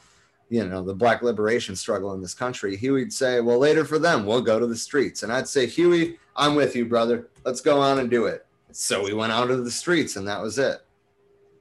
you 0.51 0.67
know, 0.67 0.83
the 0.83 0.95
black 0.95 1.23
liberation 1.23 1.75
struggle 1.75 2.13
in 2.13 2.21
this 2.21 2.35
country, 2.35 2.77
Huey'd 2.77 3.11
say, 3.11 3.41
well, 3.41 3.59
later 3.59 3.87
for 3.87 3.99
them, 3.99 4.27
we'll 4.27 4.43
go 4.43 4.61
to 4.61 4.67
the 4.67 4.77
streets. 4.77 5.23
And 5.23 5.33
I'd 5.33 5.49
say, 5.49 5.65
Huey, 5.65 6.19
I'm 6.37 6.55
with 6.57 6.77
you, 6.77 6.85
brother. 6.85 7.29
Let's 7.43 7.63
go 7.63 7.81
on 7.81 8.01
and 8.01 8.11
do 8.11 8.27
it. 8.27 8.45
So 8.73 9.05
we 9.05 9.13
went 9.13 9.33
out 9.33 9.47
to 9.47 9.57
the 9.57 9.71
streets 9.71 10.17
and 10.17 10.27
that 10.29 10.41
was 10.41 10.59
it. 10.59 10.79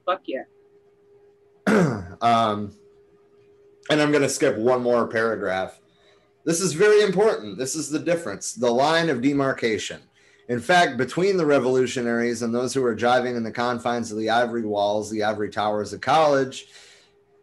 Fuck 0.06 0.22
yeah. 0.26 0.44
um, 2.20 2.72
and 3.90 4.00
I'm 4.00 4.10
going 4.10 4.22
to 4.22 4.28
skip 4.28 4.56
one 4.56 4.82
more 4.82 5.06
paragraph. 5.06 5.80
This 6.44 6.60
is 6.60 6.72
very 6.72 7.02
important. 7.02 7.58
This 7.58 7.74
is 7.74 7.90
the 7.90 7.98
difference, 7.98 8.54
the 8.54 8.70
line 8.70 9.10
of 9.10 9.20
demarcation. 9.20 10.00
In 10.48 10.58
fact, 10.58 10.96
between 10.96 11.36
the 11.36 11.46
revolutionaries 11.46 12.42
and 12.42 12.52
those 12.52 12.74
who 12.74 12.82
were 12.82 12.94
driving 12.94 13.36
in 13.36 13.44
the 13.44 13.52
confines 13.52 14.10
of 14.10 14.18
the 14.18 14.30
ivory 14.30 14.64
walls, 14.64 15.10
the 15.10 15.22
ivory 15.22 15.50
towers 15.50 15.92
of 15.92 16.00
college, 16.00 16.66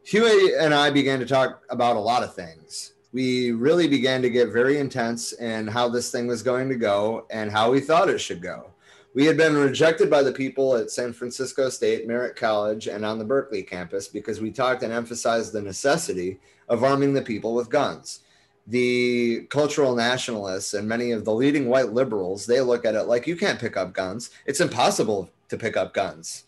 Huey 0.04 0.56
and 0.58 0.74
I 0.74 0.90
began 0.90 1.20
to 1.20 1.26
talk 1.26 1.64
about 1.70 1.96
a 1.96 2.00
lot 2.00 2.24
of 2.24 2.34
things. 2.34 2.94
We 3.14 3.52
really 3.52 3.88
began 3.88 4.22
to 4.22 4.30
get 4.30 4.50
very 4.50 4.78
intense 4.78 5.34
in 5.34 5.68
how 5.68 5.90
this 5.90 6.12
thing 6.12 6.28
was 6.28 6.42
going 6.44 6.70
to 6.70 6.76
go 6.76 7.26
and 7.30 7.52
how 7.52 7.72
we 7.72 7.80
thought 7.80 8.10
it 8.10 8.20
should 8.20 8.42
go. 8.42 8.72
We 9.18 9.26
had 9.26 9.36
been 9.36 9.58
rejected 9.58 10.12
by 10.12 10.22
the 10.22 10.32
people 10.32 10.76
at 10.76 10.92
San 10.92 11.12
Francisco 11.12 11.70
State, 11.70 12.08
Merritt 12.08 12.36
College, 12.36 12.86
and 12.86 13.04
on 13.04 13.18
the 13.18 13.26
Berkeley 13.26 13.64
campus 13.64 14.08
because 14.08 14.40
we 14.40 14.52
talked 14.52 14.84
and 14.84 14.94
emphasized 14.94 15.54
the 15.54 15.62
necessity 15.64 16.40
of 16.70 16.84
arming 16.84 17.14
the 17.14 17.24
people 17.24 17.56
with 17.56 17.72
guns. 17.72 18.20
The 18.68 19.48
cultural 19.50 19.96
nationalists 19.96 20.76
and 20.76 20.88
many 20.88 21.14
of 21.14 21.26
the 21.26 21.34
leading 21.34 21.68
white 21.68 21.94
liberals 21.94 22.46
they 22.46 22.62
look 22.62 22.86
at 22.86 22.94
it 22.94 23.06
like 23.06 23.26
you 23.26 23.36
can't 23.36 23.60
pick 23.60 23.76
up 23.76 23.92
guns. 23.92 24.30
It's 24.46 24.62
impossible 24.62 25.32
to 25.50 25.58
pick 25.58 25.76
up 25.76 25.96
guns. 25.96 26.44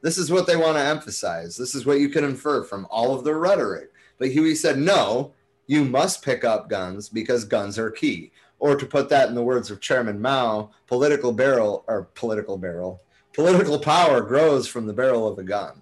This 0.00 0.16
is 0.16 0.32
what 0.32 0.46
they 0.46 0.56
want 0.56 0.78
to 0.78 0.82
emphasize. 0.82 1.58
This 1.58 1.74
is 1.74 1.84
what 1.84 2.00
you 2.00 2.08
can 2.08 2.24
infer 2.24 2.64
from 2.64 2.86
all 2.90 3.14
of 3.14 3.22
their 3.22 3.38
rhetoric. 3.38 3.90
But 4.16 4.30
huey 4.30 4.54
said 4.54 4.78
no 4.78 5.34
you 5.66 5.84
must 5.84 6.24
pick 6.24 6.42
up 6.42 6.70
guns 6.70 7.10
because 7.10 7.44
guns 7.44 7.78
are 7.78 7.90
key 7.90 8.32
or 8.58 8.76
to 8.76 8.86
put 8.86 9.08
that 9.08 9.28
in 9.28 9.34
the 9.34 9.42
words 9.42 9.70
of 9.70 9.80
chairman 9.80 10.20
mao 10.20 10.70
political 10.86 11.32
barrel 11.32 11.84
or 11.86 12.04
political 12.14 12.58
barrel 12.58 13.02
political 13.32 13.78
power 13.78 14.20
grows 14.20 14.66
from 14.66 14.86
the 14.86 14.92
barrel 14.92 15.26
of 15.26 15.38
a 15.38 15.42
gun 15.42 15.80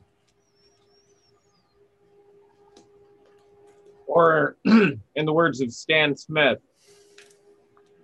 Or, 4.07 4.57
in 4.65 5.01
the 5.15 5.33
words 5.33 5.61
of 5.61 5.73
Stan 5.73 6.17
Smith, 6.17 6.59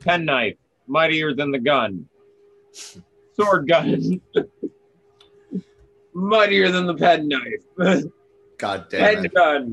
penknife, 0.01 0.59
mightier 0.87 1.33
than 1.33 1.51
the 1.51 1.59
gun. 1.59 2.07
Sword 3.35 3.67
gun, 3.67 4.21
mightier 6.13 6.71
than 6.71 6.87
the 6.87 6.95
penknife. 6.95 7.65
god 8.59 8.89
damn 8.91 9.01
Pen 9.01 9.25
it 9.25 9.35
gun. 9.35 9.73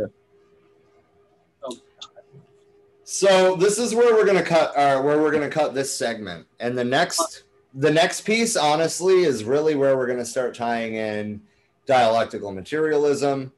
So 3.12 3.56
this 3.56 3.80
is 3.80 3.96
where 3.96 4.14
we're 4.14 4.26
gonna 4.26 4.44
cut 4.44 4.78
uh, 4.78 5.02
where 5.02 5.20
we're 5.20 5.32
gonna 5.32 5.50
cut 5.50 5.74
this 5.74 5.92
segment. 5.92 6.46
And 6.60 6.78
the 6.78 6.84
next 6.84 7.46
the 7.74 7.90
next 7.90 8.22
piece, 8.22 8.56
honestly, 8.56 9.24
is 9.24 9.44
really 9.44 9.74
where 9.74 9.98
we're 9.98 10.06
gonna 10.06 10.24
start 10.24 10.54
tying 10.54 10.94
in 10.94 11.42
dialectical 11.88 12.52
materialism. 12.52 13.52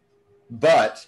But 0.49 1.05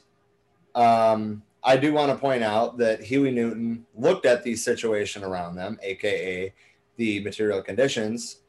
um, 0.75 1.41
I 1.63 1.77
do 1.77 1.93
want 1.93 2.11
to 2.11 2.17
point 2.17 2.43
out 2.43 2.77
that 2.79 3.01
Huey 3.01 3.31
Newton 3.31 3.85
looked 3.95 4.25
at 4.25 4.43
the 4.43 4.57
situation 4.57 5.23
around 5.23 5.55
them, 5.55 5.79
aka 5.81 6.53
the 6.97 7.23
material 7.23 7.61
conditions, 7.61 8.41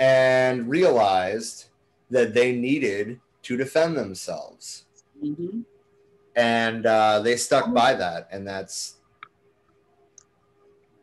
and 0.00 0.68
realized 0.68 1.66
that 2.10 2.34
they 2.34 2.50
needed 2.50 3.20
to 3.42 3.56
defend 3.56 3.96
themselves. 3.96 4.86
Mm-hmm. 5.24 5.60
And 6.34 6.84
uh, 6.84 7.20
they 7.20 7.36
stuck 7.36 7.72
by 7.72 7.94
that. 7.94 8.28
And 8.32 8.44
that's 8.44 8.96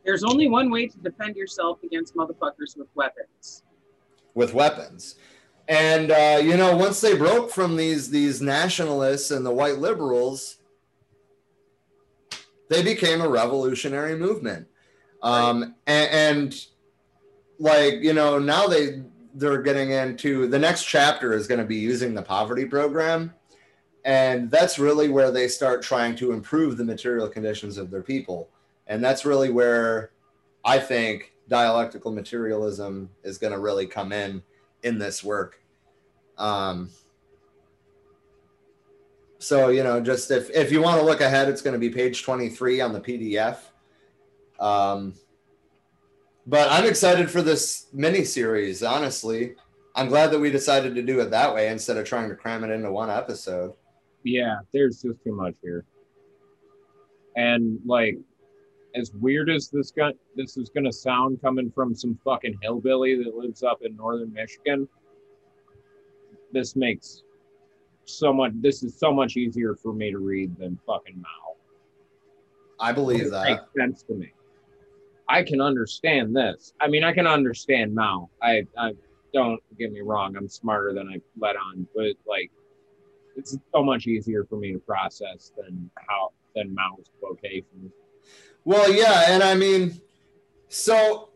There's 0.08 0.24
only 0.24 0.48
one 0.48 0.72
way 0.72 0.88
to 0.88 0.98
defend 1.00 1.36
yourself 1.36 1.84
against 1.84 2.16
motherfuckers 2.16 2.78
with 2.78 2.88
weapons. 2.96 3.64
with 4.36 4.54
weapons. 4.54 5.16
And 5.68 6.12
uh, 6.12 6.40
you 6.42 6.56
know, 6.56 6.78
once 6.78 7.02
they 7.02 7.18
broke 7.18 7.52
from 7.52 7.76
these 7.76 8.10
these 8.10 8.42
nationalists 8.42 9.32
and 9.32 9.46
the 9.46 9.52
white 9.52 9.80
liberals, 9.80 10.60
they 12.70 12.82
became 12.84 13.20
a 13.20 13.28
revolutionary 13.28 14.16
movement. 14.16 14.68
Um, 15.22 15.76
and, 15.88 16.10
and 16.12 16.66
like 17.60 17.96
you 17.96 18.14
know, 18.14 18.40
now 18.40 18.66
they 18.68 19.04
they're 19.34 19.62
getting 19.62 19.92
into 19.92 20.48
the 20.48 20.58
next 20.58 20.86
chapter 20.86 21.34
is 21.34 21.48
going 21.48 21.60
to 21.60 21.66
be 21.66 21.76
using 21.76 22.14
the 22.14 22.24
poverty 22.24 22.66
program, 22.66 23.34
and 24.06 24.50
that's 24.50 24.80
really 24.80 25.10
where 25.10 25.32
they 25.32 25.50
start 25.50 25.82
trying 25.82 26.16
to 26.16 26.32
improve 26.32 26.78
the 26.78 26.86
material 26.86 27.28
conditions 27.28 27.78
of 27.78 27.92
their 27.92 28.04
people, 28.04 28.50
and 28.88 29.04
that's 29.04 29.26
really 29.26 29.50
where 29.50 30.12
I 30.66 30.80
think 30.80 31.34
dialectical 31.48 32.12
materialism 32.12 33.10
is 33.24 33.38
going 33.38 33.54
to 33.54 33.60
really 33.60 33.86
come 33.86 34.12
in 34.12 34.42
in 34.84 34.98
this 34.98 35.24
work. 35.24 35.62
Um, 36.38 36.90
so 39.40 39.70
you 39.70 39.84
know, 39.84 40.02
just 40.02 40.32
if 40.32 40.50
if 40.50 40.72
you 40.72 40.82
want 40.82 41.00
to 41.00 41.06
look 41.06 41.22
ahead, 41.22 41.50
it's 41.50 41.62
going 41.62 41.74
to 41.74 41.80
be 41.80 41.90
page 41.90 42.24
twenty 42.24 42.50
three 42.50 42.82
on 42.82 42.94
the 42.94 43.02
PDF. 43.02 43.58
Um, 44.60 45.14
but 46.48 46.72
I'm 46.72 46.86
excited 46.86 47.30
for 47.30 47.42
this 47.42 47.88
mini 47.94 48.24
series. 48.24 48.82
Honestly, 48.82 49.56
I'm 49.96 50.08
glad 50.08 50.32
that 50.32 50.40
we 50.40 50.50
decided 50.50 50.96
to 50.96 51.02
do 51.02 51.20
it 51.20 51.30
that 51.32 51.54
way 51.54 51.70
instead 51.70 51.98
of 51.98 52.06
trying 52.06 52.30
to 52.30 52.36
cram 52.36 52.64
it 52.64 52.72
into 52.72 52.92
one 52.92 53.10
episode. 53.10 53.74
Yeah, 54.24 54.60
there's 54.74 55.02
just 55.02 55.24
too 55.24 55.34
much 55.34 55.56
here. 55.62 55.86
And 57.36 57.80
like, 57.86 58.18
as 58.96 59.12
weird 59.14 59.50
as 59.50 59.70
this 59.70 59.92
got, 59.92 60.14
this 60.36 60.58
is 60.58 60.70
gonna 60.70 60.92
sound 60.92 61.42
coming 61.42 61.72
from 61.72 61.94
some 61.96 62.18
fucking 62.24 62.58
hillbilly 62.62 63.16
that 63.24 63.36
lives 63.36 63.64
up 63.64 63.80
in 63.84 63.96
northern 63.96 64.32
Michigan. 64.34 64.88
This 66.52 66.76
makes 66.76 67.24
so 68.06 68.32
much. 68.32 68.54
This 68.56 68.84
is 68.84 68.98
so 68.98 69.12
much 69.14 69.36
easier 69.38 69.76
for 69.76 69.94
me 69.94 70.12
to 70.12 70.18
read 70.20 70.58
than 70.58 70.80
fucking 70.88 71.20
Mao. 71.20 71.56
I 72.80 72.92
believe 72.94 73.22
It 73.28 73.32
that. 73.32 73.44
makes 73.50 73.64
sense 73.78 74.04
to 74.04 74.14
me. 74.14 74.32
I 75.30 75.44
can 75.44 75.60
understand 75.60 76.36
this. 76.36 76.74
I 76.80 76.88
mean, 76.88 77.04
I 77.04 77.12
can 77.12 77.28
understand 77.28 77.94
Mao. 77.94 78.30
I, 78.42 78.66
I 78.78 78.94
don't 79.34 79.62
get 79.78 79.92
me 79.92 80.00
wrong. 80.02 80.38
I'm 80.38 80.48
smarter 80.48 80.94
than 80.94 81.10
I 81.10 81.20
let 81.38 81.58
on, 81.58 81.86
but 81.94 82.14
like, 82.26 82.50
it's 83.36 83.58
so 83.74 83.84
much 83.84 84.08
easier 84.08 84.46
for 84.46 84.56
me 84.56 84.72
to 84.74 84.80
process 84.80 85.52
than 85.58 85.92
how 86.08 86.32
than 86.56 86.74
Mao's 86.74 87.12
vocation. 87.22 87.92
Well, 88.68 88.92
yeah, 88.92 89.28
and 89.30 89.42
I 89.44 89.56
mean, 89.56 90.02
so 90.68 91.30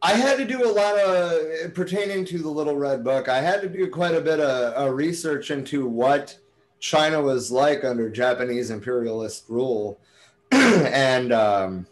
I 0.00 0.12
had 0.12 0.38
to 0.38 0.44
do 0.44 0.64
a 0.64 0.70
lot 0.70 0.96
of 0.96 1.74
pertaining 1.74 2.24
to 2.26 2.38
the 2.38 2.48
Little 2.48 2.76
Red 2.76 3.02
Book. 3.02 3.28
I 3.28 3.40
had 3.40 3.60
to 3.62 3.68
do 3.68 3.90
quite 3.90 4.14
a 4.14 4.20
bit 4.20 4.38
of, 4.38 4.74
of 4.74 4.94
research 4.94 5.50
into 5.50 5.88
what 5.88 6.38
China 6.78 7.20
was 7.20 7.50
like 7.50 7.82
under 7.82 8.08
Japanese 8.08 8.70
imperialist 8.70 9.46
rule, 9.48 9.98
and 10.52 11.32
um, 11.32 11.84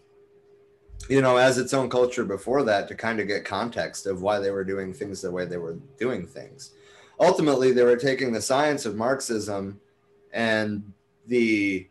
you 1.09 1.21
know, 1.21 1.37
as 1.37 1.59
its 1.59 1.75
own 1.75 1.91
culture 1.91 2.25
before 2.25 2.63
that, 2.63 2.87
to 2.87 2.95
kind 2.95 3.19
of 3.19 3.27
get 3.27 3.45
context 3.45 4.07
of 4.07 4.23
why 4.23 4.39
they 4.39 4.53
were 4.53 4.63
doing 4.63 4.95
things 4.95 5.21
the 5.21 5.33
way 5.33 5.47
they 5.47 5.57
were 5.57 5.79
doing 5.99 6.25
things. 6.25 6.75
Ultimately, 7.19 7.73
they 7.73 7.83
were 7.83 7.97
taking 7.97 8.33
the 8.33 8.41
science 8.41 8.87
of 8.87 8.95
Marxism 8.95 9.81
and 10.33 10.93
the 11.27 11.89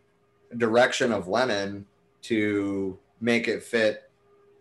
direction 0.55 1.11
of 1.11 1.27
Lenin 1.27 1.85
to 2.27 2.97
make 3.21 3.47
it 3.47 3.63
fit 3.63 4.09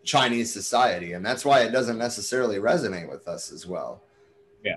Chinese 0.03 0.51
society. 0.51 1.13
And 1.13 1.25
that's 1.25 1.43
why 1.45 1.61
it 1.61 1.71
doesn't 1.71 1.97
necessarily 1.97 2.57
resonate 2.57 3.09
with 3.09 3.27
us 3.27 3.51
as 3.51 3.65
well. 3.67 4.03
Yeah, 4.63 4.75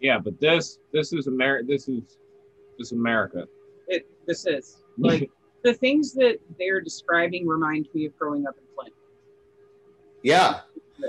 Yeah. 0.00 0.18
but 0.18 0.40
this 0.40 0.78
this 0.92 1.12
is 1.12 1.26
America. 1.26 1.64
This 1.68 1.88
is 1.88 2.18
this 2.78 2.92
America. 2.92 3.46
It 3.88 4.06
this 4.26 4.46
is 4.46 4.78
like 4.98 5.30
the 5.64 5.74
things 5.74 6.12
that 6.14 6.38
they're 6.58 6.80
describing 6.80 7.46
remind 7.46 7.88
me 7.94 8.06
of 8.06 8.16
growing 8.18 8.46
up 8.46 8.56
in 8.56 8.64
Flint. 8.74 8.94
Yeah. 10.22 10.60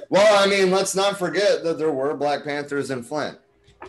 Well, 0.10 0.44
I 0.44 0.48
mean, 0.49 0.72
let's 0.72 0.95
not 0.95 1.18
forget 1.18 1.64
that 1.64 1.77
there 1.77 1.91
were 1.91 2.15
Black 2.15 2.44
Panthers 2.44 2.90
in 2.91 3.03
Flint. 3.03 3.38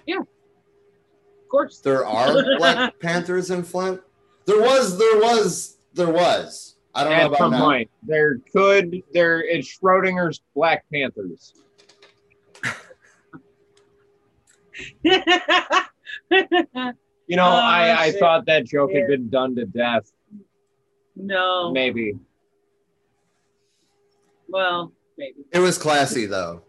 Yeah. 0.06 0.20
Of 0.20 1.48
course. 1.48 1.78
There 1.78 2.04
are 2.04 2.42
Black 2.58 2.98
Panthers 3.00 3.50
in 3.50 3.62
Flint. 3.64 4.00
There 4.44 4.60
was, 4.60 4.98
there 4.98 5.18
was, 5.18 5.78
there 5.94 6.10
was. 6.10 6.75
I 6.96 7.04
don't 7.04 7.12
know 7.12 7.18
At 7.18 7.26
about 7.26 7.38
some 7.38 7.50
now. 7.52 7.64
point, 7.64 7.90
there 8.02 8.38
could 8.52 9.02
there 9.12 9.40
is 9.40 9.66
Schrodinger's 9.68 10.40
Black 10.54 10.84
Panthers. 10.92 11.52
You 17.28 17.34
know, 17.34 17.44
Oh, 17.46 17.50
I 17.56 18.02
I 18.02 18.10
shit. 18.12 18.20
thought 18.20 18.46
that 18.46 18.66
joke 18.66 18.90
Yeah. 18.92 19.00
had 19.00 19.08
been 19.08 19.28
done 19.28 19.56
to 19.56 19.64
death. 19.66 20.12
no. 21.16 21.72
Maybe. 21.72 22.16
Well, 24.48 24.92
maybe. 25.18 25.40
It 25.52 25.58
was 25.58 25.76
classy 25.76 26.26
though. 26.26 26.62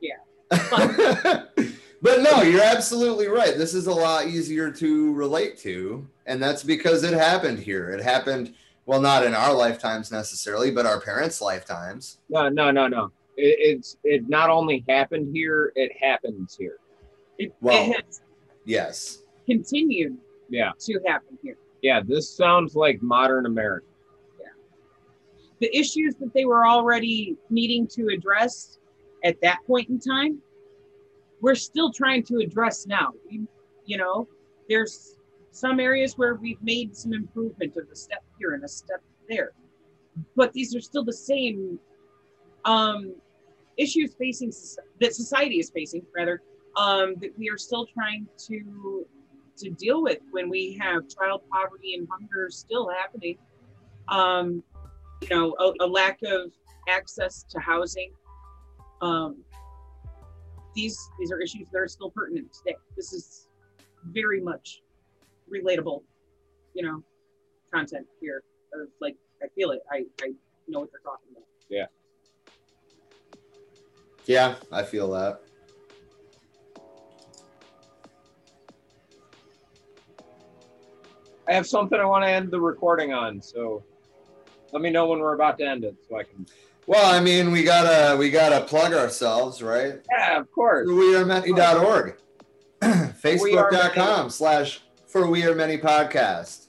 Yeah. 0.00 0.16
but 0.50 2.22
no, 2.22 2.42
you're 2.42 2.60
absolutely 2.62 3.28
right. 3.28 3.56
This 3.56 3.72
is 3.72 3.86
a 3.86 3.92
lot 3.94 4.26
easier 4.26 4.72
to 4.72 5.12
relate 5.14 5.56
to. 5.58 6.04
And 6.26 6.42
that's 6.42 6.64
because 6.64 7.04
it 7.04 7.14
happened 7.14 7.60
here. 7.60 7.90
It 7.90 8.02
happened, 8.02 8.54
well, 8.86 9.00
not 9.00 9.24
in 9.24 9.34
our 9.34 9.52
lifetimes 9.54 10.10
necessarily, 10.10 10.70
but 10.70 10.86
our 10.86 11.00
parents' 11.00 11.40
lifetimes. 11.40 12.18
No, 12.28 12.48
no, 12.48 12.70
no, 12.70 12.88
no. 12.88 13.12
It, 13.36 13.56
it's 13.78 13.96
it 14.04 14.28
not 14.28 14.50
only 14.50 14.84
happened 14.88 15.34
here, 15.34 15.72
it 15.76 15.92
happens 16.00 16.56
here. 16.58 16.78
It, 17.38 17.54
Well- 17.60 17.90
it 17.90 18.04
has 18.04 18.20
Yes. 18.64 19.22
continued 19.46 20.16
Yeah, 20.48 20.72
to 20.80 21.00
happen 21.06 21.38
here. 21.42 21.56
yeah. 21.82 22.00
This 22.06 22.28
sounds 22.28 22.74
like 22.74 23.00
modern 23.02 23.46
America. 23.46 23.86
Yeah. 24.38 24.46
The 25.60 25.76
issues 25.76 26.14
that 26.16 26.32
they 26.34 26.44
were 26.44 26.66
already 26.66 27.36
needing 27.48 27.86
to 27.88 28.08
address 28.08 28.78
at 29.24 29.40
that 29.42 29.58
point 29.66 29.88
in 29.88 29.98
time, 29.98 30.40
we're 31.40 31.54
still 31.54 31.90
trying 31.92 32.22
to 32.24 32.38
address 32.38 32.86
now. 32.86 33.12
We, 33.28 33.40
you 33.86 33.96
know, 33.96 34.28
there's 34.68 35.16
some 35.50 35.80
areas 35.80 36.16
where 36.16 36.34
we've 36.34 36.62
made 36.62 36.96
some 36.96 37.12
improvement 37.12 37.76
of 37.76 37.88
a 37.90 37.96
step 37.96 38.22
here 38.38 38.54
and 38.54 38.64
a 38.64 38.68
step 38.68 39.02
there, 39.28 39.52
but 40.36 40.52
these 40.52 40.74
are 40.74 40.80
still 40.80 41.04
the 41.04 41.12
same 41.12 41.78
um, 42.64 43.14
issues 43.76 44.14
facing 44.14 44.52
that 45.00 45.14
society 45.14 45.58
is 45.58 45.70
facing, 45.70 46.02
rather, 46.16 46.42
um, 46.76 47.14
that 47.20 47.36
we 47.38 47.48
are 47.48 47.58
still 47.58 47.86
trying 47.86 48.26
to 48.46 49.06
to 49.56 49.70
deal 49.70 50.02
with 50.02 50.18
when 50.30 50.48
we 50.48 50.78
have 50.80 51.02
child 51.08 51.42
poverty 51.52 51.94
and 51.94 52.08
hunger 52.10 52.48
still 52.50 52.88
happening. 52.88 53.36
Um, 54.08 54.62
you 55.20 55.28
know, 55.28 55.54
a, 55.58 55.84
a 55.84 55.86
lack 55.86 56.18
of 56.24 56.52
access 56.88 57.44
to 57.50 57.60
housing. 57.60 58.12
Um, 59.02 59.36
these 60.74 60.98
these 61.18 61.30
are 61.32 61.40
issues 61.40 61.68
that 61.72 61.78
are 61.78 61.88
still 61.88 62.10
pertinent 62.10 62.52
today. 62.52 62.76
This 62.96 63.12
is 63.12 63.48
very 64.04 64.40
much 64.40 64.82
relatable, 65.52 66.02
you 66.74 66.84
know, 66.84 67.02
content 67.72 68.06
here. 68.20 68.42
Of 68.72 68.88
like, 69.00 69.16
I 69.42 69.46
feel 69.56 69.70
it. 69.72 69.80
I 69.90 70.04
I 70.22 70.32
know 70.68 70.80
what 70.80 70.90
they're 70.92 71.00
talking 71.00 71.28
about. 71.32 71.44
Yeah, 71.68 71.86
Yeah, 74.26 74.54
I 74.72 74.82
feel 74.82 75.10
that. 75.12 75.42
I 81.48 81.54
have 81.54 81.66
something 81.66 81.98
I 81.98 82.04
want 82.04 82.24
to 82.24 82.30
end 82.30 82.50
the 82.52 82.60
recording 82.60 83.12
on, 83.12 83.42
so 83.42 83.82
let 84.72 84.82
me 84.82 84.90
know 84.90 85.06
when 85.08 85.18
we're 85.18 85.34
about 85.34 85.58
to 85.58 85.66
end 85.66 85.84
it, 85.84 85.96
so 86.08 86.16
I 86.16 86.22
can. 86.22 86.46
Well, 86.86 87.12
I 87.12 87.20
mean, 87.20 87.50
we 87.50 87.64
gotta 87.64 88.16
we 88.16 88.30
gotta 88.30 88.64
plug 88.64 88.92
ourselves, 88.92 89.62
right? 89.62 90.00
Yeah, 90.10 90.38
of 90.38 90.50
course. 90.52 90.86
We 90.86 91.16
are 91.16 91.24
wearemany.org 91.24 92.16
facebook.com 92.82 94.30
slash 94.30 94.80
for 95.12 95.28
we 95.28 95.44
are 95.44 95.54
many 95.54 95.76
podcast 95.76 96.66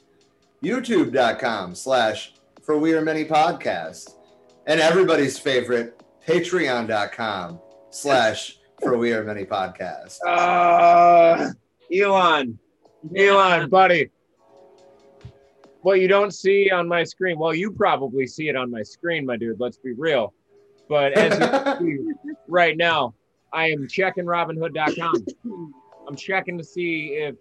youtube.com 0.63 1.73
slash 1.76 2.34
for 2.61 2.77
We 2.77 2.93
Are 2.93 3.01
Many 3.01 3.26
Podcast. 3.26 4.15
And 4.68 4.80
everybody's 4.80 5.38
favorite, 5.38 6.01
patreon.com 6.27 7.59
slash 7.89 8.59
for 8.81 8.97
We 8.97 9.13
Are 9.13 9.23
Many 9.23 9.45
Podcast. 9.45 10.18
Uh, 10.26 11.51
Elon, 11.93 12.59
Elon, 13.15 13.69
buddy. 13.69 14.09
What 15.81 15.99
you 15.99 16.07
don't 16.07 16.31
see 16.31 16.69
on 16.69 16.88
my 16.88 17.03
screen, 17.03 17.39
well, 17.39 17.55
you 17.55 17.72
probably 17.72 18.27
see 18.27 18.47
it 18.49 18.55
on 18.55 18.69
my 18.69 18.84
screen, 18.84 19.26
my 19.26 19.35
dude. 19.35 19.59
Let's 19.59 19.77
be 19.77 19.93
real. 19.93 20.34
But 20.88 21.13
as 21.13 21.81
you 21.81 22.15
see 22.23 22.31
right 22.47 22.77
now, 22.77 23.15
I 23.51 23.72
am 23.72 23.88
checking 23.88 24.26
Robinhood.com. 24.26 25.26
I'm 26.07 26.15
checking 26.15 26.59
to 26.59 26.63
see 26.63 27.15
if 27.15 27.35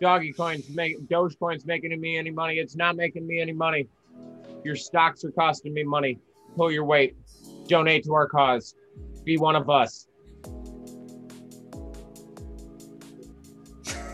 Doggy 0.00 0.32
Coins 0.32 0.68
make 0.70 0.98
Dogecoin's 1.08 1.66
making 1.66 1.98
me 2.00 2.16
any 2.16 2.30
money. 2.30 2.58
It's 2.58 2.74
not 2.74 2.96
making 2.96 3.26
me 3.26 3.40
any 3.40 3.52
money. 3.52 3.86
Your 4.64 4.76
stocks 4.76 5.24
are 5.24 5.30
costing 5.30 5.74
me 5.74 5.82
money. 5.82 6.18
Pull 6.56 6.70
your 6.70 6.84
weight. 6.84 7.16
Donate 7.68 8.04
to 8.04 8.14
our 8.14 8.26
cause. 8.26 8.74
Be 9.24 9.36
one 9.36 9.56
of 9.56 9.68
us. 9.68 10.06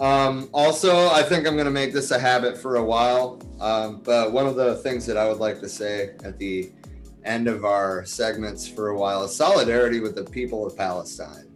Um, 0.00 0.48
also, 0.52 1.08
I 1.08 1.24
think 1.24 1.44
I'm 1.44 1.54
going 1.54 1.64
to 1.64 1.72
make 1.72 1.92
this 1.92 2.12
a 2.12 2.20
habit 2.20 2.56
for 2.56 2.76
a 2.76 2.84
while. 2.84 3.42
Um, 3.58 4.00
but 4.04 4.30
one 4.30 4.46
of 4.46 4.54
the 4.54 4.76
things 4.76 5.04
that 5.06 5.16
I 5.16 5.28
would 5.28 5.38
like 5.38 5.58
to 5.58 5.68
say 5.68 6.14
at 6.22 6.38
the 6.38 6.70
end 7.24 7.48
of 7.48 7.64
our 7.64 8.04
segments 8.04 8.68
for 8.68 8.90
a 8.90 8.96
while 8.96 9.24
is 9.24 9.34
solidarity 9.34 9.98
with 9.98 10.14
the 10.14 10.22
people 10.22 10.64
of 10.64 10.76
Palestine. 10.76 11.48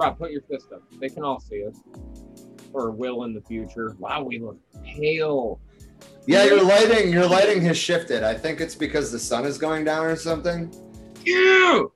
Rob, 0.00 0.18
put 0.18 0.30
your 0.30 0.40
fist 0.42 0.72
up. 0.72 0.82
They 0.98 1.10
can 1.10 1.24
all 1.24 1.40
see 1.40 1.66
us. 1.66 1.76
Or 2.72 2.90
will 2.90 3.24
in 3.24 3.34
the 3.34 3.42
future. 3.42 3.94
Wow, 3.98 4.22
we 4.22 4.38
look 4.38 4.56
pale. 4.82 5.60
Yeah, 6.26 6.44
your 6.44 6.62
lighting, 6.62 7.12
your 7.12 7.26
lighting 7.26 7.60
has 7.62 7.76
shifted. 7.76 8.22
I 8.22 8.32
think 8.34 8.60
it's 8.62 8.74
because 8.74 9.12
the 9.12 9.18
sun 9.18 9.44
is 9.44 9.58
going 9.58 9.84
down 9.84 10.06
or 10.06 10.16
something. 10.16 10.72
Ew! 11.26 11.92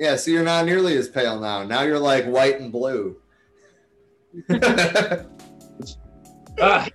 Yeah, 0.00 0.16
so 0.16 0.32
you're 0.32 0.42
not 0.42 0.66
nearly 0.66 0.96
as 0.96 1.08
pale 1.08 1.38
now. 1.38 1.62
Now 1.62 1.82
you're 1.82 1.98
like 1.98 2.24
white 2.26 2.60
and 2.60 2.72
blue. 2.72 3.16
Ah, 6.60 6.88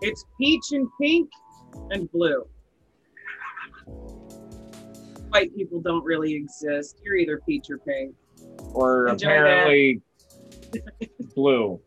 It's 0.00 0.24
peach 0.36 0.72
and 0.72 0.88
pink 1.00 1.30
and 1.92 2.10
blue. 2.10 2.44
White 5.28 5.54
people 5.54 5.80
don't 5.80 6.04
really 6.04 6.34
exist. 6.34 6.98
You're 7.04 7.14
either 7.14 7.40
peach 7.46 7.70
or 7.70 7.78
pink. 7.78 8.16
Or 8.72 9.08
Enjoy 9.08 9.26
apparently 9.26 10.02
blue. 11.34 11.80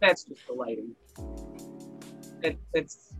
That's 0.00 0.24
just 0.24 0.46
the 0.46 0.54
lighting. 0.54 0.94
It, 2.42 2.58
it's 2.74 3.12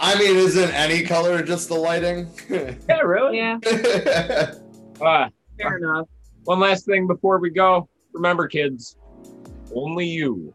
I 0.00 0.18
mean, 0.18 0.36
isn't 0.36 0.70
any 0.74 1.02
color 1.02 1.42
just 1.42 1.68
the 1.68 1.76
lighting? 1.76 2.28
Yeah, 2.88 3.00
really? 3.00 3.38
yeah, 3.38 3.58
Ah, 5.00 5.28
fair 5.58 5.78
enough. 5.78 6.06
one 6.44 6.60
last 6.60 6.84
thing 6.86 7.06
before 7.06 7.38
we 7.38 7.50
go. 7.50 7.88
Remember, 8.12 8.46
kids, 8.46 8.96
only 9.74 10.06
you 10.06 10.54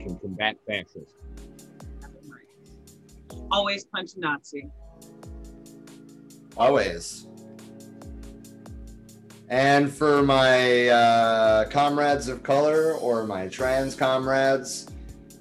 can 0.00 0.16
combat 0.18 0.56
fascism. 0.66 1.04
Always 3.50 3.84
punch 3.84 4.10
a 4.16 4.20
Nazi. 4.20 4.68
Always. 6.56 7.26
And 9.48 9.92
for 9.92 10.22
my 10.24 10.88
uh, 10.88 11.68
comrades 11.68 12.26
of 12.28 12.42
color 12.42 12.94
or 12.94 13.24
my 13.26 13.46
trans 13.46 13.94
comrades, 13.94 14.88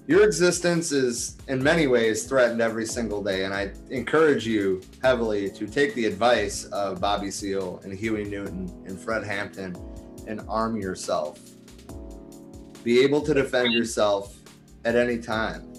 your 0.06 0.24
existence 0.24 0.92
is 0.92 1.38
in 1.48 1.64
many 1.64 1.88
ways 1.88 2.26
threatened 2.26 2.62
every 2.62 2.86
single 2.86 3.24
day. 3.24 3.46
And 3.46 3.54
I 3.54 3.72
encourage 3.90 4.46
you 4.46 4.82
heavily 5.02 5.50
to 5.50 5.66
take 5.66 5.96
the 5.96 6.06
advice 6.06 6.66
of 6.66 7.02
Bobby 7.02 7.32
Seale 7.32 7.82
and 7.84 7.92
Huey 7.92 8.26
Newton 8.26 8.72
and 8.86 9.00
Fred 9.00 9.24
Hampton 9.24 9.76
and 10.28 10.42
arm 10.48 10.80
yourself. 10.80 11.40
Be 12.84 13.00
able 13.00 13.22
to 13.22 13.34
defend 13.34 13.74
yourself 13.74 14.38
at 14.84 14.96
any 14.96 15.18
time. 15.18 15.74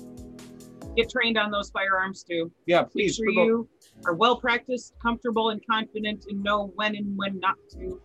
Get 0.96 1.10
trained 1.10 1.38
on 1.38 1.52
those 1.52 1.70
firearms 1.70 2.24
too. 2.24 2.50
Yeah, 2.66 2.82
please. 2.82 3.20
Make 3.20 3.28
please. 3.28 3.36
sure 3.36 3.44
you 3.44 3.68
are 4.04 4.14
well 4.14 4.36
practiced, 4.40 4.94
comfortable, 5.00 5.50
and 5.50 5.60
confident, 5.70 6.24
and 6.28 6.42
know 6.42 6.72
when 6.74 6.96
and 6.96 7.16
when 7.16 7.38
not 7.38 7.54
to 7.72 8.00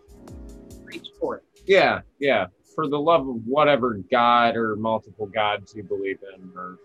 reach 0.92 1.08
for 1.20 1.36
it. 1.36 1.44
Yeah, 1.66 2.00
yeah. 2.18 2.46
For 2.74 2.88
the 2.88 2.98
love 2.98 3.28
of 3.28 3.36
whatever 3.46 3.98
God 4.10 4.56
or 4.56 4.76
multiple 4.76 5.26
gods 5.26 5.74
you 5.74 5.82
believe 5.82 6.18
in 6.34 6.50
or 6.56 6.78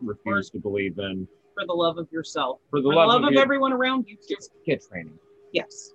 refuse 0.00 0.50
to 0.50 0.58
believe 0.58 0.98
in. 0.98 1.26
For 1.54 1.66
the 1.66 1.72
love 1.72 1.98
of 1.98 2.10
yourself. 2.12 2.60
For 2.70 2.80
the 2.80 2.88
For 2.88 2.92
the 2.92 2.96
love, 2.96 3.08
love 3.08 3.22
of, 3.22 3.28
of 3.28 3.32
you, 3.34 3.40
everyone 3.40 3.72
around 3.72 4.06
you. 4.08 4.16
Just 4.28 4.50
get 4.64 4.82
training. 4.88 5.18
yes. 5.52 5.92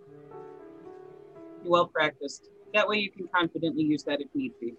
Be 1.63 1.69
well 1.69 1.87
practiced. 1.87 2.49
That 2.73 2.87
way 2.87 2.97
you 2.97 3.11
can 3.11 3.27
confidently 3.33 3.83
use 3.83 4.03
that 4.03 4.21
if 4.21 4.27
need 4.35 4.51
be. 4.59 4.73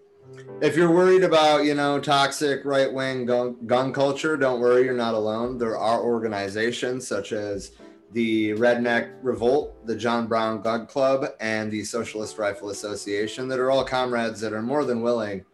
If 0.60 0.76
you're 0.76 0.92
worried 0.92 1.24
about, 1.24 1.64
you 1.64 1.74
know, 1.74 1.98
toxic 1.98 2.64
right 2.66 2.92
wing 2.92 3.24
gun, 3.24 3.56
gun 3.66 3.92
culture, 3.94 4.36
don't 4.36 4.60
worry, 4.60 4.84
you're 4.84 4.94
not 4.94 5.14
alone. 5.14 5.56
There 5.56 5.76
are 5.78 6.02
organizations 6.02 7.06
such 7.08 7.32
as 7.32 7.72
the 8.12 8.50
Redneck 8.52 9.12
Revolt, 9.22 9.86
the 9.86 9.94
John 9.94 10.26
Brown 10.26 10.62
Gun 10.62 10.86
Club, 10.86 11.26
and 11.40 11.70
the 11.70 11.84
Socialist 11.84 12.38
Rifle 12.38 12.70
Association 12.70 13.48
that 13.48 13.58
are 13.58 13.70
all 13.70 13.84
comrades 13.84 14.40
that 14.40 14.52
are 14.52 14.62
more 14.62 14.84
than 14.84 15.02
willing 15.02 15.44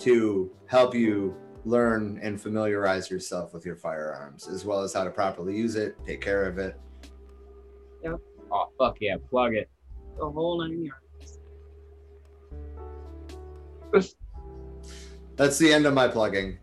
to 0.00 0.50
help 0.66 0.94
you 0.94 1.36
learn 1.64 2.18
and 2.22 2.40
familiarize 2.40 3.10
yourself 3.10 3.54
with 3.54 3.64
your 3.64 3.76
firearms, 3.76 4.48
as 4.48 4.64
well 4.64 4.80
as 4.80 4.92
how 4.92 5.04
to 5.04 5.10
properly 5.10 5.56
use 5.56 5.76
it, 5.76 5.96
take 6.04 6.20
care 6.20 6.44
of 6.44 6.58
it. 6.58 6.78
Yep. 8.02 8.20
Oh, 8.52 8.68
fuck 8.78 8.96
yeah. 9.00 9.16
Plug 9.30 9.54
it. 9.54 9.70
The 10.18 10.28
whole 10.28 10.60
nine 10.60 10.84
yards. 10.84 11.38
That's 15.36 15.58
the 15.58 15.72
end 15.72 15.86
of 15.86 15.94
my 15.94 16.08
plugging. 16.08 16.58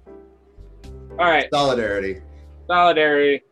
All 1.11 1.25
right. 1.25 1.47
Solidarity. 1.51 2.21
Solidarity. 2.67 3.43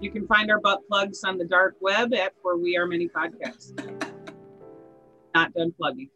You 0.00 0.12
can 0.12 0.28
find 0.28 0.48
our 0.50 0.60
butt 0.60 0.86
plugs 0.88 1.24
on 1.24 1.38
the 1.38 1.44
dark 1.44 1.76
web 1.80 2.14
at 2.14 2.32
Where 2.42 2.56
We 2.56 2.76
Are 2.76 2.86
Many 2.86 3.08
Podcasts. 3.08 3.72
Not 5.34 5.52
done 5.54 5.74
plugging. 5.76 6.10